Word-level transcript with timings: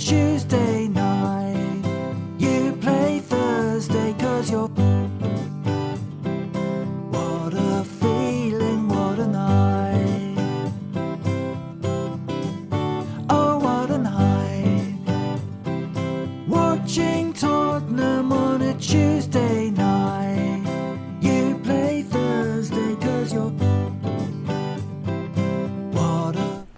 Tuesday 0.00 0.88
night. 0.88 1.84
You 2.38 2.72
play 2.80 3.20
Thursday 3.20 4.14
cause 4.18 4.50
you're. 4.50 4.68
What 7.10 7.52
a 7.52 7.84
feeling, 7.84 8.88
what 8.88 9.18
a 9.18 9.26
night. 9.26 10.38
Oh, 13.28 13.58
what 13.58 13.90
a 13.90 13.98
night. 13.98 14.96
Watching 16.48 17.34
Tottenham 17.34 18.32
on 18.32 18.62
a 18.62 18.72
Tuesday 18.74 19.19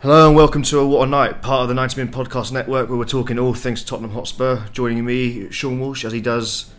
Hello 0.03 0.27
and 0.27 0.35
welcome 0.35 0.63
to 0.65 0.81
a 0.81 0.85
What 0.85 1.07
a 1.07 1.09
Night, 1.09 1.43
part 1.43 1.63
of 1.63 1.69
the 1.69 1.75
90 1.75 2.01
Min 2.01 2.13
Podcast 2.13 2.51
Network, 2.51 2.89
where 2.89 2.99
we're 2.99 3.05
talking 3.05 3.39
all 3.39 3.55
things 3.55 3.85
Tottenham 3.85 4.11
Hotspur. 4.11 4.67
Joining 4.73 5.05
me, 5.05 5.49
Sean 5.53 5.79
Walsh, 5.79 6.05
as 6.05 6.13
he 6.13 6.21
does, 6.21 6.73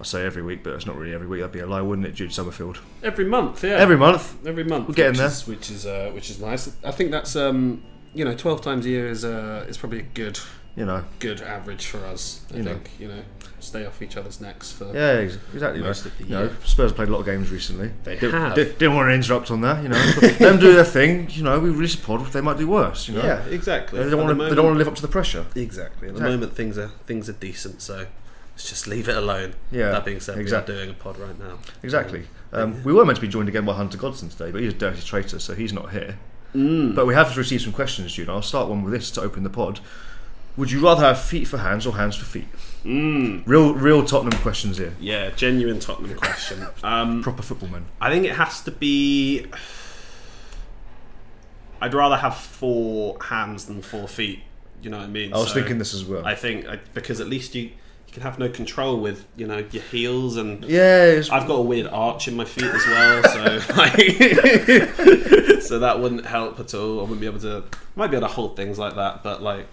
I 0.00 0.04
say 0.04 0.24
every 0.24 0.40
week, 0.42 0.64
but 0.64 0.72
it's 0.72 0.86
not 0.86 0.96
really 0.96 1.12
every 1.12 1.26
week. 1.26 1.40
That'd 1.40 1.52
be 1.52 1.58
a 1.58 1.66
lie, 1.66 1.82
wouldn't 1.82 2.06
it, 2.06 2.14
Jude 2.14 2.32
Summerfield? 2.32 2.78
Every 3.02 3.26
month, 3.26 3.62
yeah. 3.62 3.72
Every 3.72 3.98
month. 3.98 4.46
Every 4.46 4.64
month. 4.64 4.88
We're 4.88 4.94
getting 4.94 5.10
which 5.10 5.18
there. 5.18 5.26
Is, 5.26 5.46
which 5.46 5.70
is 5.70 5.84
uh, 5.84 6.10
which 6.14 6.30
is 6.30 6.40
nice. 6.40 6.74
I 6.82 6.90
think 6.90 7.10
that's 7.10 7.36
um, 7.36 7.82
you 8.14 8.24
know, 8.24 8.34
twelve 8.34 8.62
times 8.62 8.86
a 8.86 8.88
year 8.88 9.10
is 9.10 9.26
uh, 9.26 9.66
is 9.68 9.76
probably 9.76 9.98
a 9.98 10.04
good 10.14 10.40
You 10.76 10.84
know. 10.86 11.04
good 11.18 11.40
average 11.42 11.86
for 11.86 11.98
us. 12.06 12.42
I 12.52 12.58
You 12.58 12.62
know. 12.62 12.72
think 12.74 12.90
you 12.98 13.08
know, 13.08 13.22
stay 13.58 13.84
off 13.84 14.00
each 14.00 14.16
other's 14.16 14.40
necks 14.40 14.70
for. 14.72 14.86
Yeah, 14.94 15.14
exactly. 15.18 15.80
Most 15.82 16.04
right. 16.04 16.12
of 16.12 16.18
the 16.18 16.24
You 16.24 16.30
know, 16.30 16.42
year. 16.44 16.56
Spurs 16.64 16.92
played 16.92 17.08
a 17.08 17.12
lot 17.12 17.18
of 17.20 17.26
games 17.26 17.50
recently. 17.50 17.90
They 18.04 18.16
Di- 18.18 18.30
have. 18.30 18.54
di- 18.54 18.64
didn't 18.64 18.94
want 18.94 19.08
to 19.10 19.14
interrupt 19.14 19.50
on 19.50 19.60
that, 19.62 19.82
you 19.82 19.88
know. 19.88 19.98
Them 20.38 20.58
do 20.60 20.72
their 20.72 20.84
thing. 20.84 21.28
You 21.30 21.42
know, 21.42 21.58
we 21.58 21.70
release 21.70 21.94
a 21.96 21.98
pod. 21.98 22.24
They 22.32 22.40
might 22.40 22.56
do 22.56 22.68
worse. 22.68 23.08
You 23.08 23.16
know. 23.16 23.24
Yeah, 23.24 23.44
exactly. 23.46 23.98
They 24.02 24.08
don't 24.10 24.20
At 24.20 24.24
want 24.26 24.38
the 24.38 24.44
to. 24.44 24.50
They 24.50 24.56
don't 24.56 24.64
want 24.66 24.74
to 24.76 24.78
live 24.78 24.88
up 24.88 24.94
to 24.94 25.02
the 25.02 25.08
pressure. 25.08 25.44
Exactly. 25.56 26.08
At 26.08 26.14
the 26.14 26.20
Exactly. 26.20 26.30
moment, 26.36 26.54
things 26.54 26.78
are 26.78 26.88
things 27.06 27.28
are 27.28 27.32
decent. 27.34 27.82
So 27.82 28.06
let's 28.52 28.68
just 28.68 28.86
leave 28.86 29.08
it 29.08 29.16
alone. 29.16 29.54
Yeah, 29.72 29.90
That 29.90 30.04
being 30.04 30.20
said, 30.20 30.38
exactly. 30.38 30.74
we 30.74 30.80
are 30.80 30.84
doing 30.84 30.90
a 30.96 30.98
pod 30.98 31.18
right 31.18 31.38
now. 31.38 31.58
Exactly. 31.82 32.28
Um, 32.52 32.82
we 32.84 32.92
were 32.92 33.04
meant 33.04 33.16
to 33.16 33.22
be 33.22 33.28
joined 33.28 33.48
again 33.48 33.64
by 33.64 33.74
Hunter 33.74 33.98
Godson 33.98 34.28
today, 34.28 34.50
but 34.52 34.60
he's 34.60 34.72
a 34.72 34.76
dirty 34.76 35.02
traitor, 35.02 35.38
so 35.40 35.54
he's 35.54 35.72
not 35.72 35.90
here. 35.92 36.18
Mm. 36.54 36.94
But 36.96 37.06
we 37.06 37.14
have 37.14 37.36
received 37.36 37.62
some 37.62 37.72
questions, 37.72 38.12
Jude. 38.14 38.28
I'll 38.28 38.42
start 38.42 38.68
one 38.68 38.82
with 38.82 38.92
this 38.92 39.10
to 39.12 39.20
open 39.20 39.42
the 39.44 39.50
pod. 39.50 39.78
Would 40.60 40.70
you 40.70 40.80
rather 40.84 41.00
have 41.06 41.18
feet 41.18 41.48
for 41.48 41.56
hands 41.56 41.86
or 41.86 41.94
hands 41.94 42.16
for 42.16 42.26
feet? 42.26 42.46
Mm. 42.84 43.44
Real, 43.46 43.72
real 43.72 44.04
Tottenham 44.04 44.38
questions 44.42 44.76
here. 44.76 44.94
Yeah, 45.00 45.30
genuine 45.30 45.80
Tottenham 45.80 46.14
question. 46.18 46.66
Um, 46.84 47.22
Proper 47.22 47.40
footballmen. 47.40 47.86
I 47.98 48.10
think 48.10 48.26
it 48.26 48.36
has 48.36 48.60
to 48.64 48.70
be. 48.70 49.46
I'd 51.80 51.94
rather 51.94 52.16
have 52.16 52.36
four 52.36 53.16
hands 53.22 53.64
than 53.64 53.80
four 53.80 54.06
feet. 54.06 54.40
You 54.82 54.90
know 54.90 54.98
what 54.98 55.04
I 55.04 55.08
mean? 55.08 55.32
I 55.32 55.38
was 55.38 55.48
So 55.48 55.54
thinking 55.54 55.78
this 55.78 55.94
as 55.94 56.04
well. 56.04 56.26
I 56.26 56.34
think 56.34 56.68
I, 56.68 56.78
because 56.92 57.22
at 57.22 57.26
least 57.26 57.54
you 57.54 57.62
you 57.62 58.12
can 58.12 58.22
have 58.22 58.38
no 58.38 58.50
control 58.50 59.00
with 59.00 59.26
you 59.36 59.46
know 59.46 59.64
your 59.70 59.82
heels 59.84 60.36
and. 60.36 60.62
yeah, 60.66 61.22
I've 61.32 61.46
got 61.46 61.54
a 61.54 61.62
weird 61.62 61.86
arch 61.86 62.28
in 62.28 62.36
my 62.36 62.44
feet 62.44 62.64
as 62.64 62.86
well, 62.86 63.22
so 63.32 63.74
like, 63.76 63.96
so 65.62 65.78
that 65.78 66.00
wouldn't 66.00 66.26
help 66.26 66.60
at 66.60 66.74
all. 66.74 66.98
I 66.98 67.02
wouldn't 67.02 67.20
be 67.20 67.26
able 67.26 67.40
to. 67.40 67.64
Might 67.96 68.10
be 68.10 68.18
able 68.18 68.28
to 68.28 68.34
hold 68.34 68.56
things 68.56 68.78
like 68.78 68.96
that, 68.96 69.22
but 69.22 69.42
like, 69.42 69.66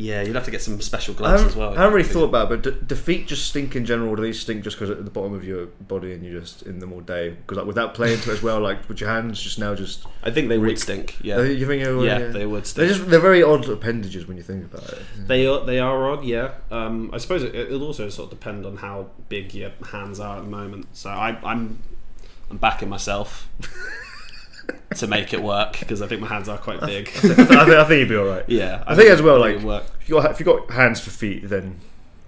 yeah, 0.00 0.22
you'd 0.22 0.36
have 0.36 0.44
to 0.44 0.50
get 0.52 0.62
some 0.62 0.80
special 0.80 1.12
I 1.14 1.18
gloves 1.18 1.42
as 1.42 1.56
well. 1.56 1.70
I 1.72 1.76
haven't 1.82 1.92
really 1.92 2.08
thought 2.08 2.26
about 2.26 2.44
it, 2.46 2.48
but 2.50 2.62
do, 2.62 2.70
do 2.86 2.94
feet 2.94 3.26
just 3.26 3.48
stink 3.48 3.74
in 3.74 3.84
general, 3.84 4.10
or 4.10 4.16
do 4.16 4.22
these 4.22 4.38
stink 4.38 4.62
just 4.62 4.76
because 4.76 4.90
at 4.90 5.04
the 5.04 5.10
bottom 5.10 5.34
of 5.34 5.42
your 5.44 5.66
body 5.66 6.12
and 6.12 6.24
you're 6.24 6.40
just 6.40 6.62
in 6.62 6.78
them 6.78 6.92
all 6.92 7.00
day? 7.00 7.30
Because 7.30 7.58
like, 7.58 7.66
without 7.66 7.94
playing 7.94 8.20
to 8.20 8.30
it 8.30 8.34
as 8.34 8.42
well, 8.42 8.60
like 8.60 8.88
with 8.88 9.00
your 9.00 9.10
hands 9.10 9.42
just 9.42 9.58
now 9.58 9.74
just. 9.74 10.06
I 10.22 10.30
think 10.30 10.48
they 10.48 10.58
Reek. 10.58 10.68
would 10.74 10.78
stink. 10.78 11.16
Yeah, 11.20 11.38
Uh, 11.38 11.42
you 11.42 11.66
think 11.66 11.82
you're- 11.82 12.06
yeah, 12.06 12.18
they 12.28 12.46
would 12.46 12.64
stink. 12.66 12.76
They're 12.86 12.94
stink. 12.94 12.98
just 13.00 13.10
they're 13.10 13.18
very 13.20 13.42
odd 13.42 13.68
appendages 13.68 14.26
when 14.28 14.36
you 14.36 14.42
think 14.44 14.64
about 14.72 14.88
it. 14.92 15.02
They 15.26 15.46
are 15.46 15.66
they 15.66 15.80
are 15.80 16.10
odd, 16.12 16.22
yeah. 16.24 16.52
Um, 16.70 17.10
I 17.12 17.18
suppose 17.18 17.42
it, 17.42 17.54
it'll 17.54 17.82
also 17.84 18.08
sort 18.08 18.32
of 18.32 18.38
depend 18.38 18.64
on 18.66 18.76
how 18.76 19.08
big 19.28 19.52
your 19.52 19.72
hands 19.90 20.20
are 20.20 20.36
at 20.38 20.44
the 20.44 20.50
moment. 20.50 20.86
So 20.92 21.10
I, 21.10 21.36
I'm 21.42 21.82
I'm 22.50 22.56
backing 22.58 22.88
myself 22.88 23.48
to 24.96 25.06
make 25.06 25.32
it 25.32 25.42
work 25.42 25.78
because 25.78 26.02
I 26.02 26.06
think 26.06 26.20
my 26.20 26.28
hands 26.28 26.48
are 26.48 26.58
quite 26.58 26.80
big. 26.80 27.08
I, 27.08 27.12
think, 27.20 27.50
I 27.50 27.84
think 27.84 28.00
you'd 28.00 28.08
be 28.08 28.16
all 28.16 28.26
right. 28.26 28.44
yeah, 28.48 28.82
I 28.86 28.94
think 28.94 29.10
as 29.10 29.22
well, 29.22 29.38
like 29.38 29.60
work. 29.60 29.84
if 30.00 30.08
you 30.08 30.14
got 30.20 30.30
if 30.30 30.40
you 30.40 30.46
got 30.46 30.70
hands 30.70 31.00
for 31.00 31.10
feet, 31.10 31.48
then 31.48 31.78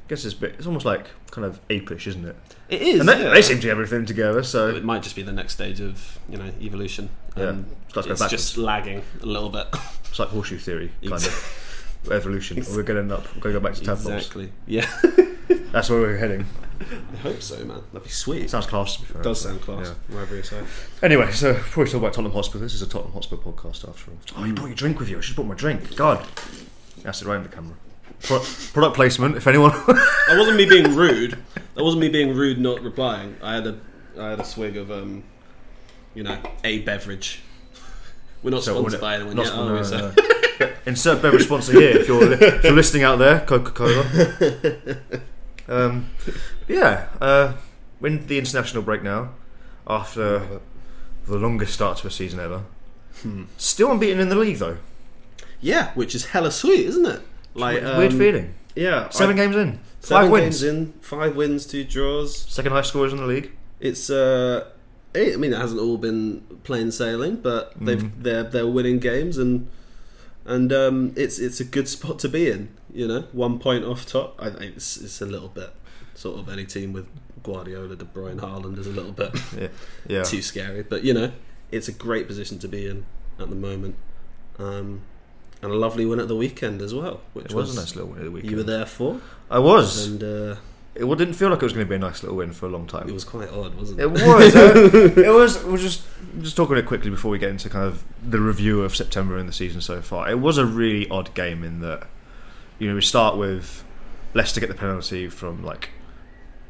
I 0.07 0.09
guess 0.09 0.25
it's 0.25 0.35
a 0.35 0.39
bit. 0.39 0.55
It's 0.59 0.67
almost 0.67 0.85
like 0.85 1.07
kind 1.31 1.45
of 1.45 1.61
apish, 1.69 2.07
isn't 2.07 2.25
it? 2.25 2.37
It 2.69 2.83
is. 2.83 3.01
And 3.01 3.09
they, 3.09 3.23
yeah. 3.23 3.31
they 3.31 3.43
seem 3.43 3.57
to 3.57 3.63
get 3.63 3.73
everything 3.73 4.07
together. 4.07 4.43
So 4.43 4.69
It 4.69 4.85
might 4.85 5.03
just 5.03 5.17
be 5.17 5.23
the 5.23 5.33
next 5.33 5.55
stage 5.55 5.81
of 5.81 6.19
you 6.29 6.39
know 6.39 6.51
evolution. 6.61 7.11
Yeah, 7.37 7.47
Um, 7.47 7.67
starts 7.89 8.09
it's 8.09 8.29
just 8.29 8.57
lagging 8.57 9.03
a 9.23 9.27
little 9.27 9.51
bit. 9.51 9.67
it's 10.09 10.19
like 10.19 10.29
horseshoe 10.29 10.59
theory, 10.59 10.91
kind 11.03 11.15
of 11.15 12.07
evolution. 12.11 12.57
We're 12.59 12.83
going 12.83 12.97
to 12.97 13.03
end 13.03 13.13
up. 13.13 13.25
We're 13.35 13.41
going 13.43 13.55
to 13.55 13.61
go 13.61 13.67
back 13.69 13.75
to 13.77 13.85
tadpoles. 13.85 14.15
exactly. 14.15 14.53
Yeah. 14.67 14.89
That's 15.73 15.91
where 15.91 16.01
we're 16.01 16.17
heading. 16.17 16.47
I 16.81 17.17
hope 17.19 17.43
so, 17.43 17.57
man. 17.65 17.83
That'd 17.93 18.05
be 18.05 18.09
sweet. 18.11 18.49
Sounds 18.51 18.67
class. 18.67 18.95
To 18.97 19.01
be 19.03 19.07
fair. 19.07 19.21
It 19.21 19.25
does 19.25 19.41
sound 19.43 19.61
class. 19.61 19.89
Yeah. 19.89 20.15
Wherever 20.15 20.35
you 20.37 20.43
say. 20.43 20.63
Anyway, 21.03 21.31
so 21.33 21.53
before 21.55 21.85
we 21.85 21.91
talk 21.91 21.99
about 22.01 22.13
Tottenham 22.15 22.33
Hotspur, 22.33 22.59
this 22.59 22.75
is 22.75 22.83
a 22.83 22.87
Tottenham 22.89 23.13
Hotspur 23.13 23.37
podcast 23.37 23.87
after 23.89 24.11
all. 24.11 24.17
Oh, 24.37 24.45
you 24.45 24.55
brought 24.55 24.67
your 24.69 24.75
drink 24.77 24.99
with 24.99 25.09
you. 25.11 25.19
I 25.19 25.21
should 25.21 25.37
have 25.37 25.37
brought 25.37 25.49
my 25.49 25.55
drink. 25.55 25.95
God, 25.97 26.27
that's 27.03 27.21
it 27.23 27.29
right 27.29 27.37
in 27.37 27.43
the 27.43 27.49
camera. 27.49 27.77
Pro- 28.23 28.43
product 28.73 28.97
placement. 28.97 29.37
If 29.37 29.47
anyone, 29.47 29.73
That 29.73 30.37
wasn't 30.39 30.57
me 30.57 30.67
being 30.67 30.95
rude. 30.95 31.39
That 31.75 31.85
wasn't 31.85 32.01
me 32.01 32.09
being 32.09 32.35
rude, 32.35 32.59
not 32.59 32.81
replying. 32.83 33.37
I 33.43 33.55
had 33.55 33.67
a, 33.67 33.79
I 34.19 34.31
had 34.31 34.41
a 34.41 34.45
swig 34.45 34.77
of, 34.77 34.91
um, 34.91 35.23
you 36.15 36.23
know, 36.23 36.39
a 36.65 36.81
beverage. 36.81 37.41
We're 38.43 38.51
not 38.51 38.63
So, 38.63 38.73
sponsored 38.79 39.01
we're 39.01 39.07
by 39.07 39.15
anyone 39.17 39.37
not 39.37 39.45
yet, 39.45 39.53
spon- 39.53 39.69
are 39.71 39.77
we? 39.79 39.85
So- 39.85 39.99
no, 39.99 40.67
no. 40.67 40.73
Insert 40.87 41.23
beverage 41.23 41.45
sponsor 41.45 41.73
here 41.73 41.99
if 41.99 42.09
you're 42.09 42.33
if 42.33 42.65
you're 42.65 42.73
listening 42.73 43.03
out 43.03 43.19
there, 43.19 43.41
Coca 43.41 43.71
Cola. 43.71 44.05
Um, 45.71 46.11
yeah, 46.69 47.09
uh, 47.21 47.55
we're 48.01 48.09
in 48.09 48.27
the 48.27 48.39
international 48.39 48.83
break 48.83 49.03
now 49.03 49.31
after 49.87 50.61
the 51.27 51.37
longest 51.39 51.73
start 51.75 51.99
to 51.99 52.07
a 52.07 52.11
season 52.11 52.41
ever. 52.41 52.65
Hmm. 53.23 53.45
Still 53.57 53.91
unbeaten 53.93 54.21
in 54.21 54.29
the 54.29 54.35
league 54.37 54.57
though. 54.59 54.79
Yeah, 55.61 55.93
which 55.95 56.15
is 56.15 56.27
hella 56.27 56.51
sweet, 56.51 56.87
isn't 56.87 57.07
it? 57.07 57.21
Like 57.55 57.83
Weird 57.83 58.13
um, 58.13 58.19
feeling. 58.19 58.55
yeah, 58.75 59.09
Seven 59.11 59.39
I- 59.39 59.43
games 59.45 59.57
in, 59.57 59.79
seven 60.01 60.23
five 60.25 60.31
wins, 60.31 60.63
games 60.63 60.63
in, 60.63 60.93
five 61.01 61.37
wins, 61.37 61.67
two 61.67 61.85
draws. 61.85 62.37
second 62.37 62.73
highest 62.73 62.91
scorers 62.91 63.13
in 63.13 63.19
the 63.19 63.27
league. 63.27 63.51
It's 63.81 64.11
uh, 64.11 64.69
it, 65.15 65.35
I 65.35 65.37
mean, 65.37 65.53
it 65.53 65.59
hasn't 65.59 65.81
all 65.81 65.97
been 65.99 66.41
plain 66.65 66.91
sailing, 66.91 67.37
but 67.37 67.73
they've 67.81 68.03
Mm. 68.03 68.13
they're 68.23 68.43
they're 68.45 68.67
winning 68.67 68.99
games 68.99 69.37
and 69.39 69.69
and 70.45 70.73
um, 70.73 71.13
it's 71.17 71.39
it's 71.39 71.61
a 71.61 71.65
good 71.65 71.89
spot 71.89 72.19
to 72.21 72.29
be 72.29 72.51
in. 72.51 72.69
You 72.93 73.07
know, 73.09 73.21
one 73.33 73.59
point 73.59 73.85
off 73.85 74.07
top. 74.07 74.37
I, 74.39 74.51
think 74.51 74.77
it's 74.77 74.97
it's 74.97 75.21
a 75.21 75.27
little 75.27 75.49
bit 75.49 75.71
sort 76.15 76.39
of 76.39 76.49
any 76.49 76.65
team 76.65 76.93
with 76.93 77.07
Guardiola, 77.43 77.97
De 77.97 78.05
Bruyne, 78.05 78.41
Haaland 78.41 78.79
is 78.79 78.87
a 78.87 78.91
little 78.91 79.13
bit 79.13 79.31
Yeah, 79.59 79.69
yeah. 80.09 80.23
too 80.23 80.43
scary. 80.43 80.83
But 80.83 81.05
you 81.05 81.15
know, 81.15 81.33
it's 81.71 81.89
a 81.89 81.93
great 81.93 82.27
position 82.27 82.59
to 82.61 82.69
be 82.69 82.87
in 82.87 83.05
at 83.39 83.49
the 83.49 83.57
moment. 83.57 83.97
Um, 84.59 85.03
and 85.63 85.71
a 85.73 85.75
lovely 85.75 86.07
win 86.07 86.21
at 86.21 86.29
the 86.29 86.37
weekend 86.37 86.81
as 86.83 86.95
well, 86.95 87.21
which 87.35 87.47
It 87.47 87.55
was 87.55 87.77
a 87.77 87.81
nice 87.81 87.95
little 87.95 88.11
win 88.11 88.21
at 88.21 88.25
the 88.25 88.31
weekend. 88.31 88.51
you 88.51 88.57
were 88.57 88.63
there 88.63 88.87
for, 88.87 89.21
I 89.51 89.59
was. 89.59 90.07
and 90.07 90.23
uh, 90.23 90.57
It 90.95 91.05
didn't 91.19 91.35
feel 91.35 91.51
like 91.51 91.59
it 91.61 91.65
was 91.65 91.73
going 91.75 91.85
to 91.85 91.89
be 91.89 91.97
a 91.97 91.99
nice 91.99 92.23
little 92.23 92.39
win 92.39 92.53
for 92.53 92.67
a 92.67 92.71
long 92.71 92.87
time. 92.87 93.09
it 93.09 93.13
was 93.13 93.25
quite 93.25 93.51
odd, 93.51 93.75
wasn't 93.75 94.01
it? 94.01 94.05
It 94.05 94.11
was. 94.11 94.57
uh, 94.57 94.73
it 95.21 95.29
was. 95.35 95.63
We're 95.65 95.77
just 95.77 96.03
just 96.41 96.57
talking 96.57 96.77
it 96.77 96.87
quickly 96.87 97.11
before 97.11 97.31
we 97.31 97.39
get 97.39 97.51
into 97.51 97.69
kind 97.69 97.85
of 97.87 98.05
the 98.27 98.41
review 98.41 98.83
of 98.83 98.95
September 98.97 99.37
and 99.37 99.49
the 99.49 99.53
season 99.53 99.81
so 99.81 100.01
far. 100.01 100.31
It 100.31 100.41
was 100.41 100.57
a 100.59 100.65
really 100.65 101.09
odd 101.11 101.35
game 101.35 101.63
in 101.63 101.81
that 101.81 102.07
you 102.81 102.89
know 102.89 102.97
we 102.97 103.01
start 103.01 103.37
with 103.37 103.85
Leicester 104.35 104.59
get 104.59 104.69
the 104.69 104.75
penalty 104.75 105.29
from 105.29 105.63
like 105.63 105.91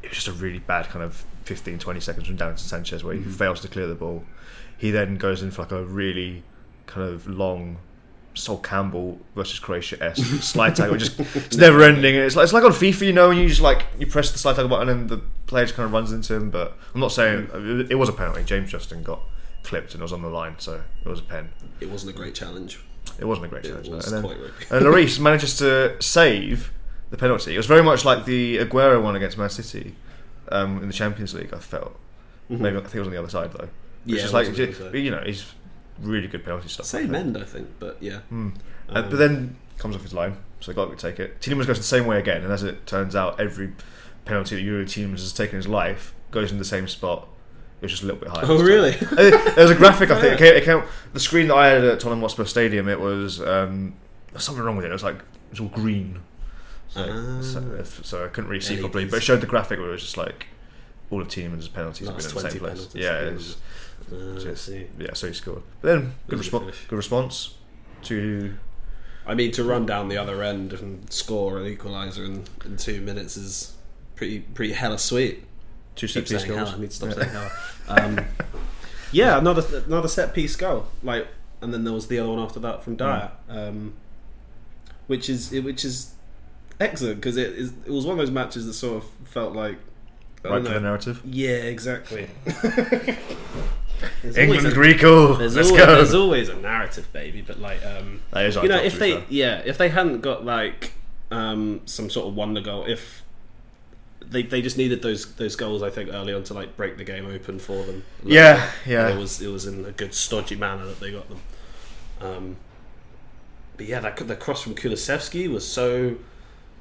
it 0.03 0.09
was 0.09 0.17
just 0.23 0.27
a 0.27 0.33
really 0.33 0.59
bad 0.59 0.87
kind 0.87 1.03
of 1.03 1.25
15, 1.45 1.79
20 1.79 1.99
seconds 1.99 2.27
from 2.27 2.37
Davinson 2.37 2.59
Sanchez 2.59 3.03
where 3.03 3.15
he 3.15 3.21
mm-hmm. 3.21 3.31
fails 3.31 3.61
to 3.61 3.67
clear 3.67 3.87
the 3.87 3.95
ball. 3.95 4.23
He 4.77 4.91
then 4.91 5.15
goes 5.15 5.41
in 5.41 5.51
for 5.51 5.63
like 5.63 5.71
a 5.71 5.83
really 5.83 6.43
kind 6.85 7.07
of 7.07 7.27
long 7.27 7.77
Sol 8.33 8.57
Campbell 8.57 9.19
versus 9.35 9.59
Croatia 9.59 10.01
S 10.01 10.17
slide 10.45 10.75
tackle, 10.75 10.97
just 10.97 11.19
it's 11.19 11.57
never 11.57 11.83
ending. 11.83 12.15
It's 12.15 12.35
like 12.35 12.45
it's 12.45 12.53
like 12.53 12.63
on 12.63 12.71
FIFA, 12.71 13.07
you 13.07 13.13
know, 13.13 13.29
when 13.29 13.37
you 13.37 13.47
just 13.49 13.61
like 13.61 13.85
you 13.97 14.07
press 14.07 14.31
the 14.31 14.37
slide 14.37 14.53
tackle 14.53 14.69
button 14.69 14.89
and 14.89 15.09
the 15.09 15.21
player 15.47 15.65
just 15.65 15.75
kind 15.75 15.85
of 15.85 15.91
runs 15.91 16.11
into 16.11 16.33
him. 16.35 16.49
But 16.49 16.77
I'm 16.93 17.01
not 17.01 17.11
saying 17.11 17.47
mm-hmm. 17.47 17.81
uh, 17.81 17.83
it 17.89 17.95
was 17.95 18.09
a 18.09 18.13
penalty. 18.13 18.43
James 18.43 18.71
Justin 18.71 19.03
got 19.03 19.21
clipped 19.63 19.93
and 19.93 20.01
it 20.01 20.03
was 20.03 20.13
on 20.13 20.21
the 20.21 20.29
line, 20.29 20.55
so 20.59 20.81
it 21.05 21.09
was 21.09 21.19
a 21.19 21.23
pen. 21.23 21.51
It 21.79 21.89
wasn't 21.89 22.15
a 22.15 22.17
great 22.17 22.33
challenge. 22.33 22.79
It 23.19 23.25
wasn't 23.25 23.45
a 23.47 23.49
great 23.49 23.63
challenge. 23.63 23.89
no. 23.89 23.95
And 23.95 24.03
then, 24.03 24.25
and 24.71 24.85
Lloris 24.85 25.19
manages 25.27 25.57
to 25.57 25.95
save 26.01 26.71
the 27.09 27.17
penalty. 27.17 27.53
It 27.53 27.57
was 27.57 27.65
very 27.65 27.83
much 27.83 28.05
like 28.05 28.25
the 28.25 28.57
Aguero 28.59 29.01
one 29.01 29.15
against 29.15 29.37
Man 29.37 29.49
City 29.49 29.95
um, 30.51 30.81
in 30.81 30.87
the 30.87 30.93
Champions 30.93 31.33
League. 31.33 31.53
I 31.53 31.59
felt 31.59 31.97
maybe 32.49 32.77
I 32.77 32.81
think 32.81 32.95
it 32.95 32.99
was 32.99 33.07
on 33.07 33.13
the 33.13 33.19
other 33.19 33.29
side 33.29 33.51
though. 33.53 33.69
Yeah, 34.05 34.15
Which 34.15 34.23
is 34.25 34.33
like 34.33 34.47
was 34.49 34.59
on 34.59 34.65
the 34.65 34.71
other 34.71 34.91
side. 34.91 34.95
you 34.95 35.11
know 35.11 35.21
he's 35.25 35.45
really 35.99 36.27
good 36.27 36.43
penalty 36.43 36.67
stuff. 36.69 36.85
Same 36.85 37.13
end, 37.13 37.37
I 37.37 37.43
think, 37.43 37.67
but 37.79 37.97
yeah. 38.01 38.19
Uh, 38.31 38.53
but 38.89 39.11
then 39.17 39.55
comes 39.77 39.95
off 39.95 40.01
his 40.03 40.13
line, 40.13 40.37
so 40.59 40.73
got 40.73 40.89
to 40.89 40.95
take 40.95 41.19
it. 41.19 41.39
Tielemans 41.41 41.67
goes 41.67 41.77
the 41.77 41.83
same 41.83 42.05
way 42.05 42.19
again, 42.19 42.43
and 42.43 42.51
as 42.51 42.63
it 42.63 42.85
turns 42.85 43.15
out, 43.15 43.39
every 43.39 43.73
penalty 44.25 44.55
that 44.55 44.61
Youri 44.63 44.83
Tielemans 44.85 45.19
has 45.19 45.33
taken 45.33 45.55
in 45.55 45.57
his 45.57 45.67
life 45.67 46.13
goes 46.31 46.51
in 46.51 46.57
the 46.57 46.65
same 46.65 46.87
spot. 46.87 47.27
It 47.81 47.85
was 47.85 47.91
just 47.91 48.03
a 48.03 48.05
little 48.05 48.21
bit 48.21 48.29
higher. 48.29 48.45
Oh, 48.47 48.61
really? 48.61 48.91
Uh, 49.11 49.15
there 49.55 49.63
was 49.63 49.71
a 49.71 49.75
graphic. 49.75 50.11
I 50.11 50.21
think 50.21 50.33
it 50.39 50.39
came, 50.39 50.55
it 50.55 50.63
came, 50.63 50.83
the 51.13 51.19
screen 51.19 51.47
that 51.47 51.55
I 51.55 51.67
had 51.69 51.83
at 51.83 51.99
Tottenham 51.99 52.21
Hotspur 52.21 52.45
Stadium. 52.45 52.87
It 52.87 52.99
was 52.99 53.41
um, 53.41 53.95
something 54.37 54.63
wrong 54.63 54.75
with 54.75 54.85
it. 54.85 54.89
It 54.89 54.93
was 54.93 55.03
like 55.03 55.15
it 55.15 55.23
was 55.51 55.59
all 55.59 55.67
green, 55.67 56.19
so, 56.89 57.01
Ah. 57.09 57.41
so, 57.41 57.83
so 57.83 58.23
I 58.25 58.27
couldn't 58.27 58.49
really 58.49 58.61
see 58.61 58.77
properly. 58.77 59.05
But 59.05 59.17
it 59.17 59.21
showed 59.23 59.41
the 59.41 59.47
graphic 59.47 59.79
where 59.79 59.89
it 59.89 59.93
was 59.93 60.01
just 60.03 60.17
like 60.17 60.47
all 61.09 61.21
of 61.21 61.27
Tielemans' 61.27 61.73
penalties 61.73 62.07
have 62.07 62.17
been 62.17 62.25
in 62.27 62.33
the 62.35 62.49
same 62.51 62.59
place. 62.59 62.89
Yeah, 62.93 63.19
it 63.19 63.33
was, 63.33 63.57
Uh, 64.11 64.39
just- 64.39 64.65
see. 64.65 64.85
yeah. 64.99 65.13
So 65.13 65.27
he 65.27 65.33
scored. 65.33 65.63
But 65.81 65.87
then 65.89 66.13
good 66.27 66.39
response. 66.39 66.75
Good 66.87 66.95
response 66.95 67.55
to 68.03 68.55
I 69.25 69.33
mean, 69.35 69.51
to 69.53 69.63
run 69.63 69.85
down 69.85 70.07
the 70.07 70.17
other 70.17 70.41
end 70.43 70.73
and 70.73 71.11
score 71.11 71.57
an 71.59 71.65
equaliser 71.65 72.25
in, 72.25 72.43
in 72.65 72.77
two 72.77 73.01
minutes 73.01 73.37
is 73.37 73.75
pretty 74.15 74.39
pretty 74.39 74.73
hella 74.73 74.97
sweet. 74.99 75.43
Two 75.95 76.07
set 76.07 76.27
piece 76.27 76.43
goals. 76.45 76.57
hella. 76.69 76.73
I 76.75 76.79
need 76.79 76.89
to 76.89 76.95
stop 76.95 77.13
saying 77.13 77.29
hella. 77.29 77.51
Um, 77.87 78.19
yeah, 79.11 79.37
another 79.37 79.63
another 79.85 80.07
set 80.07 80.33
piece 80.33 80.55
goal. 80.55 80.87
Like, 81.03 81.27
and 81.61 81.73
then 81.73 81.83
there 81.83 81.93
was 81.93 82.07
the 82.07 82.19
other 82.19 82.29
one 82.29 82.39
after 82.39 82.59
that 82.61 82.83
from 82.83 82.95
Dier, 82.95 83.31
um, 83.49 83.93
which 85.07 85.29
is 85.29 85.51
which 85.51 85.83
is 85.83 86.13
excellent 86.79 87.17
because 87.17 87.35
it 87.37 87.49
is 87.53 87.73
it 87.85 87.91
was 87.91 88.05
one 88.05 88.13
of 88.13 88.19
those 88.19 88.31
matches 88.31 88.65
that 88.67 88.73
sort 88.73 89.03
of 89.03 89.09
felt 89.27 89.53
like 89.53 89.77
Right 90.43 90.63
for 90.63 90.69
the 90.73 90.79
narrative. 90.79 91.21
Yeah, 91.25 91.49
exactly. 91.57 92.27
England, 94.37 94.65
a- 94.67 94.71
Greco. 94.71 95.35
There's 95.35 95.55
Let's 95.55 95.69
always, 95.69 95.85
go. 95.85 95.95
there's 95.95 96.13
always 96.15 96.49
a 96.49 96.55
narrative, 96.55 97.11
baby. 97.13 97.41
But 97.41 97.59
like, 97.59 97.85
um, 97.85 98.21
That 98.31 98.45
is 98.45 98.57
our 98.57 98.63
you 98.63 98.69
know, 98.69 98.77
if 98.81 98.97
they 98.97 99.13
fair. 99.13 99.23
yeah, 99.29 99.61
if 99.65 99.77
they 99.77 99.89
hadn't 99.89 100.21
got 100.21 100.43
like 100.45 100.93
um, 101.29 101.81
some 101.85 102.09
sort 102.09 102.27
of 102.27 102.35
wonder 102.35 102.61
goal, 102.61 102.85
if 102.85 103.23
they 104.25 104.43
they 104.43 104.61
just 104.61 104.77
needed 104.77 105.01
those 105.01 105.33
those 105.35 105.55
goals, 105.55 105.83
I 105.83 105.89
think 105.89 106.09
early 106.11 106.33
on 106.33 106.43
to 106.45 106.53
like 106.53 106.75
break 106.77 106.97
the 106.97 107.03
game 107.03 107.25
open 107.25 107.59
for 107.59 107.83
them. 107.83 108.03
Yeah, 108.23 108.69
yeah. 108.85 109.09
it 109.09 109.17
was 109.17 109.41
it 109.41 109.47
was 109.47 109.65
in 109.65 109.85
a 109.85 109.91
good 109.91 110.13
stodgy 110.13 110.55
manner 110.55 110.85
that 110.85 110.99
they 110.99 111.11
got 111.11 111.27
them. 111.29 111.39
Um, 112.21 112.55
but 113.77 113.85
yeah, 113.87 113.99
that 113.99 114.15
the 114.15 114.35
cross 114.35 114.61
from 114.61 114.75
Kulusevski 114.75 115.49
was 115.49 115.67
so 115.67 116.17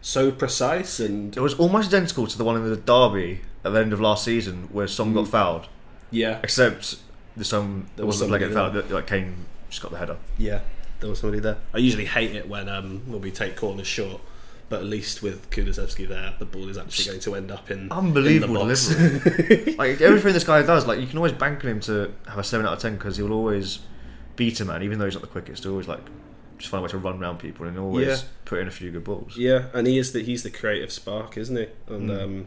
so 0.02 0.30
precise 0.30 0.98
and 0.98 1.36
It 1.36 1.40
was 1.40 1.54
almost 1.54 1.88
identical 1.88 2.26
to 2.26 2.38
the 2.38 2.44
one 2.44 2.56
in 2.56 2.68
the 2.68 2.76
derby 2.76 3.42
at 3.64 3.72
the 3.72 3.80
end 3.80 3.92
of 3.92 4.00
last 4.00 4.24
season 4.24 4.68
where 4.72 4.88
Son 4.88 5.12
got 5.12 5.28
fouled, 5.28 5.66
yeah 6.10 6.40
except 6.42 6.96
this 7.36 7.50
time 7.50 7.88
there 7.96 8.06
was 8.06 8.16
wasn't 8.16 8.30
like 8.30 8.42
it 8.42 8.52
fouled. 8.52 8.90
Like 8.90 9.06
Kane 9.06 9.46
just 9.68 9.82
got 9.82 9.92
the 9.92 9.98
header. 9.98 10.16
Yeah, 10.38 10.60
there 11.00 11.10
was 11.10 11.20
somebody 11.20 11.40
there. 11.40 11.58
I 11.74 11.78
usually 11.78 12.06
hate 12.06 12.34
it 12.34 12.48
when 12.48 12.68
um, 12.68 13.02
when 13.06 13.20
we 13.20 13.30
take 13.30 13.56
corners 13.56 13.86
short, 13.86 14.20
but 14.70 14.80
at 14.80 14.86
least 14.86 15.22
with 15.22 15.50
Kulusevski 15.50 16.08
there, 16.08 16.32
the 16.38 16.46
ball 16.46 16.68
is 16.70 16.78
actually 16.78 17.06
going 17.08 17.20
to 17.20 17.34
end 17.34 17.50
up 17.50 17.70
in 17.70 17.90
Unbelievable 17.92 18.62
in 18.62 18.74
delivery. 18.74 19.74
like 19.78 20.00
everything 20.00 20.32
this 20.32 20.44
guy 20.44 20.62
does, 20.62 20.86
like 20.86 20.98
you 21.00 21.06
can 21.06 21.18
always 21.18 21.32
bank 21.32 21.62
on 21.64 21.70
him 21.72 21.80
to 21.80 22.12
have 22.28 22.38
a 22.38 22.42
seven 22.44 22.64
out 22.64 22.72
of 22.72 22.78
ten 22.78 22.94
because 22.94 23.18
he'll 23.18 23.32
always 23.32 23.80
beat 24.36 24.58
a 24.60 24.64
man, 24.64 24.82
even 24.82 24.98
though 24.98 25.04
he's 25.04 25.14
not 25.14 25.20
the 25.20 25.26
quickest. 25.28 25.64
He'll 25.64 25.72
always 25.72 25.88
like 25.88 26.00
just 26.56 26.70
find 26.70 26.80
a 26.80 26.84
way 26.84 26.88
to 26.90 26.98
run 26.98 27.20
around 27.22 27.38
people 27.40 27.66
and 27.66 27.78
always 27.78 28.06
Yeah. 28.06 28.16
put 28.46 28.58
in 28.60 28.68
a 28.68 28.70
few 28.70 28.90
good 28.90 29.04
balls. 29.04 29.36
yeah, 29.36 29.66
and 29.74 29.86
he 29.86 29.98
is 29.98 30.12
the 30.12 30.22
he's 30.22 30.42
the 30.42 30.50
creative 30.50 30.90
spark, 30.92 31.36
isn't 31.36 31.56
he? 31.56 31.66
And 31.88 32.08
Mm. 32.10 32.22
um, 32.22 32.46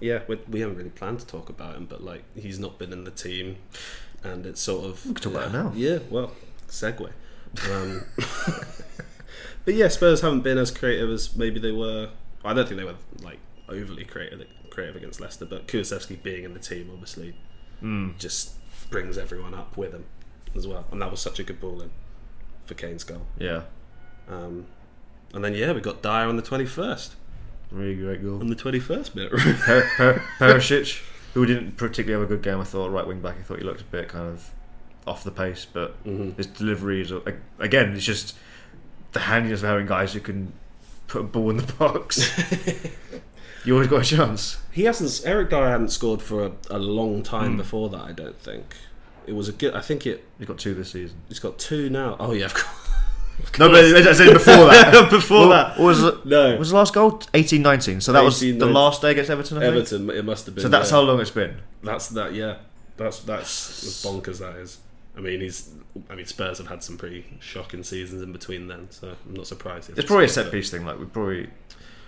yeah, 0.00 0.20
we, 0.28 0.38
we 0.48 0.60
haven't 0.60 0.76
really 0.76 0.90
planned 0.90 1.20
to 1.20 1.26
talk 1.26 1.48
about 1.48 1.76
him, 1.76 1.86
but 1.86 2.02
like 2.04 2.24
he's 2.38 2.58
not 2.58 2.78
been 2.78 2.92
in 2.92 3.04
the 3.04 3.10
team, 3.10 3.56
and 4.22 4.44
it's 4.44 4.60
sort 4.60 4.84
of 4.84 5.06
we 5.06 5.14
can 5.14 5.22
talk 5.22 5.32
about 5.32 5.48
it 5.48 5.52
now. 5.54 5.72
Yeah, 5.74 5.98
well, 6.10 6.32
segue. 6.68 7.10
Um, 7.70 8.02
but 9.66 9.74
yeah, 9.74 9.88
Spurs 9.88 10.22
haven't 10.22 10.40
been 10.40 10.56
as 10.56 10.70
creative 10.70 11.10
as 11.10 11.36
maybe 11.36 11.60
they 11.60 11.72
were. 11.72 12.08
I 12.44 12.54
don't 12.54 12.66
think 12.66 12.78
they 12.80 12.84
were 12.86 12.94
like 13.22 13.38
overly 13.68 14.04
creative 14.04 14.46
creative 14.70 14.96
against 14.96 15.20
Leicester, 15.20 15.44
but 15.44 15.66
Kulusevski 15.68 16.22
being 16.22 16.44
in 16.44 16.54
the 16.54 16.60
team 16.60 16.88
obviously 16.92 17.34
Mm. 17.82 18.16
just 18.18 18.54
brings 18.90 19.18
everyone 19.18 19.52
up 19.52 19.76
with 19.76 19.92
him 19.92 20.04
as 20.54 20.66
well, 20.66 20.86
and 20.90 21.02
that 21.02 21.10
was 21.10 21.20
such 21.20 21.38
a 21.38 21.42
good 21.42 21.60
ball 21.60 21.82
in 21.82 21.90
for 22.64 22.72
Kane's 22.74 23.04
goal. 23.04 23.26
Yeah, 23.38 23.62
Um, 24.28 24.64
and 25.34 25.44
then 25.44 25.52
yeah, 25.54 25.72
we 25.72 25.80
got 25.82 26.02
Dier 26.02 26.26
on 26.28 26.36
the 26.36 26.42
twenty 26.42 26.64
first. 26.66 27.16
really 27.70 27.94
great 27.96 28.22
goal. 28.22 28.40
On 28.40 28.46
the 28.46 28.54
twenty 28.54 28.78
first 28.80 29.14
minute. 29.14 29.32
Per- 29.32 29.82
Per- 29.96 30.22
Perisic, 30.38 31.02
who 31.34 31.44
didn't 31.44 31.72
particularly 31.76 32.22
have 32.22 32.30
a 32.30 32.34
good 32.34 32.42
game, 32.42 32.60
I 32.60 32.64
thought 32.64 32.90
right 32.90 33.06
wing 33.06 33.20
back. 33.20 33.36
I 33.38 33.42
thought 33.42 33.58
he 33.58 33.64
looked 33.64 33.82
a 33.82 33.84
bit 33.84 34.08
kind 34.08 34.26
of 34.28 34.50
off 35.06 35.22
the 35.22 35.30
pace, 35.30 35.66
but 35.70 36.02
Mhm. 36.04 36.36
his 36.36 36.46
deliveries 36.46 37.12
again, 37.58 37.92
it's 37.94 38.04
just 38.06 38.34
the 39.12 39.20
handiness 39.20 39.62
of 39.62 39.68
having 39.68 39.86
guys 39.86 40.12
who 40.12 40.20
can 40.20 40.52
put 41.08 41.20
a 41.20 41.24
ball 41.24 41.50
in 41.50 41.56
the 41.58 41.72
box. 41.78 42.30
you 43.64 43.74
always 43.74 43.88
got 43.88 44.02
a 44.02 44.04
chance. 44.04 44.58
He 44.72 44.84
hasn't. 44.84 45.26
Eric 45.28 45.50
Dier 45.50 45.68
hadn't 45.68 45.90
scored 45.90 46.22
for 46.22 46.46
a, 46.46 46.52
a 46.70 46.78
long 46.78 47.22
time 47.22 47.52
Hmm. 47.52 47.56
before 47.58 47.88
that. 47.90 48.00
I 48.02 48.12
don't 48.12 48.38
think 48.40 48.74
it 49.26 49.32
was 49.34 49.48
a 49.48 49.52
good. 49.52 49.74
I 49.74 49.80
think 49.80 50.06
it. 50.06 50.24
He's 50.38 50.46
got 50.46 50.58
two 50.58 50.74
this 50.74 50.92
season. 50.92 51.16
He's 51.28 51.38
got 51.38 51.58
two 51.58 51.88
now. 51.90 52.16
Oh 52.20 52.32
yeah, 52.32 52.46
of 52.46 52.54
course. 52.54 52.82
No, 53.58 53.68
but 53.68 53.84
I 53.84 54.12
said 54.14 54.32
before 54.32 54.54
that. 54.64 55.08
Before 55.10 55.48
What- 55.48 55.74
that. 55.76 55.78
was 55.78 56.02
it? 56.02 56.24
No. 56.24 56.56
Was 56.56 56.70
the 56.70 56.76
last 56.76 56.94
goal? 56.94 57.18
18-19. 57.34 58.02
So 58.02 58.10
that 58.14 58.24
was 58.24 58.40
the 58.40 58.54
18-19. 58.56 58.72
last 58.72 59.02
day 59.02 59.10
against 59.10 59.30
Everton. 59.30 59.62
Everton. 59.62 60.08
It 60.08 60.24
must 60.24 60.46
have 60.46 60.54
been. 60.54 60.62
So 60.62 60.70
that's 60.70 60.90
yeah. 60.90 60.96
how 60.96 61.02
long 61.02 61.20
it's 61.20 61.30
been. 61.30 61.58
That's 61.82 62.08
that. 62.08 62.32
Yeah. 62.32 62.56
That's 62.96 63.18
that's 63.20 63.82
as 63.84 64.02
bonkers 64.10 64.38
that 64.38 64.56
is. 64.56 64.78
I 65.16 65.20
mean, 65.20 65.40
he's. 65.40 65.70
I 66.10 66.14
mean, 66.14 66.26
Spurs 66.26 66.58
have 66.58 66.66
had 66.66 66.82
some 66.82 66.98
pretty 66.98 67.24
shocking 67.40 67.82
seasons 67.82 68.20
in 68.22 68.32
between 68.32 68.68
then, 68.68 68.88
so 68.90 69.14
I'm 69.26 69.34
not 69.34 69.46
surprised. 69.46 69.88
It's 69.90 70.04
probably 70.06 70.26
a 70.26 70.28
set 70.28 70.50
piece 70.52 70.70
thing. 70.70 70.84
Like 70.84 70.98
we 70.98 71.06
probably 71.06 71.48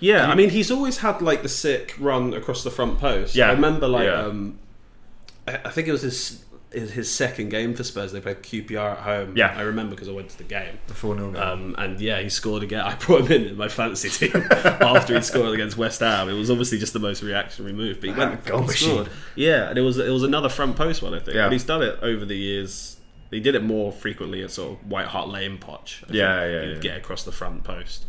Yeah, 0.00 0.28
I 0.30 0.34
mean, 0.34 0.50
he's 0.50 0.70
always 0.70 0.98
had 0.98 1.22
like 1.22 1.42
the 1.42 1.48
sick 1.48 1.94
run 1.98 2.34
across 2.34 2.62
the 2.64 2.70
front 2.70 2.98
post. 2.98 3.34
Yeah. 3.34 3.48
I 3.48 3.52
remember 3.52 3.88
like 3.88 4.04
Yeah. 4.04 4.22
um, 4.26 4.58
I, 5.46 5.54
I 5.64 5.70
think 5.70 5.88
it 5.88 5.92
was 5.92 6.02
his 6.02 6.44
his 6.70 6.92
his 6.92 7.10
second 7.10 7.48
game 7.48 7.72
for 7.74 7.82
Spurs. 7.82 8.12
They 8.12 8.20
played 8.20 8.42
QPR 8.42 8.92
at 8.92 8.98
home. 8.98 9.34
Yeah. 9.38 9.54
I 9.56 9.62
remember 9.62 9.94
because 9.94 10.06
I 10.10 10.12
went 10.12 10.28
to 10.28 10.36
the 10.36 10.44
game. 10.44 10.78
the 10.86 10.92
four 10.92 11.16
0 11.16 11.30
game. 11.32 11.42
Um, 11.42 11.74
and 11.78 11.98
yeah, 11.98 12.20
he 12.20 12.28
scored 12.28 12.62
again. 12.62 12.80
I 12.82 12.94
brought 12.96 13.22
him 13.22 13.32
in 13.32 13.48
in 13.48 13.56
my 13.56 13.68
fantasy 13.68 14.10
team 14.10 14.42
after 14.52 15.14
he'd 15.14 15.24
scored 15.24 15.54
against 15.54 15.78
West 15.78 16.00
Ham. 16.00 16.28
It 16.28 16.34
was 16.34 16.50
obviously 16.50 16.76
just 16.78 16.92
the 16.92 16.98
most 16.98 17.22
reactionary 17.22 17.72
move, 17.72 18.02
but 18.02 18.10
he 18.10 18.14
went 18.18 18.44
goal 18.44 18.60
he 18.60 18.66
machine. 18.66 18.90
scored. 18.90 19.08
Yeah, 19.34 19.70
and 19.70 19.78
it 19.78 19.82
was 19.82 19.96
it 19.96 20.10
was 20.10 20.24
another 20.24 20.50
front 20.50 20.76
post 20.76 21.00
one, 21.00 21.14
I 21.14 21.20
think. 21.20 21.36
Yeah. 21.36 21.46
But 21.46 21.52
he's 21.52 21.64
done 21.64 21.80
it 21.82 21.98
over 22.02 22.26
the 22.26 22.36
years. 22.36 22.96
He 23.30 23.40
did 23.40 23.54
it 23.54 23.62
more 23.62 23.92
frequently 23.92 24.42
at 24.42 24.50
sort 24.50 24.72
of 24.80 24.90
White 24.90 25.06
Hart 25.06 25.28
Lane 25.28 25.58
Poch. 25.58 26.02
I 26.08 26.12
Yeah, 26.14 26.46
yeah, 26.46 26.62
He'd 26.62 26.74
yeah. 26.76 26.80
get 26.80 26.96
across 26.96 27.24
the 27.24 27.32
front 27.32 27.62
post. 27.64 28.04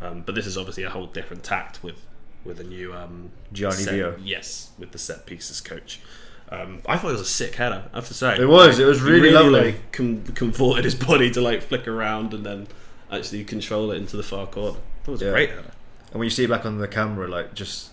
Um, 0.00 0.22
but 0.24 0.34
this 0.34 0.46
is 0.46 0.56
obviously 0.56 0.84
a 0.84 0.90
whole 0.90 1.06
different 1.06 1.42
tact 1.42 1.82
with 1.82 2.06
with 2.44 2.58
a 2.58 2.64
new 2.64 2.94
um, 2.94 3.30
Gianni 3.52 3.74
set- 3.76 3.94
Vio. 3.94 4.16
Yes, 4.22 4.70
with 4.78 4.92
the 4.92 4.98
set 4.98 5.26
pieces 5.26 5.60
coach. 5.60 6.00
Um, 6.48 6.80
I 6.86 6.96
thought 6.96 7.08
it 7.08 7.12
was 7.12 7.20
a 7.20 7.24
sick 7.26 7.54
header. 7.56 7.84
I 7.92 7.96
have 7.96 8.08
to 8.08 8.14
say, 8.14 8.36
It 8.38 8.46
was, 8.48 8.78
it 8.78 8.84
was 8.86 8.98
he 8.98 9.04
really 9.10 9.30
lovely. 9.30 9.72
Like, 9.72 9.92
com- 9.92 10.22
convorted 10.24 10.84
his 10.84 10.94
body 10.94 11.30
to 11.32 11.40
like 11.40 11.62
flick 11.62 11.86
around 11.86 12.32
and 12.34 12.44
then 12.46 12.66
actually 13.12 13.44
control 13.44 13.90
it 13.92 13.96
into 13.98 14.16
the 14.16 14.22
far 14.22 14.46
corner. 14.46 14.78
That 15.04 15.10
was 15.12 15.20
Yeah. 15.22 15.28
a 15.28 15.32
great 15.32 15.50
header. 15.50 15.70
And 16.12 16.18
when 16.18 16.24
you 16.24 16.30
see 16.30 16.44
it 16.44 16.48
back 16.50 16.64
on 16.64 16.78
the 16.78 16.88
camera, 16.88 17.28
like 17.28 17.54
just 17.54 17.90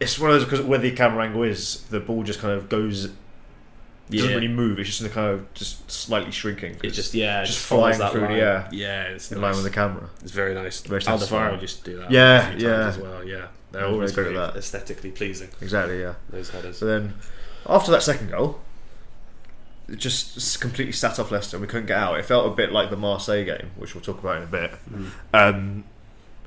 it's 0.00 0.18
one 0.18 0.30
of 0.30 0.36
those 0.40 0.44
because 0.44 0.60
where 0.66 0.78
the 0.80 0.90
camera 0.90 1.24
angle 1.24 1.42
is, 1.44 1.82
the 1.84 2.00
ball 2.00 2.22
just 2.24 2.40
kind 2.40 2.52
of 2.54 2.68
goes. 2.68 3.10
Doesn't 4.10 4.28
Yeah. 4.28 4.34
really 4.34 4.48
move. 4.48 4.78
It's 4.78 4.98
just 4.98 5.12
kind 5.12 5.28
of 5.34 5.54
just 5.54 5.90
slightly 5.90 6.32
shrinking. 6.32 6.76
It's 6.82 6.96
just 6.96 7.14
yeah, 7.14 7.42
it 7.42 7.46
just 7.46 7.60
follows 7.60 7.96
flying 7.96 7.98
that 8.00 8.12
through 8.12 8.20
the 8.22 8.26
line. 8.28 8.36
air. 8.38 8.68
Yeah, 8.72 9.02
it's 9.04 9.30
in 9.30 9.40
nice. 9.40 9.54
line 9.54 9.62
with 9.62 9.72
the 9.72 9.74
camera. 9.76 10.10
It's 10.22 10.32
very 10.32 10.54
nice. 10.54 10.80
Very 10.80 11.00
satisfying. 11.02 11.60
used 11.60 11.84
to 11.84 11.90
do 11.92 11.98
that. 11.98 12.10
Yeah, 12.10 12.48
a 12.52 12.56
few 12.58 12.68
yeah. 12.68 12.76
times 12.76 12.96
as 12.96 13.02
well. 13.02 13.24
Yeah, 13.24 13.46
they're 13.72 13.82
I 13.82 13.86
was 13.86 13.94
always 13.94 14.12
very 14.12 14.24
very 14.26 14.36
good 14.36 14.42
at 14.42 14.52
that. 14.54 14.58
aesthetically 14.58 15.10
pleasing. 15.12 15.48
Exactly. 15.60 16.00
Yeah. 16.00 16.14
Those 16.30 16.50
headers. 16.50 16.78
So 16.78 16.86
then, 16.86 17.14
after 17.66 17.90
that 17.92 18.02
second 18.02 18.30
goal, 18.30 18.60
it 19.88 19.96
just 19.98 20.36
s- 20.36 20.56
completely 20.56 20.92
sat 20.92 21.18
off 21.18 21.30
Leicester. 21.30 21.56
and 21.56 21.62
We 21.62 21.68
couldn't 21.68 21.86
get 21.86 21.98
out. 21.98 22.18
It 22.18 22.24
felt 22.24 22.46
a 22.46 22.54
bit 22.54 22.72
like 22.72 22.90
the 22.90 22.96
Marseille 22.96 23.44
game, 23.44 23.70
which 23.76 23.94
we'll 23.94 24.02
talk 24.02 24.18
about 24.18 24.38
in 24.38 24.42
a 24.44 24.46
bit. 24.46 24.72
Mm. 24.92 25.10
Um, 25.34 25.84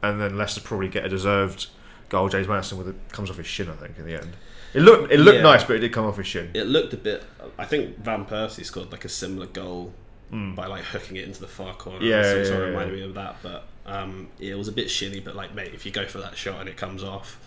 and 0.02 0.20
then 0.22 0.38
Leicester 0.38 0.62
probably 0.62 0.90
get 0.90 1.06
a 1.06 1.10
deserved 1.10 1.68
goal. 2.14 2.30
James 2.30 2.48
Maddison 2.48 2.78
with 2.78 2.88
it 2.88 2.96
comes 3.12 3.30
off 3.30 3.38
his 3.38 3.48
shin, 3.48 3.70
I 3.70 3.74
think, 3.74 3.98
in 4.00 4.06
the 4.06 4.16
end. 4.16 4.34
It 4.74 4.82
looked 4.82 5.12
it 5.12 5.20
looked 5.20 5.38
Yeah. 5.38 5.44
nice, 5.44 5.64
but 5.66 5.76
it 5.76 5.80
did 5.80 5.92
come 5.94 6.06
off 6.06 6.18
his 6.18 6.28
shin. 6.28 6.50
It 6.54 6.66
looked 6.68 6.94
a 6.94 6.98
bit. 6.98 7.24
I 7.60 7.66
think 7.66 8.00
Van 8.00 8.26
Persie 8.26 8.66
scored 8.66 8.92
like 8.92 9.04
a 9.06 9.10
similar 9.10 9.48
goal 9.48 9.94
Mm. 10.32 10.56
by 10.56 10.66
like 10.66 10.84
hooking 10.86 11.18
it 11.18 11.26
into 11.28 11.40
the 11.42 11.48
far 11.48 11.76
corner. 11.76 12.04
Yeah, 12.04 12.24
so 12.24 12.30
yeah, 12.36 12.42
it 12.42 12.46
sort 12.48 12.62
of 12.62 12.70
reminded 12.70 12.96
me 12.96 13.02
of 13.04 13.14
that. 13.14 13.36
But 13.44 13.68
um, 13.86 14.30
it 14.40 14.58
was 14.58 14.68
a 14.68 14.72
bit 14.72 14.90
shinny. 14.90 15.20
But 15.20 15.36
like, 15.36 15.54
mate, 15.54 15.74
if 15.76 15.86
you 15.86 15.92
go 15.92 16.08
for 16.08 16.18
that 16.20 16.36
shot 16.38 16.60
and 16.62 16.68
it 16.70 16.76
comes 16.78 17.04
off, 17.04 17.38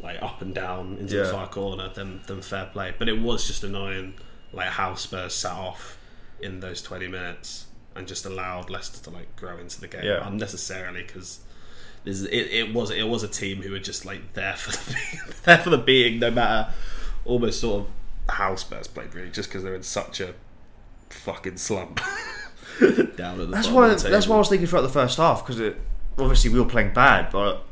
like 0.00 0.20
up 0.22 0.42
and 0.42 0.52
down 0.54 0.96
into 0.98 1.16
the 1.18 1.26
far 1.26 1.46
corner, 1.48 1.88
then 1.94 2.22
then 2.26 2.40
fair 2.42 2.66
play. 2.72 2.94
But 2.98 3.08
it 3.08 3.20
was 3.20 3.46
just 3.46 3.62
annoying, 3.62 4.14
like 4.52 4.68
how 4.70 4.94
Spurs 4.96 5.34
sat 5.34 5.52
off 5.52 5.98
in 6.40 6.58
those 6.60 6.82
twenty 6.82 7.06
minutes 7.06 7.66
and 7.94 8.06
just 8.08 8.26
allowed 8.26 8.68
Leicester 8.70 9.02
to 9.04 9.10
like 9.10 9.36
grow 9.36 9.56
into 9.58 9.80
the 9.80 9.88
game 9.88 10.04
unnecessarily 10.22 11.02
because. 11.04 11.40
It, 12.06 12.32
it 12.32 12.72
was 12.74 12.90
it 12.90 13.08
was 13.08 13.22
a 13.24 13.28
team 13.28 13.62
who 13.62 13.72
were 13.72 13.78
just 13.80 14.04
like 14.04 14.32
there 14.34 14.54
for 14.54 14.70
the 14.70 15.34
there 15.44 15.58
for 15.58 15.70
the 15.70 15.78
being 15.78 16.20
no 16.20 16.30
matter 16.30 16.72
almost 17.24 17.60
sort 17.60 17.82
of 17.86 17.90
how 18.34 18.54
Spurs 18.54 18.86
played 18.86 19.12
really 19.14 19.30
just 19.30 19.48
because 19.48 19.62
they're 19.64 19.74
in 19.74 19.82
such 19.82 20.20
a 20.20 20.34
fucking 21.10 21.56
slump 21.56 22.00
down 23.16 23.40
at 23.40 23.46
the 23.46 23.46
That's 23.46 23.68
why. 23.68 23.88
the 23.88 24.08
That's 24.08 24.28
why 24.28 24.36
I 24.36 24.38
was 24.38 24.48
thinking 24.48 24.66
throughout 24.68 24.82
the 24.82 24.88
first 24.88 25.18
half 25.18 25.44
because 25.44 25.58
it 25.60 25.78
obviously 26.18 26.50
we 26.50 26.60
were 26.60 26.66
playing 26.66 26.92
bad, 26.92 27.30
but 27.32 27.64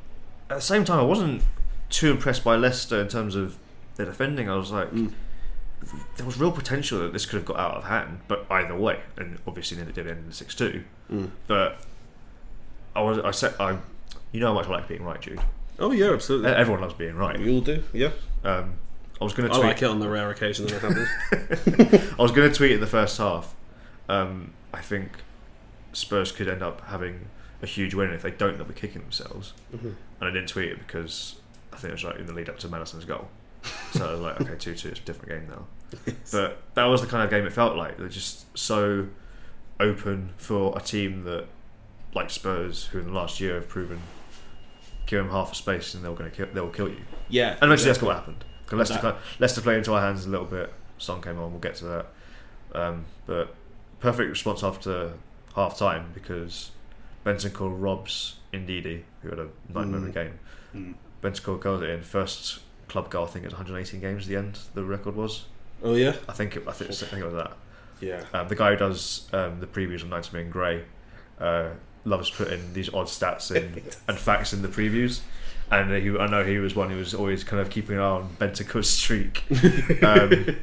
at 0.51 0.57
the 0.57 0.61
same 0.61 0.85
time 0.85 0.99
I 0.99 1.03
wasn't 1.05 1.43
too 1.91 2.11
impressed 2.11 2.43
by 2.45 2.57
Leicester 2.57 3.01
in 3.01 3.09
terms 3.09 3.37
of 3.37 3.57
their 3.97 4.07
defending. 4.07 4.51
I 4.51 4.57
was 4.57 4.71
like, 4.73 4.91
Mm. 4.91 5.13
there 6.17 6.27
was 6.27 6.39
real 6.41 6.51
potential 6.51 6.99
that 7.01 7.13
this 7.13 7.27
could 7.27 7.37
have 7.37 7.45
got 7.45 7.59
out 7.59 7.77
of 7.77 7.85
hand, 7.85 8.21
but 8.27 8.47
either 8.51 8.75
way, 8.77 9.01
and 9.17 9.39
obviously 9.47 9.77
then 9.77 9.87
it 9.89 9.95
did 9.95 10.07
end 10.09 10.25
in 10.27 10.33
six 10.33 10.55
two. 10.55 10.83
Mm. 11.13 11.31
But 11.47 11.79
I 12.97 13.03
was. 13.03 13.19
I 13.19 13.31
said. 13.31 13.55
I. 13.61 13.77
You 14.35 14.41
know 14.41 14.49
how 14.49 14.55
much 14.55 14.67
I 14.67 14.71
like 14.71 14.89
being 14.89 15.03
right, 15.05 15.21
Jude. 15.21 15.41
oh 15.79 15.93
yeah 15.93 16.13
absolutely 16.13 16.51
Everyone 16.51 16.83
loves 16.83 16.95
being 16.95 17.15
right. 17.17 17.39
we 17.39 17.51
all 17.55 17.61
do 17.61 17.83
yeah 17.93 18.11
Um, 18.45 18.75
I 19.21 19.25
was 19.25 19.33
going 19.33 19.49
to 19.49 19.55
I 19.55 19.59
tweet. 19.59 19.69
like 19.69 19.83
it 19.83 19.87
on 19.87 20.01
the 20.01 20.09
rare 20.09 20.29
occasion 20.31 20.67
that 20.67 20.75
it 20.75 20.83
happens 20.83 22.11
I 22.19 22.23
was 22.23 22.33
going 22.33 22.51
to 22.51 22.55
tweet 22.55 22.73
in 22.73 22.81
the 22.81 22.87
first 22.87 23.17
half. 23.19 23.55
Um, 24.09 24.53
I 24.73 24.81
think 24.81 25.13
Spurs 25.93 26.33
could 26.33 26.49
end 26.49 26.63
up 26.63 26.81
having 26.89 27.27
a 27.63 27.67
huge 27.67 27.95
win 27.95 28.11
if 28.11 28.23
they 28.23 28.31
don't 28.33 28.53
end 28.55 28.61
up 28.61 28.75
kicking 28.75 29.01
themselves. 29.03 29.53
Mm-hmm. 29.75 29.87
And 29.87 29.97
I 30.21 30.31
didn't 30.31 30.49
tweet 30.49 30.69
it 30.71 30.79
because 30.79 31.37
I 31.73 31.77
think 31.77 31.91
it 31.91 31.95
was 31.95 32.05
like 32.05 32.17
in 32.19 32.27
the 32.27 32.33
lead 32.35 32.49
up 32.49 32.59
to 32.59 32.69
Maddison's 32.69 33.05
goal. 33.05 33.29
So 33.93 34.07
I 34.09 34.11
was 34.13 34.21
like, 34.21 34.41
okay, 34.41 34.57
two 34.59 34.75
two, 34.75 34.89
it's 34.89 35.01
a 35.01 35.03
different 35.05 35.29
game 35.31 35.49
now. 35.49 35.67
But 36.33 36.61
that 36.75 36.85
was 36.87 37.01
the 37.01 37.07
kind 37.07 37.23
of 37.23 37.31
game 37.31 37.47
it 37.47 37.53
felt 37.53 37.77
like. 37.77 37.97
They're 37.99 38.09
just 38.09 38.47
so 38.59 39.07
open 39.81 40.31
for 40.37 40.77
a 40.77 40.81
team 40.81 41.23
that, 41.25 41.47
like 42.15 42.31
Spurs, 42.31 42.87
who 42.87 42.99
in 42.99 43.07
the 43.07 43.13
last 43.13 43.41
year 43.41 43.55
have 43.55 43.69
proven, 43.69 44.01
give 45.07 45.19
them 45.23 45.31
half 45.31 45.53
a 45.53 45.55
space 45.55 45.95
and 45.95 46.05
they're 46.05 46.13
going 46.15 46.31
to 46.31 46.37
kill, 46.37 46.47
they'll 46.53 46.71
kill 46.71 46.89
you. 46.89 47.01
yeah 47.29 47.51
And 47.61 47.65
eventually 47.65 47.75
that's 47.91 47.99
exactly. 47.99 48.09
what 48.09 48.17
happened. 48.17 48.45
Leicester, 48.73 48.99
kind 48.99 49.17
Leicester 49.39 49.61
played 49.61 49.79
into 49.79 49.93
our 49.93 50.01
hands 50.01 50.27
a 50.27 50.29
little 50.31 50.47
bit. 50.47 50.73
Song 50.99 51.21
came 51.23 51.39
on. 51.39 51.51
We'll 51.53 51.61
get 51.61 51.75
to 51.77 51.85
that. 51.85 52.07
Um, 52.75 53.05
but 53.27 53.55
perfect 54.01 54.31
response 54.31 54.63
after 54.65 55.13
half 55.55 55.79
time 55.79 56.11
because 56.15 56.71
Bentancur 57.25 57.71
robs 57.81 58.37
Ndidi, 58.53 59.03
who 59.23 59.31
had 59.31 59.39
a 59.39 59.49
nightmare 59.73 59.99
of 59.99 60.05
Mm. 60.05 60.15
game. 60.15 60.39
Mm. 60.75 61.43
called 61.43 61.61
goes 61.61 61.83
it 61.83 61.91
in 61.91 62.03
first 62.03 62.61
club 62.89 63.11
goal. 63.11 63.25
I 63.25 63.29
think 63.29 63.45
it 63.45 63.49
was 63.49 63.55
118 63.55 64.01
games. 64.01 64.25
At 64.25 64.29
the 64.29 64.37
end, 64.37 64.59
the 64.75 64.85
record 64.85 65.15
was. 65.15 65.45
oh 65.83 65.95
yeah 65.95 66.15
I 66.29 66.33
think 66.33 66.57
it. 66.57 66.65
I 66.67 66.73
think, 66.73 66.91
I 66.91 66.95
think 66.95 67.23
it 67.23 67.25
was 67.25 67.35
that. 67.35 67.53
yeah 68.01 68.25
Um, 68.33 68.49
the 68.49 68.57
guy 68.57 68.71
who 68.73 68.77
does 68.77 69.29
um, 69.33 69.61
the 69.61 69.67
previews 69.67 70.03
on 70.03 70.09
90 70.11 70.33
Million 70.33 70.51
Grey 70.51 70.85
uh, 71.41 71.71
loves 72.05 72.31
putting 72.31 72.73
these 72.73 72.93
odd 72.93 73.07
stats 73.07 73.51
in 73.57 73.83
and 74.09 74.19
facts 74.19 74.53
in 74.53 74.63
the 74.63 74.69
previews. 74.69 75.21
And 75.71 75.91
he, 75.91 76.17
I 76.17 76.27
know 76.27 76.45
he 76.45 76.59
was 76.59 76.75
one 76.75 76.91
who 76.91 76.99
was 76.99 77.15
always 77.15 77.43
kind 77.43 77.61
of 77.61 77.71
keeping 77.71 77.97
an 77.97 78.03
eye 78.03 78.05
on 78.05 78.37
Bentancur's 78.39 78.91
streak. 78.91 79.45
Um, 80.03 80.57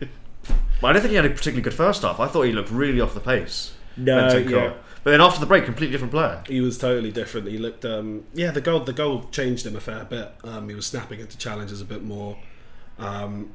but 0.81 0.87
I 0.87 0.93
don't 0.93 1.01
think 1.03 1.11
he 1.11 1.15
had 1.15 1.25
a 1.25 1.29
particularly 1.29 1.61
good 1.61 1.75
first 1.75 2.01
half. 2.01 2.19
I 2.19 2.27
thought 2.27 2.43
he 2.43 2.51
looked 2.51 2.71
really 2.71 2.99
off 2.99 3.13
the 3.13 3.19
pace. 3.19 3.73
Bentancur. 3.99 4.49
yeah. 4.49 4.73
But 5.03 5.11
then 5.11 5.21
after 5.21 5.39
the 5.39 5.45
break, 5.45 5.65
completely 5.65 5.91
different 5.91 6.11
player. 6.11 6.43
He 6.47 6.61
was 6.61 6.77
totally 6.77 7.11
different. 7.11 7.47
He 7.47 7.57
looked, 7.57 7.85
um, 7.85 8.25
yeah. 8.33 8.51
The 8.51 8.61
goal, 8.61 8.81
the 8.81 8.93
goal 8.93 9.25
changed 9.31 9.65
him 9.65 9.75
a 9.75 9.79
fair 9.79 10.05
bit. 10.05 10.31
Um, 10.43 10.69
he 10.69 10.75
was 10.75 10.85
snapping 10.87 11.19
into 11.19 11.37
challenges 11.37 11.81
a 11.81 11.85
bit 11.85 12.03
more. 12.03 12.37
Um, 12.97 13.51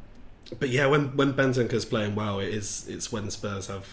but 0.58 0.68
yeah, 0.70 0.86
when 0.86 1.16
when 1.16 1.34
Bentancur's 1.34 1.84
playing 1.84 2.14
well, 2.14 2.38
it 2.38 2.48
is 2.48 2.86
it's 2.88 3.10
when 3.10 3.30
Spurs 3.30 3.66
have 3.66 3.86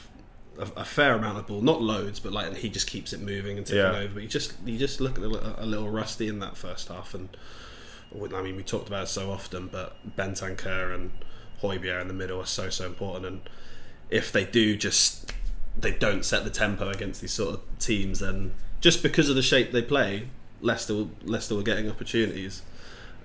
a, 0.60 0.82
a 0.82 0.86
fair 0.86 1.14
amount 1.16 1.38
of 1.40 1.48
ball, 1.48 1.62
not 1.62 1.82
loads, 1.82 2.20
but 2.20 2.32
like 2.32 2.56
he 2.58 2.70
just 2.70 2.88
keeps 2.88 3.14
it 3.14 3.22
moving 3.22 3.58
and 3.58 3.66
ticking 3.66 3.82
Yeah. 3.82 3.98
over. 3.98 4.14
But 4.16 4.24
you 4.24 4.30
just 4.30 4.54
you 4.66 4.78
just 4.78 5.02
look 5.02 5.18
a 5.18 5.22
little, 5.22 5.54
a 5.58 5.66
little 5.66 5.90
rusty 5.90 6.28
in 6.28 6.40
that 6.40 6.56
first 6.58 6.88
half, 6.90 7.14
and 7.14 7.30
I 8.36 8.42
mean 8.42 8.56
we 8.56 8.64
talked 8.64 8.88
about 8.88 9.04
it 9.04 9.08
so 9.08 9.32
often, 9.32 9.68
but 9.68 9.96
Bentancur 10.18 10.94
and 10.94 11.12
Højbjerg 11.62 12.02
in 12.02 12.08
the 12.08 12.14
middle 12.14 12.40
are 12.42 12.46
so 12.46 12.70
so 12.70 12.86
important. 12.86 13.26
And 13.26 13.42
if 14.10 14.32
they 14.32 14.46
do 14.46 14.76
just 14.78 15.32
they 15.78 15.92
don't 15.92 16.24
set 16.24 16.44
the 16.44 16.52
tempo 16.52 16.90
against 16.90 17.22
these 17.22 17.34
sort 17.34 17.56
of 17.56 17.62
teams, 17.80 18.20
then 18.20 18.54
just 18.80 19.02
because 19.02 19.30
of 19.30 19.36
the 19.36 19.42
shape 19.42 19.72
they 19.72 19.82
play, 19.82 20.28
Leicester 20.62 20.94
will- 20.94 21.12
Leicester 21.24 21.56
were 21.56 21.64
getting 21.64 21.90
opportunities. 21.90 22.62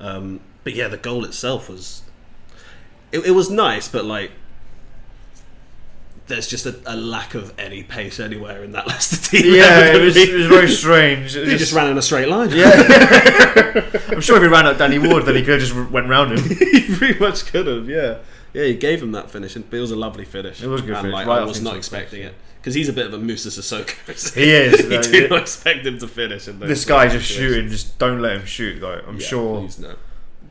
Um, 0.00 0.40
but 0.64 0.75
yeah, 0.75 0.88
the 0.88 0.97
goal 0.97 1.25
itself 1.26 1.68
was 1.68 2.02
it, 3.12 3.20
it 3.26 3.30
was 3.32 3.50
nice, 3.50 3.88
but 3.88 4.04
like 4.06 4.30
there's 6.28 6.47
just 6.47 6.66
a, 6.66 6.80
a 6.87 6.94
lack 6.97 7.35
of 7.35 7.52
any 7.58 7.82
pace 7.82 8.20
anywhere 8.20 8.62
in 8.62 8.73
that 8.73 8.87
Leicester 8.87 9.16
team. 9.30 9.54
Yeah, 9.54 9.87
it 9.94 10.00
was, 10.00 10.16
it 10.16 10.32
was 10.32 10.47
very 10.47 10.68
strange. 10.68 11.37
It 11.37 11.49
He 11.49 11.56
just 11.56 11.73
ran 11.73 11.90
in 11.90 11.99
a 11.99 12.02
straight 12.02 12.28
line. 12.28 12.50
Yeah, 12.50 12.70
I'm 14.08 14.20
sure 14.20 14.37
if 14.37 14.42
he 14.42 14.49
ran 14.49 14.66
at 14.66 14.78
Danny 14.78 14.99
Ward, 14.99 15.25
then 15.25 15.35
he 15.35 15.42
could 15.42 15.61
have 15.61 15.68
just 15.68 15.90
went 15.90 16.08
round 16.08 16.38
him. 16.38 16.56
he 16.58 16.94
pretty 16.97 17.18
much 17.18 17.47
could 17.47 17.66
have. 17.66 17.88
Yeah, 17.88 18.18
yeah. 18.52 18.64
He 18.64 18.76
gave 18.76 19.02
him 19.02 19.12
that 19.12 19.30
finish, 19.30 19.56
and 19.56 19.64
it 19.73 19.80
was 19.80 19.90
a 19.90 19.97
lovely 19.97 20.25
finish. 20.25 20.62
It 20.62 20.68
was 20.68 20.82
a 20.82 20.85
good 20.85 20.92
and, 20.94 21.00
finish, 21.02 21.14
Like, 21.14 21.26
right 21.26 21.42
I 21.42 21.44
was 21.44 21.61
not 21.62 21.76
expecting 21.76 22.23
it 22.23 22.35
because 22.61 22.75
he's 22.75 22.88
a 22.88 22.92
bit 22.92 23.06
of 23.06 23.14
a 23.14 23.18
Moussa 23.18 23.49
Sissoko. 23.49 24.35
He 24.35 24.50
is, 24.50 24.80
you 24.82 25.20
do 25.20 25.28
not 25.28 25.42
expect 25.42 25.87
him 25.87 25.99
to 25.99 26.08
finish. 26.08 26.44
This 26.47 26.85
guy 26.85 27.08
just 27.08 27.28
situations. 27.28 27.54
shooting, 27.54 27.68
just 27.70 27.99
don't 27.99 28.20
let 28.20 28.37
him 28.37 28.47
shoot. 28.47 28.80
Though 28.80 29.00
I'm 29.06 29.18
Yeah, 29.18 29.26
sure 29.26 29.61
please 29.61 29.78
no. 29.78 29.94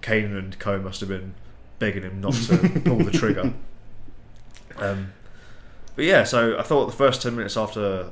Kane 0.01 0.35
and 0.35 0.57
Co 0.57 0.79
must 0.79 0.99
have 1.01 1.09
been 1.09 1.35
begging 1.79 2.03
him 2.03 2.21
not 2.21 2.33
to 2.33 2.81
pull 2.83 2.97
the 2.97 3.11
trigger. 3.11 3.53
Um, 4.77 5.13
but 5.97 6.05
yeah, 6.05 6.23
so 6.23 6.57
I 6.57 6.61
thought 6.63 6.85
the 6.85 6.95
first 6.95 7.21
ten 7.21 7.35
minutes 7.35 7.57
after 7.57 8.11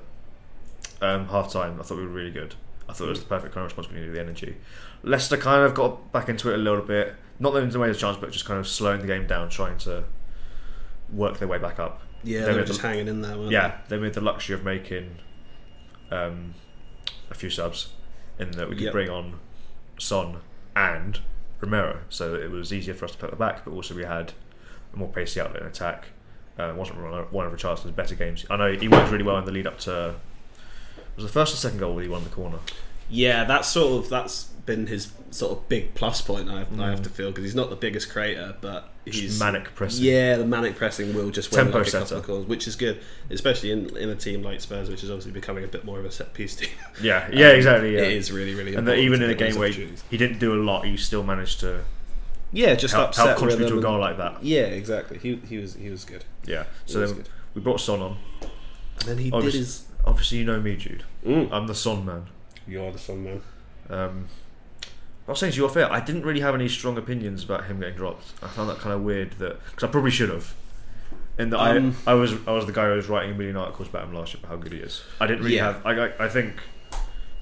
um, 1.02 1.28
half 1.30 1.50
time, 1.54 1.80
I 1.80 1.84
thought 1.84 1.98
we 1.98 2.04
were 2.04 2.10
really 2.12 2.32
good. 2.32 2.56
I 2.90 2.94
thought 2.94 3.06
it 3.06 3.12
was 3.12 3.22
the 3.22 3.26
perfect 3.30 3.54
kind 3.54 3.64
of 3.66 3.72
response 3.72 3.90
we 3.90 4.00
needed, 4.00 4.14
the 4.14 4.20
energy. 4.20 4.58
Leicester 5.04 5.38
kind 5.38 5.64
of 5.64 5.74
got 5.74 6.12
back 6.12 6.28
into 6.30 6.52
it 6.52 6.56
a 6.56 6.58
little 6.58 6.82
bit, 6.84 7.16
not 7.40 7.54
letting 7.54 7.70
them 7.70 7.80
away 7.82 7.90
the 7.92 7.98
chance, 7.98 8.18
but 8.18 8.32
just 8.32 8.46
kind 8.46 8.60
of 8.60 8.68
slowing 8.68 9.00
the 9.02 9.08
game 9.08 9.26
down, 9.26 9.48
trying 9.50 9.78
to 9.80 10.04
work 11.12 11.38
their 11.40 11.48
way 11.48 11.58
back 11.58 11.80
up. 11.80 12.02
Yeah, 12.24 12.42
They 12.42 12.54
they 12.54 12.60
were 12.60 12.66
just 12.66 12.82
the- 12.82 12.88
hanging 12.88 13.08
in 13.08 13.22
there. 13.22 13.38
Weren't 13.38 13.52
Yeah, 13.52 13.78
they 13.88 13.98
made 13.98 14.14
the 14.14 14.22
luxury 14.22 14.56
of 14.56 14.64
making 14.64 15.18
um, 16.12 16.54
a 17.30 17.34
few 17.36 17.50
subs 17.50 17.90
in 18.40 18.52
that 18.52 18.68
we 18.70 18.76
could 18.76 18.86
Yep. 18.86 18.94
bring 18.94 19.10
on 19.10 19.40
Son 20.00 20.38
and 20.76 21.20
Romero, 21.62 22.02
so 22.10 22.36
it 22.36 22.52
was 22.52 22.74
easier 22.74 22.94
for 22.94 23.06
us 23.06 23.12
to 23.12 23.18
put 23.18 23.30
them 23.32 23.40
back, 23.40 23.64
but 23.66 23.72
also 23.72 23.96
we 23.96 24.04
had 24.04 24.34
a 24.94 24.98
more 24.98 25.08
pacey 25.08 25.40
outlet 25.40 25.62
in 25.62 25.68
attack. 25.68 26.08
Uh, 26.58 26.70
it 26.70 26.76
wasn't 26.76 27.02
one 27.02 27.14
of- 27.14 27.32
one 27.34 27.46
of 27.46 27.52
Richarlison's 27.54 27.92
better 27.92 28.16
games. 28.16 28.46
I 28.50 28.56
know 28.58 28.72
he 28.72 28.88
worked 28.88 29.12
really 29.12 29.24
well 29.24 29.38
in 29.38 29.46
the 29.46 29.52
lead 29.52 29.68
up 29.68 29.78
to. 29.80 30.16
Was 31.16 31.26
the 31.26 31.32
first 31.32 31.54
or 31.54 31.58
second 31.58 31.80
goal 31.80 31.94
where 31.96 32.04
he 32.04 32.10
won 32.10 32.24
the 32.24 32.30
corner? 32.30 32.60
Yeah, 33.10 33.44
that's 33.44 33.68
sort 33.68 34.04
of 34.04 34.10
that's 34.10 34.46
been 34.66 34.88
his 34.88 35.12
sort 35.30 35.52
of 35.52 35.70
big 35.70 35.94
plus 35.94 36.22
point. 36.22 36.50
I, 36.50 36.66
I 36.80 36.90
have 36.90 37.04
to 37.04 37.10
feel 37.10 37.30
because 37.30 37.44
he's 37.44 37.54
not 37.56 37.70
the 37.70 37.76
biggest 37.76 38.10
creator, 38.10 38.56
but 38.62 38.90
he's 39.06 39.40
manic 39.40 39.76
pressing. 39.76 40.04
Yeah, 40.06 40.38
the 40.38 40.46
manic 40.46 40.76
pressing 40.76 41.14
will 41.14 41.30
just 41.30 41.52
win 41.52 41.66
Tempo 41.66 41.78
like 41.80 41.88
a 41.88 41.92
couple 41.92 42.08
setter. 42.08 42.20
of 42.20 42.26
goals, 42.26 42.46
which 42.48 42.68
is 42.68 42.76
good, 42.76 43.00
especially 43.30 43.72
in 43.72 43.96
in 43.96 44.10
a 44.10 44.16
team 44.16 44.42
like 44.42 44.60
Spurs, 44.62 44.90
which 44.90 45.04
is 45.04 45.10
obviously 45.12 45.32
becoming 45.34 45.64
a 45.64 45.68
bit 45.68 45.86
more 45.86 46.00
of 46.00 46.06
a 46.06 46.12
set 46.12 46.34
piece 46.34 46.56
team. 46.56 46.70
Yeah, 47.02 47.30
yeah, 47.32 47.50
exactly. 47.52 47.94
Yeah. 47.96 48.02
It 48.04 48.14
is 48.14 48.32
really, 48.32 48.56
really, 48.56 48.74
and 48.76 48.88
that 48.88 48.98
even 48.98 49.22
in 49.22 49.30
a 49.30 49.36
game 49.36 49.56
where 49.58 49.70
he 49.70 50.18
didn't 50.18 50.40
do 50.40 50.54
a 50.54 50.60
lot, 50.62 50.86
he 50.86 50.98
still 50.98 51.24
managed 51.24 51.60
to 51.60 51.82
yeah, 52.56 52.74
just 52.76 52.94
help, 52.94 53.10
upset 53.10 53.26
help 53.28 53.38
contribute 53.40 53.68
to 53.68 53.74
a 53.74 53.76
rhythm 53.78 53.92
goal 53.92 54.00
like 54.00 54.18
that. 54.18 54.44
Yeah, 54.44 54.62
exactly. 54.64 55.18
He 55.20 55.36
he 55.48 55.58
was 55.58 55.76
he 55.76 55.90
was 55.90 56.06
good. 56.06 56.24
Yeah. 56.46 56.64
So 56.86 57.00
then 57.06 57.16
good. 57.16 57.30
we 57.54 57.62
brought 57.62 57.80
Son 57.82 58.02
on. 58.02 58.18
And 58.42 59.10
then 59.10 59.18
he 59.20 59.32
Obviously, 59.32 59.60
did 59.60 59.66
his. 59.66 59.86
obviously 60.06 60.38
you 60.40 60.46
know 60.46 60.60
me, 60.60 60.76
Jude. 60.78 61.04
Mm. 61.26 61.50
I'm 61.52 61.68
the 61.68 61.76
Son 61.76 62.06
man. 62.06 62.28
You're 62.68 62.92
the 62.92 62.98
son 62.98 63.24
man. 63.24 63.42
Um, 63.90 64.28
I 65.28 65.32
was 65.32 65.40
saying 65.40 65.52
to 65.54 65.58
you 65.58 65.66
off 65.66 65.76
air, 65.76 65.92
I 65.92 66.00
didn't 66.00 66.24
really 66.24 66.40
have 66.40 66.56
any 66.56 66.68
strong 66.68 66.98
opinions 66.98 67.44
about 67.44 67.66
him 67.66 67.80
getting 67.80 67.96
dropped. 67.96 68.34
I 68.42 68.48
found 68.48 68.70
that 68.70 68.78
kind 68.80 68.94
of 68.94 69.02
weird 69.02 69.34
that 69.34 69.60
because 69.66 69.84
I 69.88 69.92
probably 69.92 70.12
should 70.12 70.30
have. 70.30 70.54
In 71.38 71.50
that 71.50 71.60
Um, 71.60 71.96
I, 72.08 72.12
I 72.12 72.14
was 72.16 72.34
I 72.48 72.52
was 72.54 72.66
the 72.66 72.72
guy 72.72 72.86
who 72.88 72.96
was 72.96 73.08
writing 73.10 73.32
a 73.32 73.36
million 73.36 73.58
articles 73.58 73.88
about 73.90 74.06
him 74.06 74.14
last 74.14 74.34
year 74.34 74.40
about 74.44 74.56
how 74.56 74.62
good 74.64 74.72
he 74.72 74.80
is. 74.80 75.04
I 75.20 75.28
didn't 75.28 75.44
really 75.44 75.58
Yeah. 75.58 75.74
have. 75.74 75.86
I, 75.86 76.06
I 76.08 76.26
I 76.26 76.30
think 76.30 76.54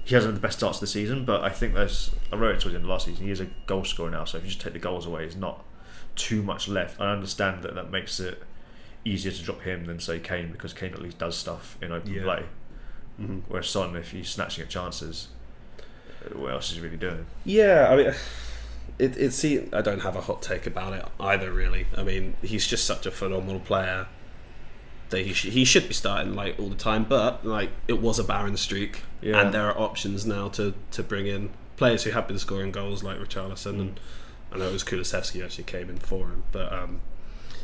he 0.06 0.16
hasn't 0.16 0.34
had 0.34 0.42
the 0.42 0.46
best 0.46 0.58
starts 0.60 0.78
of 0.78 0.82
the 0.82 0.88
season, 0.88 1.26
but 1.26 1.44
I 1.44 1.50
think 1.50 1.74
there's. 1.74 2.12
I 2.32 2.36
wrote 2.36 2.56
it 2.56 2.60
towards 2.60 2.72
the 2.74 2.76
end 2.76 2.84
of 2.86 2.90
last 2.90 3.06
season. 3.06 3.26
He 3.26 3.32
is 3.32 3.40
a 3.40 3.48
goal 3.68 3.84
scorer 3.86 4.12
now, 4.12 4.26
so 4.26 4.38
if 4.38 4.44
you 4.44 4.50
just 4.50 4.62
take 4.62 4.74
the 4.74 4.80
goals 4.80 5.06
away, 5.06 5.22
there's 5.22 5.36
not 5.36 5.64
too 6.16 6.42
much 6.44 6.68
left. 6.68 7.00
I 7.00 7.12
understand 7.12 7.64
that 7.64 7.74
that 7.76 7.90
makes 7.92 8.20
it 8.20 8.42
easier 9.06 9.32
to 9.32 9.42
drop 9.44 9.62
him 9.62 9.86
than 9.86 10.00
say 10.00 10.20
Kane 10.20 10.52
because 10.52 10.74
Kane 10.74 10.94
at 10.94 11.02
least 11.02 11.18
does 11.18 11.38
stuff 11.38 11.78
in 11.82 11.92
open 11.92 12.14
Yeah. 12.14 12.24
play. 12.24 12.44
Mhm. 13.20 13.42
Whereas 13.48 13.68
Son, 13.70 13.96
if 13.96 14.12
he's 14.12 14.30
snatching 14.30 14.64
at 14.64 14.70
chances, 14.70 15.28
uh, 15.80 16.38
what 16.38 16.52
else 16.54 16.70
is 16.72 16.78
he 16.78 16.82
really 16.82 16.98
doing? 16.98 17.26
Yeah, 17.46 17.88
I 17.92 17.96
mean, 17.96 18.14
it, 19.00 19.18
it's. 19.18 19.36
See, 19.36 19.70
I 19.74 19.82
don't 19.82 20.02
have 20.02 20.16
a 20.16 20.22
hot 20.22 20.42
take 20.42 20.66
about 20.68 20.94
it 20.94 21.06
either. 21.20 21.52
Really, 21.52 21.88
I 21.98 22.04
mean, 22.04 22.36
he's 22.42 22.66
just 22.68 22.86
such 22.86 23.06
a 23.06 23.12
phenomenal 23.12 23.60
player 23.60 24.08
that 25.10 25.26
he 25.26 25.34
sh- 25.34 25.50
he 25.52 25.64
should 25.66 25.88
be 25.88 25.94
starting 25.94 26.36
like 26.36 26.60
all 26.60 26.70
the 26.70 26.76
time. 26.76 27.04
But 27.04 27.46
like, 27.46 27.70
it 27.88 28.02
was 28.02 28.20
a 28.20 28.24
barren 28.24 28.58
streak, 28.58 29.02
Yeah. 29.22 29.42
and 29.42 29.54
there 29.54 29.66
are 29.70 29.78
options 29.78 30.26
now 30.26 30.50
to 30.50 30.74
to 30.92 31.04
bring 31.04 31.28
in 31.28 31.50
players 31.78 32.04
who 32.04 32.12
have 32.12 32.28
been 32.28 32.40
scoring 32.40 32.72
goals 32.72 33.04
like 33.04 33.18
Richarlison, 33.20 33.80
and 33.80 34.00
I 34.52 34.58
know 34.58 34.68
it 34.68 34.74
was 34.74 34.84
Kulusevski 34.84 35.44
actually 35.44 35.64
came 35.66 35.90
in 35.90 35.98
for 35.98 36.28
him, 36.28 36.44
but 36.52 36.72
um, 36.72 37.02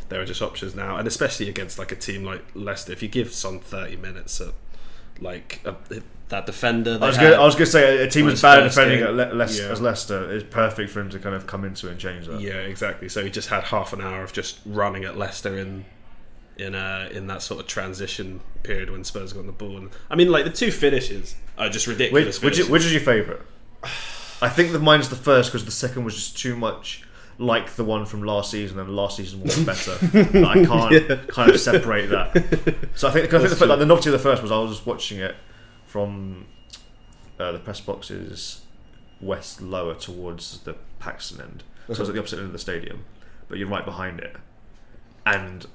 there 0.10 0.20
are 0.22 0.26
just 0.26 0.42
options 0.42 0.74
now, 0.76 0.98
and 0.98 1.08
especially 1.08 1.48
against 1.50 1.78
like 1.80 1.92
a 1.92 1.96
team 1.96 2.24
like 2.24 2.44
Leicester, 2.54 2.92
if 2.92 3.02
you 3.04 3.08
give 3.10 3.32
Son 3.34 3.60
thirty 3.60 3.96
minutes 3.96 4.42
at 4.42 4.54
like 5.22 5.60
a, 5.66 5.76
that 6.30 6.46
defender, 6.46 6.98
I 7.02 7.08
was 7.08 7.18
had- 7.18 7.30
going 7.30 7.40
I 7.40 7.44
was 7.44 7.56
to 7.56 7.66
say 7.66 8.04
a 8.04 8.10
team 8.10 8.28
as 8.30 8.42
bad 8.42 8.60
at 8.60 8.64
defending 8.64 9.02
at 9.02 9.14
Le- 9.14 9.26
Leic- 9.34 9.60
Yeah. 9.60 9.70
as 9.72 9.82
Leicester 9.82 10.32
is 10.32 10.44
perfect 10.44 10.92
for 10.92 11.02
him 11.02 11.10
to 11.10 11.20
kind 11.20 11.36
of 11.36 11.46
come 11.48 11.66
into 11.66 11.90
and 11.90 12.00
change 12.00 12.28
that. 12.28 12.40
Yeah, 12.40 12.54
exactly. 12.54 13.10
So 13.10 13.24
he 13.24 13.30
just 13.30 13.50
had 13.50 13.66
half 13.66 13.92
an 13.94 14.02
hour 14.02 14.24
of 14.24 14.32
just 14.34 14.60
running 14.66 15.04
at 15.06 15.18
Leicester 15.18 15.58
in 15.58 15.86
in 16.60 16.76
uh, 16.76 17.10
in 17.12 17.28
that 17.28 17.42
sort 17.42 17.60
of 17.60 17.68
transition 17.68 18.42
period 18.64 18.90
when 18.90 19.04
Spurs 19.04 19.34
got 19.34 19.42
on 19.42 19.48
the 19.48 19.52
ball. 19.52 19.78
And 19.78 19.92
I 20.10 20.16
mean, 20.16 20.30
like 20.30 20.46
the 20.46 20.52
two 20.52 20.72
finishes 20.72 21.36
are 21.58 21.70
just 21.70 21.88
ridiculous. 21.88 22.42
Which, 22.42 22.60
which, 22.60 22.70
which 22.70 22.86
is 22.86 22.94
your 22.94 23.02
favourite? 23.02 23.42
I 24.42 24.48
think 24.48 24.72
that 24.72 24.80
mine's 24.80 25.10
the 25.10 25.18
first 25.18 25.52
because 25.52 25.66
the 25.66 25.72
second 25.72 26.06
was 26.06 26.16
just 26.16 26.38
too 26.38 26.56
much 26.56 27.04
like 27.38 27.72
the 27.72 27.84
one 27.86 28.06
from 28.06 28.24
last 28.24 28.52
season, 28.52 28.78
and 28.80 28.96
last 28.96 29.18
season 29.18 29.42
was 29.42 29.58
better. 29.66 29.98
I 30.46 30.64
can't 30.64 31.28
kind 31.30 31.52
of 31.52 31.60
separate 31.60 32.10
that. 32.10 32.90
So 32.96 33.08
I 33.08 33.12
think, 33.12 33.34
I 33.34 33.40
think 33.40 33.58
the, 33.58 33.66
like, 33.66 33.80
the 33.80 33.86
novelty 33.86 34.10
of 34.10 34.14
the 34.14 34.20
first 34.20 34.42
was 34.42 34.52
I 34.52 34.60
was 34.60 34.72
just 34.72 34.86
watching 34.86 35.20
it 35.20 35.36
from 35.86 36.46
uh, 37.40 37.54
the 37.54 37.60
press 37.60 37.80
boxes 37.80 38.62
west 39.22 39.62
lower 39.62 39.96
towards 39.96 40.60
the 40.62 40.76
Paxton 41.00 41.42
end, 41.42 41.64
so 41.88 41.96
I 41.96 42.00
was 42.00 42.10
at 42.10 42.16
the 42.16 42.20
opposite 42.20 42.38
end 42.38 42.48
of 42.48 42.54
the 42.54 42.60
stadium, 42.60 43.06
but 43.48 43.58
you're 43.58 43.68
right 43.68 43.86
behind 43.86 44.20
it, 44.20 44.36
and 45.26 45.66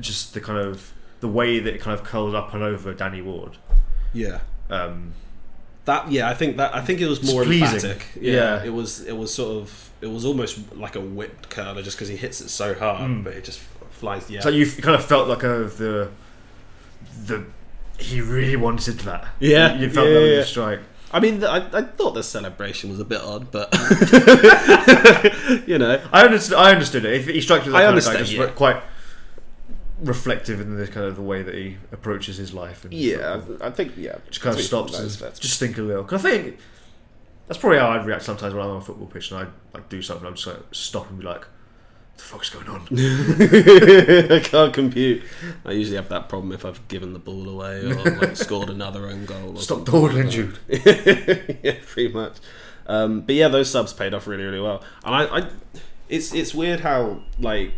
just 0.00 0.34
the 0.34 0.40
kind 0.40 0.58
of 0.58 0.92
the 1.20 1.28
way 1.28 1.58
that 1.60 1.74
it 1.74 1.80
kind 1.80 1.98
of 1.98 2.04
curled 2.04 2.34
up 2.34 2.52
and 2.54 2.62
over 2.62 2.92
Danny 2.92 3.22
Ward. 3.22 3.56
yeah. 4.12 4.40
Um, 4.70 5.12
That 5.84 6.10
yeah, 6.10 6.28
I 6.30 6.34
think 6.34 6.56
that 6.56 6.74
I 6.74 6.80
think 6.80 7.00
it 7.00 7.06
was 7.08 7.22
more 7.22 7.44
pleasing. 7.44 7.74
emphatic. 7.76 8.06
Yeah, 8.20 8.32
Yeah. 8.32 8.64
it 8.64 8.72
was 8.72 9.00
it 9.04 9.16
was 9.16 9.32
sort 9.34 9.62
of 9.62 9.90
it 10.00 10.06
was 10.10 10.24
almost 10.24 10.58
like 10.74 10.96
a 10.96 11.00
whipped 11.00 11.48
curler 11.50 11.82
just 11.82 11.96
because 11.96 12.08
he 12.08 12.16
hits 12.16 12.40
it 12.40 12.48
so 12.48 12.74
hard, 12.74 13.10
Mm. 13.10 13.24
but 13.24 13.34
it 13.34 13.44
just 13.44 13.60
flies. 13.90 14.28
Yeah, 14.30 14.40
So 14.40 14.48
you 14.48 14.66
kind 14.70 14.94
of 14.94 15.04
felt 15.04 15.28
like 15.28 15.40
kind 15.40 15.62
of 15.62 15.76
the 15.78 16.08
the 17.26 17.44
he 17.98 18.20
really 18.20 18.56
wanted 18.56 18.98
that. 19.00 19.28
Yeah, 19.40 19.74
you, 19.74 19.82
you 19.86 19.90
felt 19.90 20.08
yeah, 20.08 20.14
that 20.14 20.20
yeah. 20.26 20.34
your 20.34 20.44
strike. 20.44 20.80
I 21.12 21.20
mean, 21.20 21.44
I, 21.44 21.58
I 21.72 21.82
thought 21.82 22.14
the 22.14 22.22
celebration 22.24 22.90
was 22.90 22.98
a 22.98 23.04
bit 23.04 23.20
odd, 23.20 23.52
but 23.52 23.68
you 25.66 25.78
know, 25.78 26.00
I 26.12 26.24
understood. 26.24 26.58
I 26.58 26.72
understood 26.72 27.04
it. 27.04 27.12
If 27.14 27.26
he 27.28 27.40
strikes 27.40 27.64
with 27.66 27.72
that 27.74 27.82
I 27.82 27.84
kind 27.86 27.98
of 27.98 28.04
guy, 28.04 28.10
understand, 28.10 28.26
just 28.26 28.32
yeah. 28.32 28.46
quite 28.56 28.82
reflective 30.04 30.60
in 30.60 30.76
the 30.76 30.86
kind 30.86 31.06
of 31.06 31.16
the 31.16 31.22
way 31.22 31.42
that 31.42 31.54
he 31.54 31.76
approaches 31.92 32.36
his 32.36 32.52
life. 32.52 32.84
And 32.84 32.92
yeah. 32.92 33.40
I 33.60 33.70
think 33.70 33.94
yeah, 33.96 34.16
just 34.28 34.40
kind 34.40 34.56
of 34.56 34.62
stops 34.62 34.98
and 34.98 35.40
just 35.40 35.58
think 35.58 35.78
a 35.78 35.82
little. 35.82 36.02
Because 36.02 36.24
I 36.24 36.30
think 36.30 36.58
that's 37.46 37.58
probably 37.58 37.78
how 37.78 37.90
I'd 37.90 38.06
react 38.06 38.22
sometimes 38.22 38.54
when 38.54 38.64
I'm 38.64 38.70
on 38.70 38.76
a 38.78 38.80
football 38.80 39.06
pitch 39.06 39.30
and 39.30 39.40
I 39.40 39.46
like 39.76 39.88
do 39.88 40.00
something. 40.02 40.26
I'm 40.26 40.34
just 40.34 40.46
like 40.46 40.58
stop 40.72 41.08
and 41.10 41.18
be 41.18 41.24
like, 41.24 41.42
"What 41.42 42.16
the 42.16 42.22
fuck's 42.22 42.50
going 42.50 42.68
on?" 42.68 42.86
I 44.32 44.40
can't 44.40 44.72
compute. 44.72 45.22
I 45.64 45.72
usually 45.72 45.96
have 45.96 46.08
that 46.08 46.28
problem 46.28 46.52
if 46.52 46.64
I've 46.64 46.86
given 46.88 47.12
the 47.12 47.18
ball 47.18 47.48
away 47.48 47.84
or 47.84 47.94
like 47.94 48.36
scored 48.36 48.70
another 48.70 49.08
own 49.08 49.24
goal. 49.26 49.56
Or 49.56 49.60
Stop 49.60 49.84
dawdling, 49.84 50.30
Jude. 50.30 50.58
yeah, 50.68 51.76
pretty 51.86 52.12
much. 52.12 52.36
Um, 52.86 53.22
but 53.22 53.34
yeah, 53.34 53.48
those 53.48 53.70
subs 53.70 53.92
paid 53.92 54.14
off 54.14 54.26
really, 54.26 54.44
really 54.44 54.60
well. 54.60 54.82
And 55.04 55.14
I, 55.14 55.38
I, 55.38 55.48
it's 56.08 56.34
it's 56.34 56.54
weird 56.54 56.80
how 56.80 57.22
like 57.38 57.72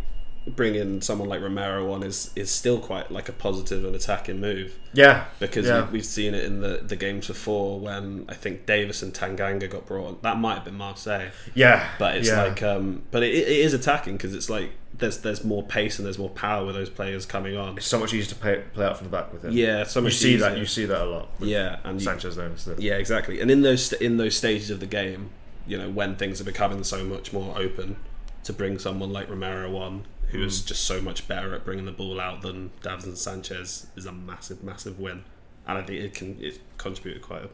bringing 0.46 1.00
someone 1.00 1.28
like 1.28 1.40
Romero 1.40 1.92
on 1.92 2.02
is 2.04 2.30
is 2.36 2.50
still 2.50 2.78
quite 2.78 3.10
like 3.10 3.28
a 3.28 3.32
positive 3.32 3.84
and 3.84 3.96
attacking 3.96 4.40
move 4.40 4.78
Yeah, 4.92 5.24
because 5.40 5.66
yeah. 5.66 5.86
we, 5.86 5.94
we've 5.94 6.04
seen 6.06 6.34
it 6.34 6.44
in 6.44 6.60
the 6.60 6.80
the 6.82 6.94
games 6.96 7.26
before 7.26 7.80
when 7.80 8.26
I 8.28 8.34
think 8.34 8.64
Davies 8.64 9.02
and 9.02 9.12
Tanganga 9.12 9.68
got 9.68 9.86
brought 9.86 10.06
on. 10.06 10.18
That 10.22 10.38
might 10.38 10.54
have 10.54 10.64
been 10.64 10.76
Marseille 10.76 11.30
yeah, 11.54 11.88
but 11.98 12.16
it's 12.16 12.28
yeah. 12.28 12.44
like 12.44 12.62
um 12.62 13.02
but 13.10 13.22
it, 13.22 13.34
it 13.34 13.48
is 13.48 13.74
attacking 13.74 14.16
because 14.16 14.34
it's 14.34 14.48
like 14.48 14.70
there's 14.98 15.18
there's 15.18 15.44
more 15.44 15.62
pace 15.62 15.98
and 15.98 16.06
there's 16.06 16.18
more 16.18 16.30
power 16.30 16.64
with 16.64 16.74
those 16.74 16.88
players 16.88 17.26
coming 17.26 17.56
on 17.56 17.76
it's 17.76 17.86
so 17.86 17.98
much 17.98 18.14
easier 18.14 18.30
to 18.30 18.34
play 18.36 18.62
play 18.72 18.86
out 18.86 18.96
from 18.96 19.06
the 19.06 19.10
back 19.10 19.32
with 19.32 19.44
him. 19.44 19.52
yeah 19.52 19.84
so 19.84 20.00
much. 20.00 20.12
you 20.12 20.18
see 20.18 20.36
that. 20.36 20.52
easier. 20.52 20.60
You 20.60 20.66
see 20.66 20.84
that 20.86 21.02
a 21.02 21.04
lot. 21.04 21.28
with 21.38 21.48
yeah 21.48 21.78
and 21.84 22.00
Sanchez 22.00 22.36
there 22.36 22.50
yeah 22.78 22.94
exactly 22.94 23.40
and 23.40 23.50
in 23.50 23.62
those 23.62 23.92
in 23.94 24.16
those 24.16 24.36
stages 24.36 24.70
of 24.70 24.80
the 24.80 24.86
game 24.86 25.30
you 25.66 25.76
know 25.76 25.90
when 25.90 26.16
things 26.16 26.40
are 26.40 26.44
becoming 26.44 26.82
so 26.84 27.04
much 27.04 27.32
more 27.32 27.58
open 27.58 27.96
to 28.44 28.52
bring 28.52 28.78
someone 28.78 29.12
like 29.12 29.28
Romero 29.28 29.76
on 29.76 30.04
who 30.28 30.42
is 30.42 30.60
Mm. 30.62 30.66
just 30.66 30.84
so 30.84 31.00
much 31.00 31.26
better 31.28 31.54
at 31.54 31.64
bringing 31.64 31.84
the 31.84 31.92
ball 31.92 32.20
out 32.20 32.42
than 32.42 32.70
Davinson 32.82 33.16
Sanchez 33.16 33.86
is 33.96 34.06
a 34.06 34.12
massive 34.12 34.62
massive 34.64 34.98
win 34.98 35.24
and 35.66 35.78
I 35.78 35.82
think 35.82 36.00
it 36.02 36.14
can 36.14 36.36
it 36.40 36.58
contributed 36.78 37.22
quite 37.22 37.44
a, 37.44 37.48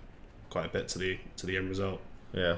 quite 0.51 0.67
a 0.67 0.69
bit 0.69 0.89
to 0.89 0.99
the 0.99 1.19
to 1.37 1.47
the 1.47 1.57
end 1.57 1.69
result 1.69 2.01
Yeah. 2.33 2.57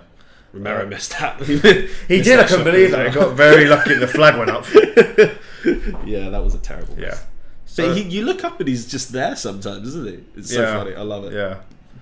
Romero 0.53 0.87
missed 0.87 1.11
that 1.18 1.40
He 2.09 2.22
did. 2.22 2.38
I 2.38 2.44
couldn't 2.46 2.64
believe 2.64 2.92
that. 2.92 3.09
He 3.09 3.12
got 3.12 3.35
very 3.35 3.64
lucky. 3.66 3.94
The 3.94 4.07
flag 4.07 4.37
went 4.38 4.50
up. 4.50 4.64
yeah 6.07 6.29
that 6.31 6.42
was 6.44 6.55
a 6.55 6.59
terrible 6.59 6.94
miss. 6.96 7.05
Yeah. 7.05 7.18
So, 7.66 7.88
But 7.88 7.96
he, 7.96 8.03
you 8.05 8.24
look 8.24 8.44
up 8.44 8.61
and 8.61 8.68
he's 8.68 8.87
just 8.87 9.11
there 9.11 9.35
sometimes, 9.35 9.88
isn't 9.88 10.07
he? 10.09 10.24
It's 10.38 10.53
so 10.55 10.61
Yeah. 10.62 10.79
funny. 10.79 10.94
I 10.94 11.03
love 11.03 11.24
it. 11.24 11.33
yeah. 11.33 11.57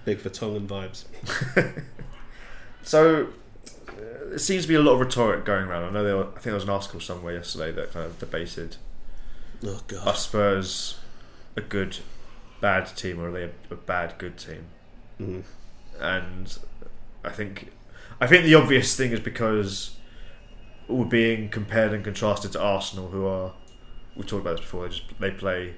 Big 0.05 0.19
Vertonghen 0.19 0.67
vibes. 0.67 1.05
So 2.85 3.23
uh, 3.23 3.27
there 4.33 4.39
seems 4.39 4.63
to 4.63 4.69
be 4.69 4.75
a 4.75 4.81
lot 4.81 4.95
of 4.95 5.01
rhetoric 5.01 5.45
going 5.45 5.67
around. 5.67 5.85
I 5.85 5.91
know 5.91 6.03
there. 6.03 6.17
Were, 6.17 6.25
I 6.29 6.33
think 6.33 6.45
there 6.45 6.55
was 6.55 6.65
an 6.65 6.71
article 6.71 7.01
somewhere 7.01 7.35
yesterday 7.35 7.71
that 7.73 7.93
kind 7.93 8.07
of 8.07 8.19
debated: 8.19 8.77
Oh 9.63 9.81
god. 9.87 10.09
Are 10.09 10.15
Spurs 10.15 10.99
a 11.55 11.61
good, 11.61 11.99
bad 12.63 12.87
team, 12.97 13.21
or 13.21 13.29
are 13.29 13.33
they 13.33 13.43
a, 13.45 13.51
a 13.71 13.77
bad, 13.77 14.15
good 14.17 14.39
team? 14.39 14.65
Mhm. 15.21 15.43
And 16.01 16.59
I 17.23 17.29
think, 17.29 17.73
I 18.23 18.27
think 18.27 18.45
the 18.45 18.55
obvious 18.55 18.97
thing 18.97 19.13
is 19.13 19.21
because 19.21 19.97
we're 20.89 21.05
being 21.05 21.51
compared 21.51 21.93
and 21.93 22.03
contrasted 22.03 22.53
to 22.53 22.61
Arsenal, 22.63 23.09
who 23.09 23.27
are 23.27 23.53
we 24.17 24.23
talked 24.25 24.41
about 24.41 24.57
this 24.57 24.61
before. 24.65 24.85
They 24.85 24.95
just 24.95 25.21
they 25.21 25.31
play 25.31 25.75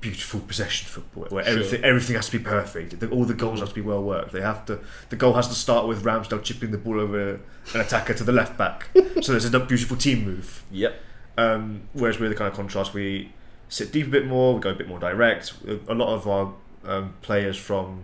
beautiful 0.00 0.40
possession 0.40 0.86
football 0.88 1.24
where 1.30 1.44
Sure. 1.44 1.52
everything 1.54 1.84
everything 1.84 2.16
has 2.16 2.26
to 2.30 2.38
be 2.38 2.44
perfect. 2.44 3.00
The- 3.00 3.08
All 3.10 3.24
the 3.24 3.34
goals 3.34 3.60
have 3.60 3.70
to 3.70 3.74
be 3.74 3.80
well 3.80 4.02
worked. 4.02 4.32
They 4.32 4.40
have 4.40 4.64
to. 4.66 4.78
The 5.10 5.16
goal 5.16 5.34
has 5.34 5.48
to 5.48 5.54
start 5.54 5.86
with 5.88 6.04
Ramsdale 6.04 6.42
chipping 6.42 6.70
the 6.70 6.78
ball 6.78 7.00
over 7.00 7.40
an 7.74 7.80
attacker 7.80 8.14
to 8.14 8.24
the 8.24 8.32
left 8.32 8.56
back. 8.56 8.88
so 9.22 9.32
there's 9.32 9.44
a 9.52 9.60
beautiful 9.60 9.96
team 9.96 10.24
move. 10.24 10.62
Yep. 10.70 11.00
Um, 11.36 11.82
whereas 11.92 12.18
we're 12.20 12.28
the 12.28 12.34
kind 12.34 12.48
of 12.50 12.54
contrast. 12.54 12.94
We 12.94 13.32
sit 13.68 13.92
deep 13.92 14.06
a 14.06 14.10
bit 14.10 14.26
more. 14.26 14.54
We 14.54 14.60
go 14.60 14.70
a 14.70 14.74
bit 14.74 14.88
more 14.88 14.98
direct. 14.98 15.52
A 15.88 15.94
lot 15.94 16.08
of 16.14 16.26
our 16.28 16.54
um, 16.84 17.14
players 17.22 17.56
from 17.56 18.02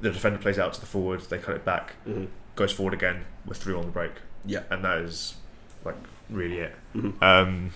the 0.00 0.10
defender 0.10 0.38
plays 0.38 0.58
out 0.58 0.72
to 0.74 0.80
the 0.80 0.86
forward. 0.86 1.20
They 1.22 1.38
cut 1.38 1.56
it 1.56 1.64
back. 1.64 1.94
hmm 2.04 2.26
Goes 2.56 2.72
forward 2.72 2.94
again. 2.94 3.24
We're 3.46 3.54
through 3.54 3.78
on 3.78 3.86
the 3.86 3.92
break 3.92 4.12
Yeah. 4.44 4.62
and 4.70 4.84
that 4.84 4.98
is 4.98 5.34
like 5.84 5.94
really 6.28 6.58
it. 6.58 6.74
Mhm. 6.94 7.22
Um, 7.22 7.70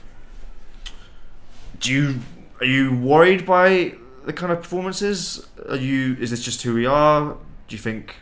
do 1.79 1.93
you 1.93 2.21
are 2.63 2.67
you 2.67 2.95
worried 2.97 3.45
by 3.45 3.95
the 4.25 4.33
kind 4.33 4.53
of 4.53 4.63
performances? 4.63 5.45
Are 5.69 5.77
you 5.77 6.17
is 6.21 6.31
this 6.31 6.45
just 6.45 6.63
who 6.63 6.75
we 6.75 6.87
are? 6.87 7.37
Do 7.67 7.77
you 7.77 7.83
think 7.83 8.15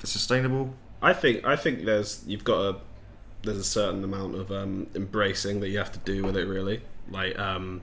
it's 0.00 0.12
sustainable? 0.12 0.74
I 1.00 1.14
think 1.14 1.46
I 1.46 1.56
think 1.56 1.86
there's 1.86 2.22
you've 2.26 2.44
got 2.44 2.60
a 2.60 2.76
there's 3.42 3.56
a 3.56 3.64
certain 3.64 4.04
amount 4.04 4.34
of 4.34 4.52
um, 4.52 4.86
embracing 4.94 5.60
that 5.60 5.70
you 5.70 5.78
have 5.78 5.92
to 5.92 5.98
do 6.00 6.22
with 6.22 6.36
it. 6.36 6.46
Really, 6.46 6.82
like 7.10 7.38
um, 7.38 7.80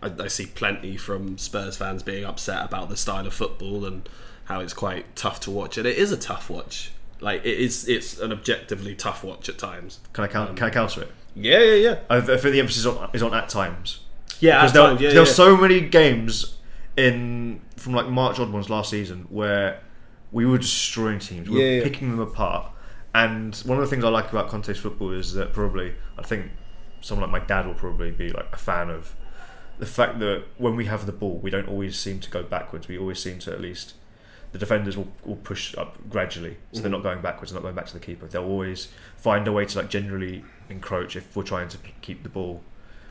I, 0.00 0.12
I 0.20 0.28
see 0.28 0.46
plenty 0.46 0.96
from 0.96 1.36
Spurs 1.36 1.76
fans 1.76 2.04
being 2.04 2.24
upset 2.24 2.64
about 2.64 2.88
the 2.88 2.96
style 2.96 3.26
of 3.26 3.34
football 3.34 3.84
and 3.84 4.08
how 4.44 4.60
it's 4.60 4.74
quite 4.74 5.16
tough 5.16 5.40
to 5.40 5.50
watch. 5.50 5.78
And 5.78 5.86
it 5.86 5.98
is 5.98 6.12
a 6.12 6.16
tough 6.16 6.48
watch. 6.48 6.92
Like 7.20 7.44
it 7.44 7.58
is, 7.58 7.88
it's 7.88 8.20
an 8.20 8.30
objectively 8.30 8.94
tough 8.94 9.24
watch 9.24 9.48
at 9.48 9.58
times. 9.58 9.98
Can 10.12 10.22
I 10.22 10.28
count? 10.28 10.56
can 10.56 10.68
I 10.68 10.70
counter 10.70 11.02
it? 11.02 11.10
Yeah, 11.34 11.58
yeah, 11.58 11.74
yeah. 11.74 11.98
I, 12.08 12.18
I 12.18 12.20
think 12.20 12.42
the 12.42 12.60
emphasis 12.60 12.80
is 12.80 12.86
on, 12.86 13.10
is 13.12 13.22
on 13.22 13.34
at 13.34 13.48
times. 13.48 13.98
Yeah, 14.44 14.58
Because 14.58 14.72
there, 14.72 14.92
yeah, 15.00 15.10
there 15.14 15.22
were 15.22 15.26
so 15.26 15.56
many 15.56 15.80
games 15.80 16.58
in 16.96 17.62
from 17.76 17.94
like 17.94 18.08
March 18.08 18.38
onwards 18.38 18.68
last 18.68 18.90
season 18.90 19.26
where 19.30 19.80
we 20.32 20.44
were 20.44 20.58
destroying 20.58 21.18
teams, 21.18 21.48
we 21.48 21.56
were 21.56 21.62
Yeah, 21.62 21.78
yeah. 21.78 21.82
picking 21.82 22.10
them 22.10 22.20
apart. 22.20 22.70
And 23.14 23.56
one 23.64 23.78
of 23.78 23.84
the 23.84 23.88
things 23.88 24.04
I 24.04 24.08
like 24.08 24.30
about 24.30 24.48
Conte's 24.48 24.78
football 24.78 25.12
is 25.12 25.32
that 25.34 25.52
probably 25.52 25.94
I 26.18 26.22
think 26.22 26.50
someone 27.00 27.30
like 27.30 27.42
my 27.42 27.46
dad 27.46 27.66
will 27.66 27.74
probably 27.74 28.10
be 28.10 28.28
like 28.28 28.48
a 28.52 28.56
fan 28.56 28.90
of 28.90 29.14
the 29.78 29.86
fact 29.86 30.18
that 30.18 30.44
when 30.58 30.76
we 30.76 30.86
have 30.86 31.06
the 31.06 31.12
ball, 31.12 31.38
we 31.38 31.50
don't 31.50 31.68
always 31.68 31.98
seem 31.98 32.20
to 32.20 32.30
go 32.30 32.42
backwards. 32.42 32.86
We 32.86 32.98
always 32.98 33.20
seem 33.20 33.38
to 33.40 33.52
at 33.52 33.60
least 33.60 33.94
the 34.52 34.58
defenders 34.58 34.96
will, 34.96 35.08
will 35.24 35.36
push 35.36 35.74
up 35.76 35.96
gradually, 36.08 36.58
so 36.72 36.80
they're 36.80 36.90
mm-hmm. 36.90 36.92
not 36.92 37.02
going 37.02 37.22
backwards, 37.22 37.50
they're 37.50 37.60
not 37.60 37.64
going 37.64 37.74
back 37.74 37.86
to 37.86 37.94
the 37.94 37.98
keeper. 37.98 38.26
They'll 38.26 38.44
always 38.44 38.88
find 39.16 39.48
a 39.48 39.52
way 39.52 39.64
to 39.64 39.78
like 39.78 39.90
generally 39.90 40.44
encroach 40.68 41.16
if 41.16 41.34
we're 41.34 41.42
trying 41.42 41.68
to 41.70 41.78
keep 42.02 42.22
the 42.22 42.28
ball. 42.28 42.62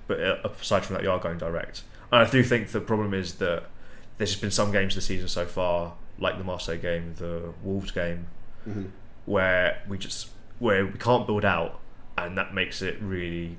But 0.07 0.19
uh, 0.21 0.37
aside 0.61 0.85
from 0.85 0.95
that, 0.95 1.03
you 1.03 1.11
are 1.11 1.19
going 1.19 1.37
direct. 1.37 1.83
And 2.11 2.25
I 2.27 2.29
do 2.29 2.43
think 2.43 2.69
the 2.69 2.81
problem 2.81 3.13
is 3.13 3.35
that 3.35 3.63
there's 4.17 4.31
just 4.31 4.41
been 4.41 4.51
some 4.51 4.71
games 4.71 4.95
this 4.95 5.05
season 5.05 5.27
so 5.27 5.45
far, 5.45 5.93
like 6.19 6.37
the 6.37 6.43
Marseille 6.43 6.77
game, 6.77 7.15
the 7.17 7.53
Wolves 7.63 7.91
game, 7.91 8.27
Mm-hmm. 8.67 8.85
where 9.25 9.81
we 9.89 9.97
just 9.97 10.29
where 10.59 10.85
we 10.85 10.97
can't 10.97 11.25
build 11.27 11.43
out, 11.43 11.79
and 12.17 12.37
that 12.37 12.53
makes 12.53 12.81
it 12.81 12.97
really 13.01 13.57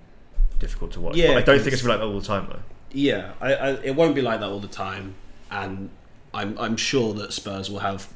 difficult 0.59 0.93
to 0.93 1.01
watch. 1.01 1.17
Yeah, 1.17 1.29
But 1.35 1.37
I 1.37 1.43
don't 1.43 1.61
think 1.61 1.75
it's 1.75 1.85
like 1.85 1.99
that 1.99 2.07
all 2.07 2.19
the 2.19 2.27
time 2.27 2.47
though. 2.49 2.61
Yeah, 2.93 3.33
I, 3.41 3.55
I, 3.55 3.71
it 3.83 3.97
won't 3.97 4.15
be 4.15 4.23
like 4.23 4.41
that 4.41 4.49
all 4.49 4.61
the 4.61 4.69
time, 4.69 5.15
and 5.51 5.91
I'm 6.33 6.57
I'm 6.59 6.77
sure 6.77 7.13
that 7.15 7.33
Spurs 7.35 7.71
will 7.71 7.81
have 7.81 8.09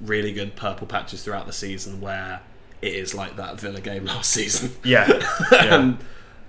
really 0.00 0.32
good 0.32 0.56
purple 0.56 0.86
patches 0.86 1.22
throughout 1.22 1.46
the 1.46 1.52
season 1.54 2.00
where 2.02 2.40
it 2.82 2.92
is 2.94 3.14
like 3.14 3.36
that 3.36 3.58
Villa 3.58 3.80
game 3.80 4.04
last 4.12 4.30
season. 4.30 4.72
Yeah, 4.84 5.06
yeah. 5.52 5.74
and 5.74 5.98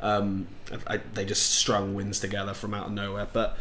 um, 0.01 0.47
I, 0.87 0.97
they 1.13 1.25
just 1.25 1.51
strung 1.55 1.93
wins 1.95 2.19
together 2.19 2.53
from 2.53 2.73
out 2.73 2.87
of 2.87 2.91
nowhere. 2.91 3.27
But 3.31 3.57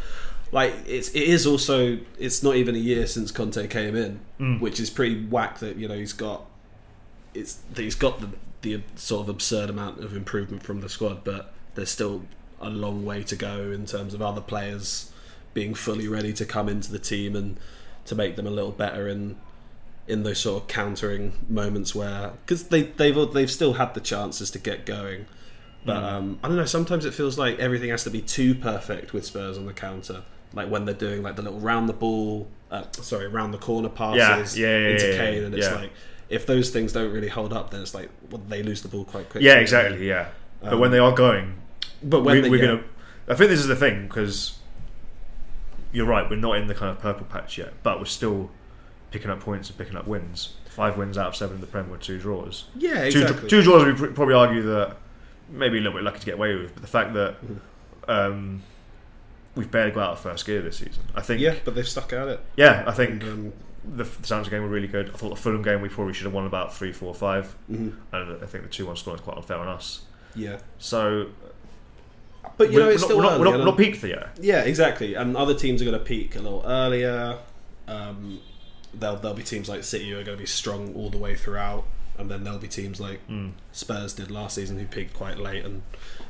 like 0.53 0.75
it's 0.87 1.09
it 1.11 1.23
is 1.25 1.47
also 1.47 1.99
it's 2.19 2.42
not 2.42 2.57
even 2.57 2.75
a 2.75 2.79
year 2.79 3.07
since 3.07 3.31
Conte 3.31 3.66
came 3.69 3.97
in, 3.97 4.21
Mm. 4.40 4.61
which 4.61 4.79
is 4.81 4.90
pretty 4.90 5.25
whack. 5.27 5.59
That 5.61 5.77
you 5.77 5.88
know 5.88 5.97
he's 5.97 6.12
got 6.12 6.45
it's 7.35 7.55
that 7.75 7.83
he's 7.83 7.95
got 7.95 8.21
the 8.21 8.29
the 8.62 8.83
sort 8.97 9.23
of 9.23 9.29
absurd 9.29 9.71
amount 9.71 10.03
of 10.03 10.16
improvement 10.16 10.62
from 10.62 10.81
the 10.81 10.88
squad, 10.88 11.23
but 11.25 11.53
there's 11.75 11.90
still 11.90 12.23
a 12.61 12.71
long 12.71 13.05
way 13.05 13.23
to 13.23 13.37
go 13.37 13.71
in 13.71 13.85
terms 13.87 14.14
of 14.14 14.23
other 14.23 14.40
players 14.40 15.12
being 15.53 15.75
fully 15.75 16.09
ready 16.09 16.33
to 16.33 16.45
come 16.45 16.69
into 16.69 16.90
the 16.90 16.99
team 16.99 17.37
and 17.37 17.59
to 18.07 18.14
make 18.14 18.35
them 18.37 18.47
a 18.47 18.51
little 18.51 18.73
better 18.73 19.07
in 19.09 19.37
in 20.09 20.23
those 20.23 20.38
sort 20.38 20.62
of 20.62 20.69
countering 20.69 21.33
moments 21.49 21.95
where 21.95 22.31
because 22.45 22.64
they 22.69 22.83
they've 22.83 23.33
they've 23.33 23.51
still 23.51 23.75
had 23.75 23.92
the 23.95 24.01
chances 24.01 24.51
to 24.51 24.59
get 24.59 24.87
going, 24.87 25.27
but 25.87 26.03
um, 26.05 26.38
I 26.42 26.49
don't 26.49 26.57
know. 26.57 26.64
Sometimes 26.66 27.05
it 27.05 27.14
feels 27.14 27.38
like 27.38 27.59
everything 27.59 27.88
has 27.90 28.05
to 28.05 28.11
be 28.11 28.20
too 28.20 28.55
perfect 28.55 29.12
with 29.14 29.25
Spurs 29.25 29.57
on 29.57 29.64
the 29.66 29.72
counter, 29.72 30.22
like 30.53 30.68
when 30.68 30.85
they're 30.85 30.94
doing 30.94 31.22
like 31.22 31.37
the 31.37 31.42
little 31.42 31.61
round 31.61 31.88
the 31.88 31.92
ball, 31.94 32.49
uh, 32.70 32.85
sorry, 32.92 33.29
round 33.29 33.55
the 33.55 33.59
corner 33.59 33.88
passes 33.88 34.59
Yeah, 34.59 34.66
yeah, 34.68 34.79
yeah, 34.79 34.88
into 34.90 35.16
Kane, 35.16 35.44
and 35.44 35.55
it's 35.55 35.70
like 35.70 35.92
if 36.29 36.44
those 36.46 36.70
things 36.70 36.92
don't 36.92 37.12
really 37.12 37.29
hold 37.29 37.53
up, 37.53 37.70
then 37.70 37.81
it's 37.81 37.94
like 37.94 38.11
well, 38.31 38.42
they 38.49 38.62
lose 38.62 38.83
the 38.83 38.88
ball 38.88 39.05
quite 39.05 39.31
quickly. 39.31 39.46
yeah, 39.46 39.55
exactly. 39.59 40.07
Yeah, 40.07 40.29
but 40.61 40.79
when 40.79 40.90
they 40.90 40.99
are 40.99 41.12
going, 41.12 41.55
But 42.03 42.22
when 42.22 42.51
we, 42.51 42.61
yeah. 42.61 42.66
gonna. 42.66 42.85
I 43.29 43.35
think 43.35 43.51
this 43.51 43.61
is 43.61 43.66
the 43.66 43.77
thing 43.77 44.07
because 44.09 44.59
you're 45.92 46.07
right. 46.07 46.29
We're 46.29 46.37
not 46.37 46.59
in 46.59 46.66
the 46.66 46.75
kind 46.75 46.90
of 46.90 47.01
purple 47.01 47.27
patch 47.27 47.59
yet, 47.59 47.72
but 47.83 47.99
we're 47.99 48.05
still 48.07 48.51
picking 49.11 49.31
up 49.31 49.40
points 49.40 49.68
and 49.68 49.79
picking 49.79 49.96
up 49.96 50.07
wins. 50.07 50.55
Five 50.68 50.99
wins 50.99 51.16
out 51.16 51.29
of 51.29 51.37
seven 51.37 51.55
in 51.57 51.61
the 51.62 51.66
Prem 51.66 51.88
were 51.88 51.96
two 51.96 52.18
draws. 52.18 52.64
yeah, 52.77 53.09
Two, 53.09 53.22
exactly. 53.22 53.49
two 53.49 53.62
draws. 53.62 53.85
We 54.01 54.09
probably 54.09 54.35
argue 54.35 54.62
that 54.62 54.96
maybe 55.49 55.79
a 55.79 55.81
little 55.81 55.95
bit 55.99 56.03
lucky 56.05 56.21
to 56.21 56.27
get 56.27 56.35
away 56.35 56.55
with, 56.55 56.73
but 56.75 56.83
the 56.83 56.89
fact 56.89 57.15
that 57.15 57.37
Mm-hmm. 57.45 58.11
um, 58.11 58.63
we've 59.55 59.71
barely 59.71 59.91
got 59.91 60.03
out 60.05 60.13
of 60.13 60.21
first 60.21 60.45
gear 60.47 60.61
this 60.63 60.77
season. 60.79 61.03
I 61.15 61.23
think. 61.23 61.41
yeah, 61.41 61.55
but 61.65 61.75
they've 61.75 61.89
stuck 61.89 62.13
at 62.13 62.29
it. 62.29 62.41
yeah, 62.57 62.85
I 62.87 62.93
think 62.93 63.23
Um, 63.25 63.53
the, 63.85 64.05
the 64.05 64.27
Southampton 64.27 64.51
game 64.51 64.63
were 64.63 64.69
really 64.69 64.89
good. 64.89 65.09
I 65.11 65.17
thought 65.17 65.31
the 65.31 65.37
Fulham 65.37 65.63
game 65.63 65.81
we 65.81 65.89
probably 65.89 66.13
should 66.13 66.25
have 66.27 66.35
won 66.35 66.45
about 66.47 66.75
three, 66.75 66.93
four, 66.93 67.15
five, 67.15 67.55
mhm. 67.71 67.95
and 68.13 68.43
I 68.43 68.47
think 68.47 68.65
the 68.65 68.71
two-one 68.71 68.97
score 68.97 69.15
is 69.15 69.21
quite 69.21 69.37
unfair 69.37 69.59
on 69.59 69.69
us. 69.69 70.03
Yeah, 70.35 70.59
So, 70.79 71.29
but 72.59 72.71
you 72.71 72.79
know 72.79 72.89
it's 72.91 73.03
still 73.03 73.17
we're, 73.17 73.23
not, 73.23 73.39
we're, 73.39 73.45
not, 73.47 73.55
and 73.55 73.63
we're 73.63 73.71
not 73.71 73.79
peaked 73.79 74.03
yet. 74.05 74.37
Yeah, 74.41 74.63
exactly. 74.63 75.15
And 75.15 75.37
other 75.37 75.55
teams 75.55 75.81
are 75.81 75.85
going 75.87 75.99
to 75.99 76.05
peak 76.05 76.37
a 76.37 76.41
little 76.41 76.63
earlier. 76.67 77.39
Um, 77.89 78.41
there'll 78.93 79.17
there'll 79.17 79.37
be 79.37 79.43
teams 79.43 79.69
like 79.69 79.85
City 79.85 80.11
who 80.11 80.19
are 80.19 80.25
going 80.25 80.37
to 80.37 80.43
be 80.43 80.47
strong 80.47 80.95
all 80.95 81.09
the 81.11 81.19
way 81.19 81.35
throughout, 81.35 81.85
and 82.18 82.31
then 82.31 82.44
there'll 82.44 82.59
be 82.59 82.68
teams 82.68 83.00
like 83.00 83.20
Hmm. 83.26 83.50
Spurs 83.72 84.12
did 84.14 84.31
last 84.31 84.55
season 84.55 84.79
who 84.79 84.87
peaked 84.87 85.14
quite 85.14 85.38
late 85.38 85.64
and 85.64 85.83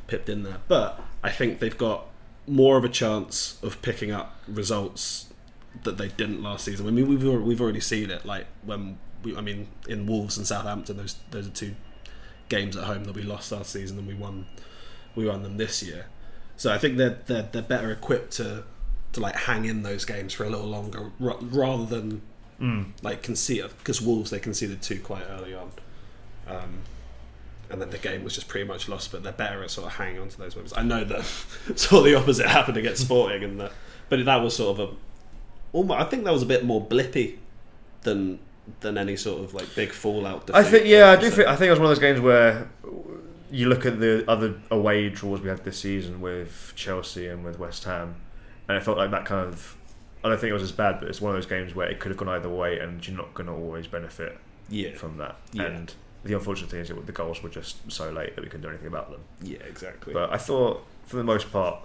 pipped 0.07 0.29
in 0.29 0.43
there. 0.43 0.59
But 0.69 1.01
I 1.23 1.31
think 1.31 1.59
they've 1.61 1.77
got 1.77 2.07
more 2.47 2.77
of 2.79 2.85
a 2.85 2.89
chance 2.89 3.59
of 3.63 3.81
picking 3.83 4.11
up 4.13 4.37
results 4.47 5.33
that 5.83 5.99
they 5.99 6.09
didn't 6.09 6.43
last 6.43 6.65
season. 6.65 6.87
I 6.87 6.91
mean, 6.91 7.09
we've 7.09 7.23
we've 7.43 7.61
already 7.61 7.81
seen 7.81 8.11
it. 8.11 8.25
Like 8.25 8.47
when 8.65 8.99
we, 9.23 9.37
I 9.37 9.41
mean, 9.41 9.69
in 9.89 10.07
Wolves 10.07 10.37
and 10.37 10.47
Southampton, 10.47 10.97
those 10.97 11.17
those 11.31 11.47
are 11.47 11.51
two 11.51 11.75
games 12.49 12.77
at 12.77 12.85
home 12.85 13.05
that 13.05 13.15
we 13.15 13.23
lost 13.23 13.51
last 13.53 13.71
season, 13.73 13.99
and 13.99 14.07
we 14.07 14.15
won 14.15 14.47
we 15.15 15.27
won 15.27 15.43
them 15.43 15.57
this 15.57 15.83
year. 15.83 16.07
So 16.57 16.73
I 16.73 16.79
think 16.79 16.97
they're 16.97 17.19
they're, 17.27 17.49
they're 17.53 17.63
better 17.63 17.91
equipped 17.91 18.33
to 18.35 18.65
to 19.13 19.21
like 19.21 19.35
hang 19.37 19.65
in 19.65 19.83
those 19.83 20.05
games 20.05 20.33
for 20.33 20.45
a 20.45 20.51
little 20.51 20.67
longer 20.67 21.11
ra- 21.19 21.39
rather 21.41 21.85
than 21.87 22.23
like 23.03 23.23
concede 23.23 23.65
because 23.79 24.01
Wolves 24.01 24.31
they 24.31 24.39
conceded 24.39 24.83
two 24.83 25.01
quite 25.01 25.25
early 25.29 25.55
on. 25.55 25.71
Um, 26.49 26.81
and 27.71 27.81
then 27.81 27.91
the 27.91 27.99
game 27.99 28.23
was 28.23 28.35
just 28.35 28.49
pretty 28.49 28.67
much 28.67 28.89
lost, 28.89 29.11
but 29.11 29.23
they're 29.23 29.33
better 29.33 29.63
at 29.63 29.71
sort 29.71 29.89
of 29.89 29.95
hanging 29.95 30.21
on 30.21 30.29
to 30.29 30.39
those 30.39 30.55
moments. 30.55 30.73
I 30.77 30.83
know 30.83 31.05
that 31.05 31.25
sort 31.77 32.01
of 32.01 32.05
the 32.05 32.15
opposite 32.15 32.47
happened 32.47 32.77
against 32.77 33.03
Sporting, 33.03 33.43
and 33.43 33.61
that, 33.61 33.73
but 34.09 34.25
that 34.25 34.37
was 34.37 34.55
sort 34.57 34.79
of 34.79 34.91
a, 34.91 34.95
almost, 35.73 36.01
I 36.01 36.05
think 36.05 36.25
that 36.25 36.33
was 36.33 36.43
a 36.43 36.47
bit 36.47 36.65
more 36.65 36.85
blippy 36.85 37.39
than 38.03 38.39
than 38.81 38.99
any 38.99 39.17
sort 39.17 39.43
of 39.43 39.55
like 39.55 39.75
big 39.75 39.93
fallout. 39.93 40.51
I 40.53 40.63
think, 40.63 40.87
yeah, 40.87 41.11
I 41.11 41.17
do 41.17 41.31
think. 41.31 41.49
I 41.49 41.57
think 41.57 41.69
it 41.69 41.71
was 41.71 41.79
one 41.79 41.87
of 41.87 41.91
those 41.91 41.99
games 42.01 42.21
where 42.21 42.69
you 43.51 43.69
look 43.69 43.87
at 43.87 44.01
the 44.01 44.29
other 44.29 44.61
away 44.71 45.09
draws 45.09 45.41
we 45.41 45.49
had 45.49 45.65
this 45.65 45.79
season 45.79 46.21
with 46.21 46.73
Chelsea 46.77 47.27
and 47.29 47.45
with 47.45 47.59
West 47.59 47.85
Ham, 47.85 48.17
and 48.69 48.77
it 48.77 48.83
felt 48.83 48.99
like 48.99 49.11
that 49.11 49.25
kind 49.25 49.49
of. 49.49 49.76
I 50.27 50.31
don't 50.31 50.39
think 50.41 50.51
it 50.51 50.55
was 50.55 50.63
as 50.63 50.73
bad, 50.73 51.01
but 51.01 51.09
it's 51.09 51.21
one 51.21 51.31
of 51.31 51.37
those 51.37 51.47
games 51.47 51.75
where 51.75 51.89
it 51.89 52.01
could 52.01 52.11
have 52.11 52.19
gone 52.19 52.29
either 52.29 52.49
way, 52.49 52.79
and 52.79 53.07
you're 53.07 53.17
not 53.17 53.33
going 53.35 53.47
to 53.47 53.53
always 53.53 53.87
benefit 53.87 54.37
yeah, 54.69 54.95
from 54.95 55.19
that. 55.19 55.37
Yeah. 55.53 55.65
And 55.65 55.95
the 56.25 56.35
unfortunate 56.35 56.71
thing 56.71 56.81
is 56.81 56.89
that 56.89 57.07
the 57.07 57.13
goals 57.13 57.43
were 57.43 57.49
just 57.49 57.91
so 57.91 58.11
late 58.11 58.35
that 58.35 58.43
we 58.43 58.49
couldn't 58.49 58.63
do 58.63 58.69
anything 58.69 58.89
about 58.89 59.11
them. 59.11 59.21
yeah, 59.41 59.59
exactly. 59.69 60.13
But 60.13 60.33
I 60.33 60.37
thought, 60.37 60.85
for 61.05 61.17
the 61.17 61.25
most 61.25 61.53
part, 61.53 61.79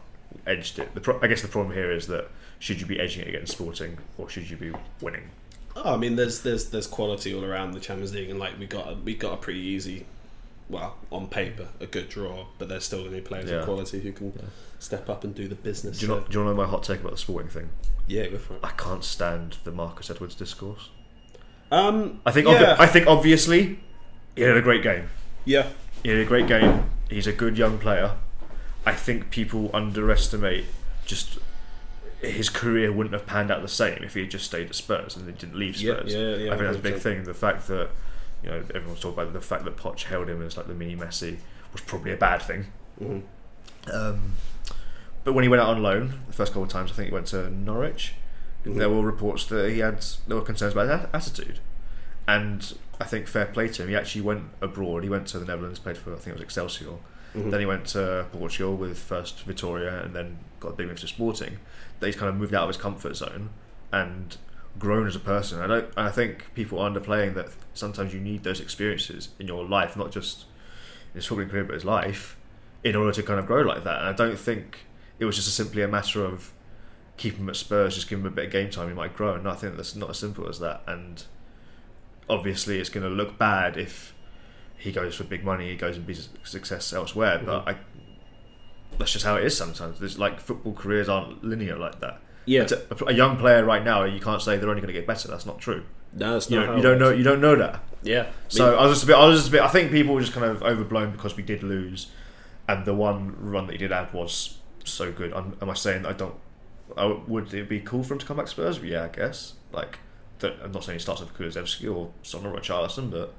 edged 0.47 0.79
it. 0.79 0.93
The 0.95 1.01
pro- 1.01 1.19
I 1.21 1.27
guess 1.27 1.41
the 1.41 1.47
problem 1.47 1.73
here 1.75 1.91
is 1.91 2.07
that 2.07 2.29
should 2.59 2.81
you 2.81 2.87
be 2.87 2.99
edging 2.99 3.23
it 3.23 3.27
against 3.27 3.53
Sporting 3.53 3.97
or 4.17 4.29
should 4.29 4.49
you 4.49 4.57
be 4.57 4.71
winning? 4.99 5.29
Oh, 5.75 5.93
I 5.93 5.97
mean, 5.97 6.15
there's 6.15 6.41
there's 6.41 6.69
there's 6.69 6.87
quality 6.87 7.33
all 7.33 7.45
around 7.45 7.73
the 7.73 7.79
Champions 7.79 8.13
League, 8.13 8.29
and 8.29 8.39
like 8.39 8.59
we 8.59 8.65
got 8.65 8.91
a, 8.91 8.95
we 8.95 9.15
got 9.15 9.33
a 9.33 9.37
pretty 9.37 9.59
easy, 9.59 10.05
well, 10.71 10.95
on 11.11 11.27
paper, 11.27 11.67
a 11.79 11.85
good 11.85 12.09
draw, 12.09 12.45
but 12.57 12.69
there's 12.69 12.85
still 12.85 12.99
going 12.99 13.11
to 13.11 13.17
be 13.17 13.21
players 13.21 13.49
Yeah. 13.49 13.57
of 13.57 13.65
quality 13.65 13.99
who 13.99 14.11
can 14.11 14.33
step 14.79 15.09
up 15.09 15.23
and 15.23 15.35
do 15.35 15.47
the 15.47 15.55
business. 15.55 15.99
Do 15.99 16.05
you, 16.07 16.11
know, 16.11 16.19
do 16.21 16.39
you 16.39 16.45
know 16.45 16.53
my 16.55 16.65
hot 16.65 16.83
take 16.83 17.01
about 17.01 17.11
the 17.11 17.17
Sporting 17.17 17.49
thing? 17.49 17.69
yeah, 18.07 18.27
go 18.27 18.37
for 18.37 18.55
it. 18.55 18.59
I 18.63 18.71
can't 18.71 19.03
stand 19.03 19.57
the 19.63 19.71
Marcus 19.71 20.09
Edwards 20.09 20.33
discourse. 20.35 20.89
Um, 21.71 22.19
I 22.25 22.31
think, 22.31 22.47
yeah, 22.47 22.75
I 22.79 22.85
think 22.87 23.07
obviously, 23.07 23.79
he 24.35 24.41
had 24.41 24.57
a 24.57 24.61
great 24.61 24.81
game. 24.83 25.09
yeah, 25.45 25.67
He 26.03 26.09
had 26.09 26.17
a 26.19 26.25
great 26.25 26.47
game. 26.47 26.89
He's 27.09 27.27
a 27.27 27.31
good 27.33 27.57
young 27.57 27.77
player. 27.77 28.15
I 28.85 28.93
think 28.93 29.29
people 29.29 29.69
underestimate 29.73 30.65
just 31.05 31.37
his 32.21 32.49
career 32.49 32.91
wouldn't 32.91 33.13
have 33.13 33.25
panned 33.25 33.49
out 33.51 33.61
the 33.61 33.67
same 33.67 34.03
if 34.03 34.13
he 34.15 34.21
had 34.21 34.31
just 34.31 34.45
stayed 34.45 34.67
at 34.69 34.75
Spurs 34.75 35.15
and 35.15 35.25
he 35.25 35.31
didn't 35.33 35.55
leave 35.57 35.77
Spurs. 35.77 36.13
yeah, 36.13 36.19
yeah, 36.19 36.35
yeah, 36.35 36.53
I 36.53 36.57
think 36.57 36.67
that's 36.67 36.77
a 36.77 36.81
big 36.81 36.97
thing. 36.99 37.23
The 37.23 37.33
fact 37.33 37.67
that 37.67 37.89
you 38.43 38.49
know 38.49 38.63
everyone's 38.73 38.99
talking 38.99 39.19
about 39.19 39.33
the 39.33 39.41
fact 39.41 39.63
that 39.65 39.77
Poch 39.77 40.03
held 40.03 40.29
him 40.29 40.41
as 40.41 40.57
like 40.57 40.67
the 40.67 40.73
mini 40.73 40.95
Messi 40.95 41.37
was 41.71 41.81
probably 41.81 42.11
a 42.11 42.17
bad 42.17 42.41
thing. 42.41 42.65
Mhm. 43.01 43.23
Um, 43.91 44.33
but 45.23 45.33
when 45.33 45.43
he 45.43 45.49
went 45.49 45.61
out 45.61 45.69
on 45.69 45.81
loan 45.81 46.19
the 46.27 46.33
first 46.33 46.51
couple 46.51 46.63
of 46.63 46.69
times, 46.69 46.91
I 46.91 46.95
think 46.95 47.09
he 47.09 47.13
went 47.13 47.27
to 47.27 47.49
Norwich. 47.49 48.13
Mm-hmm. 48.65 48.77
There 48.77 48.89
were 48.89 49.01
reports 49.01 49.45
that 49.45 49.71
he 49.71 49.79
had 49.79 50.05
there 50.27 50.37
were 50.37 50.43
concerns 50.43 50.73
about 50.73 50.89
his 50.89 51.07
attitude, 51.13 51.59
and 52.27 52.73
I 52.99 53.05
think 53.05 53.27
fair 53.27 53.45
play 53.45 53.67
to 53.69 53.83
him. 53.83 53.89
He 53.89 53.95
actually 53.95 54.21
went 54.21 54.43
abroad. 54.61 55.03
He 55.03 55.09
went 55.09 55.27
to 55.27 55.39
the 55.39 55.45
Netherlands, 55.45 55.79
played 55.79 55.97
for 55.97 56.13
I 56.13 56.15
think 56.17 56.27
it 56.27 56.33
was 56.33 56.41
Excelsior. 56.43 56.97
Mm-hmm. 57.35 57.49
Then 57.49 57.59
he 57.59 57.65
went 57.65 57.85
to 57.87 58.25
Portugal 58.33 58.75
with 58.75 58.99
first 58.99 59.41
Vitoria, 59.43 60.03
and 60.03 60.13
then 60.13 60.37
got 60.59 60.69
a 60.69 60.73
big 60.73 60.87
move 60.87 60.99
to 60.99 61.07
Sporting. 61.07 61.57
That 61.99 62.07
he's 62.07 62.15
kind 62.15 62.29
of 62.29 62.35
moved 62.35 62.53
out 62.53 62.63
of 62.63 62.69
his 62.69 62.77
comfort 62.77 63.15
zone, 63.15 63.49
and 63.91 64.37
grown 64.79 65.07
as 65.07 65.15
a 65.15 65.19
person. 65.19 65.61
I 65.61 65.67
don't. 65.67 65.93
I 65.97 66.09
think 66.09 66.53
people 66.53 66.79
are 66.79 66.89
underplaying 66.89 67.35
that 67.35 67.49
sometimes 67.73 68.13
you 68.13 68.19
need 68.19 68.43
those 68.43 68.59
experiences 68.59 69.29
in 69.39 69.47
your 69.47 69.65
life, 69.65 69.95
not 69.95 70.11
just 70.11 70.45
in 71.13 71.19
his 71.19 71.27
footballing 71.27 71.49
career, 71.49 71.63
but 71.63 71.73
his 71.73 71.85
life, 71.85 72.37
in 72.83 72.95
order 72.95 73.11
to 73.11 73.23
kind 73.23 73.39
of 73.39 73.45
grow 73.45 73.61
like 73.61 73.83
that. 73.83 73.99
And 73.99 74.07
I 74.07 74.13
don't 74.13 74.37
think 74.37 74.85
it 75.19 75.25
was 75.25 75.35
just 75.35 75.53
simply 75.55 75.81
a 75.81 75.87
matter 75.87 76.23
of 76.25 76.51
keep 77.17 77.35
him 77.35 77.49
at 77.49 77.55
Spurs, 77.55 77.95
just 77.95 78.09
give 78.09 78.19
him 78.19 78.25
a 78.25 78.31
bit 78.31 78.45
of 78.45 78.51
game 78.51 78.69
time, 78.69 78.87
he 78.87 78.95
might 78.95 79.15
grow. 79.15 79.35
And 79.35 79.47
I 79.47 79.53
think 79.53 79.75
that's 79.75 79.95
not 79.95 80.09
as 80.09 80.17
simple 80.17 80.47
as 80.49 80.59
that. 80.59 80.81
And 80.87 81.23
obviously, 82.29 82.79
it's 82.79 82.89
going 82.89 83.03
to 83.03 83.09
look 83.09 83.37
bad 83.37 83.77
if 83.77 84.15
he 84.77 84.91
goes 84.91 85.15
for 85.15 85.23
big 85.23 85.43
money, 85.43 85.69
he 85.69 85.75
goes 85.75 85.97
and 85.97 86.05
be 86.05 86.15
success 86.43 86.91
elsewhere. 86.91 87.39
But 87.45 87.65
mm-hmm. 87.65 87.69
I, 87.69 87.77
that's 88.97 89.13
just 89.13 89.25
how 89.25 89.35
it 89.35 89.43
is 89.43 89.55
sometimes. 89.55 89.99
There's 89.99 90.17
like 90.17 90.39
football 90.39 90.73
careers 90.73 91.07
aren't 91.07 91.43
linear 91.43 91.77
like 91.77 91.99
that. 91.99 92.19
Yeah. 92.45 92.67
A, 92.89 93.05
a 93.07 93.13
young 93.13 93.37
player 93.37 93.63
right 93.63 93.83
now, 93.83 94.03
you 94.03 94.19
can't 94.19 94.41
say 94.41 94.57
they're 94.57 94.69
only 94.69 94.81
going 94.81 94.93
to 94.93 94.99
get 94.99 95.07
better. 95.07 95.27
That's 95.27 95.45
not 95.45 95.59
true. 95.59 95.83
No, 96.13 96.37
it's 96.37 96.49
You 96.49 96.59
not. 96.59 96.65
don't, 96.65 96.77
you 96.77 96.83
don't 96.83 96.99
know. 96.99 97.09
You 97.11 97.23
don't 97.23 97.41
know 97.41 97.55
that. 97.55 97.83
Yeah. 98.03 98.27
So 98.49 98.75
I 98.77 98.85
was 98.85 98.93
just 98.93 99.03
a 99.03 99.07
bit. 99.07 99.15
I 99.15 99.25
was 99.27 99.39
just 99.39 99.49
a 99.49 99.51
bit. 99.51 99.61
I 99.61 99.67
think 99.67 99.91
people 99.91 100.13
were 100.15 100.21
just 100.21 100.33
kind 100.33 100.45
of 100.45 100.61
overblown 100.63 101.11
because 101.11 101.37
we 101.37 101.43
did 101.43 101.61
lose, 101.63 102.07
and 102.67 102.83
the 102.85 102.93
one 102.93 103.35
run 103.39 103.67
that 103.67 103.73
he 103.73 103.77
did 103.77 103.91
have 103.91 104.13
was 104.13 104.57
so 104.83 105.11
good. 105.11 105.31
I'm, 105.33 105.55
am 105.61 105.69
I 105.69 105.73
saying 105.75 106.05
I 106.05 106.13
don't? 106.13 106.35
I, 106.97 107.05
would 107.27 107.53
it 107.53 107.69
be 107.69 107.79
cool 107.79 108.03
for 108.03 108.13
him 108.15 108.19
to 108.19 108.25
come 108.25 108.37
back 108.37 108.47
to 108.47 108.51
Spurs? 108.51 108.79
Yeah, 108.79 109.03
I 109.05 109.07
guess. 109.07 109.53
Like, 109.71 109.99
that, 110.39 110.55
I'm 110.63 110.71
not 110.73 110.83
saying 110.83 110.97
he 110.97 111.01
starts 111.01 111.21
with 111.21 111.33
Kulusevski 111.33 111.93
or 111.95 112.11
Sonner 112.23 112.51
or 112.51 112.59
Charleston, 112.59 113.09
but 113.09 113.33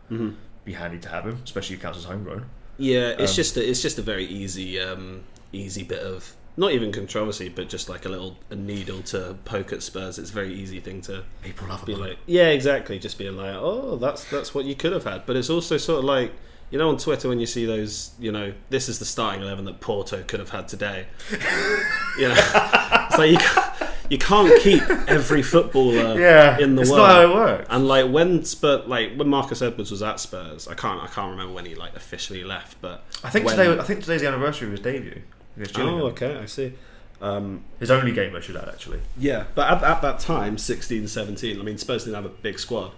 be 0.65 0.73
handy 0.73 0.99
to 1.01 1.09
have 1.11 1.27
him, 1.27 1.41
especially 1.45 1.75
if 1.75 1.81
he 1.81 1.83
counts 1.83 1.99
as 1.99 2.05
homegrown. 2.05 2.47
Yeah, 2.79 3.09
it's 3.19 3.33
Um, 3.33 3.37
just 3.37 3.57
a, 3.59 3.69
it's 3.69 3.83
just 3.83 3.99
a 3.99 4.03
very 4.03 4.25
easy 4.25 4.81
um, 4.81 5.25
easy 5.53 5.83
bit 5.83 5.99
of 6.01 6.35
not 6.57 6.73
even 6.73 6.93
controversy, 6.93 7.49
but 7.49 7.69
just 7.69 7.88
like 7.88 8.05
a 8.05 8.09
little 8.09 8.37
a 8.51 8.55
needle 8.55 9.03
to 9.05 9.37
poke 9.45 9.73
at 9.73 9.83
Spurs. 9.83 10.19
It's 10.19 10.31
a 10.31 10.35
very 10.35 10.53
easy 10.53 10.81
thing 10.81 11.01
to 11.03 11.25
People 11.43 11.69
love 11.69 11.85
be 11.87 11.95
like, 11.95 12.19
yeah, 12.27 12.49
exactly. 12.49 12.99
Just 12.99 13.19
being 13.19 13.37
like, 13.37 13.55
oh, 13.55 13.97
that's 13.97 14.25
that's 14.31 14.55
what 14.55 14.65
you 14.65 14.75
could 14.75 14.93
have 14.93 15.05
had. 15.05 15.25
But 15.27 15.37
it's 15.37 15.51
also 15.51 15.77
sort 15.79 16.01
of 16.01 16.05
like 16.05 16.33
you 16.71 16.79
know 16.79 16.88
on 16.88 16.97
Twitter 16.99 17.29
when 17.29 17.41
you 17.41 17.47
see 17.47 17.65
those, 17.67 18.12
you 18.19 18.33
know, 18.33 18.53
this 18.71 18.88
is 18.88 18.99
the 18.99 19.05
starting 19.05 19.43
eleven 19.43 19.65
that 19.67 19.81
Porto 19.81 20.23
could 20.27 20.41
have 20.41 20.51
had 20.51 20.69
today. 20.69 21.07
you 22.19 22.29
know, 22.29 22.35
it's 22.37 23.19
like 23.19 23.31
you 23.31 23.38
can't, 23.38 23.73
you 24.11 24.19
can't 24.19 24.62
keep 24.62 24.83
every 25.09 25.43
footballer 25.43 26.19
Yeah, 26.21 26.59
in 26.59 26.75
the 26.77 26.83
it's 26.83 26.91
world. 26.91 27.03
not 27.03 27.11
how 27.12 27.23
it 27.23 27.35
works. 27.35 27.67
And 27.71 27.88
like 27.88 28.11
when 28.11 28.45
Spurs, 28.45 28.87
like 28.87 29.15
when 29.17 29.29
Marcus 29.29 29.62
Edwards 29.62 29.91
was 29.91 30.03
at 30.03 30.21
Spurs, 30.21 30.69
I 30.69 30.75
can't 30.75 31.03
I 31.03 31.07
can't 31.07 31.31
remember 31.31 31.55
when 31.55 31.65
he 31.65 31.75
like 31.75 31.97
officially 31.97 32.45
left, 32.45 32.79
but 32.83 33.05
I 33.25 33.31
think 33.31 33.47
when- 33.47 33.57
today. 33.57 33.79
I 33.79 33.83
think 33.85 34.01
today's 34.01 34.21
the 34.21 34.29
anniversary 34.29 34.67
of 34.69 34.73
his 34.73 34.81
debut. 34.81 35.23
Against 35.57 35.75
Gillingham. 35.75 36.01
Oh, 36.03 36.07
okay, 36.09 36.37
I 36.37 36.47
see. 36.47 36.73
Um, 37.21 37.62
His 37.79 37.91
only 37.91 38.11
game, 38.12 38.35
I 38.35 38.41
should 38.41 38.57
add, 38.57 38.69
actually. 38.69 39.01
yeah, 39.17 39.45
but 39.55 39.71
at, 39.71 39.83
at 39.85 40.03
that 40.03 40.19
time, 40.19 40.59
16, 40.59 41.07
17, 41.07 41.61
I 41.61 41.62
mean, 41.62 41.79
Spurs 41.79 42.05
didn't 42.05 42.17
have 42.17 42.25
a 42.25 42.35
big 42.35 42.59
squad, 42.59 42.91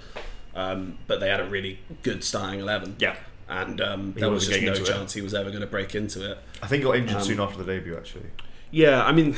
um, 0.55 0.97
but 1.07 1.21
they 1.21 1.29
had 1.29 1.41
a 1.41 1.45
really 1.45 1.81
good 2.03 2.25
starting 2.25 2.61
11. 2.61 2.97
Yeah. 2.99 3.17
And 3.47 3.81
um, 3.83 4.15
there 4.17 4.31
was 4.31 4.47
just 4.49 4.63
no 4.63 4.69
into 4.73 4.81
it. 4.83 4.87
chance 4.87 5.13
he 5.13 5.21
was 5.21 5.35
ever 5.35 5.51
going 5.51 5.61
to 5.61 5.67
break 5.67 5.95
into 5.95 6.31
it. 6.31 6.39
I 6.63 6.67
think 6.67 6.83
he 6.83 6.85
got 6.89 6.97
injured 6.97 7.19
Um, 7.19 7.23
soon 7.23 7.41
after 7.41 7.63
the 7.63 7.65
debut, 7.65 7.95
actually. 7.97 8.25
Yeah, 8.71 9.05
I 9.05 9.13
mean. 9.13 9.37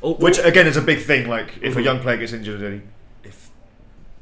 all- 0.00 0.14
Which 0.14 0.38
all- 0.38 0.46
again 0.46 0.68
is 0.68 0.76
a 0.76 0.80
big 0.82 1.00
thing. 1.00 1.28
Like 1.28 1.58
if 1.60 1.74
a 1.74 1.80
Mhm. 1.80 1.84
young 1.84 1.98
player 2.00 2.16
gets 2.16 2.32
injured, 2.32 2.62
and 2.62 2.82
if 3.24 3.48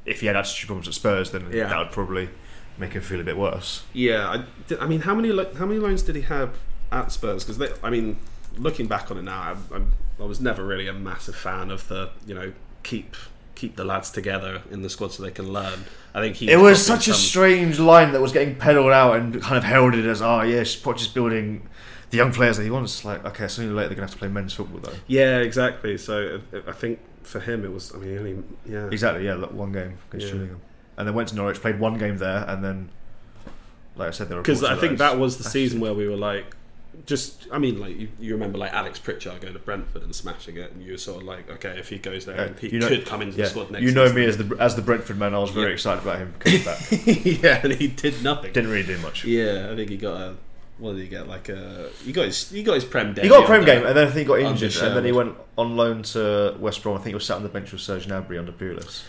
if 0.06 0.20
he 0.20 0.26
had 0.28 0.36
attitude 0.36 0.68
problems 0.68 0.88
at 0.88 0.94
Spurs, 0.94 1.30
then 1.32 1.50
Yeah. 1.52 1.68
that 1.68 1.78
would 1.78 1.90
probably 1.92 2.30
make 2.78 2.94
him 2.94 3.02
feel 3.02 3.20
a 3.20 3.24
bit 3.24 3.36
worse. 3.36 3.82
Yeah, 3.92 4.26
I, 4.70 4.74
I 4.80 4.86
mean, 4.86 5.00
how 5.02 5.14
many 5.14 5.28
how 5.58 5.66
many 5.66 5.78
loans 5.78 6.00
did 6.02 6.16
he 6.16 6.22
have 6.22 6.54
at 6.92 7.12
Spurs? 7.12 7.44
Because 7.44 7.72
I 7.82 7.90
mean, 7.90 8.18
looking 8.56 8.86
back 8.86 9.10
on 9.10 9.18
it 9.18 9.22
now, 9.22 9.40
I, 9.40 9.74
I'm, 9.74 9.92
I 10.20 10.24
was 10.24 10.40
never 10.40 10.64
really 10.64 10.88
a 10.88 10.92
massive 10.92 11.36
fan 11.36 11.70
of 11.70 11.86
the 11.88 12.10
you 12.26 12.34
know 12.34 12.52
keep 12.82 13.16
keep 13.54 13.74
the 13.74 13.84
lads 13.84 14.10
together 14.10 14.62
in 14.70 14.82
the 14.82 14.90
squad 14.90 15.12
so 15.12 15.22
they 15.22 15.30
can 15.30 15.52
learn. 15.52 15.80
I 16.14 16.20
think 16.20 16.36
he 16.36 16.50
It 16.50 16.58
was 16.58 16.84
such 16.84 17.08
a 17.08 17.14
strange 17.14 17.80
line 17.80 18.12
that 18.12 18.20
was 18.20 18.32
getting 18.32 18.54
peddled 18.54 18.92
out 18.92 19.16
and 19.16 19.42
kind 19.42 19.56
of 19.56 19.64
heralded 19.64 20.06
as, 20.06 20.22
oh 20.22 20.42
yes, 20.42 20.76
Poch 20.76 21.00
is 21.00 21.08
building 21.08 21.68
the 22.10 22.18
young 22.18 22.32
players 22.32 22.56
that 22.58 22.64
he 22.64 22.70
wants. 22.70 23.04
Like, 23.04 23.24
okay, 23.24 23.48
sooner 23.48 23.72
or 23.72 23.74
later 23.74 23.88
they're 23.88 23.96
gonna 23.96 24.06
have 24.06 24.12
to 24.12 24.18
play 24.18 24.28
men's 24.28 24.54
football 24.54 24.80
though. 24.80 24.96
yeah, 25.06 25.38
exactly. 25.38 25.98
So 25.98 26.40
uh, 26.52 26.60
I 26.66 26.72
think 26.72 27.00
for 27.22 27.40
him 27.40 27.64
it 27.64 27.72
was. 27.72 27.94
I 27.94 27.98
mean, 27.98 28.18
only, 28.18 28.42
yeah, 28.64 28.86
Exactly, 28.86 29.24
yeah, 29.24 29.34
look, 29.34 29.52
one 29.52 29.72
game 29.72 29.98
against 30.12 30.34
Yeah. 30.34 30.46
And 30.98 31.06
then 31.06 31.14
went 31.14 31.28
to 31.28 31.34
Norwich, 31.36 31.60
played 31.60 31.78
one 31.78 31.98
game 31.98 32.16
there, 32.16 32.46
and 32.48 32.64
then, 32.64 32.88
like 33.96 34.08
I 34.08 34.10
said, 34.12 34.28
there 34.28 34.38
were 34.38 34.42
because 34.42 34.64
I 34.64 34.76
think 34.76 34.98
that 34.98 35.18
was 35.18 35.36
the 35.36 35.44
season 35.44 35.80
where 35.80 35.94
we 35.94 36.08
were 36.08 36.16
like. 36.16 36.54
Just, 37.04 37.46
I 37.52 37.58
mean, 37.58 37.78
like 37.78 37.96
you, 37.98 38.08
you 38.18 38.32
remember, 38.32 38.58
like 38.58 38.72
Alex 38.72 38.98
Pritchard 38.98 39.40
going 39.40 39.52
to 39.52 39.58
Brentford 39.60 40.02
and 40.02 40.14
smashing 40.14 40.56
it, 40.56 40.72
and 40.72 40.82
you 40.82 40.92
were 40.92 40.98
sort 40.98 41.20
of 41.20 41.26
like, 41.28 41.48
okay, 41.50 41.78
if 41.78 41.88
he 41.88 41.98
goes 41.98 42.24
there, 42.26 42.36
Yeah, 42.48 42.52
he 42.58 42.68
you 42.70 42.78
know- 42.80 42.88
could 42.88 43.06
come 43.06 43.22
into 43.22 43.36
yeah, 43.36 43.44
the 43.44 43.50
squad 43.50 43.70
next. 43.70 43.84
You 43.84 43.92
know 43.92 44.12
me 44.12 44.24
as 44.24 44.38
the 44.38 44.56
as 44.58 44.74
the 44.76 44.82
Brentford 44.82 45.18
man. 45.18 45.34
I 45.34 45.38
was 45.38 45.50
very 45.50 45.66
Yeah. 45.68 45.72
excited 45.74 46.02
about 46.02 46.18
him 46.18 46.34
coming 46.38 46.64
back. 46.64 46.78
yeah, 47.06 47.60
and 47.62 47.72
he 47.74 47.88
did 47.88 48.22
nothing. 48.22 48.52
Didn't 48.52 48.70
really 48.70 48.86
do 48.86 48.98
much. 48.98 49.24
Yeah, 49.24 49.68
I 49.70 49.76
think 49.76 49.90
he 49.90 49.96
got 49.96 50.20
a. 50.20 50.34
What 50.78 50.92
did 50.92 51.02
he 51.02 51.08
get? 51.08 51.26
Like 51.28 51.48
a. 51.48 51.90
He 52.04 52.12
got 52.12 52.24
his. 52.26 52.50
He 52.50 52.62
got 52.62 52.74
his 52.74 52.84
prem. 52.84 53.14
He 53.14 53.28
got 53.28 53.44
a 53.44 53.46
prem 53.46 53.64
game, 53.64 53.86
and 53.86 53.96
then 53.96 54.08
I 54.08 54.10
think 54.10 54.18
he 54.18 54.24
got 54.24 54.40
injured, 54.40 54.74
and 54.82 54.96
then 54.96 55.04
he 55.04 55.12
went 55.12 55.36
on 55.56 55.76
loan 55.76 56.02
to 56.02 56.56
West 56.58 56.82
Brom. 56.82 56.94
I 56.96 56.98
think 56.98 57.08
he 57.08 57.14
was 57.14 57.24
sat 57.24 57.36
on 57.36 57.42
the 57.42 57.48
bench 57.48 57.72
with 57.72 57.80
Serge 57.80 58.06
Gnabry 58.06 58.38
under 58.38 58.52
Pulis. 58.52 59.02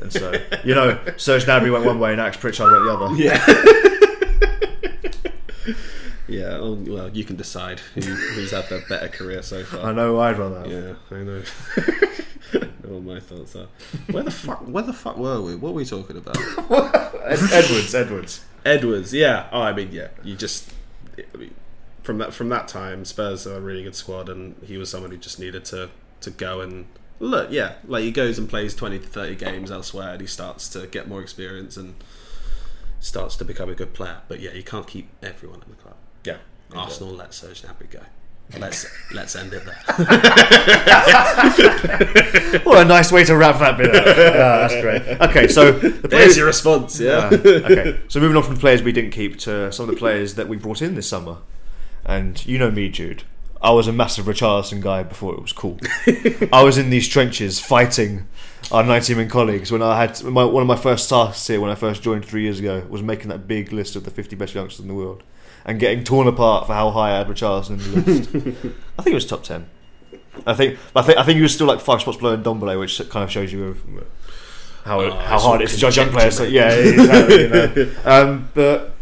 And 0.00 0.12
so, 0.12 0.32
you 0.62 0.74
know, 0.74 0.98
Serge 1.16 1.44
Gnabry 1.46 1.72
went 1.72 1.84
one 1.86 1.98
way 1.98 2.12
and 2.12 2.20
Alex 2.20 2.36
Pritchard 2.36 2.70
went 2.70 2.84
the 2.84 2.92
other. 2.92 3.14
Yeah. 3.16 4.72
yeah. 6.28 6.58
Oh, 6.60 6.74
well, 6.74 7.08
you 7.10 7.24
can 7.24 7.36
decide 7.36 7.80
who, 7.94 8.00
who's 8.00 8.50
had 8.50 8.68
the 8.68 8.82
better 8.88 9.08
career 9.08 9.42
so 9.42 9.64
far. 9.64 9.86
I 9.86 9.92
know 9.92 10.18
I'd 10.20 10.38
rather 10.38 10.60
have. 10.60 10.70
Yeah, 10.70 11.16
I 11.16 11.22
know. 11.22 11.42
what 12.82 13.02
my 13.02 13.20
thoughts 13.20 13.56
are. 13.56 13.68
Where 14.10 14.22
the 14.22 14.30
fuck? 14.30 14.60
Where 14.60 14.82
the 14.82 14.92
fuck 14.92 15.16
were 15.16 15.40
we? 15.40 15.54
What 15.56 15.72
were 15.72 15.78
we 15.78 15.84
talking 15.84 16.16
about? 16.16 16.36
Edwards, 17.26 17.94
Edwards. 17.94 18.44
Edwards. 18.64 19.14
Yeah. 19.14 19.48
Oh, 19.52 19.60
I 19.60 19.72
mean, 19.72 19.90
yeah. 19.92 20.08
You 20.22 20.36
just. 20.36 20.72
I 21.18 21.36
mean, 21.36 21.54
from 22.02 22.18
that 22.18 22.32
from 22.32 22.48
that 22.50 22.68
time, 22.68 23.04
Spurs 23.04 23.46
are 23.46 23.56
a 23.56 23.60
really 23.60 23.82
good 23.82 23.96
squad, 23.96 24.28
and 24.28 24.54
he 24.64 24.76
was 24.76 24.90
someone 24.90 25.10
who 25.10 25.16
just 25.16 25.38
needed 25.38 25.64
to 25.66 25.90
to 26.20 26.30
go 26.30 26.60
and 26.60 26.86
look. 27.18 27.50
Yeah, 27.50 27.74
like 27.86 28.04
he 28.04 28.12
goes 28.12 28.38
and 28.38 28.48
plays 28.48 28.74
twenty 28.74 28.98
to 28.98 29.06
thirty 29.06 29.34
games 29.34 29.70
elsewhere, 29.70 30.12
and 30.12 30.20
he 30.20 30.26
starts 30.26 30.68
to 30.70 30.86
get 30.86 31.08
more 31.08 31.20
experience 31.20 31.76
and 31.76 31.94
starts 33.00 33.36
to 33.36 33.44
become 33.44 33.68
a 33.68 33.74
good 33.74 33.92
player. 33.92 34.18
But 34.28 34.40
yeah, 34.40 34.52
you 34.52 34.62
can't 34.62 34.86
keep 34.86 35.08
everyone 35.22 35.62
in 35.62 35.70
the 35.70 35.76
club. 35.76 35.96
Yeah. 36.26 36.36
Arsenal 36.74 37.14
let 37.14 37.32
Serge 37.32 37.62
Gnabry 37.62 37.88
go. 37.90 38.00
Let's 38.58 38.86
let's 39.12 39.36
end 39.36 39.52
it 39.52 39.62
there. 39.64 39.78
What 42.64 42.78
a 42.78 42.84
nice 42.84 43.12
way 43.12 43.24
to 43.24 43.36
wrap 43.36 43.58
that 43.60 43.76
bit 43.76 43.94
up. 43.94 44.06
Yeah, 44.16 44.68
that's 44.68 44.80
great. 44.80 45.02
Okay, 45.20 45.48
so 45.48 45.72
the 45.72 45.88
There's 45.90 46.00
players. 46.08 46.36
your 46.36 46.46
response. 46.46 47.00
Yeah. 47.00 47.30
Yeah, 47.30 47.38
okay, 47.38 48.00
so 48.08 48.20
moving 48.20 48.36
on 48.36 48.42
from 48.42 48.54
the 48.54 48.60
players 48.60 48.82
we 48.82 48.92
didn't 48.92 49.10
keep 49.12 49.38
to 49.40 49.72
some 49.72 49.88
of 49.88 49.94
the 49.94 49.98
players 49.98 50.34
that 50.34 50.48
we 50.48 50.56
brought 50.56 50.82
in 50.82 50.94
this 50.94 51.08
summer. 51.08 51.38
And 52.04 52.44
you 52.46 52.58
know 52.58 52.70
me, 52.70 52.88
Jude. 52.88 53.24
I 53.60 53.70
was 53.72 53.88
a 53.88 53.92
massive 53.92 54.26
Richarlison 54.26 54.80
guy 54.80 55.02
before 55.02 55.34
it 55.34 55.42
was 55.42 55.52
cool. 55.52 55.78
I 56.52 56.62
was 56.62 56.78
in 56.78 56.90
these 56.90 57.08
trenches 57.08 57.58
fighting 57.58 58.28
our 58.70 58.84
90 58.84 59.14
men 59.14 59.28
colleagues 59.28 59.72
when 59.72 59.82
I 59.82 60.00
had 60.00 60.22
my, 60.22 60.44
one 60.44 60.62
of 60.62 60.68
my 60.68 60.76
first 60.76 61.08
tasks 61.08 61.46
here 61.46 61.60
when 61.60 61.70
I 61.70 61.74
first 61.74 62.02
joined 62.02 62.24
three 62.24 62.42
years 62.42 62.60
ago 62.60 62.84
was 62.88 63.02
making 63.02 63.28
that 63.28 63.48
big 63.48 63.72
list 63.72 63.96
of 63.96 64.04
the 64.04 64.10
50 64.10 64.36
best 64.36 64.54
youngsters 64.54 64.80
in 64.80 64.88
the 64.88 64.94
world 64.94 65.22
and 65.66 65.80
getting 65.80 66.04
torn 66.04 66.28
apart 66.28 66.66
for 66.66 66.72
how 66.72 66.90
high 66.90 67.12
I 67.12 67.18
had 67.18 67.26
Richarlison 67.26 67.70
in 67.70 67.78
the 67.78 68.12
list. 68.12 68.30
I 68.98 69.02
think 69.02 69.12
it 69.12 69.14
was 69.14 69.26
top 69.26 69.42
10. 69.42 69.68
I 70.46 70.54
think, 70.54 70.78
I 70.94 71.02
think, 71.02 71.18
I 71.18 71.24
think 71.24 71.36
he 71.36 71.42
was 71.42 71.52
still 71.52 71.66
like 71.66 71.80
five 71.80 72.00
spots 72.00 72.18
below 72.18 72.36
Ndombele, 72.36 72.78
which 72.78 72.96
kind 73.10 73.24
of 73.24 73.30
shows 73.30 73.52
you 73.52 73.76
how 74.84 75.00
Oh, 75.00 75.10
how 75.10 75.40
hard 75.40 75.60
it 75.60 75.64
is 75.64 75.74
to 75.74 75.80
judge 75.80 75.96
young 75.96 76.10
players. 76.10 76.36
So, 76.36 76.44
yeah, 76.44 76.70
exactly. 76.70 77.42
you 77.42 77.48
know. 77.48 77.92
um, 78.04 78.48
but 78.54 78.94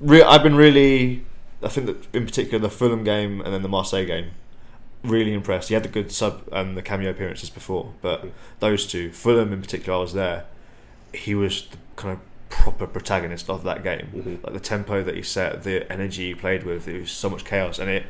re- 0.00 0.22
I've 0.22 0.42
been 0.42 0.56
really, 0.56 1.24
I 1.62 1.68
think 1.68 1.86
that 1.86 2.14
in 2.14 2.26
particular 2.26 2.58
the 2.58 2.70
Fulham 2.70 3.04
game 3.04 3.40
and 3.40 3.54
then 3.54 3.62
the 3.62 3.68
Marseille 3.68 4.04
game, 4.04 4.32
really 5.04 5.32
impressed. 5.32 5.68
He 5.68 5.74
had 5.74 5.84
the 5.84 5.88
good 5.88 6.10
sub 6.10 6.48
and 6.50 6.76
the 6.76 6.82
cameo 6.82 7.10
appearances 7.10 7.48
before, 7.48 7.92
but 8.02 8.26
those 8.58 8.88
two, 8.88 9.12
Fulham 9.12 9.52
in 9.52 9.60
particular, 9.60 9.98
I 9.98 10.00
was 10.00 10.14
there. 10.14 10.46
He 11.14 11.36
was 11.36 11.68
the 11.68 11.78
kind 11.94 12.14
of 12.14 12.20
proper 12.48 12.86
protagonist 12.86 13.48
of 13.50 13.64
that 13.64 13.82
game. 13.82 14.08
Mm-hmm. 14.14 14.44
Like 14.44 14.52
the 14.52 14.60
tempo 14.60 15.02
that 15.02 15.14
he 15.14 15.22
set, 15.22 15.62
the 15.62 15.90
energy 15.92 16.28
he 16.28 16.34
played 16.34 16.64
with, 16.64 16.88
it 16.88 17.00
was 17.00 17.10
so 17.10 17.30
much 17.30 17.44
chaos, 17.44 17.78
and 17.78 17.90
it 17.90 18.06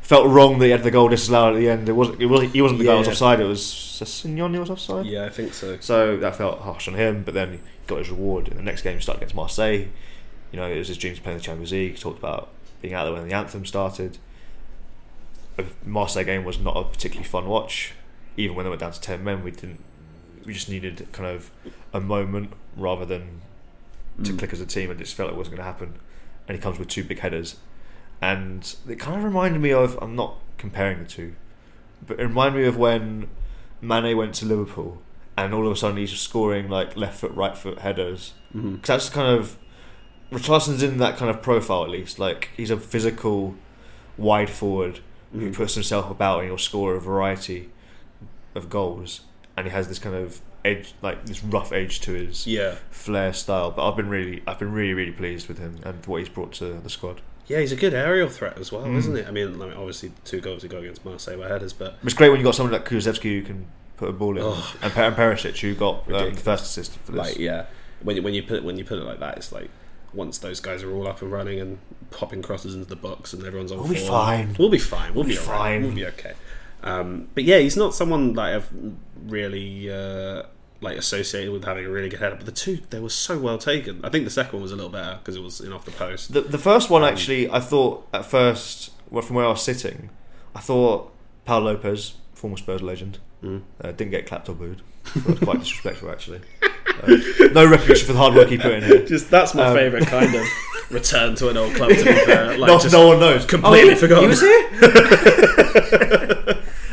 felt 0.00 0.26
wrong 0.26 0.58
that 0.58 0.66
he 0.66 0.70
had 0.72 0.82
the 0.82 0.90
goal 0.90 1.08
disallowed 1.08 1.54
at 1.54 1.58
the 1.58 1.68
end. 1.68 1.88
It 1.88 1.92
wasn't. 1.92 2.20
It 2.20 2.26
wasn't. 2.26 2.52
He 2.52 2.62
wasn't 2.62 2.80
the 2.80 2.86
guy 2.86 2.92
who 2.92 2.98
was 2.98 3.08
offside. 3.08 3.40
It 3.40 3.44
was 3.44 3.62
Signoni 3.62 4.58
was 4.58 4.70
offside. 4.70 5.06
Yeah, 5.06 5.24
I 5.24 5.30
think 5.30 5.54
so. 5.54 5.78
So 5.80 6.16
that 6.16 6.36
felt 6.36 6.60
harsh 6.60 6.88
on 6.88 6.94
him, 6.94 7.22
but 7.22 7.34
then 7.34 7.52
he 7.52 7.58
got 7.86 7.98
his 7.98 8.10
reward 8.10 8.48
in 8.48 8.56
the 8.56 8.62
next 8.62 8.82
game. 8.82 8.96
He 8.96 9.02
started 9.02 9.20
against 9.20 9.34
Marseille. 9.34 9.86
You 10.50 10.58
know, 10.58 10.66
it 10.66 10.78
was 10.78 10.88
his 10.88 10.98
dream 10.98 11.14
to 11.14 11.22
play 11.22 11.32
in 11.32 11.38
the 11.38 11.44
Champions 11.44 11.72
League. 11.72 11.92
He 11.92 11.98
talked 11.98 12.18
about 12.18 12.50
being 12.82 12.94
out 12.94 13.04
there 13.04 13.12
when 13.14 13.26
the 13.26 13.34
anthem 13.34 13.64
started. 13.64 14.18
The 15.56 15.66
Marseille 15.84 16.24
game 16.24 16.44
was 16.44 16.58
not 16.58 16.76
a 16.76 16.84
particularly 16.84 17.28
fun 17.28 17.46
watch. 17.46 17.92
Even 18.36 18.56
when 18.56 18.64
they 18.64 18.70
went 18.70 18.80
down 18.80 18.92
to 18.92 19.00
ten 19.00 19.22
men, 19.22 19.44
we 19.44 19.50
didn't. 19.50 19.82
We 20.44 20.52
just 20.52 20.68
needed 20.68 21.06
kind 21.12 21.28
of 21.28 21.50
a 21.92 22.00
moment 22.00 22.52
rather 22.76 23.04
than 23.04 23.42
to 24.24 24.32
click 24.36 24.52
as 24.52 24.60
a 24.60 24.66
team. 24.66 24.90
and 24.90 24.98
just 24.98 25.14
felt 25.14 25.30
it 25.30 25.36
wasn't 25.36 25.56
going 25.56 25.64
to 25.66 25.72
happen. 25.72 25.94
And 26.48 26.56
he 26.56 26.62
comes 26.62 26.78
with 26.78 26.88
two 26.88 27.04
big 27.04 27.20
headers, 27.20 27.56
and 28.20 28.74
it 28.88 28.98
kind 28.98 29.16
of 29.16 29.24
reminded 29.24 29.60
me 29.60 29.72
of. 29.72 29.98
I'm 30.02 30.14
not 30.16 30.38
comparing 30.58 30.98
the 31.00 31.08
two, 31.08 31.34
but 32.06 32.18
it 32.20 32.24
reminded 32.24 32.60
me 32.60 32.66
of 32.66 32.76
when 32.76 33.28
Mane 33.80 34.16
went 34.16 34.34
to 34.36 34.46
Liverpool 34.46 35.00
and 35.36 35.54
all 35.54 35.66
of 35.66 35.72
a 35.72 35.76
sudden 35.76 35.96
he's 35.96 36.12
scoring 36.12 36.68
like 36.68 36.96
left 36.96 37.18
foot, 37.20 37.32
right 37.34 37.56
foot 37.56 37.78
headers. 37.78 38.34
Mm-hmm. 38.54 38.74
Because 38.76 38.86
that's 38.88 39.08
kind 39.10 39.26
of 39.38 39.56
Richarlison's 40.30 40.82
in 40.82 40.98
that 40.98 41.16
kind 41.16 41.30
of 41.30 41.42
profile 41.42 41.84
at 41.84 41.90
least. 41.90 42.18
Like 42.18 42.50
he's 42.56 42.70
a 42.70 42.76
physical, 42.76 43.54
wide 44.18 44.50
forward 44.50 45.00
who 45.32 45.50
Mhm. 45.50 45.54
puts 45.54 45.74
himself 45.74 46.10
about 46.10 46.40
and 46.40 46.48
he'll 46.48 46.58
score 46.58 46.94
a 46.94 47.00
variety 47.00 47.70
of 48.54 48.68
goals, 48.68 49.22
and 49.56 49.66
he 49.66 49.72
has 49.72 49.88
this 49.88 49.98
kind 49.98 50.14
of 50.14 50.40
edge, 50.64 50.94
like 51.02 51.24
this 51.26 51.42
rough 51.44 51.72
edge 51.72 52.00
to 52.02 52.12
his 52.12 52.46
Yeah, 52.46 52.76
flair 52.90 53.32
style. 53.32 53.70
But 53.70 53.88
I've 53.88 53.96
been 53.96 54.08
really, 54.08 54.42
I've 54.46 54.58
been 54.58 54.72
really, 54.72 54.94
really 54.94 55.12
pleased 55.12 55.48
with 55.48 55.58
him 55.58 55.78
and 55.84 56.04
what 56.06 56.18
he's 56.20 56.28
brought 56.28 56.52
to 56.54 56.74
the 56.74 56.90
squad. 56.90 57.20
yeah, 57.48 57.58
he's 57.58 57.72
a 57.72 57.76
good 57.76 57.92
aerial 57.92 58.28
threat 58.28 58.56
as 58.58 58.70
well, 58.72 58.84
Mm. 58.84 58.96
isn't 58.96 59.16
it? 59.16 59.26
I 59.26 59.30
mean, 59.32 59.60
obviously 59.60 60.12
two 60.24 60.40
goals 60.40 60.62
he 60.62 60.68
got 60.68 60.78
against 60.78 61.04
Marseille 61.04 61.36
were 61.36 61.48
headers, 61.48 61.72
but 61.72 61.98
It's 62.04 62.14
great 62.14 62.28
when 62.30 62.38
you 62.38 62.44
got 62.44 62.54
someone 62.54 62.72
like 62.72 62.88
Kulusevski 62.88 63.22
who 63.40 63.42
can 63.42 63.66
put 63.96 64.08
a 64.08 64.12
ball 64.12 64.36
in, 64.36 64.42
Oh. 64.44 64.74
and, 64.80 64.92
per- 64.92 65.02
and 65.04 65.16
Perisic 65.16 65.58
who 65.60 65.74
got 65.74 66.10
um, 66.12 66.32
the 66.34 66.40
first 66.40 66.64
assist 66.64 66.96
for 67.04 67.12
this. 67.12 67.18
like 67.30 67.38
yeah, 67.38 67.66
when 68.02 68.16
you- 68.16 68.22
when 68.22 68.32
you 68.34 68.42
put 68.42 68.58
it, 68.58 68.64
when 68.64 68.76
you 68.78 68.84
put 68.84 68.98
it 68.98 69.02
like 69.04 69.18
that, 69.20 69.36
it's 69.36 69.50
like 69.52 69.68
once 70.14 70.38
those 70.38 70.60
guys 70.60 70.82
are 70.82 70.92
all 70.92 71.08
up 71.08 71.20
and 71.22 71.32
running 71.32 71.58
and 71.60 71.78
popping 72.10 72.42
crosses 72.42 72.74
into 72.74 72.86
the 72.86 72.96
box 72.96 73.32
and 73.32 73.44
everyone's 73.44 73.72
on 73.72 73.78
We'll 73.78 73.88
be 73.88 73.96
fine. 73.96 74.54
We'll 74.58 74.68
be 74.68 74.78
fine. 74.78 75.14
We'll, 75.14 75.24
We'll 75.24 75.32
be, 75.32 75.36
fine. 75.36 75.82
We'll 75.82 75.92
be 75.94 76.06
okay. 76.06 76.32
Um, 76.82 77.28
but 77.34 77.44
yeah, 77.44 77.58
he's 77.58 77.76
not 77.76 77.94
someone 77.94 78.34
that 78.34 78.54
I've 78.54 78.68
really 79.26 79.90
uh, 79.90 80.42
like 80.82 80.98
associated 80.98 81.52
with 81.52 81.64
having 81.64 81.86
a 81.86 81.88
really 81.90 82.08
good 82.08 82.20
header. 82.20 82.34
But 82.36 82.46
the 82.46 82.52
two, 82.52 82.80
they 82.90 82.98
were 83.00 83.08
so 83.08 83.38
well 83.38 83.56
taken. 83.58 84.00
I 84.04 84.08
think 84.10 84.24
the 84.24 84.30
second 84.30 84.54
one 84.54 84.62
was 84.62 84.72
a 84.72 84.76
little 84.76 84.90
better 84.90 85.18
because 85.18 85.36
it 85.36 85.42
was 85.42 85.60
in 85.60 85.72
off 85.72 85.84
the 85.84 85.90
post. 85.92 86.32
The 86.32 86.40
the 86.42 86.58
first 86.58 86.90
one 86.90 87.04
actually, 87.04 87.48
I 87.50 87.60
thought 87.60 88.06
at 88.12 88.24
first, 88.26 88.90
well, 89.10 89.22
from 89.22 89.36
where 89.36 89.46
I 89.46 89.50
was 89.50 89.62
sitting, 89.62 90.10
I 90.54 90.60
thought 90.60 91.12
Pau 91.44 91.58
Lopez, 91.60 92.14
former 92.34 92.56
Spurs 92.56 92.82
legend, 92.82 93.18
Mm. 93.42 93.62
uh, 93.82 93.90
didn't 93.90 94.10
get 94.12 94.24
clapped 94.26 94.48
or 94.48 94.54
booed. 94.54 94.82
That 95.16 95.26
was 95.26 95.38
quite 95.40 95.58
disrespectful, 95.64 96.10
actually. 96.12 96.40
Uh, 97.02 97.16
no 97.52 97.66
recognition 97.68 98.06
for 98.06 98.12
the 98.12 98.18
hard 98.20 98.34
work 98.34 98.48
he 98.48 98.56
put 98.56 98.72
in 98.72 98.84
here. 98.84 99.04
Just 99.14 99.30
that's 99.30 99.52
my 99.54 99.66
Um, 99.66 99.74
favourite 99.76 100.06
kind 100.06 100.32
of 100.32 100.46
return 100.92 101.34
to 101.36 101.48
an 101.48 101.56
old 101.56 101.74
club. 101.74 101.88
To 101.90 101.96
be 101.96 102.12
fair, 102.12 102.56
like 102.56 102.68
no, 102.68 102.78
no 102.90 103.06
one 103.08 103.18
knows. 103.18 103.44
completely 103.44 103.94
he- 103.94 104.00
forgotten. 104.00 104.24
He 104.24 104.28
was 104.28 104.40
here. 104.40 104.68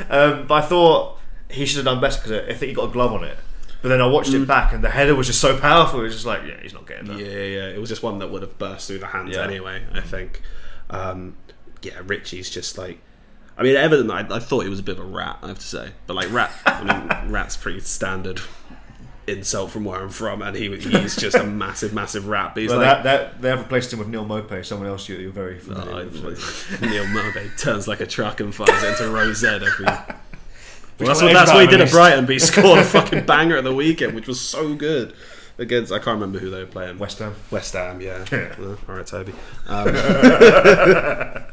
um, 0.10 0.48
but 0.48 0.54
I 0.56 0.62
thought 0.62 1.20
he 1.50 1.66
should 1.66 1.78
have 1.78 1.86
done 1.86 2.02
better 2.02 2.20
because 2.22 2.50
I 2.50 2.54
think 2.58 2.70
he 2.70 2.74
got 2.74 2.90
a 2.90 2.92
glove 2.92 3.14
on 3.14 3.24
it. 3.24 3.38
But 3.82 3.90
then 3.90 4.02
I 4.02 4.08
watched 4.08 4.32
Mm. 4.32 4.44
it 4.44 4.48
back, 4.48 4.74
and 4.74 4.84
the 4.84 4.90
header 4.90 5.16
was 5.16 5.28
just 5.28 5.40
so 5.40 5.58
powerful. 5.58 6.02
It 6.02 6.04
was 6.04 6.14
just 6.14 6.26
like, 6.26 6.42
yeah, 6.46 6.60
he's 6.62 6.74
not 6.74 6.86
getting 6.86 7.06
that. 7.08 7.18
Yeah, 7.20 7.26
yeah. 7.28 7.68
It 7.70 7.80
was 7.80 7.88
just 7.90 8.04
one 8.04 8.20
that 8.20 8.30
would 8.30 8.42
have 8.42 8.58
burst 8.58 8.88
through 8.88 9.00
the 9.00 9.08
hands 9.08 9.36
Yeah. 9.36 9.44
anyway. 9.44 9.84
I 9.94 10.02
think. 10.02 10.42
Um, 10.90 11.38
yeah, 11.82 11.94
Richie's 12.06 12.50
just 12.50 12.78
like. 12.78 13.00
I 13.58 13.64
mean, 13.64 13.76
Everton. 13.76 14.10
I, 14.12 14.20
I 14.36 14.40
thought 14.40 14.62
he 14.64 14.70
was 14.70 14.80
a 14.80 14.84
bit 14.84 14.98
of 15.00 15.06
a 15.06 15.08
rat. 15.08 15.38
I 15.42 15.48
have 15.48 15.60
to 15.60 15.66
say, 15.66 15.92
but 16.08 16.16
like 16.16 16.32
rat. 16.32 16.52
I 16.66 16.84
mean, 16.84 17.32
rat's 17.32 17.56
pretty 17.58 17.80
standard 17.82 18.42
insult 19.28 19.70
from 19.70 19.86
where 19.86 20.02
I'm 20.02 20.10
from, 20.10 20.42
and 20.42 20.56
he 20.56 20.76
he's 20.78 21.16
just 21.16 21.36
a 21.38 21.44
massive, 21.46 21.94
massive 21.94 22.28
rat. 22.28 22.54
But 22.56 22.62
he's 22.64 22.70
Well, 22.72 22.80
like. 22.80 23.04
that, 23.04 23.04
that, 23.04 23.42
they 23.42 23.50
have 23.50 23.60
replaced 23.60 23.94
him 23.94 24.00
with 24.00 24.08
Neal 24.08 24.26
Maupay, 24.26 24.66
someone 24.66 24.88
else 24.88 25.08
you, 25.08 25.18
you're 25.18 25.32
very 25.32 25.60
familiar 25.60 26.10
Oh, 26.12 26.26
with. 26.26 26.78
Neal 26.82 27.06
Maupay 27.06 27.58
turns 27.60 27.88
like 27.88 28.00
a 28.02 28.08
truck 28.08 28.40
and 28.40 28.54
fires 28.54 28.84
into 28.84 29.10
Rose 29.10 29.44
every. 29.44 29.86
Well, 31.00 31.08
that's 31.08 31.22
what 31.22 31.34
that's 31.34 31.54
what 31.54 31.62
he 31.62 31.68
did 31.68 31.82
at? 31.82 31.92
Brighton, 31.92 32.26
but 32.26 32.34
he 32.34 32.40
scored 32.52 32.80
a 32.80 32.84
fucking 32.84 33.26
banger 33.26 33.58
at 33.58 33.64
the 33.64 33.74
weekend, 33.74 34.16
which 34.16 34.28
was 34.28 34.40
so 34.40 34.76
good 34.76 35.14
against. 35.58 35.92
I 35.92 35.98
can't 35.98 36.20
remember 36.20 36.40
who 36.40 36.50
they 36.50 36.60
were 36.60 36.66
playing. 36.66 37.00
West 37.00 37.20
Ham. 37.20 37.36
West 37.52 37.74
Ham, 37.74 38.02
yeah. 38.02 38.26
Yeah. 38.32 38.56
Uh, 38.60 38.76
all 38.88 38.96
right, 38.96 39.06
Toby. 39.06 39.34
Um, 39.68 39.88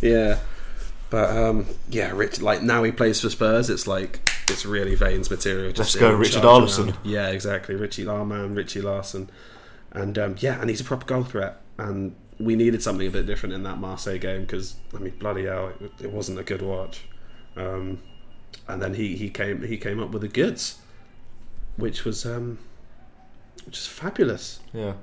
yeah, 0.00 0.38
but 1.10 1.36
um, 1.36 1.66
yeah, 1.88 2.12
Rich. 2.12 2.40
Like 2.40 2.62
now 2.62 2.82
he 2.82 2.92
plays 2.92 3.20
for 3.20 3.28
Spurs. 3.28 3.68
It's 3.68 3.86
like 3.86 4.20
it's 4.48 4.64
really 4.64 4.94
Vane's 4.94 5.30
material. 5.30 5.72
Just 5.72 5.96
Let's 5.96 5.96
go, 5.96 6.16
Richarlison. 6.16 6.96
Yeah, 7.02 7.28
exactly. 7.28 7.74
Richie 7.74 8.04
Larman, 8.04 8.56
Richie 8.56 8.80
Larson, 8.80 9.30
and 9.90 10.18
um, 10.18 10.36
yeah, 10.38 10.60
and 10.60 10.70
he's 10.70 10.80
a 10.80 10.84
proper 10.84 11.04
goal 11.04 11.24
threat. 11.24 11.60
And 11.76 12.14
we 12.38 12.56
needed 12.56 12.82
something 12.82 13.06
a 13.06 13.10
bit 13.10 13.26
different 13.26 13.54
in 13.54 13.62
that 13.64 13.78
Marseille 13.78 14.18
game 14.18 14.42
because 14.42 14.76
I 14.94 14.98
mean, 14.98 15.14
bloody 15.18 15.44
hell, 15.44 15.72
it, 15.80 15.92
it 16.00 16.12
wasn't 16.12 16.38
a 16.38 16.42
good 16.42 16.62
watch. 16.62 17.02
Um, 17.56 17.98
and 18.68 18.80
then 18.82 18.94
he, 18.94 19.16
he 19.16 19.30
came 19.30 19.62
he 19.62 19.76
came 19.76 20.00
up 20.00 20.10
with 20.10 20.22
the 20.22 20.28
goods, 20.28 20.78
which 21.76 22.04
was 22.04 22.24
um, 22.26 22.58
which 23.66 23.78
is 23.78 23.86
fabulous 23.86 24.60
Yeah. 24.72 24.94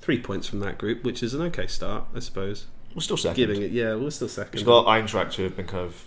three 0.00 0.20
points 0.20 0.46
from 0.48 0.60
that 0.60 0.78
group, 0.78 1.04
which 1.04 1.22
is 1.22 1.34
an 1.34 1.42
okay 1.42 1.66
start, 1.66 2.04
I 2.14 2.20
suppose. 2.20 2.66
We're 2.94 3.00
still 3.00 3.16
second. 3.16 3.36
Giving 3.36 3.62
it, 3.62 3.70
yeah, 3.70 3.94
we're 3.94 4.10
still 4.10 4.28
second. 4.28 4.54
We've 4.54 4.66
got 4.66 4.86
Eintracht 4.86 5.34
who 5.34 5.44
have 5.44 5.56
been 5.56 5.66
kind 5.66 5.84
of 5.86 6.04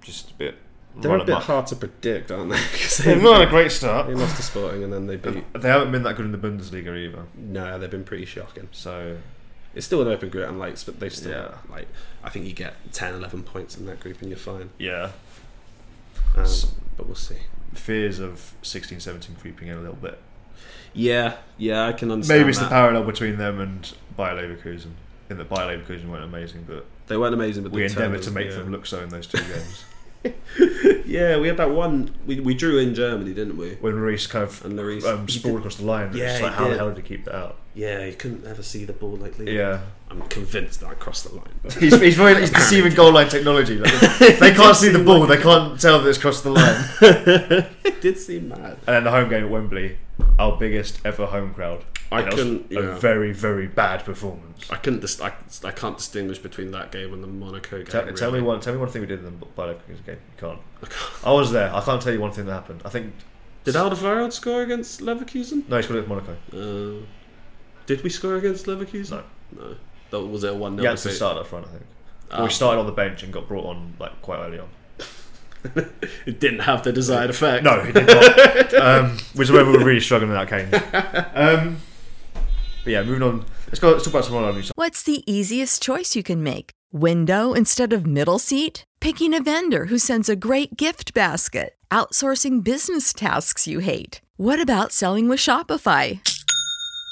just 0.00 0.30
a 0.32 0.34
bit. 0.34 0.56
They're 0.96 1.16
a 1.16 1.24
bit 1.24 1.36
hard 1.36 1.66
to 1.68 1.76
predict, 1.76 2.32
aren't 2.32 2.50
they? 2.50 2.56
'Cause 2.72 2.98
They've 2.98 3.18
they, 3.18 3.22
not 3.22 3.38
had 3.38 3.46
a 3.48 3.50
great 3.50 3.70
start. 3.70 4.08
they 4.08 4.14
lost 4.14 4.34
to 4.36 4.42
Sporting 4.42 4.82
and 4.82 4.92
then 4.92 5.06
they 5.06 5.14
beat. 5.16 5.44
They 5.52 5.68
haven't 5.68 5.92
been 5.92 6.02
that 6.02 6.16
good 6.16 6.24
in 6.26 6.32
the 6.32 6.38
Bundesliga 6.38 6.96
either. 6.96 7.24
No, 7.36 7.78
they've 7.78 7.90
been 7.90 8.02
pretty 8.04 8.24
shocking. 8.24 8.68
So 8.72 9.18
It's 9.76 9.86
still 9.86 10.02
an 10.02 10.08
open 10.08 10.28
group 10.30 10.48
and 10.48 10.58
like, 10.58 10.84
but 10.84 10.98
they've 10.98 11.14
still 11.14 11.30
Yeah. 11.30 11.54
like. 11.70 11.86
I 12.24 12.30
think 12.30 12.46
you 12.46 12.52
get 12.52 12.74
10, 12.92 13.14
11 13.14 13.44
points 13.44 13.76
in 13.76 13.86
that 13.86 14.00
group 14.00 14.20
and 14.22 14.30
you're 14.30 14.38
fine. 14.38 14.70
yeah, 14.78 15.10
Um, 16.40 16.70
but 16.96 17.06
we'll 17.06 17.14
see. 17.16 17.36
fears 17.74 18.18
of 18.18 18.54
16, 18.62 19.00
17 19.00 19.36
creeping 19.40 19.68
in 19.68 19.76
a 19.76 19.80
little 19.80 19.94
bit. 19.96 20.18
Yeah, 20.94 21.36
yeah, 21.58 21.86
I 21.86 21.92
can 21.92 22.10
understand. 22.10 22.40
Maybe 22.40 22.50
it's 22.50 22.58
the 22.58 22.66
parallel 22.68 23.04
between 23.04 23.36
them 23.36 23.60
and 23.60 23.92
Bayer 24.16 24.34
Leverkusen. 24.34 24.92
In 25.30 25.36
that 25.38 25.48
Bayer 25.50 25.76
Leverkusen 25.78 26.08
weren't 26.08 26.24
amazing, 26.24 26.64
but 26.66 26.86
They 27.06 27.16
weren't 27.16 27.34
amazing, 27.34 27.62
but 27.62 27.72
we 27.72 27.84
endeavoured 27.84 28.22
to 28.22 28.30
make 28.30 28.48
yeah. 28.50 28.56
them 28.56 28.72
look 28.72 28.86
so 28.86 29.00
in 29.02 29.08
those 29.10 29.26
two 29.26 29.38
games. 29.38 29.84
Yeah, 31.06 31.38
we 31.38 31.48
had 31.48 31.56
that 31.56 31.70
one. 31.70 32.14
We, 32.26 32.40
we 32.40 32.52
drew 32.54 32.76
in 32.78 32.94
Germany, 32.94 33.32
didn't 33.32 33.56
we? 33.56 33.76
when 33.80 33.94
Reese 33.94 34.26
kind 34.26 34.44
of 34.44 34.62
And 34.64 34.78
Lloris- 34.78 35.04
um, 35.04 35.26
sprawled 35.28 35.58
across 35.58 35.76
the 35.76 35.86
line, 35.86 36.14
Yeah, 36.14 36.32
it's 36.34 36.42
like 36.42 36.52
how 36.52 36.68
the 36.68 36.76
hell 36.76 36.88
did 36.88 36.98
he 36.98 37.02
keep 37.16 37.24
that 37.24 37.34
out? 37.34 37.56
Yeah, 37.78 38.04
you 38.04 38.14
couldn't 38.14 38.44
ever 38.44 38.62
see 38.62 38.84
the 38.84 38.92
ball 38.92 39.16
like 39.16 39.38
leaving. 39.38 39.54
Yeah. 39.54 39.80
I'm 40.10 40.22
convinced 40.22 40.80
that 40.80 40.88
I 40.88 40.94
crossed 40.94 41.24
the 41.28 41.34
line. 41.36 41.54
But 41.62 41.72
He's, 41.82 42.00
he's 42.00 42.16
very 42.16 42.40
he's 42.40 42.50
deceiving 42.50 42.92
goal 42.94 43.12
line 43.12 43.28
technology. 43.28 43.78
Like, 43.78 44.18
they 44.38 44.52
can't 44.54 44.76
see 44.76 44.88
the 44.88 45.04
ball, 45.04 45.26
they 45.26 45.36
can't 45.36 45.80
tell 45.80 46.00
that 46.00 46.08
it's 46.08 46.18
crossed 46.18 46.42
the 46.42 46.50
line. 46.50 46.84
it 47.84 48.00
did 48.00 48.18
seem 48.18 48.48
mad. 48.48 48.78
And 48.86 48.96
then 48.96 49.04
the 49.04 49.10
home 49.12 49.28
game 49.28 49.44
at 49.44 49.50
Wembley, 49.50 49.98
our 50.38 50.56
biggest 50.58 50.98
ever 51.04 51.26
home 51.26 51.54
crowd. 51.54 51.84
I 52.10 52.20
And 52.22 52.28
it 52.32 52.34
couldn't- 52.36 52.72
A 52.72 52.74
yeah. 52.82 52.98
very 52.98 53.32
very 53.32 53.66
bad 53.68 54.02
performance. 54.04 54.68
I 54.70 54.76
couldn't. 54.76 55.00
Dis- 55.00 55.20
I, 55.20 55.32
I 55.62 55.70
can't 55.70 55.98
distinguish 55.98 56.38
between 56.38 56.70
that 56.72 56.90
game 56.90 57.12
and 57.12 57.22
the 57.22 57.28
Monaco 57.28 57.76
game. 57.76 57.86
Tell, 57.86 58.12
tell 58.14 58.32
me 58.32 58.40
one. 58.40 58.60
Tell 58.60 58.72
me 58.72 58.80
one 58.80 58.88
thing 58.88 59.02
we 59.02 59.06
did 59.06 59.22
in 59.22 59.26
the 59.38 59.46
Leverkusen 59.46 60.04
game. 60.06 60.16
You 60.16 60.38
can't. 60.38 60.58
I 61.22 61.32
was 61.32 61.52
there. 61.52 61.72
I 61.72 61.80
can't 61.82 62.00
tell 62.02 62.12
you 62.12 62.20
one 62.20 62.32
thing 62.32 62.46
that 62.46 62.54
happened. 62.54 62.80
I 62.84 62.88
think 62.88 63.12
Did 63.64 63.74
Alderweireld 63.74 64.32
score 64.32 64.62
against 64.62 65.00
Leverkusen? 65.02 65.68
no, 65.68 65.76
he 65.76 65.82
scored 65.82 66.02
at 66.02 66.08
Monaco. 66.08 66.36
Uh, 66.52 67.04
did 67.88 68.04
we 68.04 68.10
score 68.10 68.36
against 68.36 68.66
Leverkusen? 68.66 69.22
No. 69.56 69.62
No. 69.62 69.76
That 70.10 70.20
was 70.20 70.44
it 70.44 70.52
a 70.52 70.54
one 70.54 70.76
0 70.76 70.84
Janssen 70.84 71.12
started 71.12 71.40
up 71.40 71.46
front, 71.46 71.66
I 71.66 71.70
think. 71.70 71.82
Ah. 72.30 72.42
Or 72.42 72.48
he 72.48 72.54
started 72.54 72.78
on 72.78 72.86
the 72.86 72.92
bench 72.92 73.22
and 73.22 73.32
got 73.32 73.48
brought 73.48 73.64
on 73.64 73.94
like 73.98 74.20
quite 74.22 74.38
early 74.38 74.60
on. 74.60 74.68
It 76.24 76.38
didn't 76.38 76.60
have 76.60 76.84
the 76.84 76.92
desired 76.92 77.30
effect. 77.30 77.64
No, 77.64 77.80
it 77.80 77.92
did 77.92 78.06
not. 78.06 78.74
um, 78.74 79.18
which 79.34 79.48
is 79.48 79.52
where 79.52 79.64
we 79.64 79.72
were 79.72 79.84
really 79.84 80.00
struggling 80.00 80.30
with 80.30 80.38
that 80.38 80.48
game. 80.48 80.70
Um, 81.34 81.78
but 82.84 82.92
yeah, 82.92 83.02
moving 83.02 83.24
on. 83.24 83.44
Let's 83.66 83.80
go. 83.80 83.90
Let's 83.90 84.04
talk 84.04 84.14
about 84.14 84.24
some 84.24 84.36
other 84.36 84.52
news. 84.52 84.70
What's 84.76 85.02
the 85.02 85.24
easiest 85.30 85.82
choice 85.82 86.14
you 86.14 86.22
can 86.22 86.42
make? 86.44 86.70
Window 86.92 87.54
instead 87.54 87.92
of 87.92 88.06
middle 88.06 88.38
seat? 88.38 88.84
Picking 89.00 89.34
a 89.34 89.42
vendor 89.42 89.86
who 89.86 89.98
sends 89.98 90.28
a 90.28 90.36
great 90.36 90.76
gift 90.76 91.12
basket? 91.12 91.74
Outsourcing 91.90 92.62
business 92.62 93.12
tasks 93.12 93.66
you 93.66 93.80
hate? 93.80 94.20
What 94.36 94.60
about 94.60 94.92
selling 94.92 95.28
with 95.28 95.40
Shopify? 95.40 96.20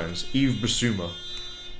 Friends, 0.00 0.26
Yves 0.34 0.56
Bissouma, 0.56 1.10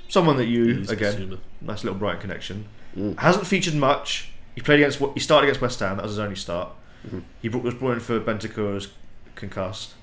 someone 0.07 0.37
that 0.37 0.45
you 0.45 0.65
Yves 0.69 0.91
again, 0.91 1.13
Bissouma. 1.13 1.39
nice 1.61 1.83
little 1.83 1.99
Brighton 1.99 2.21
connection, 2.21 2.65
mm. 2.95 3.17
hasn't 3.19 3.47
featured 3.47 3.75
much. 3.75 4.31
He 4.55 4.61
played 4.61 4.79
against 4.79 4.99
he 5.13 5.19
started 5.19 5.47
against 5.47 5.61
West 5.61 5.79
Ham. 5.79 5.97
That 5.97 6.03
was 6.03 6.13
his 6.13 6.19
only 6.19 6.35
start. 6.35 6.69
Mm-hmm. 7.05 7.19
He 7.41 7.47
brought, 7.47 7.63
was 7.63 7.73
brought 7.73 7.93
in 7.93 7.99
for 7.99 8.19
Bentancur 8.19 8.75
as 8.75 8.89
concussed, 9.35 9.93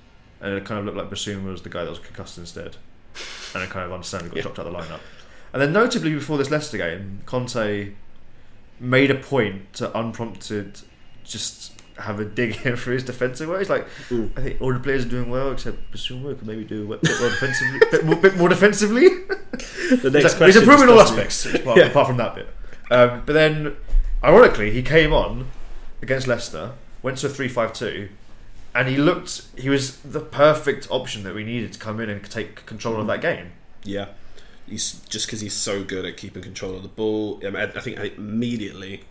and 0.40 0.54
it 0.54 0.64
kind 0.64 0.80
of 0.80 0.86
looked 0.86 0.96
like 0.96 1.10
Bissouma 1.10 1.44
was 1.44 1.62
the 1.62 1.68
guy 1.68 1.84
that 1.84 1.90
was 1.90 1.98
concussed 1.98 2.38
instead, 2.38 2.76
and 3.54 3.62
it 3.62 3.70
kind 3.70 3.86
of 3.86 3.92
understandably 3.92 4.40
got 4.40 4.54
dropped 4.54 4.58
out 4.58 4.66
of 4.66 4.72
the 4.72 4.78
lineup. 4.78 5.00
And 5.52 5.62
then 5.62 5.72
notably 5.72 6.12
before 6.12 6.38
this 6.38 6.50
Leicester 6.50 6.76
game, 6.76 7.22
Conte 7.24 7.92
made 8.80 9.10
a 9.10 9.14
point 9.14 9.72
to 9.74 9.96
unprompted 9.98 10.80
just 11.24 11.78
have 11.99 12.20
a 12.20 12.24
dig 12.24 12.64
in 12.66 12.76
for 12.76 12.92
his 12.92 13.03
defensive 13.05 13.49
work. 13.49 13.59
He's 13.59 13.70
like, 13.70 13.86
I 14.36 14.40
think 14.40 14.61
all 14.61 14.72
the 14.72 14.80
players 14.80 15.05
are 15.05 15.09
doing 15.09 15.30
well 15.30 15.53
except 15.53 15.78
Bissouma 15.92 16.38
could 16.38 16.46
maybe 16.46 16.64
do 16.64 16.92
a 16.92 16.96
bit 16.96 17.11
more 17.20 17.28
defensively. 17.30 17.78
bit, 17.90 18.05
more, 18.05 18.16
bit 18.16 18.36
more 18.36 18.49
defensively. 18.49 19.09
The 19.09 19.38
He's 19.90 20.03
next 20.05 20.14
like- 20.24 20.36
question 20.36 20.46
he's 20.46 20.57
improving 20.57 20.88
all 20.88 21.01
aspects, 21.01 21.46
apart, 21.46 21.78
apart 21.86 22.07
from 22.07 22.16
that 22.18 22.34
bit. 22.34 22.49
Um, 22.90 23.22
but 23.26 23.32
then, 23.32 23.76
ironically, 24.22 24.70
he 24.70 24.82
came 24.82 25.12
on 25.12 25.51
against 26.01 26.26
Leicester, 26.26 26.72
went 27.03 27.18
to 27.18 27.26
a 27.26 27.30
3 27.30 27.49
5 27.49 27.72
2, 27.72 28.09
and 28.74 28.88
he 28.88 28.96
looked, 28.96 29.42
he 29.57 29.68
was 29.68 29.96
the 29.99 30.20
perfect 30.20 30.86
option 30.90 31.22
that 31.24 31.34
we 31.34 31.44
needed 31.44 31.72
to 31.72 31.78
come 31.78 32.01
in 32.01 32.09
and 32.09 32.24
take 32.30 32.64
control 32.66 33.01
of 33.01 33.07
that 33.09 33.20
game. 33.20 33.53
Yeah, 33.82 34.09
he's 34.66 35.01
just 35.09 35.26
because 35.26 35.40
he's 35.40 35.55
so 35.55 35.82
good 35.82 36.05
at 36.05 36.16
keeping 36.16 36.42
control 36.42 36.76
of 36.76 36.82
the 36.82 36.88
ball. 36.88 37.40
I, 37.42 37.51
mean, 37.51 37.57
I 37.57 37.64
I 37.64 37.80
think 37.80 37.99
immediately 37.99 39.05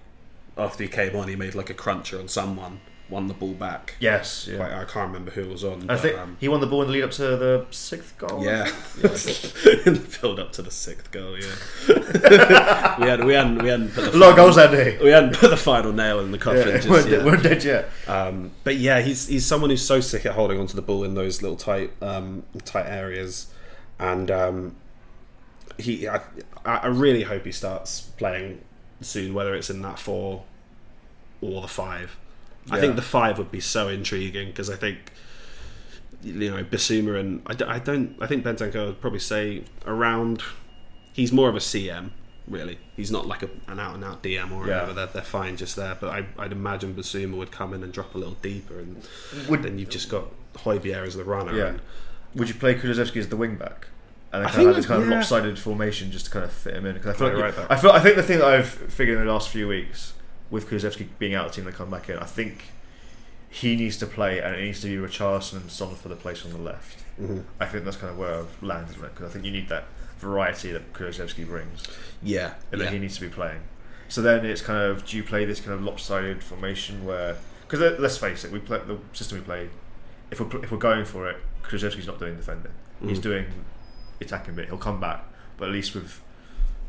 after 0.58 0.84
he 0.84 0.90
came 0.90 1.16
on, 1.16 1.28
he 1.28 1.36
made 1.36 1.56
like 1.56 1.70
a 1.70 1.74
cruncher 1.74 2.20
on 2.20 2.28
someone, 2.28 2.80
won 3.10 3.28
the 3.28 3.34
ball 3.34 3.54
back. 3.54 3.96
Yes, 4.00 4.48
yeah. 4.52 4.60
Like, 4.60 4.72
I 4.72 4.84
can't 4.86 5.08
remember 5.08 5.32
who 5.32 5.48
was 5.48 5.64
on. 5.64 5.84
I 5.84 5.86
but, 5.86 6.00
think 6.02 6.18
um, 6.18 6.38
he 6.40 6.48
won 6.48 6.60
the 6.62 6.68
ball 6.68 6.82
in 6.82 6.88
the 6.88 6.94
lead 6.94 7.04
up 7.04 7.12
to 7.12 7.22
the 7.38 7.66
sixth 7.72 8.18
goal. 8.18 8.44
yeah, 8.46 8.66
in 8.66 9.94
the 9.94 10.18
build 10.22 10.40
up 10.40 10.52
to 10.54 10.62
the 10.62 10.72
sixth 10.72 11.12
goal. 11.12 11.38
Yeah, 11.38 11.56
we 13.00 13.08
had 13.08 13.24
we 13.24 13.34
hadn't 13.34 13.62
we 13.62 13.70
hadn't 13.70 13.94
put 13.94 14.12
the 14.12 14.18
A 14.18 14.18
lot 14.18 14.30
of 14.30 14.36
final- 14.36 14.36
goals 14.36 14.56
that 14.56 14.72
day. 14.72 14.98
We 15.02 15.10
hadn't 15.10 15.36
put 15.36 15.50
the 15.50 15.58
final 15.58 15.94
nail 15.94 16.20
in 16.20 16.32
the 16.32 16.38
coffin. 16.38 16.68
Yeah, 16.68 16.78
just 16.82 17.08
yet. 17.08 17.24
weren't 17.26 17.44
dead 17.44 17.64
yet. 17.64 17.90
Um, 18.08 18.52
but 18.64 18.76
yeah, 18.78 19.02
he's 19.02 19.28
he's 19.28 19.46
someone 19.46 19.70
who's 19.70 19.86
so 19.86 20.00
sick 20.02 20.26
at 20.26 20.34
holding 20.34 20.60
onto 20.60 20.76
the 20.76 20.82
ball 20.82 21.04
in 21.04 21.14
those 21.14 21.42
little 21.42 21.58
tight 21.58 21.92
um, 22.02 22.44
tight 22.66 22.88
areas, 22.88 23.48
and 24.00 24.30
um, 24.32 24.76
he 25.78 26.08
I, 26.08 26.22
I 26.66 26.88
really 26.88 27.24
hope 27.24 27.46
he 27.46 27.52
starts 27.52 28.02
playing 28.02 28.62
soon, 29.02 29.34
whether 29.34 29.54
it's 29.56 29.70
in 29.70 29.82
that 29.84 30.00
four 30.00 30.44
or 31.42 31.62
the 31.62 31.68
five. 31.68 32.18
I 32.70 32.80
think 32.80 32.96
the 32.98 33.02
five 33.02 33.38
would 33.38 33.52
be 33.52 33.60
so 33.62 33.88
intriguing 33.88 34.48
because 34.50 34.70
I 34.70 34.76
think 34.76 34.98
you 36.24 36.50
know 36.52 36.64
Bissouma 36.64 37.20
and 37.20 37.42
I, 37.46 37.54
don't- 37.54 37.70
I 37.70 37.80
don't 37.80 38.18
I 38.22 38.28
think 38.28 38.44
Bentancur 38.44 38.86
would 38.88 39.02
probably 39.02 39.20
say 39.20 39.64
around. 39.86 40.44
He's 41.14 41.32
more 41.32 41.50
of 41.50 41.56
a 41.56 41.60
CM. 41.60 42.12
Really, 42.48 42.78
he's 42.96 43.12
not 43.12 43.26
like 43.28 43.44
a, 43.44 43.50
an 43.68 43.80
out 43.80 43.96
and 43.96 44.04
out 44.06 44.24
DM 44.24 44.52
or 44.52 44.66
Yeah. 44.68 44.82
whatever. 44.82 44.94
They're, 44.94 45.06
they're 45.08 45.22
fine 45.22 45.58
just 45.58 45.76
there, 45.76 45.98
but 46.00 46.10
I, 46.10 46.26
I'd 46.40 46.52
imagine 46.54 46.94
Bissouma 46.94 47.36
would 47.36 47.52
come 47.52 47.74
in 47.74 47.84
and 47.84 47.92
drop 47.92 48.16
a 48.16 48.18
little 48.18 48.36
deeper, 48.42 48.80
and 48.80 49.06
Would- 49.50 49.64
then 49.64 49.78
you've 49.80 49.90
just 49.90 50.10
got 50.10 50.26
Højbjerg 50.54 51.08
as 51.08 51.16
the 51.16 51.24
runner. 51.26 51.54
Yeah. 51.58 51.66
and- 51.68 51.82
Would 52.36 52.48
you 52.50 52.56
play 52.56 52.76
Kulusevski 52.76 53.18
as 53.18 53.28
the 53.30 53.36
wing 53.38 53.56
back? 53.56 53.88
And 54.34 54.44
then 54.44 54.50
I 54.50 54.52
kind 54.52 54.52
of 54.52 54.54
think 54.56 54.68
have 54.68 54.76
this 54.76 54.86
kind 54.86 55.04
of 55.04 55.10
lopsided 55.10 55.58
formation 55.60 56.12
just 56.12 56.26
to 56.26 56.32
kind 56.32 56.44
of 56.46 56.52
fit 56.52 56.76
him 56.76 56.86
in. 56.86 56.94
Because 56.96 57.16
I 57.16 57.18
feel 57.18 57.40
like 57.40 57.58
right, 57.58 57.68
I 57.70 57.76
feel 57.78 57.92
I 57.92 58.00
think 58.00 58.16
the 58.18 58.24
thing 58.24 58.40
that 58.40 58.48
I've 58.48 58.68
figured 58.70 59.18
in 59.18 59.26
the 59.26 59.32
last 59.32 59.50
few 59.50 59.68
weeks 59.68 60.14
with 60.50 60.70
Kulusevski 60.70 61.08
being 61.20 61.34
out 61.34 61.46
of 61.46 61.52
the 61.52 61.56
team 61.62 61.68
and 61.68 61.76
come 61.76 61.90
back 61.90 62.10
in, 62.10 62.18
I 62.18 62.26
think 62.26 62.66
he 63.50 63.76
needs 63.76 63.98
to 63.98 64.06
play 64.06 64.40
and 64.40 64.56
it 64.56 64.62
needs 64.62 64.82
to 64.82 64.88
be 64.88 64.96
Richarlison 64.96 65.54
and 65.62 65.72
Son 65.72 65.96
for 65.96 66.10
the 66.10 66.16
place 66.16 66.44
on 66.46 66.52
the 66.52 66.58
left. 66.58 67.00
Mm-hmm. 67.22 67.40
I 67.60 67.66
think 67.66 67.86
that's 67.86 67.98
kind 67.98 68.12
of 68.12 68.18
where 68.18 68.36
I've 68.36 68.62
landed 68.64 68.98
on 69.00 69.06
it 69.06 69.16
because 69.16 69.30
I 69.30 69.34
think 69.34 69.46
you 69.46 69.52
need 69.52 69.70
that 69.70 69.86
variety 70.20 70.72
that 70.72 70.94
Kulusevski 70.94 71.46
brings, 71.48 71.84
yeah, 72.22 72.56
and 72.72 72.80
yeah. 72.80 72.86
then 72.86 72.94
he 72.94 73.00
needs 73.00 73.16
to 73.16 73.22
be 73.22 73.30
playing. 73.30 73.62
So 74.10 74.22
then 74.22 74.46
it's 74.46 74.62
kind 74.62 74.80
of 74.80 75.06
do 75.06 75.18
you 75.18 75.24
play 75.24 75.46
this 75.46 75.60
kind 75.60 75.74
of 75.74 75.84
lopsided 75.84 76.44
formation 76.44 77.06
where 77.06 77.38
because 77.68 78.00
let's 78.00 78.18
face 78.18 78.44
it, 78.44 78.52
we 78.52 78.60
play 78.60 78.80
the 78.86 78.98
system 79.14 79.40
we 79.40 79.44
play. 79.44 79.70
If 80.32 80.40
we're 80.40 80.64
if 80.64 80.72
we're 80.72 80.78
going 80.78 81.06
for 81.06 81.30
it, 81.30 81.38
Kulusevski's 81.64 82.08
not 82.08 82.20
doing 82.20 82.36
defending. 82.36 82.72
He's 83.02 83.20
Mhm. 83.20 83.24
doing 83.24 83.46
attacking 84.26 84.56
bit. 84.56 84.68
He'll 84.68 84.78
come 84.78 85.00
back, 85.00 85.24
but 85.58 85.70
at 85.70 85.72
least 85.74 85.94
with 85.96 86.22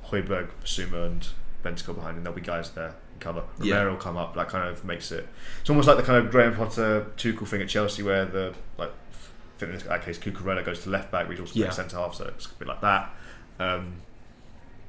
Højbjerg, 0.07 0.49
Bissouma, 0.65 1.07
and 1.07 1.27
Bentancur 1.65 1.95
behind 1.95 2.17
him, 2.17 2.25
there'll 2.25 2.37
be 2.37 2.43
guys 2.43 2.71
there 2.71 2.89
in 3.15 3.21
cover. 3.21 3.43
Yeah. 3.61 3.77
Romero 3.77 3.93
will 3.93 4.01
come 4.01 4.17
up. 4.17 4.35
That 4.35 4.49
kind 4.49 4.69
of 4.69 4.85
makes 4.85 5.11
it. 5.13 5.29
It's 5.61 5.71
almost 5.71 5.89
like 5.89 5.97
the 5.97 6.03
kind 6.03 6.25
of 6.25 6.31
Graham 6.31 6.55
Potter 6.55 7.07
Tuchel 7.17 7.47
thing 7.47 7.61
at 7.63 7.69
Chelsea, 7.69 8.03
where 8.03 8.25
the 8.25 8.55
like. 8.79 8.91
I 8.91 9.61
think 9.61 9.83
in 9.83 9.89
that 9.89 10.05
case, 10.05 10.19
Cucurella 10.21 10.65
goes 10.65 10.85
to 10.85 10.89
left 10.91 11.11
back, 11.11 11.29
he's 11.29 11.41
also 11.41 11.59
Yeah. 11.59 11.71
centre 11.71 11.97
half, 11.97 12.15
so 12.15 12.27
it's 12.27 12.47
a 12.47 12.51
bit 12.61 12.69
like 12.69 12.81
that. 12.81 13.11
Um, 13.59 13.95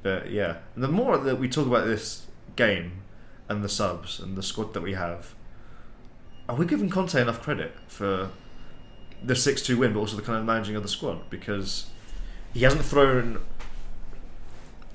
but 0.04 0.30
yeah, 0.30 0.58
and 0.76 0.84
the 0.84 0.88
more 0.88 1.18
that 1.18 1.40
we 1.40 1.48
talk 1.48 1.66
about 1.66 1.86
this 1.86 2.26
game 2.54 3.02
and 3.48 3.64
the 3.64 3.68
subs 3.68 4.20
and 4.20 4.36
the 4.36 4.44
squad 4.44 4.72
that 4.74 4.80
we 4.82 4.94
have, 4.94 5.34
are 6.48 6.54
we 6.54 6.66
giving 6.66 6.88
Conte 6.88 7.20
enough 7.20 7.42
credit 7.42 7.72
for 7.88 8.30
the 9.24 9.34
six-two 9.34 9.76
win, 9.76 9.92
but 9.92 9.98
also 9.98 10.14
the 10.14 10.22
kind 10.22 10.38
of 10.38 10.44
managing 10.44 10.76
of 10.76 10.82
the 10.84 10.88
squad 10.88 11.28
because 11.30 11.86
he 12.52 12.62
hasn't 12.62 12.84
thrown 12.84 13.40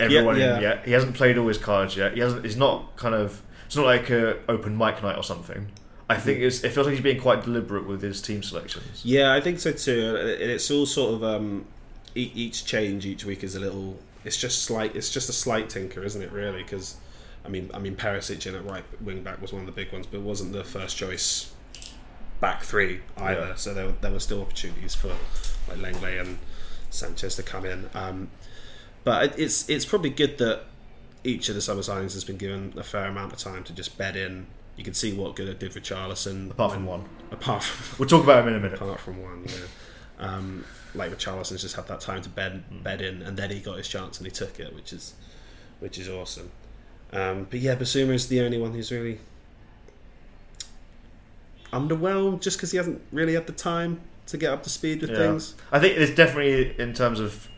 everyone 0.00 0.38
Yeah, 0.38 0.56
in 0.56 0.62
yet. 0.62 0.84
He 0.84 0.92
hasn't 0.92 1.14
played 1.14 1.38
all 1.38 1.48
his 1.48 1.58
cards 1.58 1.96
yet. 1.96 2.14
He 2.14 2.20
hasn't. 2.20 2.44
He's 2.44 2.56
not 2.56 2.96
kind 2.96 3.14
of. 3.14 3.42
It's 3.66 3.76
not 3.76 3.86
like 3.86 4.10
a 4.10 4.38
open 4.48 4.76
mic 4.76 5.02
night 5.02 5.16
or 5.16 5.24
something. 5.24 5.68
I 6.08 6.16
think 6.16 6.38
it's, 6.38 6.62
it 6.62 6.70
feels 6.70 6.86
like 6.86 6.94
he's 6.94 7.02
being 7.02 7.20
quite 7.20 7.42
deliberate 7.42 7.84
with 7.84 8.00
his 8.00 8.22
team 8.22 8.40
selections. 8.44 9.04
Yeah, 9.04 9.32
I 9.34 9.40
think 9.40 9.58
so 9.58 9.72
too. 9.72 10.14
And 10.16 10.28
It's 10.52 10.70
all 10.70 10.86
sort 10.86 11.14
of 11.14 11.24
um, 11.24 11.64
each 12.14 12.64
change 12.64 13.04
each 13.06 13.24
week 13.24 13.42
is 13.42 13.56
a 13.56 13.60
little. 13.60 13.98
It's 14.24 14.36
just 14.36 14.62
slight. 14.62 14.94
It's 14.94 15.10
just 15.10 15.28
a 15.28 15.32
slight 15.32 15.68
tinker, 15.68 16.04
isn't 16.04 16.22
it? 16.22 16.30
Really, 16.30 16.62
because 16.62 16.96
I 17.44 17.48
mean, 17.48 17.70
I 17.74 17.78
mean, 17.80 17.96
Perisic 17.96 18.46
in 18.46 18.54
at 18.54 18.64
right 18.64 18.84
wing 19.00 19.22
back 19.24 19.42
was 19.42 19.52
one 19.52 19.62
of 19.62 19.66
the 19.66 19.72
big 19.72 19.92
ones, 19.92 20.06
but 20.06 20.18
it 20.18 20.22
wasn't 20.22 20.52
the 20.52 20.62
first 20.64 20.96
choice 20.96 21.52
back 22.40 22.62
three 22.62 23.00
either. 23.16 23.40
Yeah. 23.40 23.54
So 23.56 23.74
there, 23.74 23.86
were- 23.86 23.94
there 24.00 24.12
were 24.12 24.20
still 24.20 24.42
opportunities 24.42 24.94
for 24.94 25.08
like 25.68 25.78
Lenglet 25.78 26.20
and 26.20 26.38
Sanchez 26.96 27.36
to 27.36 27.42
come 27.42 27.64
in. 27.64 27.88
Um, 27.94 28.30
but 29.04 29.38
it's 29.38 29.68
it's 29.68 29.84
probably 29.84 30.10
good 30.10 30.38
that 30.38 30.62
each 31.22 31.48
of 31.48 31.54
the 31.54 31.60
summer 31.60 31.82
signings 31.82 32.14
has 32.14 32.24
been 32.24 32.36
given 32.36 32.72
a 32.76 32.82
fair 32.82 33.06
amount 33.06 33.32
of 33.32 33.38
time 33.38 33.64
to 33.64 33.72
just 33.72 33.96
bed 33.98 34.16
in. 34.16 34.46
You 34.76 34.84
can 34.84 34.94
see 34.94 35.12
what 35.12 35.36
good 35.36 35.48
it 35.48 35.58
did 35.58 35.72
for 35.72 35.80
Charlison. 35.80 36.50
Apart 36.50 36.72
from 36.72 36.86
one. 36.86 37.04
Apart 37.30 37.62
from 37.62 37.96
We'll 37.98 38.08
talk 38.08 38.24
about 38.24 38.42
him 38.42 38.48
in 38.48 38.54
a 38.54 38.60
minute. 38.60 38.80
apart 38.80 39.00
from 39.00 39.22
one, 39.22 39.46
yeah. 39.46 39.54
Um, 40.18 40.64
like 40.94 41.10
with 41.10 41.18
Charlison's 41.18 41.62
just 41.62 41.76
had 41.76 41.86
that 41.88 42.00
time 42.00 42.22
to 42.22 42.28
bed 42.28 42.82
bed 42.82 43.00
in, 43.00 43.22
and 43.22 43.36
then 43.36 43.50
he 43.50 43.60
got 43.60 43.78
his 43.78 43.88
chance 43.88 44.18
and 44.18 44.26
he 44.26 44.30
took 44.30 44.58
it, 44.58 44.74
which 44.74 44.92
is 44.92 45.14
which 45.80 45.98
is 45.98 46.08
awesome. 46.08 46.50
Um, 47.12 47.46
but 47.48 47.60
yeah, 47.60 47.74
Bissouma 47.76 48.14
is 48.14 48.28
the 48.28 48.40
only 48.40 48.58
one 48.58 48.72
who's 48.72 48.90
really 48.90 49.18
underwhelmed, 51.72 52.40
just 52.40 52.56
because 52.56 52.70
he 52.70 52.76
hasn't 52.76 53.02
really 53.12 53.34
had 53.34 53.46
the 53.46 53.52
time 53.52 54.00
to 54.26 54.36
get 54.36 54.52
up 54.52 54.62
to 54.64 54.70
speed 54.70 55.00
with 55.00 55.10
Yeah. 55.10 55.16
things. 55.16 55.54
I 55.72 55.78
think 55.78 55.96
it's 55.96 56.14
definitely 56.14 56.78
in 56.80 56.92
terms 56.92 57.20
of 57.20 57.48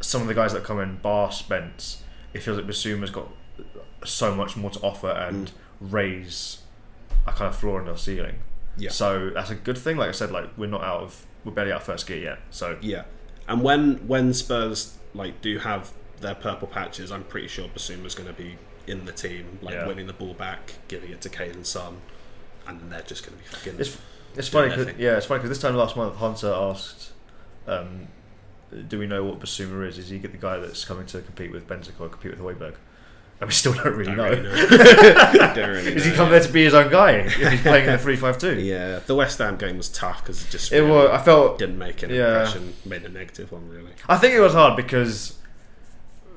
some 0.00 0.22
of 0.22 0.28
the 0.28 0.34
guys 0.34 0.52
that 0.52 0.64
come 0.64 0.80
in, 0.80 0.96
bar 0.96 1.32
Spence. 1.32 2.02
It 2.32 2.42
feels 2.42 2.56
like 2.58 2.66
Bissouma's 2.66 3.10
got 3.10 3.28
so 4.04 4.34
much 4.34 4.56
more 4.56 4.70
to 4.70 4.80
offer 4.80 5.10
and 5.10 5.48
mm. 5.48 5.52
raise 5.80 6.58
a 7.26 7.32
kind 7.32 7.48
of 7.48 7.56
floor 7.56 7.80
in 7.80 7.86
the 7.86 7.96
ceiling. 7.96 8.36
Yeah. 8.76 8.90
So 8.90 9.30
that's 9.30 9.50
a 9.50 9.54
good 9.54 9.78
thing. 9.78 9.96
Like 9.96 10.08
I 10.08 10.12
said, 10.12 10.30
like 10.30 10.50
we're 10.56 10.66
not 10.68 10.82
out 10.82 11.02
of 11.02 11.26
we're 11.44 11.52
barely 11.52 11.72
out 11.72 11.80
of 11.80 11.86
first 11.86 12.06
gear 12.06 12.18
yet. 12.18 12.38
So 12.50 12.78
Yeah, 12.80 13.04
And 13.48 13.62
when 13.62 14.06
when 14.06 14.34
Spurs 14.34 14.98
like 15.14 15.40
do 15.40 15.58
have 15.58 15.92
their 16.20 16.34
purple 16.34 16.68
patches, 16.68 17.10
I'm 17.10 17.24
pretty 17.24 17.48
sure 17.48 17.68
Bissouma's 17.68 18.14
going 18.14 18.28
to 18.28 18.34
be 18.34 18.58
in 18.86 19.04
the 19.04 19.12
team, 19.12 19.58
like 19.62 19.74
Yeah. 19.74 19.86
winning 19.86 20.06
the 20.06 20.12
ball 20.12 20.34
back, 20.34 20.74
giving 20.88 21.10
it 21.10 21.20
to 21.22 21.28
Kane 21.28 21.52
and 21.52 21.66
Son, 21.66 22.00
and 22.66 22.80
then 22.80 22.90
they're 22.90 23.02
just 23.02 23.26
going 23.26 23.36
to 23.38 23.42
be 23.42 23.48
fucking. 23.48 23.80
It's 23.80 23.96
it's 24.36 24.48
funny, 24.48 24.74
'cause- 24.74 24.88
yeah, 24.98 25.16
it's 25.16 25.26
funny 25.26 25.38
because 25.40 25.50
this 25.50 25.60
time 25.62 25.74
last 25.76 25.96
month, 25.96 26.16
Hunter 26.16 26.52
asked, 26.52 27.12
um, 27.66 28.08
"Do 28.88 28.98
we 28.98 29.06
know 29.06 29.24
what 29.24 29.40
Bissouma 29.40 29.86
is? 29.88 29.98
Is 29.98 30.08
he 30.08 30.18
the 30.18 30.28
guy 30.28 30.58
that's 30.58 30.84
coming 30.84 31.06
to 31.06 31.20
compete 31.20 31.52
with 31.52 31.66
Bentancur 31.68 32.00
or 32.00 32.08
compete 32.08 32.32
with 32.32 32.40
Højbjerg?" 32.40 32.74
And 33.38 33.48
we 33.48 33.52
still 33.52 33.74
don't 33.74 33.94
really 33.94 34.14
Don't 34.14 34.16
know. 34.16 34.30
really 34.30 34.42
know. 34.42 34.54
Don't 35.54 35.68
really 35.68 35.92
Is 35.96 36.04
he 36.06 36.10
know, 36.10 36.16
come 36.16 36.26
yeah. 36.28 36.38
there 36.38 36.40
to 36.46 36.52
be 36.52 36.64
his 36.64 36.72
own 36.72 36.90
guy 36.90 37.10
if 37.12 37.34
he's 37.34 37.60
playing 37.68 37.84
in 37.84 37.92
the 37.92 37.98
three-five-two? 37.98 38.60
Yeah, 38.60 39.00
the 39.06 39.14
West 39.14 39.36
Ham 39.38 39.56
game 39.56 39.76
was 39.76 39.90
tough 39.90 40.22
because 40.22 40.42
it 40.42 40.48
just 40.50 40.72
It 40.72 40.78
really 40.80 40.90
was. 40.90 41.10
I 41.10 41.18
felt. 41.22 41.58
didn't 41.58 41.76
make 41.78 42.02
an 42.02 42.08
yeah. 42.10 42.30
impression, 42.38 42.72
made 42.86 43.04
a 43.04 43.10
negative 43.10 43.52
one 43.52 43.68
really. 43.68 43.90
I 44.08 44.16
think 44.16 44.32
it 44.34 44.40
was 44.40 44.54
hard 44.54 44.74
because 44.74 45.34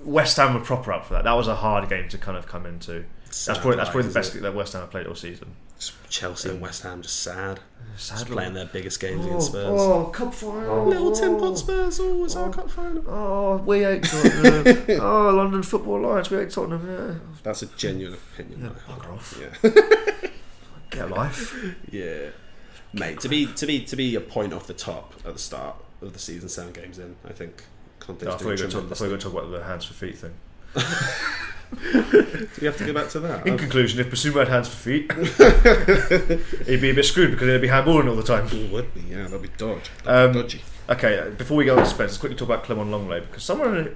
West 0.03 0.35
Ham 0.37 0.53
were 0.53 0.59
proper 0.59 0.91
up 0.91 1.05
for 1.05 1.13
that. 1.13 1.23
That 1.23 1.33
was 1.37 1.47
a 1.47 1.55
hard 1.55 1.87
game 1.89 2.09
to 2.09 2.17
kind 2.17 2.37
of 2.37 2.47
come 2.47 2.65
into. 2.65 3.05
That's 3.29 3.59
probably 3.59 3.75
that's 3.77 3.89
probably 3.89 4.07
the 4.09 4.13
best 4.13 4.29
isn't 4.31 4.41
that 4.43 4.55
West 4.55 4.73
Ham 4.73 4.81
have 4.81 4.91
played 4.91 5.07
all 5.07 5.15
season. 5.15 5.55
Just 5.77 5.93
Chelsea 6.09 6.49
and 6.49 6.59
West 6.59 6.83
Ham 6.83 7.01
just 7.01 7.21
sad, 7.21 7.59
just 7.95 8.07
Sad 8.17 8.27
playing 8.27 8.53
their 8.53 8.65
biggest 8.65 8.99
games 8.99 9.23
Oh, 9.23 9.27
against 9.29 9.47
Spurs. 9.47 9.65
oh, 9.67 10.05
cup 10.05 10.33
final. 10.33 10.87
Little 10.87 11.11
tin 11.11 11.37
pot 11.39 11.51
oh. 11.51 11.55
Spurs, 11.55 11.99
oh, 12.01 12.25
it's 12.25 12.35
our 12.35 12.49
cup 12.49 12.69
final. 12.69 13.03
Oh, 13.07 13.57
we 13.57 13.79
hate 13.83 14.03
Tottenham. 14.03 14.85
oh, 15.01 15.29
London 15.35 15.63
Football 15.63 16.05
Alliance, 16.05 16.29
we 16.29 16.37
hate 16.37 16.49
Tottenham. 16.49 16.85
Yeah. 16.89 17.19
That's 17.43 17.61
a 17.61 17.67
genuine 17.67 18.15
opinion. 18.33 18.63
though. 18.63 18.93
Bugger 18.93 19.13
off. 19.13 19.39
Yeah. 19.39 20.29
Get 20.89 21.11
a 21.11 21.13
life. 21.13 21.55
Yeah, 21.91 22.29
mate. 22.93 23.19
To 23.21 23.29
be 23.29 23.45
to 23.53 23.65
be 23.65 23.83
to 23.85 23.95
be 23.95 24.15
a 24.15 24.21
point 24.21 24.53
off 24.53 24.67
the 24.67 24.73
top 24.73 25.13
at 25.25 25.33
the 25.33 25.39
start 25.39 25.75
of 26.01 26.13
the 26.13 26.19
season, 26.19 26.49
seven 26.49 26.73
games 26.73 26.97
in, 26.99 27.15
I 27.27 27.31
think 27.33 27.63
Conte's 27.99 28.27
I 28.27 28.31
thought 28.31 28.39
we 28.41 28.45
doing 28.45 28.51
were 28.51 28.57
going 28.57 28.69
to 28.69 28.75
talk, 28.75 28.85
I 28.85 28.95
thought 28.95 29.01
we 29.01 29.07
were 29.11 29.17
gonna 29.17 29.21
talk 29.35 29.43
about 29.43 29.51
the 29.59 29.63
hands 29.63 29.85
for 29.85 29.93
feet 29.93 30.17
thing. 30.17 30.33
Do 30.75 32.61
we 32.61 32.65
have 32.67 32.77
to 32.77 32.85
go 32.85 32.93
back 32.93 33.09
to 33.09 33.19
that? 33.21 33.47
In 33.47 33.57
conclusion, 33.57 33.99
if 33.99 34.09
Bissouma 34.09 34.39
had 34.39 34.47
hands 34.49 34.67
for 34.67 34.75
feet, 34.75 35.11
he'd 36.67 36.81
be 36.81 36.89
a 36.89 36.93
bit 36.93 37.05
screwed 37.05 37.31
because 37.31 37.47
he'd 37.47 37.61
be 37.61 37.67
handballing 37.67 38.09
all 38.09 38.15
the 38.15 38.23
time. 38.23 38.47
It 38.47 38.71
would 38.71 38.93
be, 38.93 39.01
yeah, 39.01 39.23
that'd 39.23 39.41
be 39.41 39.49
dodge. 39.57 39.89
Um, 40.05 40.33
dodgy. 40.33 40.61
Okay, 40.89 41.19
uh, 41.19 41.29
before 41.29 41.57
we 41.57 41.65
go 41.65 41.77
on 41.77 41.83
to 41.83 41.89
Spence, 41.89 42.11
let's 42.11 42.17
quickly 42.17 42.35
talk 42.35 42.47
about 42.47 42.63
Clement 42.63 42.89
Lenglet 42.89 43.27
because 43.27 43.43
someone 43.43 43.95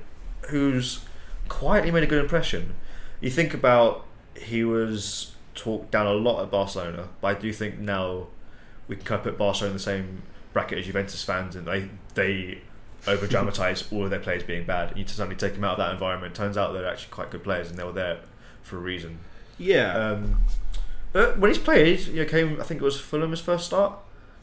who's 0.49 1.03
quietly 1.49 1.91
made 1.91 2.03
a 2.03 2.07
good 2.07 2.21
impression. 2.21 2.75
You 3.19 3.29
think 3.29 3.53
about 3.53 4.05
he 4.35 4.63
was 4.63 5.33
talked 5.55 5.91
down 5.91 6.07
a 6.07 6.13
lot 6.13 6.41
at 6.41 6.51
Barcelona, 6.51 7.09
but 7.21 7.27
I 7.27 7.39
do 7.39 7.51
think 7.51 7.79
now 7.79 8.27
we 8.87 8.95
can 8.95 9.05
kind 9.05 9.19
of 9.19 9.23
put 9.23 9.37
Barcelona 9.37 9.71
in 9.71 9.77
the 9.77 9.83
same 9.83 10.23
bracket 10.51 10.77
as 10.79 10.85
Juventus 10.85 11.23
fans, 11.23 11.55
and 11.55 11.67
they 11.67 11.89
they 12.13 12.61
over 13.07 13.27
dramatize 13.27 13.91
all 13.91 14.03
of 14.05 14.09
their 14.09 14.19
players 14.19 14.43
being 14.43 14.65
bad. 14.65 14.97
You 14.97 15.05
suddenly 15.07 15.35
take 15.35 15.53
them 15.53 15.63
out 15.63 15.73
of 15.73 15.77
that 15.79 15.91
environment. 15.91 16.35
Turns 16.35 16.57
out 16.57 16.73
they're 16.73 16.87
actually 16.87 17.11
quite 17.11 17.29
good 17.31 17.43
players, 17.43 17.69
and 17.69 17.77
they 17.77 17.83
were 17.83 17.91
there 17.91 18.19
for 18.61 18.77
a 18.77 18.79
reason. 18.79 19.19
Yeah, 19.57 19.93
Um, 19.95 20.37
but 21.11 21.37
when 21.37 21.49
he's 21.51 21.57
played, 21.59 21.99
you 22.01 22.23
know, 22.23 22.25
came 22.29 22.59
I 22.59 22.63
think 22.63 22.81
it 22.81 22.83
was 22.83 22.99
Fulham 22.99 23.31
his 23.31 23.39
first 23.41 23.65
start. 23.65 23.93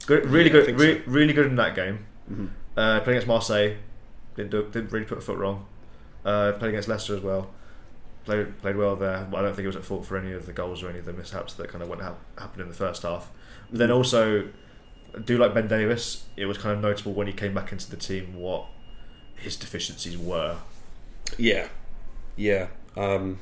Good, 0.06 0.26
really 0.26 0.46
Yeah, 0.50 0.64
good, 0.66 0.78
re- 0.80 0.98
so. 1.04 1.10
really 1.10 1.32
good 1.32 1.46
in 1.46 1.56
that 1.56 1.74
game. 1.74 2.06
Mhm. 2.30 2.48
Uh, 2.76 3.00
playing 3.00 3.16
against 3.16 3.26
Marseille, 3.26 3.76
didn't 4.36 4.50
do, 4.50 4.62
didn't 4.70 4.92
really 4.92 5.04
put 5.04 5.18
a 5.18 5.20
foot 5.20 5.36
wrong. 5.38 5.66
Uh, 6.24 6.52
played 6.52 6.68
against 6.70 6.88
Leicester 6.88 7.14
as 7.16 7.22
well. 7.22 7.50
Played 8.24 8.58
played 8.60 8.76
well 8.76 8.94
there. 8.96 9.26
I 9.34 9.42
don't 9.42 9.46
think 9.54 9.60
he 9.60 9.66
was 9.66 9.76
at 9.76 9.84
fault 9.84 10.04
for 10.06 10.16
any 10.16 10.32
of 10.32 10.46
the 10.46 10.52
goals 10.52 10.82
or 10.82 10.90
any 10.90 10.98
of 10.98 11.06
the 11.06 11.12
mishaps 11.12 11.54
that 11.54 11.68
kind 11.68 11.82
of 11.82 11.88
went 11.88 12.02
hap- 12.02 12.20
happened 12.38 12.62
in 12.62 12.68
the 12.68 12.74
first 12.74 13.02
half. 13.02 13.30
But 13.70 13.78
then 13.78 13.90
also, 13.90 14.42
I 14.42 14.44
do 15.24 15.38
like 15.38 15.54
Ben 15.54 15.68
Davies. 15.68 16.24
It 16.36 16.46
was 16.46 16.58
kind 16.58 16.74
of 16.76 16.80
notable 16.82 17.12
when 17.12 17.26
he 17.26 17.32
came 17.32 17.54
back 17.54 17.72
into 17.72 17.90
the 17.90 17.96
team 17.96 18.34
what 18.36 18.66
his 19.36 19.56
deficiencies 19.56 20.16
were. 20.18 20.56
yeah, 21.38 21.68
yeah. 22.36 22.68
Um, 22.96 23.38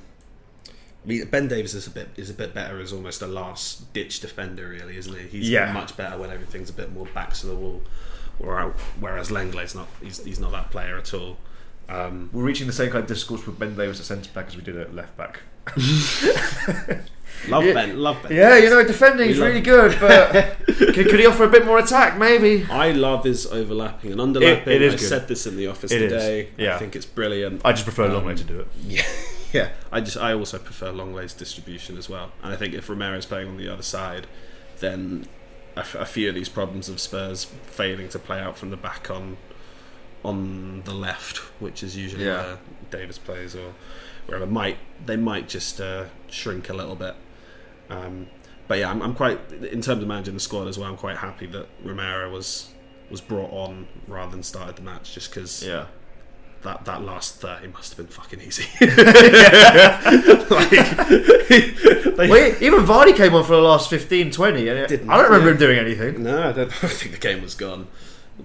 I 0.69 1.09
mean, 1.09 1.25
Ben 1.29 1.49
Davies 1.49 1.75
is 1.75 1.87
a 1.87 1.91
bit 1.91 2.09
is 2.16 2.29
a 2.31 2.35
bit 2.35 2.53
better 2.55 2.81
as 2.81 2.93
almost 2.93 3.23
a 3.23 3.27
last 3.27 3.93
ditch 3.93 4.21
defender, 4.21 4.69
really, 4.69 4.97
isn't 4.97 5.16
he? 5.16 5.23
He's 5.29 5.49
Yeah. 5.51 5.73
much 5.73 5.97
better 5.97 6.19
when 6.19 6.31
everything's 6.31 6.71
a 6.71 6.73
bit 6.75 6.93
more 6.93 7.07
backs 7.14 7.41
to 7.41 7.47
the 7.47 7.55
wall. 7.55 7.83
Whereas, 8.39 8.73
whereas 9.01 9.31
Lenglet's 9.31 9.75
not. 9.75 9.89
He's, 10.03 10.23
he's 10.25 10.39
not 10.39 10.53
that 10.53 10.71
player 10.71 10.97
at 10.99 11.12
all. 11.14 11.39
Um, 11.89 12.29
We're 12.33 12.43
reaching 12.45 12.66
the 12.66 12.73
same 12.73 12.91
kind 12.91 13.03
of 13.03 13.09
discourse 13.09 13.47
with 13.47 13.59
Ben 13.59 13.75
Davies 13.75 13.99
at 14.01 14.07
centre 14.07 14.31
back 14.35 14.49
as 14.49 14.57
we 14.57 14.62
did 14.62 14.77
at 14.77 14.95
left 14.95 15.16
back. 15.16 15.41
love 17.49 17.64
Yeah. 17.64 17.74
Ben. 17.74 17.99
Love 17.99 18.22
Ben. 18.22 18.32
Yeah, 18.36 18.57
you 18.57 18.70
know, 18.70 18.82
defending 18.84 19.30
is 19.30 19.36
We 19.36 19.43
love 19.43 19.49
really 19.49 19.61
good, 19.61 19.99
but 20.01 20.57
could, 20.66 20.95
could 21.09 21.20
he 21.20 21.26
offer 21.26 21.45
a 21.45 21.49
bit 21.49 21.64
more 21.64 21.78
attack? 21.78 22.18
Maybe. 22.18 22.64
I 22.64 22.91
love 22.93 23.24
his 23.24 23.47
overlapping 23.47 24.12
and 24.12 24.20
underlapping. 24.20 24.66
It- 24.66 24.68
it 24.68 24.82
is 24.82 24.95
I 24.95 24.97
good. 24.99 25.09
said 25.09 25.28
this 25.28 25.47
in 25.47 25.57
the 25.57 25.66
office 25.68 25.93
It 25.93 26.03
is, 26.03 26.12
today. 26.12 26.49
yeah. 26.57 26.74
I 26.74 26.78
think 26.78 26.97
it's 26.97 27.07
brilliant. 27.07 27.62
I 27.64 27.72
just 27.72 27.84
prefer 27.84 28.05
Um, 28.07 28.12
Lenglet 28.24 28.39
to 28.39 28.45
do 28.45 28.61
it. 28.61 28.68
Yeah, 28.86 29.03
yeah. 29.53 29.68
I 29.93 30.01
just 30.01 30.16
I 30.16 30.32
also 30.34 30.59
prefer 30.59 30.91
long 30.91 31.14
Lenglet's 31.14 31.34
distribution 31.34 31.97
as 31.97 32.09
well, 32.09 32.32
and 32.43 32.53
I 32.53 32.57
think 32.57 32.74
if 32.74 32.89
Romero's 32.89 33.26
playing 33.26 33.49
on 33.49 33.57
the 33.57 33.68
other 33.72 33.82
side, 33.82 34.26
then 34.80 35.26
a, 35.76 35.80
f- 35.80 35.95
a 35.95 36.05
few 36.07 36.28
of 36.28 36.34
these 36.34 36.49
problems 36.49 36.89
of 36.89 37.01
Spurs 37.01 37.45
failing 37.66 38.09
to 38.11 38.18
play 38.18 38.41
out 38.41 38.59
from 38.59 38.70
the 38.70 38.76
back 38.76 39.11
on 39.11 39.36
on 40.24 40.82
the 40.84 40.93
left, 40.95 41.39
which 41.61 41.82
is 41.82 41.97
usually 41.97 42.24
Yeah. 42.26 42.43
where 42.43 42.59
Davies 42.91 43.18
plays 43.18 43.55
or 43.55 43.72
wherever, 44.26 44.47
might 44.47 44.76
they 45.07 45.16
might 45.16 45.49
just 45.49 45.80
uh, 45.80 46.05
shrink 46.28 46.68
a 46.68 46.74
little 46.74 46.97
bit. 46.97 47.14
Um, 47.91 48.26
but 48.66 48.78
yeah, 48.78 48.91
I'm, 48.91 49.01
I'm 49.03 49.14
quite 49.14 49.39
in 49.53 49.80
terms 49.80 50.03
of 50.03 50.09
managing 50.09 50.34
the 50.34 50.41
squad 50.41 50.68
as 50.68 50.78
well. 50.78 50.89
I'm 50.91 50.97
quite 50.97 51.16
happy 51.16 51.47
that 51.47 51.66
Romero 51.82 52.30
was 52.30 52.68
was 53.11 53.20
brought 53.22 53.51
on 53.53 53.86
rather 54.07 54.30
than 54.32 54.43
started 54.43 54.76
the 54.76 54.82
match, 54.82 55.14
just 55.14 55.30
because 55.34 55.64
Yeah. 55.64 55.86
that 56.62 56.84
that 56.84 57.03
last 57.03 57.36
thirty 57.41 57.68
must 57.68 57.97
have 57.97 58.07
been 58.07 58.12
fucking 58.14 58.41
easy. 58.43 58.64
like, 60.51 60.70
Well, 62.30 62.55
even 62.62 62.80
Vardy 62.84 63.16
came 63.16 63.34
on 63.34 63.45
for 63.45 63.53
the 63.57 63.62
last 63.62 63.89
15, 63.91 64.30
20, 64.32 64.68
and 64.68 64.78
it- 64.78 65.03
I 65.09 65.16
don't 65.16 65.30
remember 65.30 65.47
yeah. 65.47 65.53
him 65.53 65.57
doing 65.59 65.78
anything. 65.78 66.22
no, 66.24 66.49
I 66.49 66.53
don't 66.53 66.68
I 66.84 66.89
think 66.89 67.12
the 67.12 67.18
game 67.18 67.43
was 67.43 67.55
gone. 67.55 67.86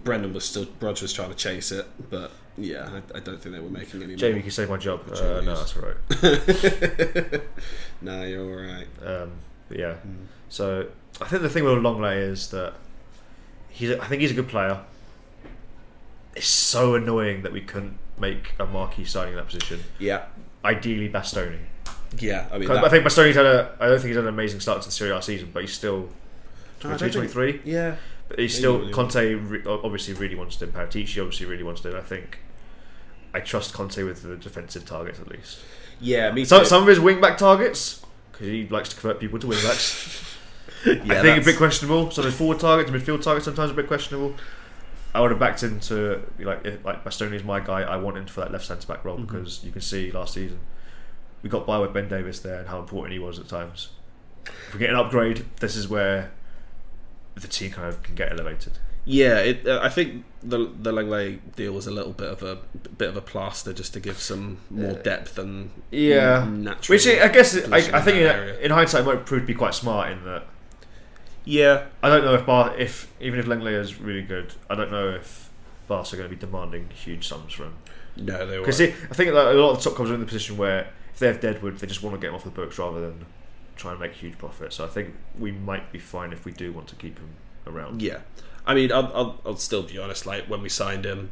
Brendan 0.03 0.33
was 0.33 0.45
still 0.45 0.65
Brodge 0.65 1.01
was 1.01 1.13
trying 1.13 1.29
to 1.29 1.35
chase 1.35 1.71
it, 1.71 1.85
but 2.09 2.31
yeah, 2.57 2.89
I, 3.13 3.17
I 3.17 3.19
don't 3.19 3.41
think 3.41 3.55
they 3.55 3.61
were 3.61 3.69
making 3.69 4.01
any. 4.03 4.15
Jamie, 4.15 4.33
more. 4.33 4.39
can 4.41 4.45
you 4.45 4.51
save 4.51 4.69
my 4.69 4.77
job? 4.77 5.01
Uh, 5.11 5.41
no, 5.41 5.55
that's 5.55 5.75
all 5.77 5.83
right. 5.83 7.41
no, 8.01 8.23
you're 8.23 8.41
all 8.41 8.73
right. 8.73 8.87
Um, 9.05 9.31
yeah. 9.69 9.95
Hmm. 9.95 10.25
So 10.49 10.87
I 11.21 11.25
think 11.25 11.41
the 11.41 11.49
thing 11.49 11.63
with 11.63 11.73
Lenglet 11.73 12.17
is 12.17 12.49
that 12.51 12.73
he's. 13.69 13.91
I 13.91 14.05
think 14.07 14.21
he's 14.21 14.31
a 14.31 14.35
good 14.35 14.47
player. 14.49 14.81
It's 16.35 16.47
so 16.47 16.95
annoying 16.95 17.43
that 17.43 17.51
we 17.53 17.61
couldn't 17.61 17.97
make 18.19 18.53
a 18.59 18.65
marquee 18.65 19.05
signing 19.05 19.33
in 19.33 19.37
that 19.37 19.45
position. 19.47 19.81
Yeah, 19.99 20.25
Ideally, 20.65 21.09
Bastoni. 21.09 21.59
yeah. 22.17 22.47
I 22.51 22.57
mean, 22.57 22.67
that- 22.69 22.83
I 22.83 22.89
think 22.89 23.05
Bastoni's 23.05 23.35
had 23.35 23.45
a. 23.45 23.75
I 23.79 23.87
don't 23.87 23.97
think 23.97 24.07
he's 24.07 24.15
had 24.15 24.25
an 24.25 24.29
amazing 24.29 24.59
start 24.59 24.81
to 24.81 24.87
the 24.87 24.91
Serie 24.91 25.11
A 25.15 25.21
season, 25.21 25.51
but 25.53 25.61
he's 25.61 25.73
still 25.73 26.09
I 26.79 26.89
don't 26.89 26.97
22, 26.99 27.19
think- 27.21 27.31
23. 27.33 27.71
Yeah, 27.71 27.95
he's 28.37 28.55
still 28.57 28.89
Conte 28.91 29.33
re- 29.35 29.63
obviously 29.65 30.13
really 30.13 30.35
wants 30.35 30.55
to 30.57 30.65
him. 30.65 30.71
Paratici 30.71 31.21
obviously 31.21 31.45
really 31.45 31.63
wants 31.63 31.83
him. 31.85 31.95
I 31.95 32.01
think 32.01 32.39
I 33.33 33.39
trust 33.39 33.73
Conte 33.73 34.01
with 34.03 34.23
the 34.23 34.35
defensive 34.35 34.85
targets 34.85 35.19
at 35.19 35.27
least. 35.29 35.59
yeah. 35.99 36.31
Me 36.31 36.45
So, 36.45 36.59
too. 36.59 36.65
some 36.65 36.81
of 36.83 36.87
his 36.87 36.99
wing 36.99 37.19
back 37.21 37.37
targets 37.37 38.05
because 38.31 38.47
he 38.47 38.67
likes 38.67 38.89
to 38.89 38.95
convert 38.95 39.19
people 39.19 39.39
to 39.39 39.47
wing 39.47 39.59
backs. 39.63 40.35
yeah, 40.85 40.93
I 41.09 41.21
think 41.21 41.41
a 41.41 41.45
bit 41.45 41.57
questionable. 41.57 42.11
Some 42.11 42.25
of 42.25 42.31
his 42.31 42.37
forward 42.37 42.59
targets, 42.59 42.89
midfield 42.91 43.21
targets, 43.23 43.45
sometimes 43.45 43.71
a 43.71 43.73
bit 43.73 43.87
questionable. 43.87 44.35
I 45.15 45.21
would 45.21 45.29
have 45.31 45.39
backed 45.39 45.61
him 45.61 45.79
to 45.81 46.23
like 46.39 46.65
if, 46.65 46.83
like 46.83 47.03
Bastoni's 47.03 47.43
my 47.43 47.59
guy. 47.59 47.81
I 47.83 47.97
want 47.97 48.17
him 48.17 48.25
for 48.25 48.41
that 48.41 48.51
left 48.51 48.65
centre 48.65 48.87
back 48.87 49.05
role 49.05 49.17
Mm-hmm. 49.17 49.25
because 49.27 49.63
you 49.63 49.71
can 49.71 49.81
see 49.81 50.11
last 50.11 50.33
season 50.33 50.59
we 51.43 51.49
got 51.49 51.67
by 51.67 51.77
with 51.77 51.93
Ben 51.93 52.07
Davies 52.07 52.39
there 52.41 52.59
and 52.59 52.69
how 52.69 52.79
important 52.79 53.11
he 53.13 53.19
was 53.19 53.37
at 53.37 53.47
times. 53.49 53.89
If 54.45 54.73
we 54.73 54.79
get 54.79 54.89
an 54.89 54.95
upgrade, 54.95 55.45
this 55.59 55.75
is 55.75 55.87
where 55.89 56.31
the 57.35 57.47
team 57.47 57.71
kind 57.71 57.87
of 57.89 58.01
can 58.03 58.15
get 58.15 58.31
elevated. 58.31 58.73
Yeah, 59.05 59.39
it, 59.39 59.67
uh, 59.67 59.81
I 59.83 59.89
think 59.89 60.23
the 60.41 60.69
the 60.79 60.91
Lenglet 60.93 61.39
deal 61.55 61.73
was 61.73 61.87
a 61.87 61.91
little 61.91 62.13
bit 62.13 62.29
of 62.29 62.41
a 62.41 62.59
bit 62.97 63.09
of 63.09 63.17
a 63.17 63.21
plaster 63.21 63.73
just 63.73 63.93
to 63.93 63.99
give 63.99 64.17
some 64.19 64.59
more 64.69 64.93
depth 64.93 65.37
and 65.37 65.71
Yeah. 65.91 66.45
natural. 66.49 66.95
Which 66.95 67.05
I 67.07 67.27
guess 67.27 67.55
I, 67.69 67.77
I 67.97 68.01
think 68.01 68.17
in 68.17 68.27
in, 68.27 68.55
in 68.61 68.71
hindsight 68.71 69.01
it 69.01 69.05
might 69.05 69.25
prove 69.25 69.41
to 69.41 69.47
be 69.47 69.53
quite 69.53 69.73
smart 69.73 70.11
in 70.11 70.23
that 70.25 70.45
yeah, 71.45 71.87
I 72.01 72.07
don't 72.07 72.23
know 72.23 72.35
if 72.35 72.45
Bar 72.45 72.75
if 72.77 73.11
even 73.19 73.39
if 73.39 73.45
Lenglet 73.45 73.73
is 73.81 73.99
really 73.99 74.21
good, 74.21 74.53
I 74.69 74.75
don't 74.75 74.91
know 74.91 75.09
if 75.09 75.49
Barca 75.89 76.13
are 76.13 76.17
going 76.19 76.29
to 76.29 76.35
be 76.35 76.39
demanding 76.39 76.89
huge 76.91 77.27
sums 77.27 77.51
from 77.51 77.65
him. 77.65 77.73
no, 78.17 78.47
they 78.47 78.57
were. 78.57 78.63
Because 78.65 78.79
I 78.79 78.91
think 78.91 79.33
that 79.33 79.47
a 79.47 79.53
lot 79.53 79.71
of 79.71 79.77
the 79.83 79.83
top 79.89 79.95
clubs 79.97 80.11
are 80.11 80.13
in 80.13 80.21
the 80.21 80.25
position 80.25 80.55
where 80.55 80.87
if 81.13 81.19
they 81.19 81.27
have 81.27 81.41
Deadwood, 81.41 81.79
they 81.79 81.87
just 81.87 82.01
want 82.01 82.15
to 82.15 82.21
get 82.21 82.29
him 82.29 82.35
off 82.35 82.45
the 82.45 82.49
books 82.51 82.79
rather 82.79 83.01
than 83.01 83.25
try 83.83 83.91
and 83.91 83.99
make 83.99 84.13
huge 84.13 84.37
profit. 84.37 84.73
So 84.73 84.83
I 84.85 84.87
think 84.87 85.13
we 85.37 85.51
might 85.51 85.91
be 85.91 85.99
fine 85.99 86.31
if 86.33 86.45
we 86.45 86.51
do 86.51 86.71
want 86.73 86.87
to 86.87 86.95
keep 86.95 87.19
him 87.19 87.29
around. 87.67 88.01
Yeah, 88.01 88.19
I 88.65 88.73
mean, 88.73 88.91
I'll, 88.91 89.11
I'll, 89.13 89.41
I'll 89.45 89.55
still 89.57 89.83
be 89.83 89.97
honest. 89.97 90.25
Like 90.25 90.45
when 90.49 90.61
we 90.61 90.69
signed 90.69 91.05
him, 91.05 91.31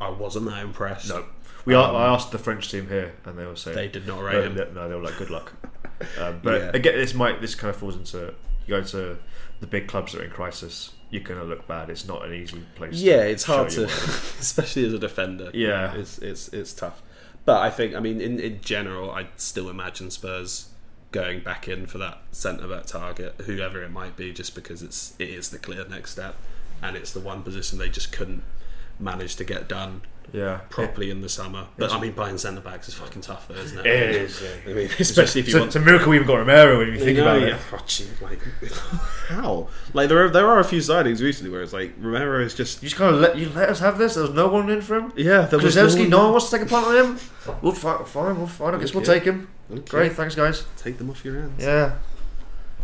I 0.00 0.08
wasn't 0.10 0.46
that 0.46 0.62
impressed. 0.62 1.08
No, 1.08 1.24
we 1.64 1.74
are, 1.74 1.94
I 1.94 2.06
asked 2.06 2.30
the 2.32 2.38
French 2.38 2.70
team 2.70 2.88
here, 2.88 3.12
and 3.24 3.38
they 3.38 3.44
were 3.46 3.56
saying 3.56 3.76
Um, 3.76 3.82
they 3.84 3.88
did 3.88 4.06
not 4.06 4.18
no, 4.18 4.22
rate 4.26 4.44
him. 4.44 4.54
they- 4.54 4.70
no, 4.72 4.88
they 4.88 4.94
were 4.94 5.02
like 5.02 5.18
good 5.18 5.30
luck. 5.30 5.52
Um, 6.18 6.40
but 6.42 6.60
Yeah. 6.60 6.70
again, 6.74 6.94
this 6.96 7.14
might 7.14 7.40
this 7.40 7.54
kind 7.54 7.70
of 7.70 7.76
falls 7.76 7.94
into 7.94 8.34
you 8.66 8.70
go 8.76 8.82
to 8.82 9.18
the 9.60 9.66
big 9.68 9.86
clubs 9.86 10.12
that 10.12 10.20
are 10.20 10.24
in 10.24 10.30
crisis. 10.32 10.90
you're 11.10 11.22
gonna 11.22 11.44
look 11.44 11.68
bad. 11.68 11.90
It's 11.90 12.06
not 12.08 12.24
an 12.26 12.32
easy 12.34 12.60
place. 12.74 12.94
Yeah, 12.94 13.22
it's 13.22 13.44
hard 13.44 13.68
to, 13.70 13.84
especially 14.40 14.84
as 14.86 14.92
a 14.94 14.98
defender. 14.98 15.50
Yeah. 15.54 15.94
it's 15.94 16.18
it's 16.18 16.48
it's 16.48 16.72
tough. 16.72 17.02
But 17.44 17.60
I 17.62 17.70
think, 17.70 17.94
I 17.94 18.00
mean, 18.00 18.20
in, 18.20 18.40
in 18.40 18.60
general, 18.62 19.12
I 19.12 19.28
still 19.36 19.68
imagine 19.70 20.10
Spurs 20.10 20.70
going 21.12 21.40
back 21.40 21.68
in 21.68 21.86
for 21.86 21.98
that 21.98 22.18
centre 22.32 22.66
back 22.66 22.86
target, 22.86 23.34
whoever 23.42 23.82
it 23.82 23.90
might 23.90 24.16
be, 24.16 24.32
just 24.32 24.54
because 24.54 24.82
it's 24.82 25.14
it 25.18 25.28
is 25.28 25.50
the 25.50 25.58
clear 25.58 25.86
next 25.86 26.12
step, 26.12 26.36
and 26.82 26.96
it's 26.96 27.12
the 27.12 27.20
one 27.20 27.42
position 27.42 27.78
they 27.78 27.88
just 27.88 28.10
couldn't 28.10 28.42
manage 28.98 29.36
to 29.36 29.44
get 29.44 29.68
done 29.68 30.02
Yeah, 30.32 30.60
properly 30.70 31.10
in 31.10 31.20
the 31.20 31.28
summer. 31.28 31.66
But 31.76 31.92
I 31.92 32.00
mean, 32.00 32.12
buying 32.12 32.38
centre 32.38 32.60
backs 32.60 32.88
is 32.88 32.94
fucking 32.94 33.22
tough, 33.22 33.48
though, 33.48 33.54
isn't 33.54 33.78
it? 33.78 33.86
It 33.86 34.14
is. 34.16 34.42
yeah. 34.42 34.70
I 34.70 34.74
mean, 34.74 34.88
especially 34.98 35.42
if 35.42 35.48
you 35.48 35.50
It's, 35.50 35.54
a, 35.54 35.58
want 35.58 35.66
it's 35.68 35.76
a 35.76 35.80
miracle 35.80 36.08
we 36.10 36.16
even 36.16 36.26
got 36.26 36.36
Romero 36.36 36.78
when 36.78 36.88
you 36.88 36.98
think 36.98 37.18
you 37.18 37.24
know, 37.24 37.36
about 37.36 37.46
yeah. 37.48 37.56
it. 37.56 37.60
Oh, 37.72 37.78
gee, 37.86 38.06
like, 38.20 38.40
how? 39.28 39.68
Like 39.92 40.08
there 40.08 40.24
are 40.24 40.30
there 40.30 40.46
are 40.46 40.58
a 40.58 40.64
few 40.64 40.80
sightings 40.80 41.22
recently 41.22 41.50
where 41.50 41.62
it's 41.62 41.72
like 41.72 41.92
Romero 41.98 42.42
is 42.42 42.54
just 42.54 42.82
You 42.82 42.88
just 42.88 42.98
kind 42.98 43.14
of 43.14 43.20
let 43.20 43.36
you 43.36 43.50
let 43.50 43.68
us 43.68 43.80
have 43.80 43.98
this. 43.98 44.14
There's 44.14 44.30
no 44.30 44.48
one 44.48 44.70
in 44.70 44.80
for 44.80 44.98
him. 44.98 45.12
yeah. 45.16 45.42
There 45.42 45.58
was 45.58 45.76
no, 45.76 46.18
one- 46.18 46.30
wants 46.32 46.50
to 46.50 46.56
take 46.58 46.66
a 46.66 46.68
punt 46.68 46.86
on 46.86 46.96
him. 46.96 47.18
We'll 47.60 47.72
fi- 47.72 48.04
fine, 48.04 48.38
we'll 48.38 48.46
fine. 48.46 48.74
I 48.74 48.78
guess 48.78 48.94
we'll 48.94 49.04
take 49.04 49.24
him. 49.24 49.48
Okay. 49.70 49.82
Great, 49.88 50.12
thanks 50.12 50.36
guys. 50.36 50.64
Take 50.76 50.98
them 50.98 51.10
off 51.10 51.24
your 51.24 51.40
hands. 51.40 51.60
Yeah, 51.60 51.96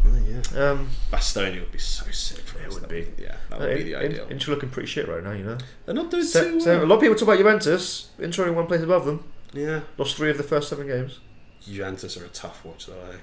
yeah. 0.05 0.71
um, 0.71 0.89
Bastoni 1.11 1.61
would 1.61 1.73
be 1.73 1.79
so 1.79 2.11
sick. 2.11 2.39
For 2.41 2.59
It 2.61 2.67
us. 2.69 2.75
would 2.75 2.83
That 2.85 2.89
be. 2.91 3.07
Yeah, 3.23 3.37
that 3.51 3.61
would 3.61 3.77
be 3.77 3.83
the 3.85 3.95
In- 4.01 4.13
ideal. 4.13 4.27
Inter 4.29 4.53
looking 4.53 4.71
pretty 4.71 4.89
shit 4.89 5.09
right 5.09 5.23
now, 5.23 5.33
you 5.33 5.45
know. 5.45 5.59
They're 5.87 5.95
not 5.95 6.11
doing 6.11 6.25
So, 6.25 6.45
too 6.53 6.61
so 6.61 6.83
a 6.83 6.87
lot 6.87 6.97
of 6.97 7.01
people 7.01 7.15
talk 7.17 7.29
about 7.29 7.39
Juventus. 7.39 8.11
Inter 8.19 8.45
only 8.45 8.55
one 8.57 8.67
place 8.67 8.83
above 8.83 9.05
them. 9.07 9.25
Yeah, 9.53 9.81
Lost 9.97 10.17
three 10.17 10.31
of 10.31 10.37
the 10.37 10.43
first 10.45 10.69
seven 10.69 10.87
games. 10.87 11.21
Juventus 11.63 12.17
are 12.17 12.25
a 12.25 12.29
tough 12.29 12.65
watch 12.65 12.87
though. 12.87 12.95
Eh? 12.95 13.17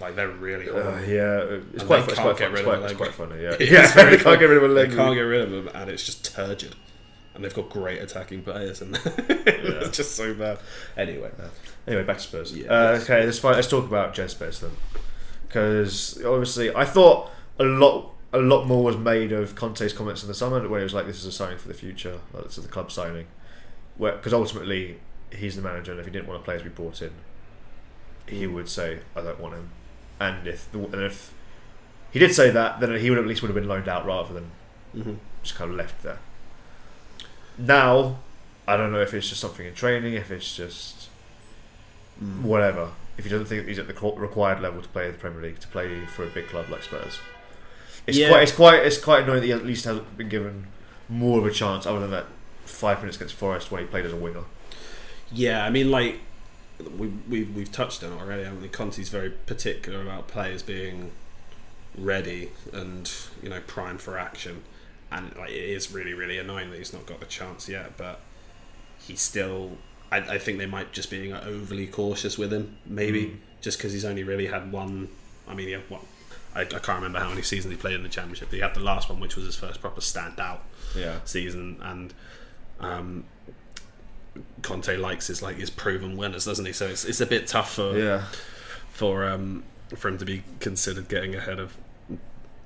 Like 0.00 0.14
they're 0.14 0.28
really 0.28 0.68
Uh, 0.68 0.72
horrible. 0.74 1.08
yeah, 1.08 1.38
it's 1.38 1.80
And 1.82 1.86
quite, 1.86 2.00
they 2.00 2.12
it's 2.12 2.14
can't 2.14 2.36
quite, 2.36 2.38
get 2.38 2.38
fun. 2.38 2.52
rid 2.52 2.52
It's 2.52 2.60
of 2.60 2.64
quite, 2.66 2.82
it's 2.82 3.16
quite 3.18 3.28
funny. 3.28 3.42
Yeah, 3.42 3.56
It's 3.60 3.70
yeah, 3.72 3.92
very 3.94 4.16
they 4.16 4.22
can't 4.22 4.38
get 4.38 4.46
rid 4.50 4.58
of 4.58 4.64
a 4.64 4.68
leg. 4.74 4.90
They 4.90 4.96
can't 4.96 5.14
get 5.14 5.20
rid 5.22 5.40
of 5.42 5.50
them, 5.50 5.70
and 5.74 5.90
it's 5.90 6.04
just 6.04 6.24
turgid. 6.34 6.74
And 7.34 7.44
they've 7.44 7.52
got 7.54 7.68
great 7.70 8.00
attacking 8.02 8.42
players, 8.42 8.80
and 8.82 8.98
it's 9.06 9.96
just 9.96 10.14
so 10.16 10.32
bad. 10.34 10.58
Anyway, 10.96 11.30
Anyway, 11.86 12.02
back 12.04 12.16
to 12.18 12.22
Spurs. 12.22 12.56
Yeah, 12.56 12.66
uh, 12.72 12.98
okay, 13.02 13.24
let's, 13.24 13.42
let's 13.44 13.68
talk 13.68 13.84
about 13.86 14.14
Djed 14.14 14.30
Spence 14.30 14.58
then, 14.60 14.70
because 15.56 16.22
obviously 16.22 16.74
I 16.74 16.84
thought 16.84 17.30
a 17.58 17.64
lot, 17.64 18.10
a 18.34 18.38
lot 18.38 18.66
more 18.66 18.84
was 18.84 18.98
made 18.98 19.32
of 19.32 19.54
Conte's 19.54 19.94
comments 19.94 20.22
in 20.22 20.28
the 20.28 20.34
summer 20.34 20.60
when 20.68 20.80
it 20.80 20.84
was 20.84 20.92
like, 20.92 21.06
"This 21.06 21.16
is 21.18 21.24
a 21.24 21.32
signing 21.32 21.56
for 21.56 21.68
the 21.68 21.72
future. 21.74 22.20
Like, 22.34 22.44
this 22.44 22.58
is 22.58 22.64
the 22.66 22.70
club 22.70 22.92
signing," 22.92 23.26
because 23.98 24.34
ultimately 24.34 25.00
he's 25.34 25.56
the 25.56 25.62
manager, 25.62 25.92
and 25.92 26.00
if 26.00 26.04
he 26.06 26.12
didn't 26.12 26.28
want 26.28 26.42
a 26.42 26.44
player 26.44 26.58
to 26.58 26.64
be 26.64 26.68
brought 26.70 27.00
in, 27.00 27.12
he 28.26 28.46
would 28.46 28.68
say, 28.68 28.98
"I 29.16 29.22
don't 29.22 29.40
want 29.40 29.54
him." 29.54 29.70
And 30.20 30.46
if 30.46 30.70
the, 30.72 30.78
and 30.78 30.96
if 31.02 31.32
he 32.10 32.18
did 32.18 32.34
say 32.34 32.50
that, 32.50 32.80
then 32.80 32.94
he 33.00 33.08
would 33.08 33.18
at 33.18 33.26
least 33.26 33.40
would 33.40 33.48
have 33.48 33.54
been 33.54 33.66
loaned 33.68 33.88
out 33.88 34.04
rather 34.04 34.34
than 34.34 34.50
Mhm. 34.94 35.16
just 35.42 35.54
kind 35.54 35.70
of 35.70 35.76
left 35.78 36.02
there. 36.02 36.18
Now, 37.56 38.18
I 38.68 38.76
don't 38.76 38.92
know 38.92 39.00
if 39.00 39.14
it's 39.14 39.30
just 39.30 39.40
something 39.40 39.64
in 39.66 39.72
training, 39.72 40.12
if 40.12 40.30
it's 40.30 40.54
just 40.54 41.08
whatever. 42.42 42.90
If 43.18 43.24
he 43.24 43.30
doesn't 43.30 43.46
think 43.46 43.66
he's 43.66 43.78
at 43.78 43.86
the 43.88 43.94
required 44.16 44.60
level 44.60 44.82
to 44.82 44.88
play 44.88 45.06
in 45.06 45.12
the 45.12 45.18
Premier 45.18 45.42
League, 45.42 45.58
to 45.60 45.68
play 45.68 46.04
for 46.06 46.24
a 46.24 46.28
big 46.28 46.48
club 46.48 46.68
like 46.70 46.82
Spurs, 46.82 47.18
it's 48.06 48.18
Yeah. 48.18 48.28
quite 48.28 48.42
it's 48.42 48.52
quite 48.52 48.84
it's 48.86 48.98
quite 48.98 49.22
annoying 49.24 49.40
that 49.40 49.46
he 49.46 49.52
at 49.52 49.64
least 49.64 49.84
hasn't 49.84 50.16
been 50.16 50.28
given 50.28 50.66
more 51.08 51.38
of 51.38 51.46
a 51.46 51.50
chance 51.50 51.86
other 51.86 52.00
than 52.00 52.10
that 52.10 52.26
five 52.64 52.98
minutes 52.98 53.16
against 53.16 53.34
Forest 53.34 53.70
when 53.70 53.80
he 53.82 53.86
played 53.86 54.04
as 54.04 54.12
a 54.12 54.16
winger. 54.16 54.44
Yeah, 55.32 55.64
I 55.64 55.70
mean, 55.70 55.90
like 55.90 56.20
we 56.96 57.06
we 57.28 57.44
we've 57.44 57.72
touched 57.72 58.04
on 58.04 58.12
it 58.12 58.20
already. 58.20 58.44
I 58.44 58.50
mean, 58.50 58.68
Conte's 58.70 59.08
very 59.08 59.30
particular 59.30 60.02
about 60.02 60.28
players 60.28 60.62
being 60.62 61.12
ready 61.96 62.50
and 62.72 63.10
you 63.42 63.48
know 63.48 63.60
primed 63.66 64.00
for 64.02 64.18
action, 64.18 64.62
and 65.10 65.34
like 65.36 65.50
it 65.50 65.56
is 65.70 65.90
really 65.90 66.12
really 66.12 66.38
annoying 66.38 66.70
that 66.70 66.76
he's 66.78 66.92
not 66.92 67.06
got 67.06 67.20
the 67.20 67.26
chance 67.26 67.68
yet. 67.68 67.96
But 67.96 68.20
he's 68.98 69.20
still. 69.22 69.78
I, 70.10 70.18
I 70.18 70.38
think 70.38 70.58
they 70.58 70.66
might 70.66 70.92
just 70.92 71.10
be 71.10 71.18
being 71.20 71.32
overly 71.32 71.86
cautious 71.86 72.38
with 72.38 72.52
him, 72.52 72.76
maybe 72.86 73.40
just 73.60 73.78
because 73.78 73.92
he's 73.92 74.04
only 74.04 74.22
really 74.22 74.46
had 74.46 74.72
one. 74.72 75.08
I 75.48 75.54
mean, 75.54 75.68
yeah, 75.68 75.80
what 75.88 76.02
I, 76.54 76.60
I 76.62 76.64
can't 76.64 76.88
remember 76.88 77.18
how 77.18 77.28
many 77.28 77.42
seasons 77.42 77.72
he 77.72 77.78
played 77.78 77.94
in 77.94 78.02
the 78.02 78.08
championship. 78.08 78.48
But 78.48 78.56
he 78.56 78.62
had 78.62 78.74
the 78.74 78.80
last 78.80 79.08
one, 79.08 79.20
which 79.20 79.36
was 79.36 79.44
his 79.44 79.56
first 79.56 79.80
proper 79.80 80.00
standout 80.00 80.60
Yeah, 80.96 81.18
season, 81.24 81.78
and 81.82 82.14
um, 82.80 83.24
Conte 84.62 84.96
likes 84.96 85.26
his 85.26 85.42
like 85.42 85.56
his 85.56 85.70
proven 85.70 86.16
winners, 86.16 86.44
doesn't 86.44 86.64
he? 86.64 86.72
So 86.72 86.86
it's 86.86 87.04
it's 87.04 87.20
a 87.20 87.26
bit 87.26 87.46
tough 87.46 87.74
for 87.74 87.96
yeah. 87.98 88.24
for 88.90 89.28
um, 89.28 89.64
for 89.94 90.08
him 90.08 90.18
to 90.18 90.24
be 90.24 90.42
considered 90.60 91.08
getting 91.08 91.34
ahead 91.34 91.58
of. 91.58 91.76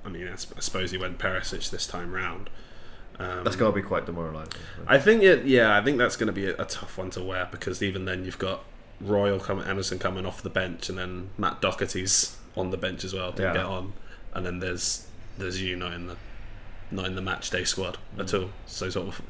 I 0.03 0.09
mean, 0.09 0.27
I 0.27 0.35
suppose 0.35 0.91
he 0.91 0.97
went 0.97 1.19
Perisic 1.19 1.69
this 1.69 1.85
time 1.85 2.13
round. 2.13 2.49
Um, 3.23 3.43
That's 3.43 3.55
got 3.55 3.67
to 3.67 3.71
be 3.75 3.81
quite 3.81 4.05
demoralising. 4.05 4.53
I 4.87 4.97
think 4.97 5.21
it. 5.23 5.45
Yeah, 5.45 5.77
I 5.77 5.83
think 5.83 5.97
that's 5.97 6.15
going 6.15 6.27
to 6.27 6.33
be 6.33 6.47
a, 6.47 6.53
a 6.61 6.65
tough 6.65 6.97
one 6.97 7.09
to 7.11 7.21
wear 7.21 7.47
because 7.51 7.83
even 7.83 8.05
then 8.05 8.23
you've 8.25 8.39
got 8.39 8.63
Royal 8.99 9.39
coming, 9.39 9.65
Emerson 9.65 9.99
coming 9.99 10.25
off 10.25 10.41
the 10.41 10.49
bench, 10.49 10.89
and 10.89 10.97
then 10.97 11.29
Matt 11.37 11.61
Doherty's 11.61 12.37
on 12.55 12.71
the 12.71 12.77
bench 12.77 13.03
as 13.03 13.13
well 13.13 13.31
to 13.33 13.41
Yeah. 13.43 13.53
get 13.53 13.65
on, 13.65 13.93
and 14.33 14.45
then 14.45 14.59
there's 14.59 15.07
there's 15.37 15.61
you 15.61 15.75
not 15.75 15.93
in 15.93 16.07
the 16.07 16.15
not 16.89 17.05
in 17.05 17.15
the 17.15 17.21
match 17.21 17.49
day 17.49 17.63
squad 17.63 17.97
at 18.17 18.33
all. 18.33 18.49
So 18.65 18.89
sort 18.89 19.07
of 19.09 19.21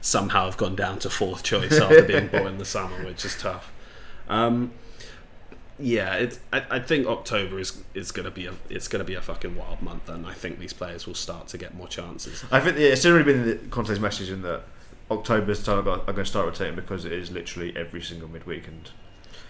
somehow 0.00 0.44
have 0.46 0.56
gone 0.56 0.76
down 0.76 0.98
to 1.00 1.10
fourth 1.10 1.42
choice 1.42 1.78
after 1.80 2.02
being 2.02 2.28
bought 2.32 2.46
in 2.46 2.58
the 2.58 2.64
summer, 2.64 3.04
which 3.04 3.24
is 3.24 3.36
tough. 3.40 3.72
Um, 4.28 4.72
yeah, 5.78 6.14
it's. 6.14 6.40
I, 6.52 6.64
I 6.70 6.78
think 6.80 7.06
October 7.06 7.58
is 7.58 7.82
is 7.94 8.10
going 8.10 8.24
to 8.24 8.30
be 8.30 8.46
a 8.46 8.54
it's 8.68 8.88
to 8.88 9.04
be 9.04 9.14
a 9.14 9.20
fucking 9.20 9.54
wild 9.54 9.80
month, 9.82 10.08
and 10.08 10.26
I 10.26 10.34
think 10.34 10.58
these 10.58 10.72
players 10.72 11.06
will 11.06 11.14
start 11.14 11.48
to 11.48 11.58
get 11.58 11.74
more 11.74 11.88
chances. 11.88 12.44
I 12.50 12.60
think 12.60 12.76
yeah, 12.76 12.88
it's 12.88 13.02
generally 13.02 13.24
been 13.24 13.46
the 13.46 13.56
Conte's 13.68 14.00
message 14.00 14.30
in 14.30 14.42
that 14.42 14.62
October's 15.10 15.62
time 15.62 15.78
I'm 15.78 15.84
going 15.84 16.16
to 16.16 16.24
start 16.24 16.46
rotating 16.46 16.74
because 16.74 17.04
it 17.04 17.12
is 17.12 17.30
literally 17.30 17.76
every 17.76 18.02
single 18.02 18.28
midweek 18.28 18.66
and 18.66 18.90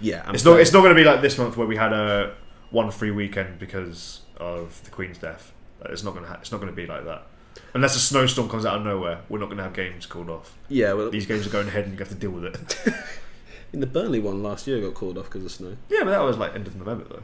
Yeah, 0.01 0.25
and 0.27 0.35
It's 0.35 0.45
not. 0.45 0.61
It's 0.61 0.73
not 0.73 0.81
going 0.81 0.95
to 0.95 1.01
be 1.01 1.05
like 1.05 1.23
this 1.23 1.39
month 1.39 1.57
where 1.57 1.67
we 1.67 1.77
had 1.77 1.93
a 1.93 2.35
one 2.71 2.91
free 2.91 3.11
weekend 3.11 3.59
because 3.59 4.23
of 4.37 4.83
the 4.85 4.91
Queen's 4.91 5.19
death. 5.19 5.53
It's 5.87 6.03
not 6.03 6.13
going 6.13 6.25
to. 6.25 6.31
Ha- 6.31 6.39
it's 6.41 6.53
not 6.53 6.61
going 6.61 6.73
to 6.73 6.77
be 6.77 6.87
like 6.87 7.05
that. 7.05 7.27
Unless 7.75 7.97
a 7.97 8.01
snowstorm 8.01 8.49
comes 8.49 8.65
out 8.65 8.77
of 8.77 8.85
nowhere, 8.85 9.21
we're 9.29 9.39
not 9.39 9.47
going 9.47 9.59
to 9.59 9.65
have 9.65 9.75
games 9.75 10.07
called 10.07 10.31
off. 10.31 10.57
Yeah, 10.69 10.93
well, 10.93 11.11
These 11.11 11.27
games 11.27 11.47
are 11.47 11.51
going 11.51 11.69
ahead, 11.69 11.85
and 11.85 11.93
you 11.93 11.99
have 11.99 12.09
to 12.09 12.15
deal 12.15 12.31
with 12.31 12.45
it. 12.45 12.95
in 13.73 13.81
the 13.81 13.87
Burnley 13.87 14.21
one 14.21 14.43
last 14.43 14.67
year 14.67 14.81
got 14.81 14.95
called 14.95 15.19
off 15.19 15.25
because 15.27 15.45
of 15.45 15.51
snow. 15.53 15.77
yeah, 15.89 16.01
but 16.05 16.11
that 16.11 16.21
was 16.21 16.37
like 16.39 16.55
end 16.55 16.67
of 16.67 16.77
November 16.77 17.05
though. 17.09 17.23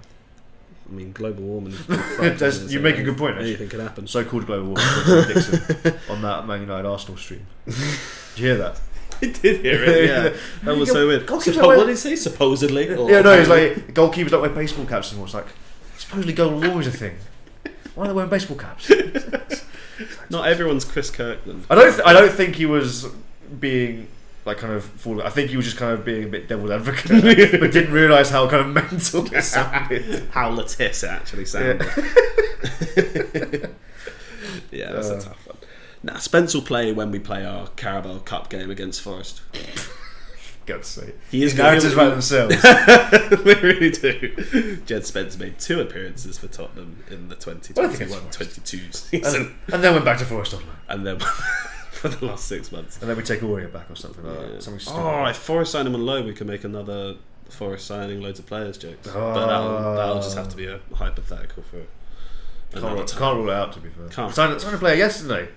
I 0.86 0.92
mean, 0.92 1.12
global 1.12 1.45
warming. 1.45 1.72
Is 1.72 1.86
That's- 1.86 2.70
you 2.70 2.78
make 2.80 2.99
a 2.99 3.03
good 3.03 3.16
point, 3.16 3.36
actually. 3.36 3.51
Anything 3.55 3.68
can 3.70 3.80
happen. 3.80 4.07
So-called 4.07 4.45
global 4.47 4.74
warming 4.74 5.26
Dixon 5.28 5.95
on 6.11 6.20
that 6.22 6.47
Man 6.47 6.61
United 6.61 6.86
Arsenal 6.86 7.16
stream. 7.16 7.47
Did 7.64 7.74
you 8.36 8.45
hear 8.47 8.57
that? 8.59 8.80
I 9.22 9.26
did 9.26 9.62
hear 9.62 9.82
it. 9.82 10.05
Yeah, 10.11 10.36
that 10.64 10.76
was 10.76 10.90
so 10.90 11.07
weird. 11.07 11.24
Goalkeepers 11.26 11.53
Suppo- 11.53 11.55
don't 11.55 11.68
wear- 11.68 11.76
what 11.78 11.86
did 11.86 11.92
he 11.92 11.97
say? 11.97 12.16
Supposedly. 12.16 12.88
Or- 12.90 12.99
oh, 12.99 13.09
Yeah, 13.09 13.22
no. 13.22 13.38
He's 13.38 13.49
like 13.49 13.95
goalkeepers 13.95 14.28
don't 14.30 14.42
wear 14.42 14.51
baseball 14.51 14.84
caps 14.84 15.09
anymore. 15.11 15.24
It's 15.26 15.34
like 15.34 15.47
supposedly 15.97 16.34
global 16.34 16.61
warming's 16.61 16.88
a 16.88 16.90
thing. 16.90 17.16
Why 17.95 18.05
are 18.05 18.09
they 18.09 18.12
wearing 18.14 18.28
baseball 18.30 18.59
caps? 18.59 18.90
not 20.28 20.49
everyone's 20.49 20.84
Chris 20.84 21.11
Kirkland. 21.11 21.64
I 21.70 21.74
don't. 21.76 21.92
Th- 21.92 22.03
I 22.07 22.12
don't 22.12 22.32
think 22.32 22.57
he 22.57 22.66
was 22.66 23.07
being 23.61 24.09
like 24.45 24.59
kind 24.59 24.72
of 24.74 24.84
full. 24.84 25.22
I 25.22 25.30
think 25.30 25.51
he 25.51 25.57
was 25.57 25.64
just 25.64 25.76
kind 25.78 25.92
of 25.92 26.05
being 26.05 26.24
a 26.24 26.28
bit 26.28 26.49
devil's 26.49 26.70
advocate, 26.70 27.11
but 27.61 27.72
didn't 27.72 27.92
realise 27.92 28.30
how 28.30 28.49
kind 28.49 28.66
of 28.66 28.72
mental 28.90 29.26
it 29.34 29.42
sounded. 29.45 30.28
How 30.30 30.51
Latisse 30.55 31.05
actually 31.09 31.45
sounded. 31.47 31.82
Yeah, 34.70 34.92
that's 34.92 35.11
Uh. 35.11 35.16
a 35.16 35.20
tough 35.20 35.47
one. 35.47 35.57
Nah, 36.03 36.18
Spence 36.18 36.53
will 36.55 36.62
play 36.62 36.92
when 36.92 37.11
we 37.11 37.18
play 37.18 37.45
our 37.47 37.68
Carabao 37.76 38.18
Cup 38.18 38.51
game 38.51 38.70
against 38.70 39.01
Forest. 39.01 39.40
Got 40.66 40.82
to 40.82 40.88
say, 40.88 41.12
He 41.30 41.42
is 41.45 41.55
narratives 41.57 41.92
about 41.95 42.11
themselves. 42.11 42.61
they 42.61 43.55
really 43.62 43.90
do. 43.90 44.34
Djed 44.86 45.05
Spence 45.05 45.38
made 45.38 45.59
two 45.59 45.80
appearances 45.80 46.38
for 46.38 46.49
Tottenham 46.49 47.03
in 47.11 47.28
the 47.28 47.36
Well, 47.76 47.86
I 47.86 47.88
think 47.88 48.11
it's 48.11 48.36
2021-22 48.36 48.95
season, 48.95 49.40
and, 49.66 49.74
and 49.74 49.84
then 49.84 49.92
went 49.95 50.05
back 50.05 50.18
to 50.18 50.24
Forest 50.24 50.55
Online. 50.55 50.76
and 50.88 51.07
then 51.07 51.18
for 52.13 52.21
the 52.21 52.27
last 52.27 52.47
six 52.47 52.71
months. 52.73 53.01
And 53.01 53.09
then 53.11 53.17
we 53.17 53.23
take 53.23 53.43
Aurea 53.43 53.69
back 53.69 53.91
or 53.91 53.97
something 53.97 54.25
like 54.25 54.53
that. 54.53 54.63
Something 54.63 54.81
stupid. 54.81 55.01
Oh, 55.01 55.25
if 55.27 55.37
Forest 55.37 55.73
sign 55.73 55.87
him 55.87 55.95
on 55.95 56.05
loan, 56.05 56.27
we 56.27 56.33
can 56.35 56.47
make 56.47 56.65
another 56.65 57.17
Forest 57.51 57.87
signing 57.87 58.21
loads 58.21 58.39
of 58.39 58.47
players 58.47 58.79
jokes. 58.79 59.09
But 59.09 59.47
that'll, 59.47 59.95
that'll 59.95 60.17
just 60.17 60.37
have 60.37 60.49
to 60.51 60.57
be 60.57 60.67
a 60.67 60.81
hypothetical 60.95 61.63
for 61.63 61.79
can't, 62.73 62.85
another 62.85 62.95
rule, 62.97 63.05
time. 63.05 63.19
can't 63.19 63.37
rule 63.37 63.51
it 63.51 63.55
out 63.55 63.73
to 63.75 63.81
be 63.81 63.89
fair. 63.91 64.09
Can't. 64.09 64.35
Signed, 64.35 64.61
signed 64.61 64.75
a 64.75 64.79
player 64.79 64.97
yesterday. 64.97 65.49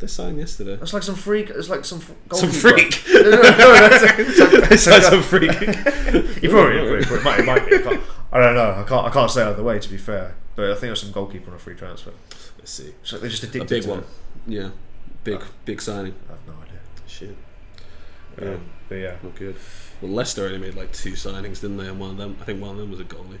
They 0.00 0.06
signed 0.06 0.38
yesterday. 0.38 0.76
That's 0.76 0.92
like 0.92 1.02
some 1.02 1.14
freak. 1.14 1.48
It's 1.50 1.70
like 1.70 1.84
some 1.84 1.98
f- 1.98 2.08
Some 2.38 2.50
goalkeeper. 2.50 2.52
freak. 2.52 3.02
no, 3.08 3.20
no, 3.22 3.40
no, 3.40 3.88
that's 3.88 4.68
They 4.68 4.76
signed 4.76 5.02
some 5.04 5.22
freak. 5.22 5.50
He 5.52 6.48
probably, 6.48 6.78
probably, 6.78 7.04
probably 7.04 7.22
might, 7.24 7.40
he 7.40 7.46
might 7.46 7.66
be. 7.66 7.76
I, 7.76 7.78
can't, 7.78 8.00
I 8.32 8.38
don't 8.38 8.54
know. 8.54 8.70
I 8.72 8.84
can't. 8.86 9.06
I 9.06 9.10
can't 9.10 9.30
say 9.30 9.42
either 9.44 9.62
way. 9.62 9.78
To 9.78 9.88
be 9.88 9.96
fair, 9.96 10.34
but 10.56 10.66
I 10.66 10.72
think 10.72 10.80
there's 10.82 11.00
some 11.00 11.12
goalkeeper 11.12 11.50
on 11.50 11.56
a 11.56 11.58
free 11.58 11.74
transfer. 11.74 12.12
Let's 12.58 12.70
see. 12.70 12.92
So 13.02 13.16
they're 13.18 13.30
just 13.30 13.44
A 13.44 13.46
addicted. 13.46 13.68
big 13.70 13.82
to 13.84 13.88
one. 13.88 13.98
It. 14.00 14.04
Yeah. 14.46 14.68
Big, 15.32 15.42
big 15.64 15.82
signing. 15.82 16.14
I 16.28 16.32
have 16.32 16.46
no 16.46 16.54
idea. 16.62 16.80
Shit. 17.06 17.36
Yeah. 18.40 18.56
But 18.88 18.94
yeah, 18.96 19.16
Not 19.22 19.34
good. 19.34 19.56
Well, 20.00 20.12
Leicester 20.12 20.46
only 20.46 20.58
made 20.58 20.74
like 20.76 20.92
two 20.92 21.12
signings, 21.12 21.60
didn't 21.60 21.76
they? 21.78 21.88
And 21.88 21.98
one 21.98 22.10
of 22.10 22.16
them, 22.16 22.36
I 22.40 22.44
think 22.44 22.60
one 22.62 22.70
of 22.70 22.76
them 22.78 22.90
was 22.90 23.00
a 23.00 23.04
goalie. 23.04 23.38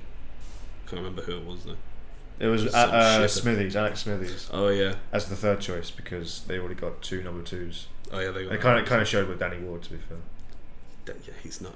Can't 0.86 1.00
remember 1.02 1.22
who 1.22 1.36
it 1.36 1.44
was 1.44 1.64
though. 1.64 1.76
It 2.40 2.46
was 2.46 2.66
uh, 2.66 2.70
Some 2.70 2.90
uh, 2.94 3.20
shit. 3.22 3.30
Smithies, 3.30 3.76
Alex 3.76 4.00
Smithies, 4.00 4.48
Oh 4.52 4.68
yeah. 4.68 4.94
as 5.12 5.28
the 5.28 5.36
third 5.36 5.60
choice 5.60 5.90
because 5.90 6.42
they 6.46 6.58
already 6.58 6.74
got 6.74 7.00
two 7.02 7.22
number 7.22 7.42
twos. 7.44 7.88
Oh 8.12 8.18
yeah. 8.20 8.30
They 8.30 8.44
got 8.44 8.52
It 8.54 8.60
kind 8.60 8.78
of 8.80 8.86
kind 8.86 9.02
of 9.02 9.08
showed 9.08 9.28
with 9.28 9.38
Danny 9.38 9.58
Ward, 9.58 9.82
to 9.84 9.90
be 9.90 9.98
fair. 9.98 11.14
Yeah, 11.26 11.34
he's 11.42 11.60
not. 11.60 11.74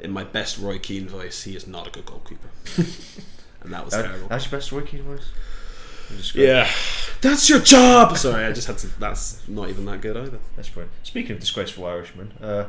In 0.00 0.10
my 0.12 0.24
best 0.24 0.58
Roy 0.58 0.78
Keane 0.78 1.08
voice, 1.08 1.42
he 1.44 1.56
is 1.56 1.66
not 1.66 1.86
a 1.86 1.90
good 1.90 2.06
goalkeeper. 2.06 2.48
and 3.62 3.72
that 3.72 3.84
was 3.84 3.94
That- 3.94 4.04
terrible. 4.06 4.28
that's 4.28 4.44
your 4.50 4.58
best 4.58 4.70
Roy 4.72 4.82
Keane 4.82 5.02
voice. 5.02 5.30
Yeah, 6.34 6.68
that's 7.20 7.48
your 7.48 7.60
job. 7.60 8.16
Sorry, 8.16 8.44
I 8.44 8.52
just 8.52 8.66
had 8.66 8.78
to. 8.78 8.86
That's 9.00 9.46
not 9.48 9.68
even 9.68 9.84
that 9.86 10.00
good 10.00 10.16
either. 10.16 10.38
that's 10.56 10.68
brilliant. 10.68 10.94
Speaking 11.02 11.32
of 11.32 11.40
disgraceful 11.40 11.84
Irishmen, 11.86 12.32
uh, 12.40 12.64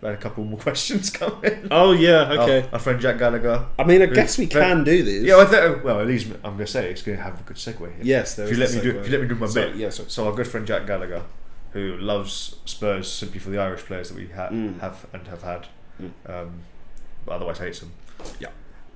we 0.00 0.06
had 0.06 0.14
a 0.14 0.20
couple 0.20 0.44
more 0.44 0.58
questions 0.68 1.10
coming. 1.10 1.68
Oh 1.70 1.92
yeah, 1.92 2.30
okay. 2.32 2.62
Our, 2.68 2.74
our 2.74 2.78
friend 2.78 3.00
Jack 3.00 3.18
Gallagher. 3.18 3.66
I 3.78 3.84
mean, 3.84 4.02
I 4.02 4.06
guess 4.06 4.36
we 4.38 4.46
can 4.46 4.84
do 4.84 5.02
these. 5.02 5.22
Yeah, 5.22 5.38
I 5.38 5.44
think. 5.46 5.84
Well, 5.84 6.00
at 6.00 6.06
least 6.06 6.26
I'm 6.44 6.54
going 6.54 6.58
to 6.58 6.66
say 6.66 6.90
it's 6.90 7.02
going 7.02 7.16
to 7.18 7.24
have 7.24 7.40
a 7.40 7.42
good 7.44 7.56
segue. 7.56 7.78
Here. 7.78 7.94
Yes, 8.02 8.34
there 8.36 8.46
if 8.46 8.52
you 8.52 8.58
let 8.58 8.70
the 8.70 8.76
me 8.76 8.82
do, 8.82 8.98
if 8.98 9.06
you 9.06 9.12
let 9.12 9.22
me 9.22 9.28
do 9.28 9.34
my 9.34 9.46
So- 9.46 9.54
bit. 9.68 9.76
yeah, 9.76 9.90
so- 9.90 10.04
So 10.08 10.26
our 10.26 10.34
good 10.34 10.46
friend 10.46 10.66
Jack 10.66 10.86
Gallagher, 10.86 11.22
who 11.72 11.96
loves 11.98 12.56
Spurs 12.64 13.10
simply 13.10 13.38
for 13.40 13.50
the 13.50 13.58
Irish 13.58 13.82
players 13.82 14.08
that 14.08 14.16
we 14.16 14.28
ha- 14.28 14.48
Mm. 14.48 14.80
have 14.80 15.06
and 15.12 15.26
have 15.28 15.42
had, 15.42 15.66
Mm. 16.02 16.10
um, 16.28 16.60
but 17.24 17.32
otherwise 17.32 17.58
hates 17.58 17.80
them. 17.80 17.92
Yeah. 18.38 18.48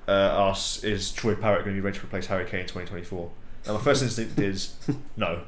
Uh, 0.08 0.48
asks, 0.50 0.82
is 0.84 1.12
Troy 1.12 1.34
Parrott 1.34 1.64
going 1.64 1.76
to 1.76 1.80
be 1.80 1.84
ready 1.84 1.98
to 1.98 2.04
replace 2.04 2.26
Harry 2.26 2.44
Kane 2.44 2.60
in 2.60 2.66
2024? 2.66 3.30
Now, 3.66 3.74
my 3.74 3.80
first 3.80 4.02
instinct 4.02 4.38
is 4.38 4.74
no, 5.16 5.42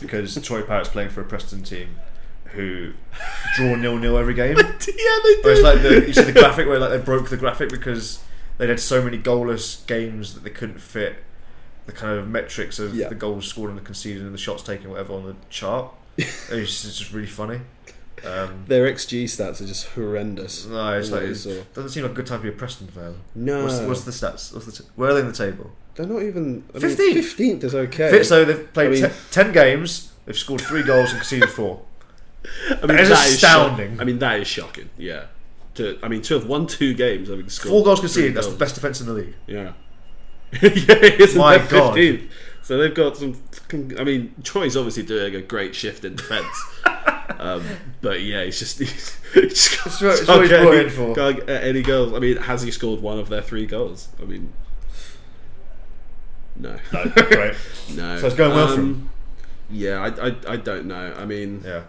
because 0.00 0.40
Troy 0.42 0.62
Parrott's 0.62 0.88
playing 0.90 1.10
for 1.10 1.20
a 1.22 1.24
Preston 1.24 1.62
team 1.62 1.96
who 2.46 2.92
draw 3.56 3.74
nil 3.74 3.96
nil 3.96 4.16
every 4.18 4.34
game. 4.34 4.56
yeah, 4.58 4.62
they 4.62 5.34
do. 5.34 5.40
Whereas 5.42 5.62
like 5.62 5.82
the 5.82 6.04
you 6.06 6.12
see 6.12 6.22
the 6.24 6.32
graphic 6.32 6.68
where 6.68 6.78
like 6.78 6.90
they 6.90 6.98
broke 6.98 7.30
the 7.30 7.36
graphic 7.36 7.68
because 7.70 8.22
they 8.58 8.66
had 8.68 8.78
so 8.78 9.02
many 9.02 9.18
goalless 9.18 9.84
games 9.86 10.34
that 10.34 10.44
they 10.44 10.50
couldn't 10.50 10.78
fit 10.80 11.16
the 11.86 11.92
kind 11.92 12.18
of 12.18 12.28
metrics 12.28 12.78
of 12.78 12.94
Yeah. 12.94 13.08
the 13.08 13.14
goals 13.14 13.46
scored 13.46 13.70
and 13.70 13.78
the 13.78 13.82
conceded 13.82 14.22
and 14.22 14.32
the 14.32 14.38
shots 14.38 14.62
taken 14.62 14.90
whatever 14.90 15.14
on 15.14 15.26
the 15.26 15.36
chart. 15.50 15.92
it's 16.16 16.82
just 16.82 17.12
really 17.12 17.26
funny. 17.26 17.60
Um, 18.26 18.64
Their 18.68 18.90
XG 18.92 19.24
stats 19.24 19.60
are 19.60 19.66
just 19.66 19.86
horrendous. 19.88 20.66
no, 20.66 20.98
it's 20.98 21.10
like 21.10 21.20
it 21.22 21.24
Always, 21.24 21.46
uh, 21.46 21.64
doesn't 21.74 21.90
seem 21.90 22.02
like 22.04 22.12
a 22.12 22.14
good 22.14 22.26
time 22.26 22.38
to 22.40 22.42
be 22.44 22.48
a 22.48 22.52
Preston 22.52 22.88
fan. 22.88 23.16
No, 23.34 23.64
What's, 23.64 23.80
what's 23.80 24.04
the 24.04 24.10
stats? 24.12 24.52
What's 24.54 24.66
the 24.66 24.72
t- 24.72 24.88
where 24.96 25.10
are 25.10 25.14
they 25.14 25.20
in 25.20 25.26
the 25.26 25.32
table? 25.32 25.70
they're 25.94 26.06
not 26.06 26.22
even. 26.22 26.62
15th. 26.72 26.96
Fifteenth 27.14 27.62
is 27.64 27.74
okay. 27.74 28.10
Fit- 28.10 28.26
So 28.26 28.44
they've 28.44 28.72
played 28.72 28.86
I 28.88 28.90
mean- 28.90 29.02
te- 29.10 29.16
ten 29.30 29.52
games. 29.52 30.10
They've 30.26 30.36
scored 30.36 30.60
three 30.62 30.82
goals 30.82 31.10
and 31.10 31.20
conceded 31.20 31.50
four. 31.50 31.82
I 32.70 32.86
mean, 32.86 32.96
that 32.96 33.00
is 33.00 33.08
shock- 33.08 33.26
astounding. 33.26 34.00
I 34.00 34.04
mean, 34.04 34.18
that 34.20 34.40
is 34.40 34.46
shocking. 34.48 34.90
Yeah. 34.96 35.26
To, 35.74 35.98
I 36.02 36.08
mean, 36.08 36.22
to 36.22 36.34
have 36.34 36.46
won 36.46 36.66
two 36.66 36.94
games, 36.94 37.28
having 37.28 37.48
scored 37.48 37.70
Four 37.72 37.84
goals 37.84 38.00
conceded. 38.00 38.34
That's 38.34 38.46
the 38.48 38.56
best 38.56 38.74
defence 38.76 39.00
in 39.00 39.06
the 39.06 39.12
league. 39.12 39.34
Yeah. 39.46 39.72
yeah, 40.52 40.60
it's 40.62 41.34
My 41.34 41.58
God. 41.58 41.96
15th. 41.96 42.28
So 42.62 42.78
they've 42.78 42.94
got 42.94 43.16
some. 43.16 43.40
I 43.98 44.04
mean, 44.04 44.34
Troy's 44.42 44.76
obviously 44.76 45.02
doing 45.02 45.34
a 45.34 45.42
great 45.42 45.74
shift 45.74 46.04
in 46.04 46.16
defence. 46.16 46.46
um, 47.38 47.64
but 48.00 48.22
yeah, 48.22 48.44
he's 48.44 48.58
just. 48.58 48.78
He's, 48.84 49.18
he's 49.34 49.68
just 49.68 49.84
That's 49.84 50.00
what- 50.00 50.08
that's 50.10 50.26
can't 50.26 50.28
what 50.28 50.40
he's 50.42 50.50
get 50.50 50.66
any, 50.66 50.84
in 50.84 50.90
for. 50.90 51.14
can't 51.14 51.46
get 51.46 51.64
any 51.64 51.82
goals. 51.82 52.12
I 52.12 52.18
mean, 52.20 52.36
has 52.36 52.62
he 52.62 52.70
scored 52.70 53.00
one 53.00 53.18
of 53.18 53.28
their 53.28 53.42
three 53.42 53.66
goals? 53.66 54.08
I 54.22 54.24
mean, 54.24 54.52
no. 56.56 56.76
No, 56.92 57.04
great. 57.16 57.54
No. 57.94 58.18
So 58.18 58.26
it's 58.26 58.36
going 58.36 58.54
well 58.54 58.68
for 58.68 58.80
Um, 58.80 59.10
Yeah, 59.70 60.00
I, 60.02 60.28
I, 60.28 60.36
I 60.52 60.56
don't 60.56 60.86
know. 60.86 61.14
I 61.18 61.24
mean, 61.24 61.62
Yeah. 61.64 61.82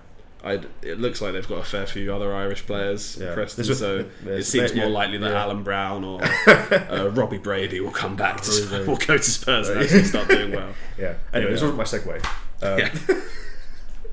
I'd, 0.44 0.68
it 0.84 1.00
looks 1.00 1.22
like 1.22 1.34
they've 1.34 1.48
got 1.48 1.60
a 1.60 1.64
fair 1.64 1.86
few 1.88 2.14
other 2.14 2.34
Irish 2.34 2.66
players. 2.66 3.18
Yeah. 3.20 3.34
Preston, 3.34 3.68
was- 3.68 3.80
so 3.80 4.06
it 4.26 4.44
seems 4.44 4.74
more 4.76 4.88
likely 4.90 5.18
that 5.20 5.32
yeah. 5.32 5.42
Alan 5.42 5.64
Browne 5.64 6.04
or 6.04 6.22
uh, 6.48 7.10
Robbie 7.14 7.38
Brady 7.40 7.80
will 7.80 7.92
come 7.92 8.16
back 8.16 8.38
to 8.42 8.52
Spurs, 8.52 8.88
will 8.88 8.96
go 8.98 9.18
to 9.18 9.24
Spurs 9.24 9.70
and 9.70 9.82
actually 9.82 10.04
start 10.04 10.28
doing 10.30 10.52
well. 10.52 10.74
Yeah. 10.98 11.16
Anyway, 11.34 11.52
this 11.52 11.62
wasn't 11.62 11.78
my 11.78 11.84
segue. 11.84 12.26
Um, 12.64 12.80
Yeah. 12.80 13.22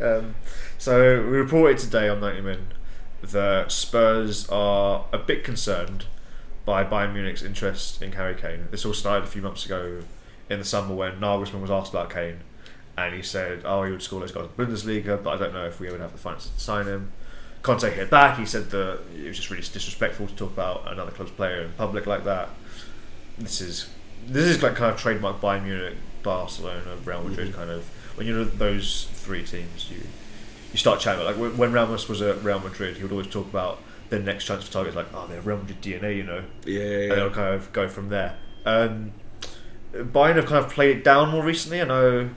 Um, 0.00 0.34
so 0.78 1.22
we 1.22 1.36
reported 1.36 1.78
today 1.78 2.08
on 2.08 2.20
90 2.20 2.40
Min 2.42 2.66
that 3.22 3.70
Spurs 3.70 4.48
are 4.48 5.06
a 5.12 5.18
bit 5.18 5.44
concerned 5.44 6.06
by 6.64 6.84
Bayern 6.84 7.12
Munich's 7.12 7.42
interest 7.42 8.02
in 8.02 8.12
Harry 8.12 8.34
Kane. 8.34 8.68
This 8.70 8.84
all 8.84 8.94
started 8.94 9.24
a 9.24 9.28
few 9.28 9.42
months 9.42 9.64
ago 9.64 10.02
in 10.48 10.58
the 10.58 10.64
summer 10.64 10.94
when 10.94 11.20
Nagelsmann 11.20 11.60
was 11.60 11.70
asked 11.70 11.92
about 11.92 12.10
Kane, 12.10 12.40
and 12.96 13.14
he 13.14 13.22
said, 13.22 13.62
"Oh, 13.64 13.82
he 13.84 13.90
would 13.90 14.02
score 14.02 14.20
those 14.20 14.32
goals 14.32 14.50
in 14.56 14.66
Bundesliga, 14.66 15.22
but 15.22 15.30
I 15.30 15.36
don't 15.36 15.52
know 15.52 15.66
if 15.66 15.80
we 15.80 15.90
would 15.90 16.00
have 16.00 16.12
the 16.12 16.18
finances 16.18 16.50
to 16.52 16.60
sign 16.60 16.86
him." 16.86 17.12
Conte 17.62 17.88
hit 17.90 18.10
back. 18.10 18.38
He 18.38 18.46
said 18.46 18.70
that 18.70 19.00
it 19.16 19.28
was 19.28 19.36
just 19.36 19.50
really 19.50 19.62
disrespectful 19.62 20.26
to 20.26 20.34
talk 20.34 20.52
about 20.52 20.90
another 20.90 21.12
club's 21.12 21.30
player 21.30 21.62
in 21.62 21.72
public 21.72 22.06
like 22.06 22.24
that. 22.24 22.50
This 23.38 23.60
is 23.60 23.88
this 24.26 24.44
is 24.46 24.62
like 24.62 24.74
kind 24.74 24.92
of 24.92 25.00
trademark 25.00 25.40
Bayern 25.40 25.64
Munich, 25.64 25.96
Barcelona, 26.22 26.96
Real 27.04 27.22
Madrid 27.22 27.54
kind 27.54 27.70
of. 27.70 27.88
When 28.14 28.26
you're 28.26 28.44
those 28.44 29.08
three 29.12 29.44
teams, 29.44 29.90
you 29.90 29.98
you 30.72 30.78
start 30.78 31.00
chatting 31.00 31.22
about 31.22 31.36
like 31.38 31.58
when- 31.58 31.72
Ramos 31.72 32.08
was 32.08 32.22
at 32.22 32.42
Real 32.42 32.58
Madrid, 32.58 32.96
he 32.96 33.02
would 33.02 33.12
always 33.12 33.26
talk 33.26 33.46
about 33.46 33.78
the 34.08 34.18
next 34.18 34.44
transfer 34.44 34.72
targets, 34.72 34.96
like 34.96 35.06
oh, 35.14 35.26
they're 35.26 35.40
Real 35.40 35.58
Madrid 35.58 35.80
DNA, 35.80 36.16
you 36.16 36.22
know, 36.22 36.44
Yeah, 36.64 36.80
yeah, 36.80 36.98
and 37.04 37.12
they'll 37.12 37.30
kind 37.30 37.54
of 37.54 37.72
go 37.72 37.88
from 37.88 38.08
there. 38.08 38.36
Um, 38.64 39.12
Bayern 39.92 40.36
have 40.36 40.46
kind 40.46 40.64
of 40.64 40.70
played 40.70 40.98
it 40.98 41.04
down 41.04 41.30
more 41.30 41.42
recently. 41.44 41.80
I 41.80 41.84
know 41.84 42.30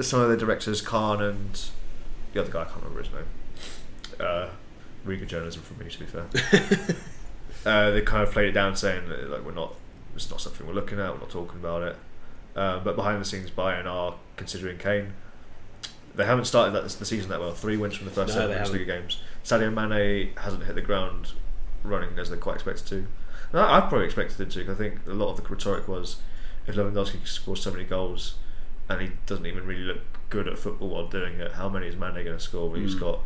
some 0.00 0.20
of 0.20 0.28
the 0.28 0.36
directors, 0.36 0.80
Kahn 0.80 1.22
and 1.22 1.68
the 2.32 2.40
other 2.40 2.50
guy, 2.50 2.62
I 2.62 2.64
can't 2.64 2.76
remember 2.78 3.02
his 3.02 3.12
name. 3.12 3.26
Uh, 4.18 4.48
Riga 5.04 5.26
journalism 5.26 5.62
from 5.62 5.78
me, 5.78 5.90
to 5.90 5.98
be 6.00 6.06
fair. 6.06 6.26
uh, 7.66 7.90
they 7.90 8.00
kind 8.02 8.22
of 8.26 8.32
played 8.32 8.48
it 8.48 8.52
down, 8.52 8.74
saying 8.74 9.08
that 9.08 9.30
like 9.30 9.44
we're 9.44 9.52
not, 9.52 9.74
it's 10.16 10.30
not 10.30 10.40
something 10.40 10.66
we're 10.66 10.72
looking 10.72 10.98
at, 10.98 11.12
we're 11.12 11.20
not 11.20 11.30
talking 11.30 11.58
about 11.60 11.82
it. 11.82 11.96
Um, 12.56 12.82
but 12.84 12.96
behind 12.96 13.20
the 13.20 13.24
scenes, 13.24 13.50
Bayern 13.50 13.86
are 13.86 14.14
considering 14.36 14.78
Kane. 14.78 15.12
They 16.14 16.24
haven't 16.24 16.44
started 16.44 16.72
that 16.72 16.88
the 16.88 17.04
season 17.04 17.30
that 17.30 17.40
well. 17.40 17.52
Three 17.52 17.76
wins 17.76 17.96
from 17.96 18.06
the 18.06 18.12
first 18.12 18.34
No, 18.34 18.40
seven 18.40 18.56
Bundesliga 18.56 18.86
games. 18.86 19.20
Sadio 19.44 19.72
Mane 19.72 20.30
hasn't 20.36 20.64
hit 20.64 20.74
the 20.74 20.82
ground 20.82 21.32
running 21.82 22.18
as 22.18 22.30
they 22.30 22.36
quite 22.36 22.54
expected 22.56 22.86
to. 22.86 22.96
And 23.52 23.60
I, 23.60 23.78
I 23.78 23.80
probably 23.80 24.06
expected 24.06 24.40
him 24.40 24.48
to. 24.50 24.72
I 24.72 24.74
think 24.74 25.00
a 25.06 25.12
lot 25.12 25.30
of 25.30 25.36
the 25.36 25.42
rhetoric 25.42 25.88
was 25.88 26.16
if 26.66 26.76
Lewandowski 26.76 27.26
scores 27.26 27.62
so 27.62 27.70
many 27.72 27.84
goals 27.84 28.34
and 28.88 29.00
he 29.00 29.10
doesn't 29.26 29.46
even 29.46 29.66
really 29.66 29.82
look 29.82 30.00
good 30.30 30.48
at 30.48 30.58
football 30.58 30.88
while 30.88 31.08
doing 31.08 31.40
it, 31.40 31.52
how 31.52 31.68
many 31.68 31.88
is 31.88 31.96
Mane 31.96 32.14
going 32.14 32.26
to 32.26 32.40
score 32.40 32.70
when 32.70 32.82
he's 32.82 32.94
hmm. 32.94 33.00
got 33.00 33.20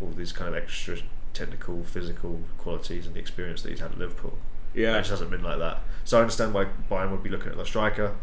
all 0.00 0.10
these 0.10 0.32
kind 0.32 0.48
of 0.48 0.62
extra 0.62 0.98
technical, 1.32 1.82
physical 1.84 2.40
qualities 2.58 3.06
and 3.06 3.14
the 3.14 3.20
experience 3.20 3.62
that 3.62 3.70
he's 3.70 3.80
had 3.80 3.92
at 3.92 3.98
Liverpool? 3.98 4.38
Yeah. 4.74 4.96
It 4.96 5.00
just 5.00 5.10
hasn't 5.10 5.30
been 5.30 5.42
like 5.42 5.58
that. 5.58 5.80
So 6.04 6.18
I 6.18 6.20
understand 6.20 6.52
why 6.52 6.66
Bayern 6.90 7.10
would 7.10 7.22
be 7.22 7.30
looking 7.30 7.50
at 7.50 7.56
the 7.56 7.64
striker 7.64 8.14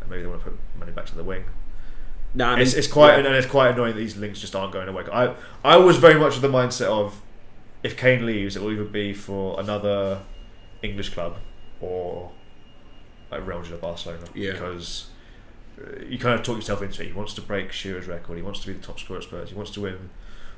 and 0.00 0.10
maybe 0.10 0.22
they 0.22 0.28
want 0.28 0.42
to 0.44 0.50
put 0.50 0.58
money 0.78 0.92
back 0.92 1.06
to 1.06 1.14
the 1.14 1.24
wing. 1.24 1.44
No, 2.36 2.44
I 2.46 2.50
mean, 2.56 2.62
it's, 2.62 2.74
it's 2.74 2.86
quite 2.86 3.12
yeah. 3.18 3.26
and 3.26 3.34
it's 3.34 3.46
quite 3.46 3.70
annoying 3.70 3.94
that 3.94 3.98
these 3.98 4.16
links 4.16 4.40
just 4.40 4.54
aren't 4.54 4.72
going 4.72 4.88
away. 4.88 5.04
I 5.12 5.34
I 5.64 5.76
was 5.78 5.96
very 5.96 6.18
much 6.20 6.36
of 6.36 6.42
the 6.42 6.48
mindset 6.48 6.86
of 6.86 7.22
if 7.82 7.96
Kane 7.96 8.26
leaves, 8.26 8.56
it 8.56 8.62
will 8.62 8.72
either 8.72 8.84
be 8.84 9.12
for 9.14 9.58
another 9.58 10.20
English 10.82 11.10
club 11.10 11.36
or 11.80 12.30
like 13.30 13.46
Real 13.46 13.58
Madrid 13.58 13.74
or 13.74 13.78
Barcelona. 13.78 14.24
Yeah. 14.34 14.52
Because 14.52 15.08
uh, 15.80 16.04
you 16.06 16.18
kind 16.18 16.38
of 16.38 16.44
talk 16.44 16.56
yourself 16.56 16.82
into 16.82 17.02
it. 17.02 17.06
He 17.06 17.12
wants 17.12 17.34
to 17.34 17.40
break 17.40 17.72
Shearer's 17.72 18.06
record. 18.06 18.36
He 18.36 18.42
wants 18.42 18.60
to 18.60 18.66
be 18.66 18.72
the 18.74 18.82
top 18.82 19.00
scorer 19.00 19.18
at 19.18 19.24
Spurs. 19.24 19.48
He 19.50 19.54
wants 19.54 19.70
to 19.72 19.80
win 19.80 20.10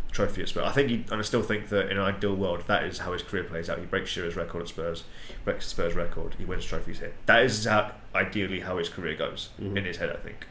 the 0.06 0.12
trophy 0.12 0.42
at 0.42 0.48
Spurs. 0.48 0.64
I 0.64 0.72
think, 0.72 0.88
he, 0.90 0.94
and 1.10 1.20
I 1.20 1.22
still 1.22 1.42
think 1.42 1.68
that 1.68 1.90
in 1.90 1.96
an 1.98 2.02
ideal 2.04 2.34
world, 2.34 2.64
that 2.66 2.84
is 2.84 2.98
how 2.98 3.12
his 3.12 3.22
career 3.22 3.44
plays 3.44 3.68
out. 3.70 3.78
He 3.78 3.86
breaks 3.86 4.10
Shearer's 4.10 4.36
record 4.36 4.62
at 4.62 4.68
Spurs, 4.68 5.04
he 5.28 5.34
breaks 5.44 5.64
the 5.66 5.70
Spurs 5.70 5.94
record, 5.94 6.34
he 6.38 6.44
wins 6.44 6.64
trophies 6.64 6.98
here. 7.00 7.12
That 7.26 7.42
is 7.44 7.64
how, 7.64 7.92
ideally 8.14 8.60
how 8.60 8.78
his 8.78 8.88
career 8.88 9.14
goes 9.16 9.50
Mhm. 9.60 9.76
in 9.76 9.84
his 9.84 9.96
head. 9.98 10.10
I 10.10 10.16
think. 10.16 10.46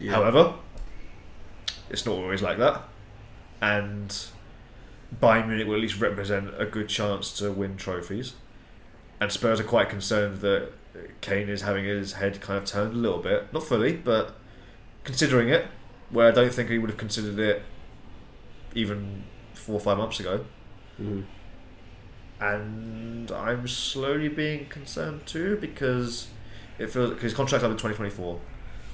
Yeah. 0.00 0.12
However, 0.12 0.54
it's 1.90 2.04
not 2.06 2.12
always 2.16 2.42
like 2.42 2.58
that, 2.58 2.82
and 3.60 4.14
Bayern 5.22 5.46
Munich 5.48 5.66
will 5.66 5.74
at 5.74 5.80
least 5.80 6.00
represent 6.00 6.50
a 6.58 6.66
good 6.66 6.88
chance 6.88 7.36
to 7.38 7.52
win 7.52 7.76
trophies. 7.76 8.34
And 9.20 9.32
Spurs 9.32 9.60
are 9.60 9.64
quite 9.64 9.88
concerned 9.88 10.40
that 10.40 10.72
Kane 11.20 11.48
is 11.48 11.62
having 11.62 11.84
his 11.84 12.14
head 12.14 12.40
kind 12.40 12.58
of 12.58 12.64
turned 12.64 12.92
a 12.92 12.96
little 12.96 13.18
bit, 13.20 13.52
not 13.52 13.62
fully, 13.62 13.94
but 13.96 14.36
considering 15.04 15.48
it, 15.48 15.66
where 16.10 16.28
I 16.28 16.30
don't 16.32 16.52
think 16.52 16.68
he 16.70 16.78
would 16.78 16.90
have 16.90 16.98
considered 16.98 17.38
it 17.38 17.62
even 18.74 19.24
four 19.54 19.76
or 19.76 19.80
five 19.80 19.96
months 19.98 20.20
ago. 20.20 20.44
Mhm. 21.00 21.24
And 22.40 23.30
I'm 23.32 23.66
slowly 23.66 24.28
being 24.28 24.66
concerned 24.66 25.24
too 25.26 25.56
because 25.60 26.28
it 26.78 26.90
feels 26.90 27.10
because 27.10 27.22
his 27.22 27.34
contract's 27.34 27.64
up 27.64 27.70
in 27.70 27.76
2024, 27.78 28.40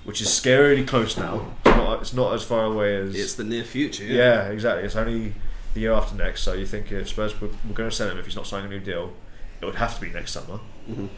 which 0.05 0.21
is 0.21 0.29
scarily 0.29 0.87
close 0.87 1.17
now. 1.17 1.53
It's 1.65 1.77
not, 1.77 2.01
it's 2.03 2.13
not 2.13 2.35
as 2.35 2.43
far 2.43 2.65
away 2.65 2.97
as 2.97 3.15
It's 3.15 3.35
the 3.35 3.45
near 3.45 3.65
future. 3.65 4.05
Yeah. 4.05 4.17
yeah, 4.47 4.49
exactly. 4.49 4.85
It's 4.85 4.97
only 4.97 5.35
the 5.75 5.81
year 5.81 5.93
after 5.93 6.15
next, 6.17 6.43
so 6.43 6.53
you 6.55 6.67
think 6.67 6.91
if 6.93 7.09
Spurs 7.09 7.41
were, 7.41 7.49
were 7.49 7.75
going 7.75 7.89
to 7.91 7.95
sell 7.95 8.11
him 8.11 8.19
if 8.19 8.27
he's 8.27 8.37
not 8.37 8.47
signing 8.47 8.67
a 8.67 8.75
new 8.75 8.81
deal, 8.81 9.13
it 9.61 9.65
would 9.65 9.77
have 9.77 9.95
to 9.95 10.01
be 10.01 10.11
next 10.11 10.33
summer. 10.33 10.61
Mhm. 10.91 11.09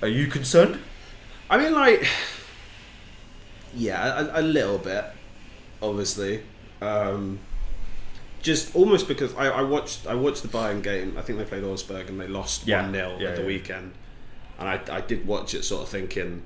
Are 0.00 0.08
you 0.08 0.26
concerned? 0.28 0.78
I 1.50 1.58
mean, 1.58 1.72
like, 1.74 2.06
yeah, 3.74 4.20
a, 4.36 4.40
a 4.40 4.42
little 4.42 4.78
bit, 4.78 5.04
obviously. 5.82 6.42
Um, 6.80 7.38
just 8.40 8.74
almost 8.74 9.06
because 9.06 9.34
I, 9.36 9.46
I 9.48 9.62
watched 9.62 10.06
I 10.06 10.14
watched 10.14 10.42
the 10.42 10.48
Bayern 10.48 10.82
game. 10.82 11.16
I 11.16 11.22
think 11.22 11.38
they 11.38 11.44
played 11.44 11.62
Augsburg 11.64 12.08
and 12.08 12.20
they 12.20 12.26
lost 12.26 12.66
Yeah, 12.66 12.82
one 12.82 12.92
0 12.92 13.18
yeah, 13.20 13.28
at 13.28 13.36
the 13.36 13.42
yeah. 13.42 13.46
weekend. 13.46 13.92
and 14.58 14.68
I, 14.68 14.80
I 14.90 15.00
did 15.00 15.26
watch 15.26 15.54
it, 15.54 15.64
sort 15.64 15.82
of 15.82 15.88
thinking 15.88 16.42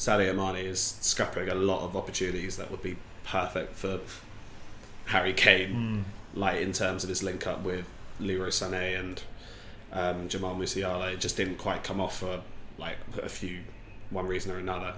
Sadio 0.00 0.34
Mane 0.34 0.64
is 0.64 0.80
scrapping 1.02 1.50
a 1.50 1.54
lot 1.54 1.82
of 1.82 1.94
opportunities 1.94 2.56
that 2.56 2.70
would 2.70 2.80
be 2.82 2.96
perfect 3.24 3.74
for 3.76 4.00
Harry 5.04 5.34
Kane, 5.34 6.06
like 6.34 6.62
in 6.62 6.72
terms 6.72 7.02
of 7.02 7.10
his 7.10 7.22
link 7.22 7.46
up 7.46 7.60
with 7.62 7.84
Leroy 8.18 8.48
Sané 8.48 8.98
and 8.98 9.22
um, 9.92 10.26
Jamal 10.28 10.54
Musiala. 10.56 11.12
It 11.12 11.20
just 11.20 11.36
didn't 11.36 11.56
quite 11.58 11.84
come 11.84 12.00
off 12.00 12.18
for 12.20 12.40
like 12.78 12.96
a 13.22 13.28
few 13.28 13.58
one 14.08 14.26
reason 14.26 14.52
or 14.52 14.56
another. 14.58 14.94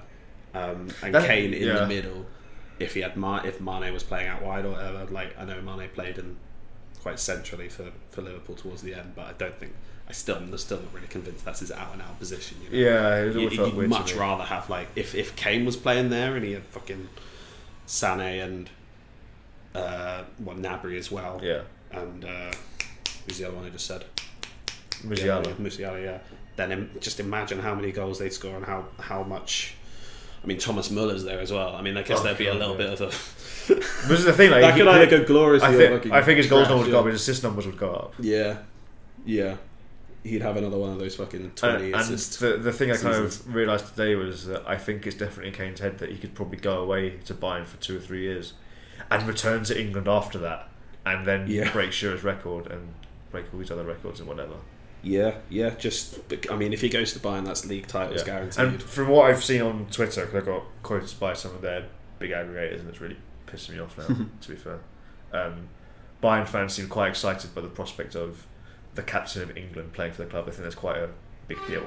Um, 0.54 0.88
and 1.02 1.12
That- 1.12 1.26
Kane 1.26 1.52
in 1.52 1.66
yeah. 1.66 1.80
the 1.80 1.86
middle, 1.88 2.24
if 2.78 2.94
he 2.94 3.00
had 3.00 3.16
Ma- 3.16 3.42
if 3.44 3.60
Mane 3.60 3.92
was 3.92 4.04
playing 4.04 4.28
out 4.28 4.42
wide 4.42 4.64
or 4.64 4.70
whatever, 4.70 5.04
like 5.06 5.36
I 5.36 5.44
know 5.44 5.60
Mane 5.62 5.88
played 5.94 6.18
in 6.18 6.36
quite 7.00 7.18
centrally 7.18 7.68
for, 7.68 7.90
for 8.10 8.22
Liverpool 8.22 8.54
towards 8.54 8.82
the 8.82 8.94
end, 8.94 9.14
but 9.16 9.26
I 9.26 9.32
don't 9.32 9.58
think 9.58 9.72
I 10.08 10.12
still 10.12 10.36
I'm 10.36 10.56
still 10.58 10.78
not 10.78 10.92
really 10.94 11.06
convinced 11.06 11.44
that's 11.44 11.60
his 11.60 11.72
out 11.72 11.92
and 11.92 12.02
out 12.02 12.18
position. 12.18 12.58
You 12.62 12.70
know? 12.70 12.90
Yeah, 12.90 13.16
it 13.24 13.36
You, 13.36 13.50
felt 13.50 13.74
would 13.74 13.88
much 13.88 14.14
rather 14.14 14.44
have 14.44 14.68
like 14.68 14.88
if 14.96 15.14
if 15.14 15.34
Kane 15.36 15.64
was 15.64 15.76
playing 15.76 16.10
there 16.10 16.34
and 16.36 16.44
he 16.44 16.52
had 16.52 16.64
fucking 16.64 17.08
Sané 17.86 18.44
and 18.44 18.68
uh, 19.74 20.24
what 20.38 20.56
Gnabry 20.58 20.98
as 20.98 21.10
well, 21.10 21.40
Yeah, 21.42 21.62
and 21.92 22.24
uh, 22.24 22.52
who's 23.26 23.38
the 23.38 23.46
other 23.46 23.56
one 23.56 23.64
I 23.64 23.70
just 23.70 23.86
said? 23.86 24.04
Musiala. 25.02 25.46
Yeah, 25.46 25.52
Musiala, 25.54 26.02
yeah. 26.02 26.18
Then 26.56 26.90
just 27.00 27.18
imagine 27.20 27.58
how 27.58 27.74
many 27.74 27.90
goals 27.92 28.18
they'd 28.18 28.32
score 28.32 28.54
and 28.56 28.64
how, 28.64 28.84
how 29.00 29.22
much. 29.22 29.74
I 30.44 30.46
mean, 30.46 30.58
Thomas 30.58 30.90
Muller's 30.90 31.24
there 31.24 31.40
as 31.40 31.50
well. 31.52 31.74
I 31.74 31.82
mean, 31.82 31.96
I 31.96 32.02
guess 32.02 32.20
Oh, 32.20 32.24
there'd 32.24 32.36
be 32.36 32.48
a 32.48 32.54
little 32.54 32.72
yeah. 32.78 32.88
bit 32.90 33.00
of 33.00 33.00
a. 33.00 33.74
This 34.08 34.18
is 34.18 34.24
the 34.24 34.32
thing. 34.32 34.50
Like, 34.50 34.60
that 34.62 34.76
could 34.76 34.88
either 34.88 35.06
go 35.18 35.24
gloriously 35.24 35.68
I 35.68 35.76
think, 35.76 36.12
I 36.12 36.20
think 36.22 36.36
his 36.38 36.48
goals 36.48 36.68
numbers 36.68 36.86
would 36.88 36.92
go 36.92 37.00
up, 37.00 37.06
his 37.06 37.14
assist 37.20 37.42
numbers 37.44 37.64
would 37.64 37.78
go 37.78 37.92
up. 37.92 38.14
Yeah, 38.18 38.58
yeah. 39.24 39.56
He'd 40.24 40.42
have 40.42 40.56
another 40.56 40.78
one 40.78 40.90
of 40.92 40.98
those 40.98 41.16
fucking 41.16 41.40
And, 41.40 41.56
twenty 41.56 41.86
and 41.86 41.96
assists. 41.96 42.36
the, 42.36 42.56
the 42.56 42.72
thing 42.72 42.90
I 42.92 42.96
kind 42.96 43.16
of 43.16 43.54
realised 43.54 43.88
today 43.88 44.14
was 44.14 44.46
that 44.46 44.62
I 44.66 44.76
think 44.78 45.06
it's 45.06 45.16
definitely 45.16 45.48
in 45.48 45.54
Kane's 45.54 45.80
head 45.80 45.98
that 45.98 46.10
he 46.10 46.18
could 46.18 46.34
probably 46.34 46.58
go 46.58 46.80
away 46.80 47.18
to 47.24 47.34
Bayern 47.34 47.66
for 47.66 47.76
two 47.78 47.96
or 47.96 48.00
three 48.00 48.22
years 48.22 48.52
and 49.10 49.26
return 49.26 49.64
to 49.64 49.80
England 49.80 50.06
after 50.08 50.38
that 50.38 50.68
and 51.04 51.26
then 51.26 51.46
Yeah. 51.48 51.72
break 51.72 51.90
Shearer's 51.92 52.22
record 52.22 52.68
and 52.70 52.94
break 53.32 53.46
all 53.52 53.58
these 53.58 53.70
other 53.72 53.82
records 53.84 54.20
and 54.20 54.28
whatever. 54.28 54.54
Yeah, 55.02 55.38
yeah. 55.48 55.70
Just, 55.70 56.20
I 56.48 56.54
mean, 56.56 56.72
if 56.72 56.80
he 56.80 56.88
goes 56.88 57.12
to 57.14 57.18
Bayern, 57.18 57.44
that's 57.44 57.66
league 57.66 57.88
titles 57.88 58.20
Yeah. 58.20 58.26
guaranteed. 58.26 58.64
And 58.64 58.80
from 58.82 59.08
what 59.08 59.28
I've 59.28 59.42
seen 59.42 59.60
on 59.62 59.86
Twitter, 59.90 60.24
because 60.26 60.42
I 60.42 60.46
got 60.46 60.62
quoted 60.84 61.18
by 61.18 61.32
some 61.32 61.52
of 61.56 61.62
their 61.62 61.86
big 62.20 62.30
aggregators, 62.30 62.78
and 62.78 62.88
it's 62.88 63.00
really 63.00 63.16
pissing 63.48 63.70
me 63.70 63.80
off 63.80 63.98
now. 63.98 64.06
to 64.40 64.48
be 64.48 64.54
fair, 64.54 64.78
um, 65.32 65.68
Bayern 66.22 66.46
fans 66.46 66.74
seem 66.74 66.86
quite 66.86 67.08
excited 67.08 67.52
by 67.52 67.62
the 67.62 67.68
prospect 67.68 68.14
of 68.14 68.46
the 68.94 69.02
captain 69.02 69.42
of 69.42 69.56
England 69.56 69.92
playing 69.92 70.12
for 70.12 70.22
the 70.24 70.28
club. 70.30 70.44
I 70.46 70.50
think 70.50 70.62
that's 70.64 70.74
quite 70.74 70.98
a 70.98 71.08
big 71.48 71.58
deal. 71.66 71.84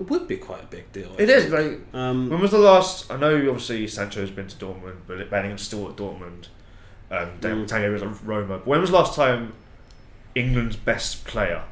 it 0.00 0.08
would 0.08 0.28
be 0.28 0.36
quite 0.36 0.62
a 0.62 0.66
big 0.66 0.90
deal. 0.92 1.10
I 1.18 1.22
It 1.22 1.30
is 1.30 1.44
think. 1.50 1.84
like 1.92 2.00
Um, 2.00 2.28
when 2.30 2.40
was 2.40 2.50
the 2.50 2.58
last? 2.58 3.10
I 3.10 3.16
know 3.16 3.34
obviously 3.48 3.86
Sancho's 3.88 4.30
been 4.30 4.46
to 4.48 4.56
Dortmund, 4.56 4.98
but 5.06 5.28
Bellingham's 5.30 5.62
still 5.62 5.88
at 5.88 5.96
Dortmund. 5.96 6.48
Um, 7.10 7.30
Mm. 7.40 7.66
Tango 7.66 7.92
was 7.92 8.02
at 8.02 8.08
Roma. 8.24 8.58
But 8.58 8.66
when 8.66 8.80
was 8.80 8.90
the 8.90 8.96
last 8.96 9.14
time 9.14 9.54
England's 10.34 10.76
best 10.76 11.24
player 11.24 11.62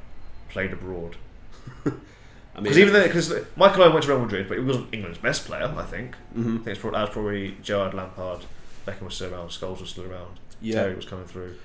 played 0.49 0.73
abroad? 0.73 1.17
I 1.85 1.91
mean, 1.91 2.73
Because 2.73 2.79
even 2.79 3.03
because 3.03 3.33
Michael 3.55 3.83
Owen 3.83 3.93
went 3.93 4.05
to 4.07 4.11
Real 4.13 4.21
Madrid, 4.23 4.49
but 4.49 4.57
he 4.57 4.65
wasn't 4.65 4.89
England's 4.95 5.19
best 5.19 5.45
player. 5.45 5.73
I 5.77 5.83
think. 5.85 6.15
Mhm. 6.37 6.41
I 6.61 6.65
think 6.65 6.69
it's 6.69 6.79
probably, 6.81 6.97
that 6.99 7.03
was 7.03 7.11
probably 7.11 7.57
Gerrard, 7.63 7.93
Lampard, 7.93 8.41
Beckham 8.87 9.03
was 9.03 9.15
still 9.15 9.35
around, 9.35 9.49
Scholes 9.51 9.81
was 9.81 9.91
still 9.91 10.11
around, 10.11 10.39
Yeah. 10.63 10.77
Terry 10.83 10.95
was 10.95 11.05
coming 11.05 11.27
through. 11.27 11.57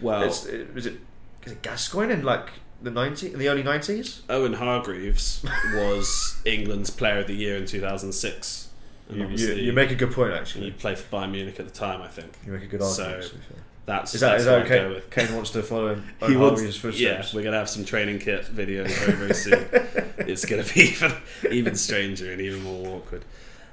well, 0.00 0.22
It's, 0.22 0.44
it, 0.44 0.74
was 0.74 0.84
it 0.86 1.00
is 1.44 1.52
it 1.52 1.62
Gascoigne 1.62 2.12
in 2.12 2.22
like 2.24 2.50
the 2.82 2.90
ninety 2.90 3.32
in 3.32 3.38
the 3.38 3.48
early 3.48 3.62
nineties? 3.62 4.22
Owen 4.28 4.54
Hargreaves 4.54 5.44
was 5.74 6.40
England's 6.44 6.90
Player 6.90 7.18
of 7.20 7.26
the 7.26 7.34
Year 7.34 7.56
in 7.56 7.66
2006. 7.66 8.68
And 9.08 9.18
You, 9.18 9.28
you, 9.48 9.54
you 9.54 9.72
make 9.72 9.90
a 9.90 9.94
good 9.94 10.12
point 10.12 10.32
actually. 10.32 10.66
he 10.66 10.70
played 10.70 10.98
for 10.98 11.16
Bayern 11.16 11.30
Munich 11.32 11.58
at 11.60 11.66
the 11.66 11.74
time, 11.74 12.00
I 12.02 12.08
think. 12.08 12.32
You 12.46 12.52
make 12.52 12.62
a 12.62 12.66
good 12.66 12.82
So, 12.82 13.04
argument. 13.04 13.32
be. 13.48 13.54
That's 13.86 14.14
Is 14.14 14.20
that 14.22 14.30
that's 14.30 14.40
is 14.40 14.46
that 14.46 14.60
what 14.60 14.68
go 14.68 14.74
okay? 14.76 14.94
with. 14.94 15.10
Kane 15.10 15.34
wants 15.34 15.50
to 15.50 15.62
follow 15.62 15.88
him. 15.94 16.08
He 16.20 16.36
Owen 16.36 16.38
wants- 16.40 16.84
yeah, 16.98 17.22
we're 17.34 17.42
gonna 17.42 17.58
have 17.58 17.68
some 17.68 17.84
training 17.84 18.18
kit 18.18 18.44
videos 18.46 18.88
very 18.88 19.12
very 19.12 19.34
soon. 19.34 19.64
it's 20.26 20.44
gonna 20.46 20.64
be 20.64 20.80
even 20.80 21.12
even 21.50 21.74
stranger 21.76 22.32
and 22.32 22.40
even 22.40 22.62
more 22.62 22.96
awkward. 22.96 23.24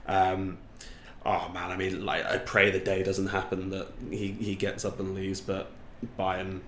Um, 0.08 0.58
oh 1.26 1.50
man, 1.54 1.72
I 1.72 1.78
mean, 1.78 2.06
like 2.06 2.26
I 2.26 2.38
pray 2.40 2.72
the 2.72 2.80
day 2.80 3.04
doesn't 3.04 3.28
happen 3.28 3.70
that 3.70 3.88
he 4.10 4.32
he 4.34 4.56
gets 4.56 4.84
up 4.84 5.00
and 5.00 5.16
leaves, 5.16 5.40
but 5.40 5.72
Bayern, 6.20 6.60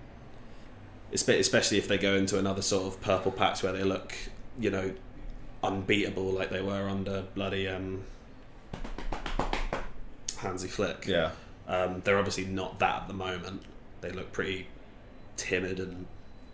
especially 1.13 1.77
if 1.77 1.87
they 1.87 1.97
go 1.97 2.15
into 2.15 2.39
another 2.39 2.61
sort 2.61 2.87
of 2.87 3.01
purple 3.01 3.31
patch 3.31 3.63
where 3.63 3.73
they 3.73 3.83
look, 3.83 4.13
you 4.59 4.69
know, 4.69 4.93
unbeatable 5.63 6.25
like 6.31 6.49
they 6.49 6.61
were 6.61 6.89
under 6.89 7.23
bloody 7.35 7.67
um, 7.67 8.03
Hansi 10.37 10.67
Flick. 10.67 11.05
Yeah. 11.07 11.31
Um, 11.67 12.01
they're 12.03 12.17
obviously 12.17 12.45
not 12.45 12.79
that 12.79 13.03
at 13.03 13.07
the 13.07 13.13
moment. 13.13 13.61
They 14.01 14.11
look 14.11 14.31
pretty 14.31 14.67
timid 15.37 15.79
and 15.79 16.05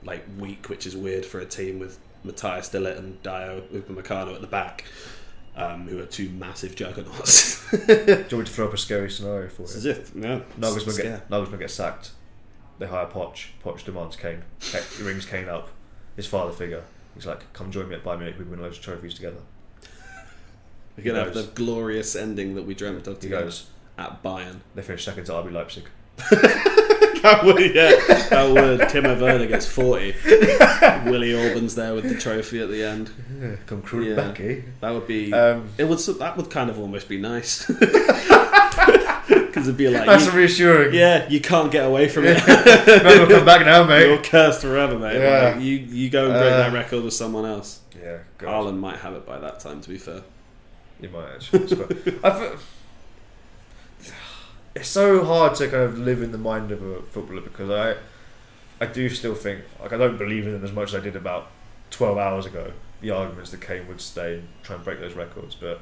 like 0.03 0.24
weak, 0.38 0.70
which 0.70 0.86
is 0.86 0.95
weird 0.95 1.26
for 1.26 1.39
a 1.39 1.45
team 1.45 1.80
with 1.80 1.99
Matthijs 2.26 2.72
de 2.72 2.80
Ligt 2.80 2.97
and 2.97 3.22
Dayot 3.24 3.68
Upamecano 3.70 4.36
at 4.36 4.41
the 4.41 4.47
back, 4.47 4.86
um, 5.55 5.88
who 5.88 5.99
are 5.99 6.05
two 6.05 6.30
massive 6.30 6.76
juggernauts. 6.76 7.70
Do 7.88 7.93
you 7.93 8.16
want 8.16 8.32
me 8.32 8.43
to 8.45 8.45
throw 8.45 8.68
up 8.68 8.74
a 8.74 8.78
scary 8.78 9.10
scenario 9.10 9.49
for 9.49 9.64
you? 9.64 9.68
is 9.68 9.86
it. 9.86 10.12
Yeah. 10.16 10.41
Nagelsmann 10.60 10.91
Scare. 10.91 11.24
get 11.30 11.60
gets 11.60 11.74
sacked. 11.74 12.12
They 12.80 12.88
hire 12.88 13.06
Poch. 13.06 13.48
Poch 13.64 13.84
demands 13.84 14.16
Kane. 14.16 14.42
Kane- 14.62 14.82
He 14.98 15.04
rings 15.04 15.26
Kane 15.26 15.50
up. 15.50 15.70
His 16.16 16.26
father 16.26 16.52
figure. 16.52 16.84
He's 17.14 17.26
like, 17.26 17.52
"Come 17.54 17.72
join 17.72 17.90
me 17.90 17.96
at 17.96 18.04
Bayern 18.04 18.20
Munich. 18.20 18.36
We 18.40 18.46
win 18.46 18.62
loads 18.62 18.78
of 18.78 18.84
trophies 18.84 19.14
together." 19.14 19.40
We're 20.98 21.04
gonna 21.04 21.24
have 21.24 21.34
the 21.34 21.44
glorious 21.56 22.16
ending 22.16 22.56
that 22.56 22.66
we 22.66 22.74
dreamt 22.74 23.08
of 23.08 23.16
He 23.16 23.22
together 23.24 23.46
goes. 23.46 23.68
at 23.98 24.22
Bayern. 24.24 24.58
They 24.76 24.82
finish 24.82 25.06
second 25.06 25.26
to 25.26 25.32
RB 25.34 25.52
Leipzig. 25.52 25.86
that 26.32 27.42
would, 27.46 27.60
yeah, 27.60 27.92
that 28.30 28.50
would. 28.50 28.80
Timo 28.90 29.20
Werner 29.20 29.46
gets 29.48 29.66
forty. 29.66 30.14
Willi 31.10 31.34
Orban's 31.34 31.76
there 31.76 31.94
with 31.94 32.08
the 32.10 32.16
trophy 32.16 32.62
at 32.62 32.70
the 32.70 32.84
end. 32.84 33.10
Yeah, 33.42 33.56
come 33.66 33.82
cruising 33.82 34.16
Yeah. 34.18 34.28
back, 34.28 34.40
eh? 34.42 34.62
That 34.82 34.92
would 34.92 35.08
be. 35.08 35.32
Um, 35.34 35.70
it 35.78 35.86
would. 35.86 36.00
That 36.00 36.36
would 36.38 36.50
kind 36.50 36.70
of 36.70 36.80
almost 36.80 37.08
be 37.08 37.18
nice. 37.18 37.70
Because 39.60 39.68
it'd 39.68 39.78
be 39.78 39.89
like, 39.89 40.05
That's 40.05 40.26
you- 40.26 40.32
reassuring. 40.32 40.93
yeah, 40.93 41.28
you 41.30 41.39
can't 41.41 41.72
get 41.72 41.86
away 41.86 42.07
from 42.07 42.26
it. 42.26 42.45
Remember, 42.47 43.36
come 43.36 43.45
back 43.53 43.66
now, 43.66 43.84
mate. 43.84 44.07
You're 44.07 44.22
cursed 44.24 44.62
forever, 44.62 44.97
mate. 44.97 45.20
Yeah. 45.20 45.51
Like, 45.53 45.62
you 45.64 45.76
you 45.76 46.10
go 46.10 46.26
and 46.26 46.34
break 46.34 46.53
Uh, 46.53 46.57
that 46.57 46.74
record 46.74 47.03
with 47.03 47.14
someone 47.14 47.45
else. 47.45 47.82
Yeah, 48.01 48.20
God. 48.38 48.49
Haaland 48.66 48.80
might 48.80 48.97
have 48.97 49.14
it 49.16 49.26
by 49.26 49.38
that 49.39 49.60
time. 49.60 49.82
To 49.82 49.89
be 49.89 49.97
fair, 49.97 50.22
You 51.01 51.10
might 51.10 51.30
actually. 51.36 51.64
It's 51.64 51.74
I 52.24 52.30
feel- 52.39 52.57
it's 54.76 54.88
so 54.88 55.24
hard 55.26 55.55
to 55.55 55.68
kind 55.68 55.84
of 55.84 55.97
live 55.99 56.22
in 56.22 56.32
the 56.32 56.38
mind 56.38 56.72
of 56.72 56.82
a 56.82 57.01
footballer 57.01 57.41
because 57.41 57.70
I, 57.70 57.95
I 58.84 58.88
do 58.88 59.10
still 59.10 59.36
think 59.36 59.64
like 59.82 59.93
I 59.93 59.97
don't 59.97 60.18
believe 60.18 60.45
in 60.45 60.53
them 60.53 60.64
as 60.64 60.72
much 60.72 60.89
as 60.89 60.95
I 60.95 61.03
did 61.03 61.16
about 61.16 61.47
twelve 61.91 62.18
hours 62.18 62.45
ago. 62.45 62.72
The 63.01 63.12
arguments 63.12 63.51
that 63.51 63.62
Kane 63.62 63.88
would 63.88 64.01
stay 64.01 64.36
and 64.39 64.47
try 64.62 64.76
and 64.76 64.84
break 64.84 64.99
those 64.99 65.14
records, 65.14 65.55
but 65.55 65.80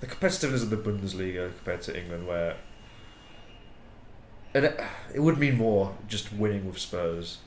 the 0.00 0.06
competitiveness 0.06 0.62
of 0.62 0.68
the 0.70 0.76
Bundesliga 0.76 1.50
compared 1.56 1.80
to 1.82 1.98
England, 1.98 2.26
where 2.26 2.56
and 4.54 4.64
it, 4.66 4.80
it 5.14 5.20
would 5.20 5.38
mean 5.38 5.56
more 5.56 5.96
just 6.08 6.32
winning 6.32 6.66
with 6.66 6.78
Spurs, 6.78 7.38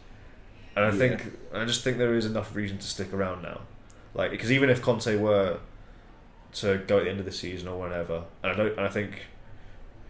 and 0.76 0.86
I 0.86 0.90
Yeah. 0.90 0.96
think 0.98 1.38
I 1.54 1.66
just 1.66 1.84
think 1.84 1.98
there 1.98 2.16
is 2.16 2.26
enough 2.26 2.56
reason 2.56 2.78
to 2.78 2.86
stick 2.88 3.14
around 3.14 3.42
now, 3.44 3.62
like 4.14 4.32
because 4.32 4.52
even 4.52 4.70
if 4.70 4.82
Conte 4.82 5.16
were 5.18 5.60
to 6.54 6.78
go 6.88 6.98
at 7.00 7.04
the 7.04 7.10
end 7.10 7.20
of 7.20 7.26
the 7.26 7.32
season 7.32 7.68
or 7.68 7.80
whenever. 7.80 8.24
And 8.42 8.52
I 8.52 8.56
don't. 8.56 8.72
And 8.78 8.82
I 8.82 8.88
think 8.90 9.26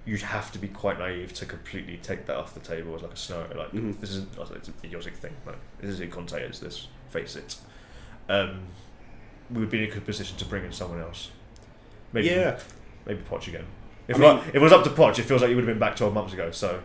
you'd 0.05 0.21
have 0.21 0.51
to 0.53 0.59
be 0.59 0.67
quite 0.67 0.97
naive 0.99 1.33
to 1.33 1.45
completely 1.45 1.97
take 1.97 2.25
that 2.27 2.37
off 2.37 2.53
the 2.53 2.59
table 2.61 2.95
as 2.95 3.01
like 3.01 3.11
a 3.13 3.17
scenario. 3.17 3.57
Like 3.57 3.71
Mhm. 3.71 3.99
this 3.99 4.11
isn't. 4.11 4.29
It's 4.55 4.67
an 4.69 4.73
idiotic 4.83 5.15
thing. 5.15 5.33
Like 5.45 5.57
this 5.81 5.89
is 5.91 5.99
who 5.99 6.07
Conte 6.07 6.33
is. 6.41 6.61
Let's 6.61 6.87
face 7.09 7.35
it. 7.35 7.57
Um, 8.29 8.61
we 9.49 9.59
would 9.61 9.69
be 9.69 9.83
in 9.83 9.89
a 9.89 9.93
good 9.93 10.05
position 10.05 10.37
to 10.37 10.45
bring 10.45 10.63
in 10.63 10.71
someone 10.71 11.01
else. 11.01 11.31
Maybe 12.13 12.27
yeah, 12.27 12.59
maybe 13.05 13.21
Poch 13.23 13.47
again. 13.47 13.65
If, 14.07 14.15
I 14.17 14.19
it 14.19 14.23
wa- 14.23 14.33
mean- 14.35 14.43
if 14.49 14.55
it 14.55 14.61
was 14.61 14.71
up 14.73 14.83
to 14.83 14.89
Poch, 14.89 15.19
it 15.19 15.23
feels 15.23 15.41
like 15.41 15.49
you 15.49 15.55
would 15.55 15.65
have 15.65 15.73
been 15.73 15.79
back 15.79 15.95
twelve 15.95 16.13
months 16.13 16.33
ago. 16.33 16.51
So 16.51 16.81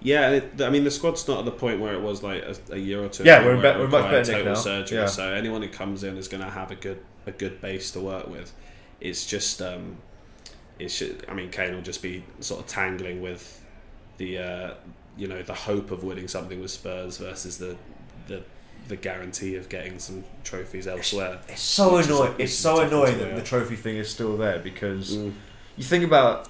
yeah. 0.00 0.30
It, 0.30 0.60
I 0.60 0.70
mean, 0.70 0.84
the 0.84 0.90
squad's 0.90 1.26
not 1.28 1.38
at 1.40 1.44
the 1.44 1.50
point 1.52 1.80
where 1.80 1.94
it 1.94 2.00
was 2.00 2.22
like 2.22 2.42
a, 2.42 2.56
a 2.72 2.76
year 2.78 3.02
or 3.04 3.08
two. 3.08 3.24
Yeah, 3.24 3.38
ago 3.40 3.46
we're 3.48 3.54
in 3.54 3.60
be- 3.60 3.80
we're 3.80 3.88
much 3.88 4.04
better 4.10 4.16
nick 4.18 4.26
total 4.38 4.52
now. 4.54 4.54
surgery. 4.58 4.98
Yeah. 4.98 5.06
So 5.06 5.32
anyone 5.32 5.62
who 5.62 5.68
comes 5.68 6.02
in 6.04 6.16
is 6.16 6.28
going 6.28 6.42
to 6.42 6.50
have 6.50 6.70
a 6.70 6.74
good 6.76 7.00
a 7.26 7.30
good 7.32 7.60
base 7.60 7.90
to 7.92 8.00
work 8.00 8.26
with. 8.28 8.52
It's 9.00 9.26
just 9.26 9.60
um, 9.62 9.96
it 10.78 10.90
should. 10.90 11.24
I 11.28 11.34
mean, 11.34 11.50
Kane 11.50 11.74
will 11.74 11.82
just 11.82 12.02
be 12.02 12.24
sort 12.40 12.60
of 12.60 12.66
tangling 12.66 13.20
with 13.22 13.64
the 14.16 14.38
uh, 14.38 14.74
you 15.16 15.28
know 15.28 15.42
the 15.42 15.54
hope 15.54 15.90
of 15.90 16.02
winning 16.04 16.26
something 16.28 16.60
with 16.60 16.70
Spurs 16.70 17.18
versus 17.18 17.58
the 17.58 17.76
the 18.28 18.42
the 18.88 18.96
guarantee 18.96 19.54
of 19.56 19.68
getting 19.68 19.98
some 20.00 20.24
trophies 20.42 20.88
elsewhere. 20.88 21.38
it's 21.48 21.60
so 21.62 21.94
Which 21.94 22.00
is 22.02 22.08
annoying. 22.08 22.30
like- 22.32 22.40
it's 22.40 22.54
so 22.54 22.80
annoying 22.80 23.18
that 23.18 23.36
the 23.36 23.42
trophy 23.42 23.76
thing 23.76 23.96
is 23.98 24.08
still 24.10 24.36
there 24.36 24.58
because. 24.58 25.16
Mm. 25.16 25.32
you 25.76 25.84
think 25.84 26.04
about 26.04 26.48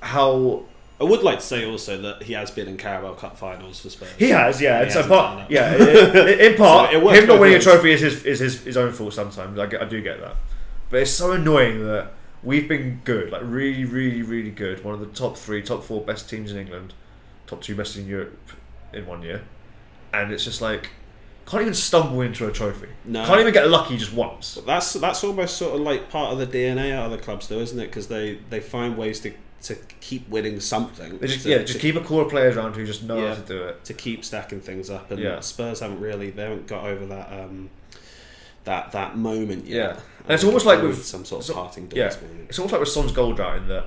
how 0.00 0.64
I 1.00 1.04
would 1.04 1.22
like 1.22 1.38
to 1.38 1.44
say 1.44 1.64
also 1.64 2.00
that 2.02 2.22
he 2.22 2.34
has 2.34 2.50
been 2.50 2.68
in 2.68 2.76
Carabao 2.76 3.14
Cup 3.14 3.38
finals 3.38 3.80
for 3.80 3.88
Spurs. 3.88 4.12
He 4.18 4.28
has, 4.30 4.60
yeah. 4.60 4.82
And 4.82 4.92
so 4.92 5.06
part, 5.06 5.50
yeah, 5.50 5.74
in, 5.74 6.40
in 6.52 6.56
part, 6.56 6.92
So 6.92 7.08
him 7.08 7.26
not 7.26 7.40
winning 7.40 7.56
a 7.56 7.60
trophy 7.60 7.92
is 7.92 8.00
his 8.00 8.24
is 8.24 8.38
his, 8.40 8.64
his 8.64 8.76
own 8.76 8.92
fault 8.92 9.14
sometimes. 9.14 9.58
I, 9.58 9.66
get, 9.66 9.80
I 9.80 9.86
do 9.86 10.02
get 10.02 10.20
that, 10.20 10.36
but 10.90 11.00
it's 11.00 11.10
so 11.10 11.32
annoying 11.32 11.86
that 11.86 12.12
we've 12.42 12.68
been 12.68 13.00
good, 13.04 13.30
like 13.30 13.42
really, 13.44 13.84
really, 13.84 14.22
really 14.22 14.50
good. 14.50 14.84
One 14.84 14.94
of 14.94 15.00
the 15.00 15.06
top 15.06 15.36
three, 15.36 15.62
top 15.62 15.84
four 15.84 16.02
best 16.02 16.28
teams 16.28 16.52
in 16.52 16.58
England, 16.58 16.92
top 17.46 17.62
two 17.62 17.74
best 17.74 17.96
in 17.96 18.06
Europe 18.06 18.38
in 18.92 19.06
one 19.06 19.22
year, 19.22 19.44
and 20.12 20.32
it's 20.32 20.44
just 20.44 20.60
like 20.60 20.90
can't 21.50 21.62
even 21.62 21.74
stumble 21.74 22.20
into 22.20 22.46
a 22.46 22.52
trophy. 22.52 22.86
No. 23.04 23.24
Can't 23.26 23.40
even 23.40 23.52
get 23.52 23.68
lucky 23.68 23.96
just 23.96 24.12
once. 24.12 24.54
But 24.54 24.66
that's 24.66 24.92
that's 24.92 25.24
almost 25.24 25.56
sort 25.56 25.74
of 25.74 25.80
like 25.80 26.08
part 26.08 26.32
of 26.32 26.38
the 26.38 26.46
DNA 26.46 26.96
of 26.96 27.10
the 27.10 27.18
clubs, 27.18 27.48
though, 27.48 27.58
isn't 27.58 27.78
it? 27.78 27.86
Because 27.86 28.06
they, 28.06 28.38
they 28.50 28.60
find 28.60 28.96
ways 28.96 29.18
to, 29.20 29.32
to 29.62 29.74
keep 30.00 30.28
winning 30.28 30.58
something. 30.60 31.20
Just, 31.20 31.42
to, 31.42 31.48
yeah, 31.50 31.58
just 31.58 31.74
to, 31.74 31.78
keep 31.78 31.94
a 31.96 32.00
core 32.00 32.22
of 32.22 32.30
players 32.30 32.56
around 32.56 32.74
who 32.76 32.86
just 32.86 33.02
know 33.02 33.18
Yeah. 33.20 33.28
how 33.28 33.34
to 33.34 33.46
do 33.46 33.62
it. 33.64 33.84
to 33.84 33.92
keep 33.94 34.24
stacking 34.24 34.60
things 34.60 34.88
up. 34.90 35.10
And 35.10 35.20
Yeah. 35.20 35.40
Spurs 35.40 35.80
haven't 35.80 36.00
really 36.00 36.30
they 36.30 36.42
haven't 36.44 36.66
got 36.66 36.84
over 36.84 37.04
that 37.06 37.30
um, 37.32 37.68
that 38.64 38.92
that 38.92 39.16
moment 39.16 39.66
yet. 39.66 39.76
Yeah. 39.76 40.00
And 40.24 40.30
it's 40.30 40.44
almost 40.44 40.66
like 40.66 40.82
with- 40.82 41.04
some 41.04 41.24
sort 41.24 41.40
of 41.42 41.46
so- 41.46 41.54
parting 41.54 41.90
Yeah, 41.94 42.04
moment. 42.22 42.46
it's 42.48 42.58
almost 42.58 42.72
like 42.72 42.80
with 42.80 42.88
Son's 42.88 43.12
goal 43.12 43.32
drought 43.34 43.58
in 43.58 43.68
that 43.68 43.86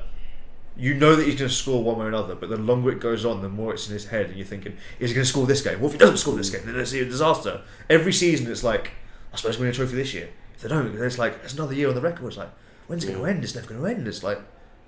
you 0.75 0.95
know 0.95 1.15
that 1.15 1.25
he's 1.27 1.35
going 1.35 1.49
to 1.49 1.55
score 1.55 1.83
one 1.83 1.99
way 1.99 2.05
or 2.05 2.07
another, 2.07 2.33
but 2.33 2.49
the 2.49 2.57
longer 2.57 2.91
it 2.91 2.99
goes 2.99 3.25
on, 3.25 3.43
the 3.43 3.49
more 3.49 3.73
it's 3.75 3.87
in 3.87 3.93
his 3.93 4.07
head, 4.07 4.25
and 4.27 4.35
you're 4.37 4.45
thinking, 4.45 4.75
is 4.99 5.11
he 5.11 5.13
going 5.13 5.23
to 5.23 5.29
score 5.29 5.45
this 5.45 5.61
game? 5.61 5.79
What 5.79 5.87
if 5.89 5.91
he 5.93 5.97
doesn't 5.99 6.17
score 6.17 6.35
this 6.35 6.49
game? 6.49 6.65
Then 6.65 6.75
it's 6.79 6.91
a 6.93 7.05
disaster. 7.05 7.61
Every 7.91 8.11
season, 8.11 8.51
it's 8.51 8.63
like, 8.63 8.89
I 9.31 9.35
suppose 9.35 9.59
we 9.59 9.65
win 9.65 9.69
a 9.71 9.75
trophy 9.75 9.95
this 9.95 10.15
year. 10.15 10.29
If 10.55 10.61
they 10.61 10.69
don't, 10.69 10.91
then 10.95 11.03
it's 11.05 11.19
like, 11.19 11.35
it's 11.43 11.53
another 11.53 11.75
year 11.75 11.89
on 11.89 11.93
the 11.95 12.01
record. 12.01 12.25
It's 12.29 12.37
like, 12.37 12.49
when's 12.87 13.03
it 13.03 13.07
going 13.09 13.19
to 13.19 13.25
end? 13.27 13.43
It's 13.43 13.53
never 13.53 13.67
going 13.67 13.81
to 13.81 13.85
end. 13.87 14.07
It's 14.07 14.23
like, 14.23 14.39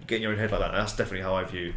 get 0.07 0.17
in 0.17 0.21
your 0.21 0.31
own 0.31 0.37
head 0.37 0.51
like 0.51 0.59
that. 0.61 0.71
And 0.71 0.79
that's 0.79 0.95
definitely 0.95 1.21
how 1.21 1.35
I 1.35 1.43
view 1.43 1.73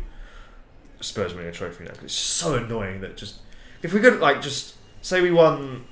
Spurs 1.01 1.35
winning 1.35 1.49
a 1.49 1.53
trophy 1.53 1.85
now. 1.85 1.91
'cause 1.91 2.05
it's 2.05 2.15
so 2.15 2.55
annoying 2.57 3.01
that 3.01 3.17
just, 3.17 3.37
if 3.83 3.93
we 3.93 4.01
could, 4.01 4.21
like, 4.21 4.43
just 4.43 4.77
say 5.03 5.21
we 5.21 5.31
won 5.31 5.85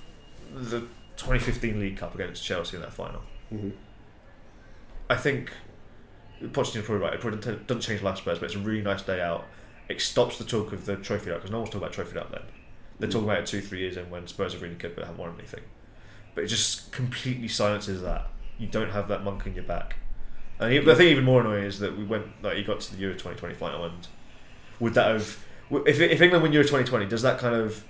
the 0.54 0.86
2015 1.16 1.78
League 1.80 1.96
Cup 1.96 2.14
against 2.14 2.44
Chelsea 2.44 2.76
in 2.76 2.82
that 2.82 2.92
final. 2.92 3.22
Mhm. 3.52 3.72
I 5.08 5.16
think 5.16 5.52
Pochettino's 6.42 6.84
probably 6.84 7.04
right. 7.04 7.14
It 7.14 7.20
probably 7.20 7.38
doesn't 7.40 7.80
change 7.80 8.02
last 8.02 8.22
Spurs, 8.22 8.38
but 8.38 8.46
it's 8.46 8.54
a 8.54 8.58
really 8.58 8.82
nice 8.82 9.02
day 9.02 9.20
out. 9.22 9.46
It 9.88 10.00
stops 10.00 10.36
the 10.38 10.44
talk 10.44 10.72
of 10.72 10.84
the 10.84 10.96
trophy 10.96 11.30
out 11.30 11.36
because 11.36 11.50
no 11.50 11.58
one's 11.58 11.70
talking 11.70 11.82
about 11.82 11.92
trophy 11.92 12.18
out 12.18 12.30
then. 12.32 12.42
They're 12.98 13.08
talking 13.08 13.28
about 13.28 13.38
it 13.40 13.46
two, 13.46 13.60
three 13.60 13.78
years 13.80 13.96
in 13.96 14.10
when 14.10 14.26
Spurs 14.26 14.54
are 14.54 14.58
really 14.58 14.74
good 14.74 14.94
but 14.96 15.04
haven't 15.04 15.18
won 15.20 15.34
anything. 15.38 15.62
But 16.34 16.44
it 16.44 16.48
just 16.48 16.90
completely 16.92 17.48
silences 17.48 18.02
that. 18.02 18.28
You 18.58 18.66
don't 18.66 18.90
have 18.90 19.06
that 19.08 19.22
monk 19.22 19.46
in 19.46 19.54
your 19.54 19.64
back. 19.64 19.96
And 20.58 20.72
he, 20.72 20.78
the 20.78 20.94
thing 20.94 21.08
even 21.08 21.24
more 21.24 21.40
annoying 21.40 21.64
is 21.64 21.78
that 21.80 21.96
we 21.96 22.04
went 22.04 22.26
like 22.42 22.56
he 22.56 22.62
got 22.62 22.80
to 22.80 22.94
the 22.94 23.00
Euro 23.02 23.14
2020 23.14 23.54
final 23.54 23.84
and 23.84 24.06
would 24.80 24.94
that 24.94 25.08
have 25.08 25.44
if 25.70 26.00
if 26.00 26.20
England 26.20 26.42
win 26.42 26.52
Euro 26.52 26.64
2020 26.64 27.06
does 27.06 27.22
that 27.22 27.38
kind 27.38 27.54
of 27.54 27.84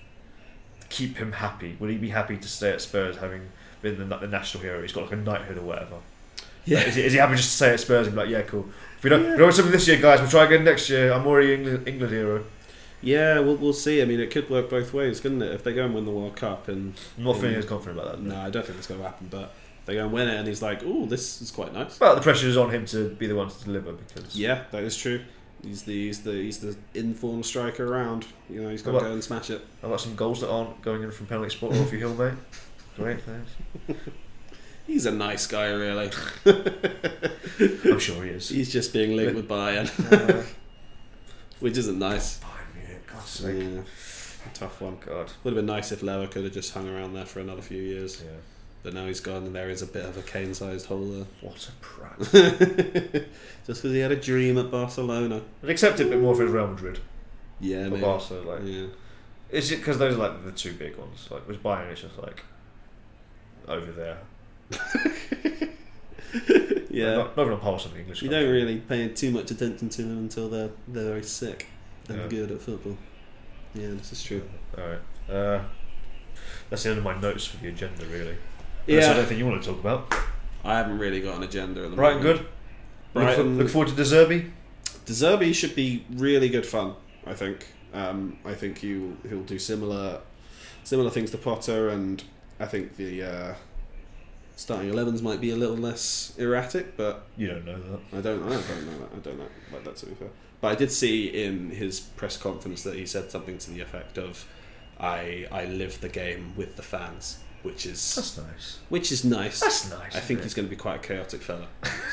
keep 0.88 1.16
him 1.16 1.32
happy? 1.32 1.76
Would 1.78 1.90
he 1.90 1.96
be 1.96 2.10
happy 2.10 2.36
to 2.36 2.48
stay 2.48 2.70
at 2.70 2.80
Spurs 2.80 3.16
having 3.18 3.48
been 3.82 4.08
the, 4.08 4.16
the 4.16 4.26
national 4.26 4.62
hero? 4.62 4.82
He's 4.82 4.92
got 4.92 5.04
like 5.04 5.12
a 5.12 5.16
knighthood 5.16 5.58
or 5.58 5.62
whatever. 5.62 5.96
Yeah. 6.64 6.78
Like, 6.78 6.88
is, 6.88 6.94
he, 6.96 7.02
is 7.02 7.12
he 7.12 7.18
happy 7.18 7.36
just 7.36 7.50
to 7.50 7.56
stay 7.56 7.72
at 7.72 7.80
Spurs 7.80 8.06
and 8.06 8.16
be 8.16 8.22
like, 8.22 8.30
yeah, 8.30 8.42
cool. 8.42 8.68
If 8.98 9.04
we 9.04 9.10
don't, 9.10 9.20
if 9.20 9.30
we 9.32 9.36
don't 9.36 9.46
win 9.46 9.52
something 9.52 9.72
this 9.72 9.86
year, 9.86 9.98
guys, 10.00 10.20
we'll 10.20 10.28
try 10.30 10.44
again 10.44 10.64
next 10.64 10.90
year. 10.90 11.12
I'm 11.12 11.26
already 11.26 11.54
England, 11.54 11.88
England 11.88 12.12
hero. 12.12 12.44
Yeah, 13.02 13.40
we'll, 13.40 13.56
we'll 13.56 13.72
see. 13.72 14.02
I 14.02 14.04
mean, 14.04 14.20
it 14.20 14.30
could 14.30 14.50
work 14.50 14.70
both 14.70 14.92
ways, 14.92 15.20
couldn't 15.20 15.42
it? 15.42 15.52
If 15.52 15.62
they 15.62 15.72
go 15.72 15.84
and 15.84 15.94
win 15.94 16.04
the 16.04 16.10
World 16.10 16.34
Cup, 16.34 16.68
and 16.68 16.94
I'm 17.16 17.24
not 17.24 17.36
feeling 17.36 17.54
as 17.54 17.66
confident 17.66 18.00
about 18.00 18.16
that. 18.16 18.22
no, 18.22 18.40
I 18.40 18.50
don't 18.50 18.64
think 18.66 18.78
it's 18.78 18.86
going 18.86 19.00
to 19.00 19.06
happen. 19.06 19.28
But 19.30 19.52
they 19.86 19.94
go 19.94 20.04
and 20.04 20.12
win 20.12 20.28
it, 20.28 20.34
and 20.36 20.46
he's 20.46 20.60
like, 20.62 20.82
"Oh, 20.84 21.06
this 21.06 21.40
is 21.40 21.50
quite 21.50 21.72
nice." 21.72 21.96
But 21.98 22.14
the 22.16 22.20
pressure 22.20 22.46
is 22.48 22.56
on 22.56 22.70
him 22.70 22.84
to 22.86 23.08
be 23.10 23.26
the 23.26 23.34
one 23.34 23.48
to 23.48 23.64
deliver 23.64 23.92
because 23.92 24.36
Yeah, 24.36 24.64
that 24.72 24.82
is 24.84 24.96
true. 24.96 25.20
He's 25.64 25.82
the 25.84 26.06
he's 26.06 26.22
the 26.22 26.32
he's 26.32 26.58
the 26.58 26.76
informed 26.94 27.46
striker 27.46 27.84
around. 27.90 28.26
You 28.50 28.62
know, 28.62 28.68
he's 28.68 28.82
got 28.82 28.92
to 28.92 29.00
go 29.00 29.12
and 29.12 29.24
smash 29.24 29.50
it. 29.50 29.64
I've 29.82 29.88
got 29.90 30.00
some 30.00 30.14
goals 30.14 30.40
that 30.42 30.50
aren't 30.50 30.82
going 30.82 31.02
in 31.02 31.10
from 31.10 31.26
penalty 31.26 31.50
spot 31.50 31.72
or 31.74 31.82
off 31.82 31.90
your 31.92 32.00
hill, 32.00 32.14
mate. 32.14 32.34
Great, 32.96 33.18
thanks. 33.22 33.50
He's 34.86 35.04
a 35.04 35.10
nice 35.10 35.48
guy, 35.48 35.66
really. 35.70 36.10
I'm 36.46 37.98
sure 37.98 38.22
he 38.24 38.30
is. 38.30 38.48
He's 38.48 38.72
just 38.72 38.92
being 38.92 39.16
linked 39.16 39.34
with 39.34 39.48
Bayern, 39.48 39.88
Uh, 40.38 40.42
which 41.58 41.76
isn't 41.76 41.98
nice. 41.98 42.38
Bayern 42.38 43.42
Munich. 43.42 43.84
Yeah, 43.84 44.50
a 44.50 44.54
tough 44.54 44.80
one. 44.80 44.96
God. 45.04 45.32
Would 45.42 45.54
have 45.54 45.56
been 45.56 45.66
nice 45.66 45.90
if 45.90 46.02
Lever 46.04 46.28
could 46.28 46.44
have 46.44 46.52
just 46.52 46.72
hung 46.72 46.88
around 46.88 47.14
there 47.14 47.26
for 47.26 47.40
another 47.40 47.62
few 47.62 47.82
years, 47.82 48.22
Yeah. 48.24 48.30
But 48.86 48.94
now 48.94 49.04
he's 49.06 49.18
gone, 49.18 49.42
and 49.42 49.52
there 49.52 49.68
is 49.68 49.82
a 49.82 49.86
bit 49.86 50.04
of 50.04 50.16
a 50.16 50.22
Kane-sized 50.22 50.86
hole 50.86 51.04
there. 51.06 51.26
What 51.40 51.68
a 51.68 51.72
prat. 51.80 52.18
just 53.66 53.82
because 53.82 53.82
he 53.82 53.98
had 53.98 54.12
a 54.12 54.16
dream 54.16 54.58
at 54.58 54.70
Barcelona. 54.70 55.42
I'd 55.64 55.70
accept 55.70 55.98
it 55.98 56.06
a 56.06 56.10
bit 56.10 56.20
more 56.20 56.34
if 56.34 56.38
it 56.38 56.44
was 56.44 56.52
Real 56.52 56.68
Madrid 56.68 57.00
Yeah, 57.58 57.78
or 57.86 57.90
maybe. 57.90 58.02
Barca. 58.02 58.34
Like, 58.34 58.60
Yeah. 58.64 58.86
Is 59.50 59.72
it 59.72 59.78
because 59.78 59.98
those 59.98 60.14
are 60.14 60.18
like 60.18 60.44
the 60.44 60.52
two 60.52 60.72
big 60.74 60.94
ones? 60.96 61.26
Like 61.32 61.48
with 61.48 61.60
Bayern, 61.64 61.90
it's 61.90 62.02
just 62.02 62.16
like 62.18 62.44
over 63.66 63.90
there. 63.90 64.18
Yeah. 66.90 67.16
Not, 67.16 67.36
not 67.36 67.42
even 67.42 67.54
on 67.54 67.60
par 67.60 67.72
with 67.74 67.82
some 67.82 67.96
English. 67.98 68.22
You 68.22 68.30
country. 68.30 68.44
don't 68.46 68.52
really 68.54 68.76
pay 68.78 69.08
too 69.08 69.30
much 69.32 69.50
attention 69.50 69.88
to 69.90 70.02
them 70.02 70.18
until 70.18 70.48
they're 70.48 70.70
they're 70.88 71.04
very 71.04 71.22
sick 71.24 71.66
and 72.08 72.18
Yeah. 72.20 72.28
good 72.28 72.50
at 72.52 72.60
football. 72.62 72.96
Yeah, 73.74 73.88
this 73.90 74.12
is 74.12 74.22
true. 74.22 74.42
All 74.78 74.84
right. 74.86 75.00
Uh, 75.34 75.62
that's 76.70 76.84
the 76.84 76.90
end 76.90 76.98
of 76.98 77.04
my 77.04 77.18
notes 77.20 77.44
for 77.46 77.56
the 77.58 77.68
agenda, 77.68 78.06
really. 78.06 78.36
Unless 78.88 79.04
I 79.04 79.08
Yeah, 79.08 79.14
don't 79.14 79.26
think 79.26 79.38
you 79.38 79.46
want 79.46 79.62
to 79.62 79.68
talk 79.70 79.80
about. 79.80 80.14
I 80.64 80.76
haven't 80.78 80.98
really 80.98 81.20
got 81.20 81.36
an 81.36 81.42
agenda 81.42 81.84
at 81.84 81.90
the 81.90 81.96
Brighton 81.96 82.22
moment. 82.22 82.38
good. 82.40 82.48
Brighton- 83.12 83.36
Look, 83.36 83.36
for, 83.36 83.62
look 83.62 83.68
forward 83.70 83.88
to 83.88 83.94
De 83.94 84.02
Zerbi. 84.02 84.50
De 85.04 85.12
Zerbi 85.12 85.54
should 85.54 85.74
be 85.74 86.04
really 86.14 86.48
good 86.48 86.66
fun. 86.66 86.94
I 87.26 87.34
think. 87.34 87.66
Um, 87.94 88.38
I 88.44 88.54
think 88.54 88.82
you 88.82 89.16
he'll 89.28 89.42
do 89.42 89.58
similar 89.58 90.20
similar 90.84 91.10
things 91.10 91.30
to 91.32 91.38
Potter, 91.38 91.88
and 91.88 92.22
I 92.60 92.66
think 92.66 92.96
the 92.96 93.22
uh, 93.22 93.54
starting 94.56 94.90
11s 94.92 95.22
might 95.22 95.40
be 95.40 95.50
a 95.50 95.56
little 95.56 95.76
less 95.76 96.32
erratic, 96.38 96.96
but 96.96 97.26
You 97.36 97.48
don't 97.48 97.64
know 97.64 97.78
that. 97.80 98.00
I 98.18 98.20
don't. 98.20 98.42
I 98.42 98.48
don't 98.50 98.86
know 98.86 98.98
that. 98.98 99.08
I 99.14 99.18
don't 99.22 99.38
know 99.38 99.46
like 99.72 99.84
that 99.84 99.96
to 99.96 100.06
be 100.06 100.14
fair. 100.14 100.28
But 100.60 100.68
I 100.68 100.74
did 100.74 100.90
see 100.90 101.26
in 101.26 101.70
his 101.70 102.00
press 102.00 102.36
conference 102.36 102.82
that 102.82 102.94
he 102.94 103.06
said 103.06 103.30
something 103.30 103.58
to 103.58 103.70
the 103.70 103.80
effect 103.80 104.18
of, 104.18 104.46
"I 105.00 105.46
I 105.50 105.64
live 105.66 106.00
the 106.00 106.08
game 106.08 106.54
with 106.56 106.76
the 106.76 106.82
fans," 106.82 107.38
which 107.66 107.84
is 107.86 108.14
That's 108.14 108.38
nice. 108.38 108.78
which 108.88 109.12
is 109.12 109.24
nice. 109.24 109.60
That's 109.60 109.90
nice. 109.90 110.14
I 110.16 110.20
think 110.20 110.42
he's 110.42 110.54
going 110.54 110.66
to 110.66 110.70
be 110.70 110.76
quite 110.76 110.96
a 110.96 111.06
chaotic 111.06 111.42
fella, 111.42 111.66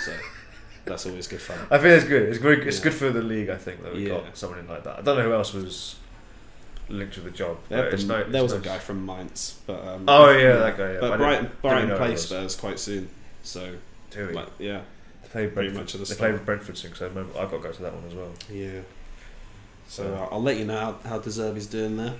so 0.05 0.11
that's 0.85 1.05
always 1.05 1.27
good 1.27 1.41
fun. 1.41 1.59
I 1.71 1.77
think 1.77 1.91
it's 1.99 2.05
good. 2.05 2.29
It's 2.29 2.37
very. 2.39 2.65
It's 2.67 2.77
Yeah. 2.79 2.83
good 2.85 2.93
for 2.93 3.09
the 3.11 3.21
league. 3.21 3.49
I 3.49 3.57
think 3.57 3.83
that 3.83 3.93
we 3.93 4.07
Yeah. 4.07 4.15
got 4.21 4.37
someone 4.37 4.59
in 4.59 4.67
like 4.67 4.83
that. 4.83 4.99
I 4.99 5.01
don't 5.01 5.17
know 5.17 5.23
who 5.23 5.33
else 5.33 5.53
was 5.53 5.95
linked 6.89 7.13
to 7.13 7.21
the 7.21 7.31
job. 7.31 7.57
There, 7.69 7.89
but 7.89 7.97
been- 7.97 8.07
no- 8.07 8.23
there 8.29 8.43
was 8.43 8.51
a 8.53 8.59
guy 8.59 8.77
from 8.79 9.05
Mainz, 9.05 9.59
but 9.65 9.79
um, 9.87 10.03
Oh, 10.07 10.29
yeah, 10.31 10.57
that 10.57 10.77
guy, 10.77 10.93
yeah, 10.93 10.99
but 10.99 11.13
I 11.13 11.17
but 11.17 11.29
didn't- 11.29 11.61
Brighton, 11.61 11.87
Brighton 11.89 11.97
play. 11.97 12.15
Spurs 12.17 12.55
quite 12.57 12.77
soon, 12.79 13.07
so 13.41 13.75
Do 14.11 14.27
we? 14.27 14.33
like, 14.33 14.49
yeah, 14.59 14.81
They 15.21 15.29
played 15.29 15.53
pretty 15.53 15.69
Brentford. 15.69 15.75
much 15.75 15.95
at 15.95 16.01
the 16.01 16.05
they 16.07 16.13
start. 16.15 16.31
played 16.31 16.45
Brentford 16.45 16.77
soon, 16.77 16.93
so 16.93 17.05
I 17.05 17.09
remember 17.09 17.39
I've 17.39 17.49
got 17.49 17.57
to 17.57 17.63
go 17.63 17.71
to 17.71 17.81
that 17.83 17.93
one 17.93 18.03
as 18.05 18.13
well. 18.13 18.31
yeah. 18.51 18.81
So 19.87 20.03
So- 20.03 20.13
uh, 20.13 20.27
I'll 20.33 20.41
let 20.43 20.57
you 20.57 20.65
know 20.65 20.77
how, 21.03 21.09
how 21.09 21.19
De 21.19 21.29
Zerbi's 21.29 21.67
doing 21.67 21.95
there. 21.97 22.15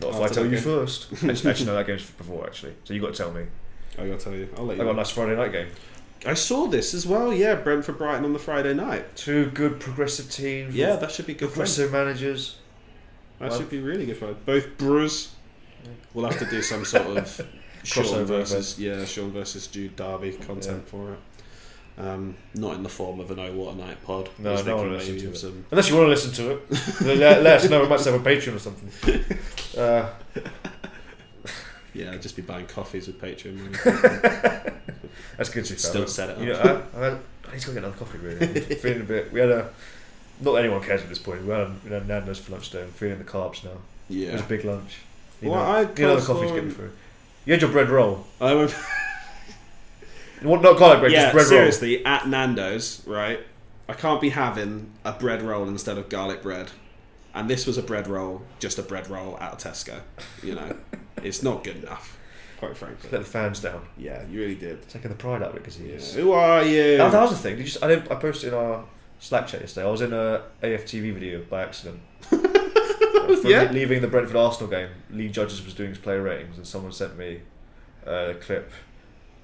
Not 0.00 0.10
if 0.10 0.14
oh, 0.16 0.24
After 0.24 0.40
I 0.40 0.42
tell 0.42 0.52
you 0.52 0.58
first. 0.58 1.12
actually, 1.12 1.50
actually, 1.50 1.66
no, 1.66 1.74
that 1.74 1.86
game's 1.86 2.10
before 2.10 2.46
actually. 2.46 2.74
So 2.84 2.94
you 2.94 3.00
got 3.00 3.14
to 3.14 3.18
tell 3.22 3.32
me. 3.32 3.46
Oh, 3.98 4.02
I 4.04 4.08
gotta 4.08 4.24
tell 4.24 4.34
you, 4.34 4.48
I'll 4.56 4.64
let 4.64 4.74
I 4.74 4.78
you. 4.78 4.84
got 4.86 4.94
a 4.94 4.96
nice 4.96 5.10
Friday 5.10 5.36
night 5.36 5.52
game. 5.52 5.68
I 6.26 6.34
saw 6.34 6.66
this 6.66 6.94
as 6.94 7.06
well. 7.06 7.32
Yeah, 7.32 7.54
Brentford 7.54 7.98
Brighton 7.98 8.24
on 8.24 8.32
the 8.32 8.38
Friday 8.38 8.74
night. 8.74 9.14
Two 9.14 9.50
good 9.50 9.78
progressive 9.78 10.30
teams. 10.30 10.74
Yeah, 10.74 10.96
that 10.96 11.12
should 11.12 11.26
be 11.26 11.34
good 11.34 11.48
fun. 11.48 11.52
progressive 11.52 11.92
managers. 11.92 12.56
That 13.38 13.50
Well- 13.50 13.58
should 13.60 13.70
be 13.70 13.80
really 13.80 14.06
good 14.06 14.16
fun. 14.16 14.36
Both 14.44 14.76
Brewers. 14.78 15.30
We'll 16.14 16.24
have 16.24 16.38
to 16.38 16.46
do 16.46 16.62
some 16.62 16.84
sort 16.84 17.06
of 17.18 17.40
Sean 17.84 18.24
versus 18.24 18.78
yeah 18.78 19.04
Sean 19.04 19.30
versus 19.30 19.66
Jude 19.66 19.94
Derby 19.96 20.32
content 20.32 20.88
for 20.88 21.12
it. 21.12 21.18
Um, 21.96 22.34
not 22.54 22.74
in 22.74 22.82
the 22.82 22.88
form 22.88 23.20
of 23.20 23.30
an 23.30 23.38
Oh 23.38 23.52
What 23.52 23.74
a 23.74 23.78
Night 23.78 24.02
pod. 24.04 24.28
No, 24.38 24.52
was 24.52 24.66
no 24.66 24.76
one 24.76 24.98
thinking 24.98 24.98
will 24.98 24.98
listen 24.98 25.18
to 25.18 25.28
it. 25.30 25.36
some- 25.38 25.64
Unless 25.70 25.88
you 25.90 25.94
want 25.96 26.06
to 26.06 26.10
listen 26.10 26.32
to 26.32 26.50
it, 26.50 27.00
let, 27.20 27.42
let 27.42 27.60
us 27.64 27.70
know. 27.70 27.82
We 27.82 27.88
might 27.88 28.04
have 28.04 28.14
a 28.14 28.18
Patreon 28.18 28.56
or 28.56 28.58
something. 28.58 29.24
Uh, 29.78 30.08
Yeah, 31.92 32.10
I'd 32.12 32.22
just 32.22 32.34
be 32.36 32.42
buying 32.42 32.66
coffees 32.66 33.06
with 33.06 33.20
Patreon. 33.20 33.56
money. 33.56 34.72
that's 35.36 35.48
good. 35.48 35.64
to 35.66 35.78
Still 35.78 36.06
set 36.08 36.30
it 36.30 36.38
You 36.38 36.52
up. 36.52 36.64
know, 36.64 37.00
I, 37.00 37.06
I, 37.06 37.08
I 37.48 37.52
need 37.52 37.60
to 37.60 37.66
go 37.68 37.72
get 37.74 37.84
another 37.84 37.96
coffee. 37.96 38.18
Really, 38.18 38.46
I'm 38.46 38.62
feeling 38.78 39.00
a 39.02 39.04
bit. 39.04 39.32
We 39.32 39.38
had 39.40 39.50
a. 39.50 39.70
Not 40.40 40.52
that 40.54 40.64
anyone 40.64 40.82
cares 40.82 41.02
at 41.02 41.08
this 41.08 41.20
point. 41.20 41.44
We 41.44 41.50
had, 41.52 41.70
we 41.84 41.90
had 41.90 42.08
Nando's 42.08 42.40
for 42.40 42.50
lunch 42.52 42.70
today. 42.70 42.82
I'm 42.82 42.90
feeling 42.90 43.18
the 43.18 43.24
carbs 43.24 43.62
now. 43.64 43.70
Yeah, 44.08 44.30
It 44.30 44.32
was 44.32 44.40
a 44.42 44.46
big 44.46 44.64
lunch. 44.64 44.96
You 45.40 45.50
Well, 45.50 45.60
know, 45.64 45.70
I 45.70 45.84
get 45.84 45.94
the 45.96 46.02
coleslaw 46.16 46.26
coffee's 46.26 46.50
getting 46.50 46.70
through. 46.72 46.90
You 47.46 47.52
had 47.52 47.62
your 47.62 47.70
bread 47.70 47.88
roll. 47.90 48.26
I 48.40 48.54
went, 48.54 48.74
Not 50.44 50.76
garlic 50.78 51.00
bread, 51.00 51.12
yeah, 51.12 51.22
just 51.22 51.32
bread 51.34 51.46
seriously, 51.46 52.04
at 52.04 52.28
Nando's, 52.28 53.02
right? 53.06 53.40
I 53.88 53.92
can't 53.94 54.20
be 54.20 54.30
having 54.30 54.92
a 55.04 55.12
bread 55.12 55.42
roll 55.42 55.68
instead 55.68 55.98
of 55.98 56.08
garlic 56.08 56.42
bread. 56.42 56.70
And 57.34 57.50
this 57.50 57.66
was 57.66 57.76
a 57.78 57.82
bread 57.82 58.06
roll, 58.06 58.42
just 58.60 58.78
a 58.78 58.82
bread 58.82 59.10
roll 59.10 59.36
out 59.40 59.52
of 59.54 59.58
Tesco. 59.58 60.00
You 60.42 60.54
know, 60.54 60.76
it's 61.22 61.42
not 61.42 61.64
good 61.64 61.76
enough, 61.82 62.16
quite 62.58 62.76
frankly. 62.76 63.08
Let 63.10 63.22
the 63.22 63.26
fans 63.28 63.58
down. 63.60 63.86
Yeah, 63.98 64.24
you 64.28 64.38
really 64.40 64.54
did. 64.54 64.88
Taking 64.88 65.10
the 65.10 65.16
pride 65.16 65.42
out 65.42 65.50
of 65.50 65.56
it 65.56 65.62
because 65.62 65.76
he 65.76 65.88
Yeah. 65.88 65.94
is. 65.96 66.14
Who 66.14 66.32
are 66.32 66.62
you? 66.62 66.98
Oh, 66.98 67.10
that 67.10 67.20
was 67.22 67.30
the 67.32 67.36
thing. 67.36 67.56
Did 67.56 67.74
you? 67.74 67.80
I, 67.82 67.88
didn't, 67.88 68.10
I 68.10 68.14
posted 68.14 68.52
in 68.52 68.58
our 68.58 68.84
Slack 69.18 69.48
chat 69.48 69.62
yesterday. 69.62 69.86
I 69.86 69.90
was 69.90 70.00
in 70.00 70.12
a 70.12 70.42
AFTV 70.62 71.12
video 71.14 71.42
by 71.42 71.62
accident. 71.62 72.00
Yeah? 73.42 73.70
leaving 73.70 74.00
the 74.02 74.06
Brentford 74.08 74.36
Arsenal 74.36 74.68
game, 74.70 74.90
Lee 75.10 75.28
Judges 75.30 75.64
was 75.64 75.72
doing 75.74 75.88
his 75.90 75.98
player 75.98 76.20
ratings, 76.22 76.56
and 76.58 76.66
someone 76.66 76.92
sent 76.92 77.16
me 77.16 77.40
a 78.06 78.34
clip 78.40 78.70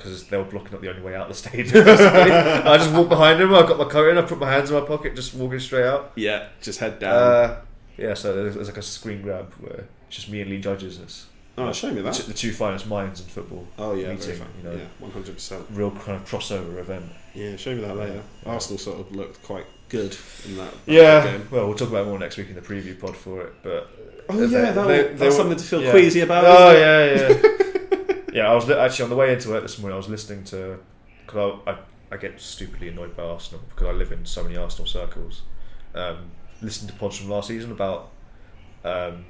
because 0.02 0.26
they 0.28 0.36
were 0.36 0.44
blocking 0.44 0.74
up 0.74 0.80
the 0.80 0.88
only 0.90 1.02
way 1.02 1.14
out 1.14 1.22
of 1.22 1.28
the 1.28 1.34
stadium. 1.48 1.86
I 1.88 2.76
just 2.78 2.92
walked 2.92 3.08
behind 3.10 3.40
him. 3.40 3.54
I 3.54 3.62
got 3.66 3.78
my 3.78 3.84
coat 3.84 4.08
in. 4.10 4.18
I 4.18 4.22
put 4.22 4.38
my 4.38 4.50
hands 4.50 4.70
in 4.70 4.78
my 4.80 4.86
pocket, 4.86 5.14
just 5.14 5.34
walking 5.34 5.58
straight 5.60 5.84
out. 5.86 6.12
Yeah, 6.16 6.48
just 6.60 6.78
head 6.80 6.98
down. 6.98 7.12
Uh, 7.14 7.60
yeah, 7.98 8.14
so 8.14 8.34
there's, 8.34 8.54
there's 8.54 8.68
like 8.68 8.76
a 8.78 8.82
screen 8.82 9.22
grab 9.22 9.52
where 9.60 9.84
it's 10.08 10.16
just 10.16 10.28
me 10.30 10.40
and 10.40 10.50
Lee 10.50 10.60
Judges. 10.60 10.96
And 10.96 11.04
it's 11.06 11.26
oh, 11.58 11.72
show 11.72 11.90
me 11.92 12.00
that. 12.00 12.14
the 12.14 12.32
two 12.32 12.52
finest 12.52 12.86
minds 12.86 13.20
in 13.20 13.26
football. 13.26 13.66
Oh 13.78 13.94
yeah, 13.94 14.12
meeting, 14.14 14.40
you 14.58 14.62
know, 14.68 14.74
yeah, 14.76 14.84
one 14.98 15.10
hundred 15.10 15.34
percent. 15.34 15.64
real 15.70 15.90
kind 15.90 16.12
of 16.20 16.24
crossover 16.28 16.78
event. 16.78 17.04
Yeah, 17.34 17.56
show 17.56 17.74
me 17.74 17.82
that 17.82 17.96
later. 17.96 18.22
Yeah. 18.44 18.52
Arsenal 18.52 18.78
sort 18.78 19.00
of 19.00 19.14
looked 19.14 19.42
quite 19.42 19.66
good 19.88 20.16
in 20.46 20.56
that. 20.56 20.72
that 20.86 20.92
Yeah, 20.92 21.24
game. 21.24 21.48
well, 21.50 21.66
we'll 21.68 21.76
talk 21.76 21.88
about 21.90 22.06
it 22.06 22.08
more 22.08 22.18
next 22.18 22.36
week 22.38 22.48
in 22.48 22.54
the 22.54 22.60
preview 22.60 22.98
pod 22.98 23.16
for 23.16 23.42
it. 23.42 23.52
But 23.62 23.88
Oh 24.28 24.36
They- 24.46 24.46
yeah, 24.62 24.72
that, 24.72 24.86
they- 24.86 25.02
that's 25.02 25.18
they 25.20 25.26
were- 25.26 25.32
something 25.32 25.58
to 25.58 25.64
feel 25.64 25.82
yeah. 25.82 25.90
queasy 25.90 26.20
about. 26.20 26.44
Oh 26.46 26.70
isn't 26.70 26.82
it? 26.82 27.42
yeah, 27.44 27.60
yeah. 27.60 27.66
yeah, 28.32 28.50
I 28.50 28.54
was 28.54 28.66
li- 28.68 28.74
actually 28.74 29.04
on 29.04 29.10
the 29.10 29.16
way 29.16 29.32
into 29.32 29.48
work 29.50 29.62
this 29.62 29.78
morning. 29.78 29.94
I 29.94 29.98
was 29.98 30.08
listening 30.08 30.44
to 30.44 30.78
because 31.26 31.60
I, 31.66 31.70
I 31.72 31.78
I 32.12 32.16
get 32.16 32.40
stupidly 32.40 32.88
annoyed 32.88 33.16
by 33.16 33.22
Arsenal 33.22 33.62
because 33.68 33.86
I 33.86 33.92
live 33.92 34.10
in 34.12 34.24
so 34.26 34.42
many 34.42 34.56
Arsenal 34.56 34.86
circles. 34.86 35.42
Um, 35.94 36.30
listening 36.62 36.90
to 36.92 36.96
pods 36.98 37.16
from 37.18 37.30
last 37.30 37.48
season 37.48 37.70
about 37.72 38.10
um, 38.84 39.24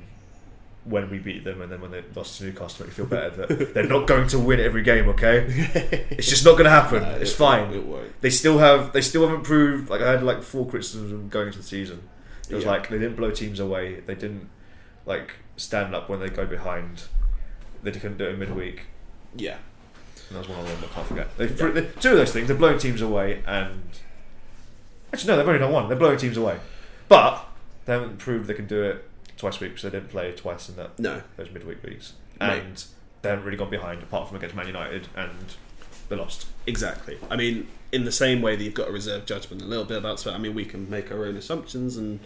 when 0.85 1.11
we 1.11 1.19
beat 1.19 1.45
them 1.45 1.61
and 1.61 1.71
then 1.71 1.81
when 1.81 1.91
they 1.91 2.03
lost 2.15 2.39
to 2.39 2.45
Newcastle, 2.45 2.87
make 2.87 2.89
me 2.93 2.95
feel 2.97 3.07
better 3.07 3.31
that 3.47 3.75
they're 3.75 3.85
not 3.87 4.07
going 4.07 4.27
to 4.29 4.39
win 4.39 4.61
every 4.61 4.83
game. 4.83 5.09
Okay, 5.11 5.45
it's 6.11 6.29
just 6.29 6.45
not 6.45 6.53
going 6.53 6.65
to 6.65 6.71
happen. 6.71 7.03
Nah, 7.03 7.11
it's 7.13 7.33
it- 7.33 7.37
fine. 7.37 7.73
It. 7.75 8.21
They 8.23 8.31
still 8.31 8.59
have 8.59 8.93
they 8.93 9.01
still 9.03 9.27
haven't 9.29 9.45
proved 9.45 9.91
like 9.91 10.01
I 10.01 10.11
had 10.13 10.23
like 10.23 10.43
four 10.43 10.67
criticisms 10.67 11.31
going 11.31 11.49
into 11.49 11.59
the 11.59 11.65
season. 11.65 12.03
It 12.49 12.55
was 12.55 12.65
Yeah. 12.65 12.71
like 12.71 12.89
they 12.89 12.99
didn't 12.99 13.17
blow 13.17 13.31
teams 13.31 13.61
away. 13.61 14.01
They 14.01 14.15
didn't 14.15 14.49
like 15.07 15.35
stand 15.57 15.95
up 15.95 16.09
when 16.09 16.21
they 16.21 16.29
go 16.31 16.47
behind. 16.47 17.05
They 17.83 17.93
couldn't 17.93 18.19
do 18.19 18.25
it 18.27 18.31
in 18.35 18.39
midweek. 18.39 18.83
Yeah. 19.37 19.57
And 20.29 20.37
that 20.37 20.41
was 20.41 20.49
one 20.49 20.61
of 20.61 20.67
them 20.67 20.79
I 20.91 20.95
can't 20.95 21.07
forget. 21.07 21.37
They've 21.39 21.57
they, 21.57 21.83
two 22.01 22.11
of 22.11 22.17
those 22.19 22.33
things. 22.33 22.49
They're 22.49 22.57
blowing 22.57 22.79
teams 22.79 23.01
away, 23.03 23.43
and 23.47 23.83
actually 25.13 25.29
no, 25.33 25.37
they've 25.39 25.47
only 25.49 25.59
done 25.59 25.73
one. 25.73 25.89
They're 25.89 25.99
blowing 25.99 26.19
teams 26.19 26.37
away, 26.37 26.59
but 27.09 27.47
they 27.87 27.93
haven't 27.95 28.19
proved 28.19 28.47
they 28.47 28.55
can 28.55 28.67
do 28.67 28.83
it 28.85 29.05
twice 29.37 29.57
a 29.57 29.61
week 29.65 29.71
because 29.73 29.91
they 29.91 29.99
didn't 29.99 30.11
play 30.11 30.31
twice 30.33 30.69
in 30.69 30.77
that 30.77 30.99
No. 30.99 31.23
those 31.37 31.51
midweek 31.51 31.83
weeks, 31.83 32.13
Mate. 32.41 32.61
and 32.61 32.85
they 33.23 33.31
haven't 33.31 33.45
really 33.45 33.57
gone 33.57 33.71
behind 33.71 34.03
apart 34.03 34.29
from 34.29 34.37
against 34.37 34.55
Man 34.55 34.67
United, 34.67 35.09
and 35.17 35.55
they 36.09 36.17
lost. 36.17 36.47
Exactly. 36.67 37.19
I 37.31 37.37
mean, 37.37 37.67
in 37.91 38.05
the 38.05 38.13
same 38.13 38.41
way 38.43 38.55
that 38.57 38.63
you've 38.63 38.75
got 38.75 38.87
to 38.87 38.93
reserve 38.93 39.27
judgment 39.27 39.63
a 39.63 39.65
little 39.65 39.85
bit 39.85 39.97
about 39.99 40.21
Spurs. 40.21 40.35
I 40.35 40.39
mean, 40.39 40.55
we 40.55 40.65
can 40.65 40.89
make 40.91 41.11
our 41.11 41.25
own 41.25 41.37
assumptions 41.37 41.97
and 41.97 42.21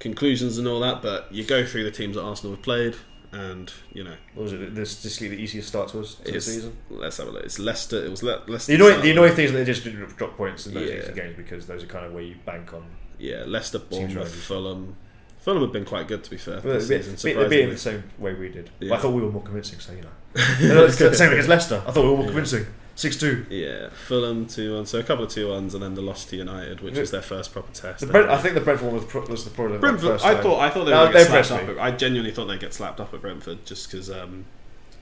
conclusions 0.00 0.58
and 0.58 0.66
all 0.66 0.80
that, 0.80 1.02
but 1.02 1.32
you 1.32 1.44
go 1.44 1.64
through 1.64 1.84
the 1.84 1.90
teams 1.90 2.16
that 2.16 2.22
Arsenal 2.22 2.56
have 2.56 2.64
played, 2.64 2.96
and 3.34 3.72
you 3.92 4.04
know, 4.04 4.14
What 4.34 4.44
was 4.44 4.52
it? 4.52 4.74
This 4.74 5.02
this 5.02 5.18
the 5.18 5.26
easiest 5.30 5.68
start 5.68 5.88
to 5.90 6.00
us 6.00 6.14
to 6.16 6.32
the 6.32 6.40
season. 6.40 6.76
let's 6.88 7.16
have 7.18 7.28
a 7.28 7.30
look. 7.32 7.44
It's 7.44 7.58
Leicester. 7.58 8.04
It 8.04 8.10
was 8.10 8.22
Le- 8.22 8.42
Leicester. 8.46 8.70
The 8.76 8.76
annoying, 8.84 9.02
the 9.02 9.10
annoying 9.10 9.34
thing 9.34 9.44
is 9.46 9.52
that 9.52 9.58
they 9.58 9.64
just 9.64 9.84
didn't 9.84 10.16
drop 10.16 10.36
points 10.36 10.66
in 10.66 10.74
those 10.74 10.88
Yeah. 10.88 11.10
games 11.12 11.36
because 11.36 11.66
those 11.66 11.82
are 11.82 11.86
kind 11.86 12.06
of 12.06 12.12
where 12.12 12.22
you 12.22 12.36
bank 12.46 12.72
on. 12.72 12.84
Yeah, 13.18 13.44
Leicester, 13.46 13.78
Bournemouth. 13.78 14.34
Fulham. 14.34 14.96
Fulham 15.40 15.62
have 15.62 15.72
been 15.72 15.84
quite 15.84 16.08
good 16.08 16.24
to 16.24 16.30
be 16.30 16.36
fair. 16.38 16.60
Well, 16.64 16.74
this 16.80 16.88
season, 16.88 17.16
they're 17.36 17.48
being 17.48 17.70
the 17.70 17.76
same 17.76 18.04
way 18.18 18.32
we 18.34 18.48
did. 18.48 18.70
Yeah. 18.80 18.94
I 18.94 18.98
thought 18.98 19.12
we 19.12 19.22
were 19.22 19.30
more 19.30 19.42
convincing, 19.42 19.78
so 19.80 19.92
you 19.92 20.02
know. 20.02 20.88
Same 20.88 21.32
against 21.32 21.48
Leicester. 21.48 21.82
I 21.86 21.90
thought 21.90 22.02
we 22.04 22.10
were 22.10 22.16
more 22.16 22.26
convincing. 22.26 22.66
Six 22.96 23.16
two. 23.16 23.44
Yeah, 23.50 23.88
Fulham 23.90 24.46
two 24.46 24.74
one. 24.76 24.86
So 24.86 24.98
a 25.00 25.02
couple 25.02 25.24
of 25.24 25.30
two 25.30 25.48
ones, 25.48 25.74
and 25.74 25.82
then 25.82 25.94
the 25.94 26.00
loss 26.02 26.24
to 26.26 26.36
United, 26.36 26.80
which 26.80 26.96
was 26.96 27.10
their 27.10 27.22
first 27.22 27.52
proper 27.52 27.72
test. 27.72 28.00
The 28.00 28.06
Brent, 28.06 28.28
I 28.30 28.38
think 28.38 28.54
the 28.54 28.60
Brentford 28.60 28.86
one 28.86 28.96
was, 28.96 29.04
pro- 29.04 29.26
was 29.26 29.44
the 29.44 29.50
problem. 29.50 29.80
Brentford. 29.80 30.10
First 30.12 30.24
I 30.24 30.40
thought 30.40 30.60
I 30.60 30.70
thought 30.70 30.84
they 30.84 30.90
No, 30.92 31.06
were 31.06 31.12
going 31.12 31.24
to 31.26 31.30
they 31.32 31.36
get 31.38 31.46
slapped 31.46 31.64
up. 31.64 31.70
At, 31.70 31.78
I 31.82 31.90
genuinely 31.90 32.30
thought 32.32 32.46
they'd 32.46 32.60
get 32.60 32.72
slapped 32.72 33.00
up 33.00 33.12
at 33.12 33.20
Brentford 33.20 33.66
just 33.66 33.90
because. 33.90 34.10
Um, 34.10 34.44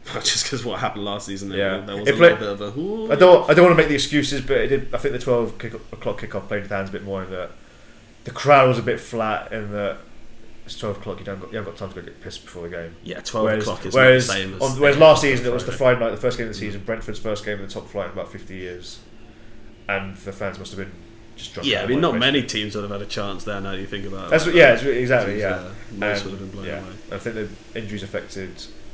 just 0.15 0.45
because 0.45 0.65
what 0.65 0.81
happened 0.81 1.05
last 1.05 1.27
season, 1.27 1.51
there- 1.51 1.59
Yeah. 1.59 1.87
there 1.87 1.97
was 1.97 2.09
It 2.09 2.15
a 2.15 2.17
play- 2.17 2.33
little 2.33 2.57
bit 2.57 2.67
of 2.69 2.77
a. 2.77 2.81
"Ooh." 2.81 3.13
I 3.13 3.15
don't. 3.15 3.49
I 3.51 3.55
don't 3.55 3.67
want 3.67 3.77
to 3.77 3.81
make 3.83 3.89
the 3.89 3.95
excuses, 3.95 4.41
but 4.41 4.57
it 4.57 4.69
did. 4.69 4.95
I 4.95 4.99
think 4.99 5.13
the 5.13 5.19
twelve 5.21 5.59
kick, 5.59 5.75
o'clock 5.75 6.21
kickoff 6.21 6.49
played 6.49 6.61
with 6.63 6.71
the 6.71 6.77
hands 6.77 6.89
a 6.89 6.93
bit 6.93 7.05
more 7.05 7.23
in 7.25 7.31
that 7.31 7.51
the 8.25 8.31
crowd 8.31 8.69
was 8.69 8.79
a 8.79 8.83
bit 8.83 9.01
flat 9.01 9.53
in 9.53 9.71
that 9.73 9.99
it's 10.65 10.79
twelve 10.79 10.97
o'clock. 10.99 11.19
You 11.19 11.25
don't 11.25 11.41
got, 11.41 11.51
you 11.53 11.59
haven't 11.59 11.73
got 11.73 11.79
time 11.79 11.89
to 11.91 11.95
go 12.01 12.03
get 12.03 12.21
pissed 12.21 12.45
before 12.45 12.63
the 12.69 12.77
game. 12.77 12.97
Yeah, 13.03 13.21
twelve 13.21 13.47
Whereas, 13.47 13.63
o'clock 13.65 13.87
is 13.87 13.95
whereas, 13.95 14.27
the 14.27 14.33
same 14.33 14.55
as. 14.55 14.63
on, 14.63 14.81
whereas 14.81 14.99
last 14.99 15.23
season 15.23 15.47
it 15.47 15.53
was 15.53 15.65
the 15.67 15.73
Friday. 15.73 16.01
Night, 16.01 16.11
the 16.11 16.17
first 16.17 16.39
game 16.39 16.47
of 16.47 16.53
the 16.53 16.59
season, 16.59 16.83
Brentford's 16.85 17.19
first 17.19 17.45
game 17.45 17.59
in 17.59 17.67
the 17.67 17.73
top 17.73 17.89
flight 17.89 18.07
in 18.07 18.13
about 18.13 18.31
fifty 18.31 18.57
years, 18.57 19.01
and 19.89 20.17
the 20.17 20.33
fans 20.33 20.59
must 20.59 20.73
have 20.73 20.79
been 20.79 20.93
just 21.37 21.55
drunk. 21.55 21.69
Yeah, 21.69 21.83
I 21.83 21.87
mean, 21.87 22.01
not 22.01 22.19
many 22.19 22.43
teams 22.43 22.75
would 22.75 22.83
have 22.83 22.91
had 22.93 23.03
a 23.03 23.07
chance 23.07 23.45
there. 23.45 23.61
Now 23.61 23.73
you 23.73 23.87
think 23.87 24.07
about 24.07 24.27
it. 24.27 24.31
That's 24.31 24.47
what, 24.47 24.55
yeah, 24.55 24.75
it's, 24.75 24.83
exactly. 24.85 25.41
Yeah, 25.41 25.55
Uh, 25.55 25.71
most 25.93 26.23
And, 26.23 26.31
would 26.33 26.41
have 26.41 26.51
been 26.53 26.61
blown 26.61 26.67
yeah. 26.67 26.81
away. 26.81 26.93
I 27.13 27.19
think 27.19 27.35
the 27.35 27.79
injuries 27.79 28.03
affected 28.03 28.51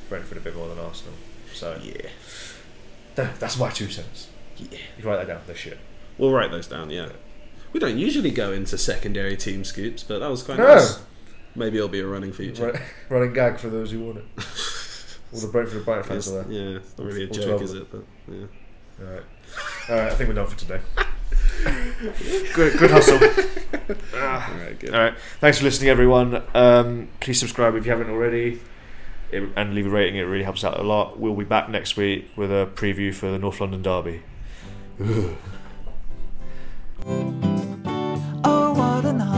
Brentford 0.08 0.38
a 0.38 0.40
bit 0.40 0.54
more 0.56 0.68
than 0.68 0.78
Arsenal. 0.78 1.14
So 1.52 1.78
Yeah, 1.82 2.08
that, 3.16 3.40
that's 3.40 3.58
my 3.58 3.70
two 3.70 3.90
cents. 3.90 4.28
yeah. 4.56 4.66
You 4.96 5.02
can 5.02 5.10
write 5.10 5.16
that 5.16 5.26
down. 5.26 5.42
They're 5.46 5.56
shit. 5.56 5.78
We'll 6.16 6.30
write 6.32 6.50
those 6.50 6.66
down. 6.68 6.90
Yeah. 6.90 7.08
We 7.72 7.80
don't 7.80 7.98
usually 7.98 8.30
go 8.30 8.52
into 8.52 8.78
secondary 8.78 9.36
team 9.36 9.64
scoops, 9.64 10.02
but 10.02 10.20
that 10.20 10.30
was 10.30 10.42
quite 10.42 10.58
No. 10.58 10.74
nice. 10.74 11.00
Maybe 11.58 11.76
it'll 11.76 11.88
be 11.88 12.00
a 12.00 12.06
running 12.06 12.32
feature. 12.32 12.72
Run- 12.72 12.80
Running 13.08 13.32
gag 13.32 13.58
for 13.58 13.68
those 13.68 13.90
who 13.90 14.00
want 14.00 14.18
it. 14.18 14.24
All 15.32 15.40
the 15.40 15.48
Brentford 15.48 15.76
and 15.76 15.84
Brighton 15.84 16.04
fans 16.04 16.28
It's- 16.28 16.46
are 16.46 16.48
there. 16.48 16.70
yeah, 16.70 16.76
it's 16.78 16.96
not 16.98 17.06
really 17.06 17.24
a 17.24 17.26
joke, 17.26 17.62
is 17.62 17.74
it? 17.74 17.90
But 17.90 18.04
yeah. 18.28 18.46
All 19.00 19.12
right. 19.12 19.22
All 19.90 19.96
right. 19.96 20.12
I 20.12 20.14
think 20.14 20.28
we're 20.28 20.34
done 20.34 20.46
for 20.46 20.56
today. 20.58 20.80
good, 22.54 22.78
good 22.78 22.90
hustle. 22.90 23.16
All 23.16 24.20
right, 24.20 24.78
good. 24.78 24.94
All 24.94 25.00
right. 25.00 25.14
Thanks 25.40 25.58
for 25.58 25.64
listening, 25.64 25.90
everyone. 25.90 26.42
Um, 26.54 27.08
please 27.20 27.38
subscribe 27.38 27.74
if 27.74 27.84
you 27.84 27.90
haven't 27.92 28.10
already, 28.10 28.60
it, 29.30 29.42
and 29.56 29.74
leave 29.74 29.86
a 29.86 29.90
rating. 29.90 30.16
It 30.16 30.22
really 30.22 30.44
helps 30.44 30.64
out 30.64 30.78
a 30.80 30.82
lot. 30.82 31.18
We'll 31.18 31.34
be 31.34 31.44
back 31.44 31.68
next 31.68 31.96
week 31.96 32.30
with 32.36 32.50
a 32.50 32.68
preview 32.74 33.14
for 33.14 33.30
the 33.30 33.38
North 33.38 33.60
London 33.60 33.82
Derby. 33.82 34.22
Oh, 38.44 38.72
what 38.74 39.04
a 39.04 39.12
night. 39.12 39.37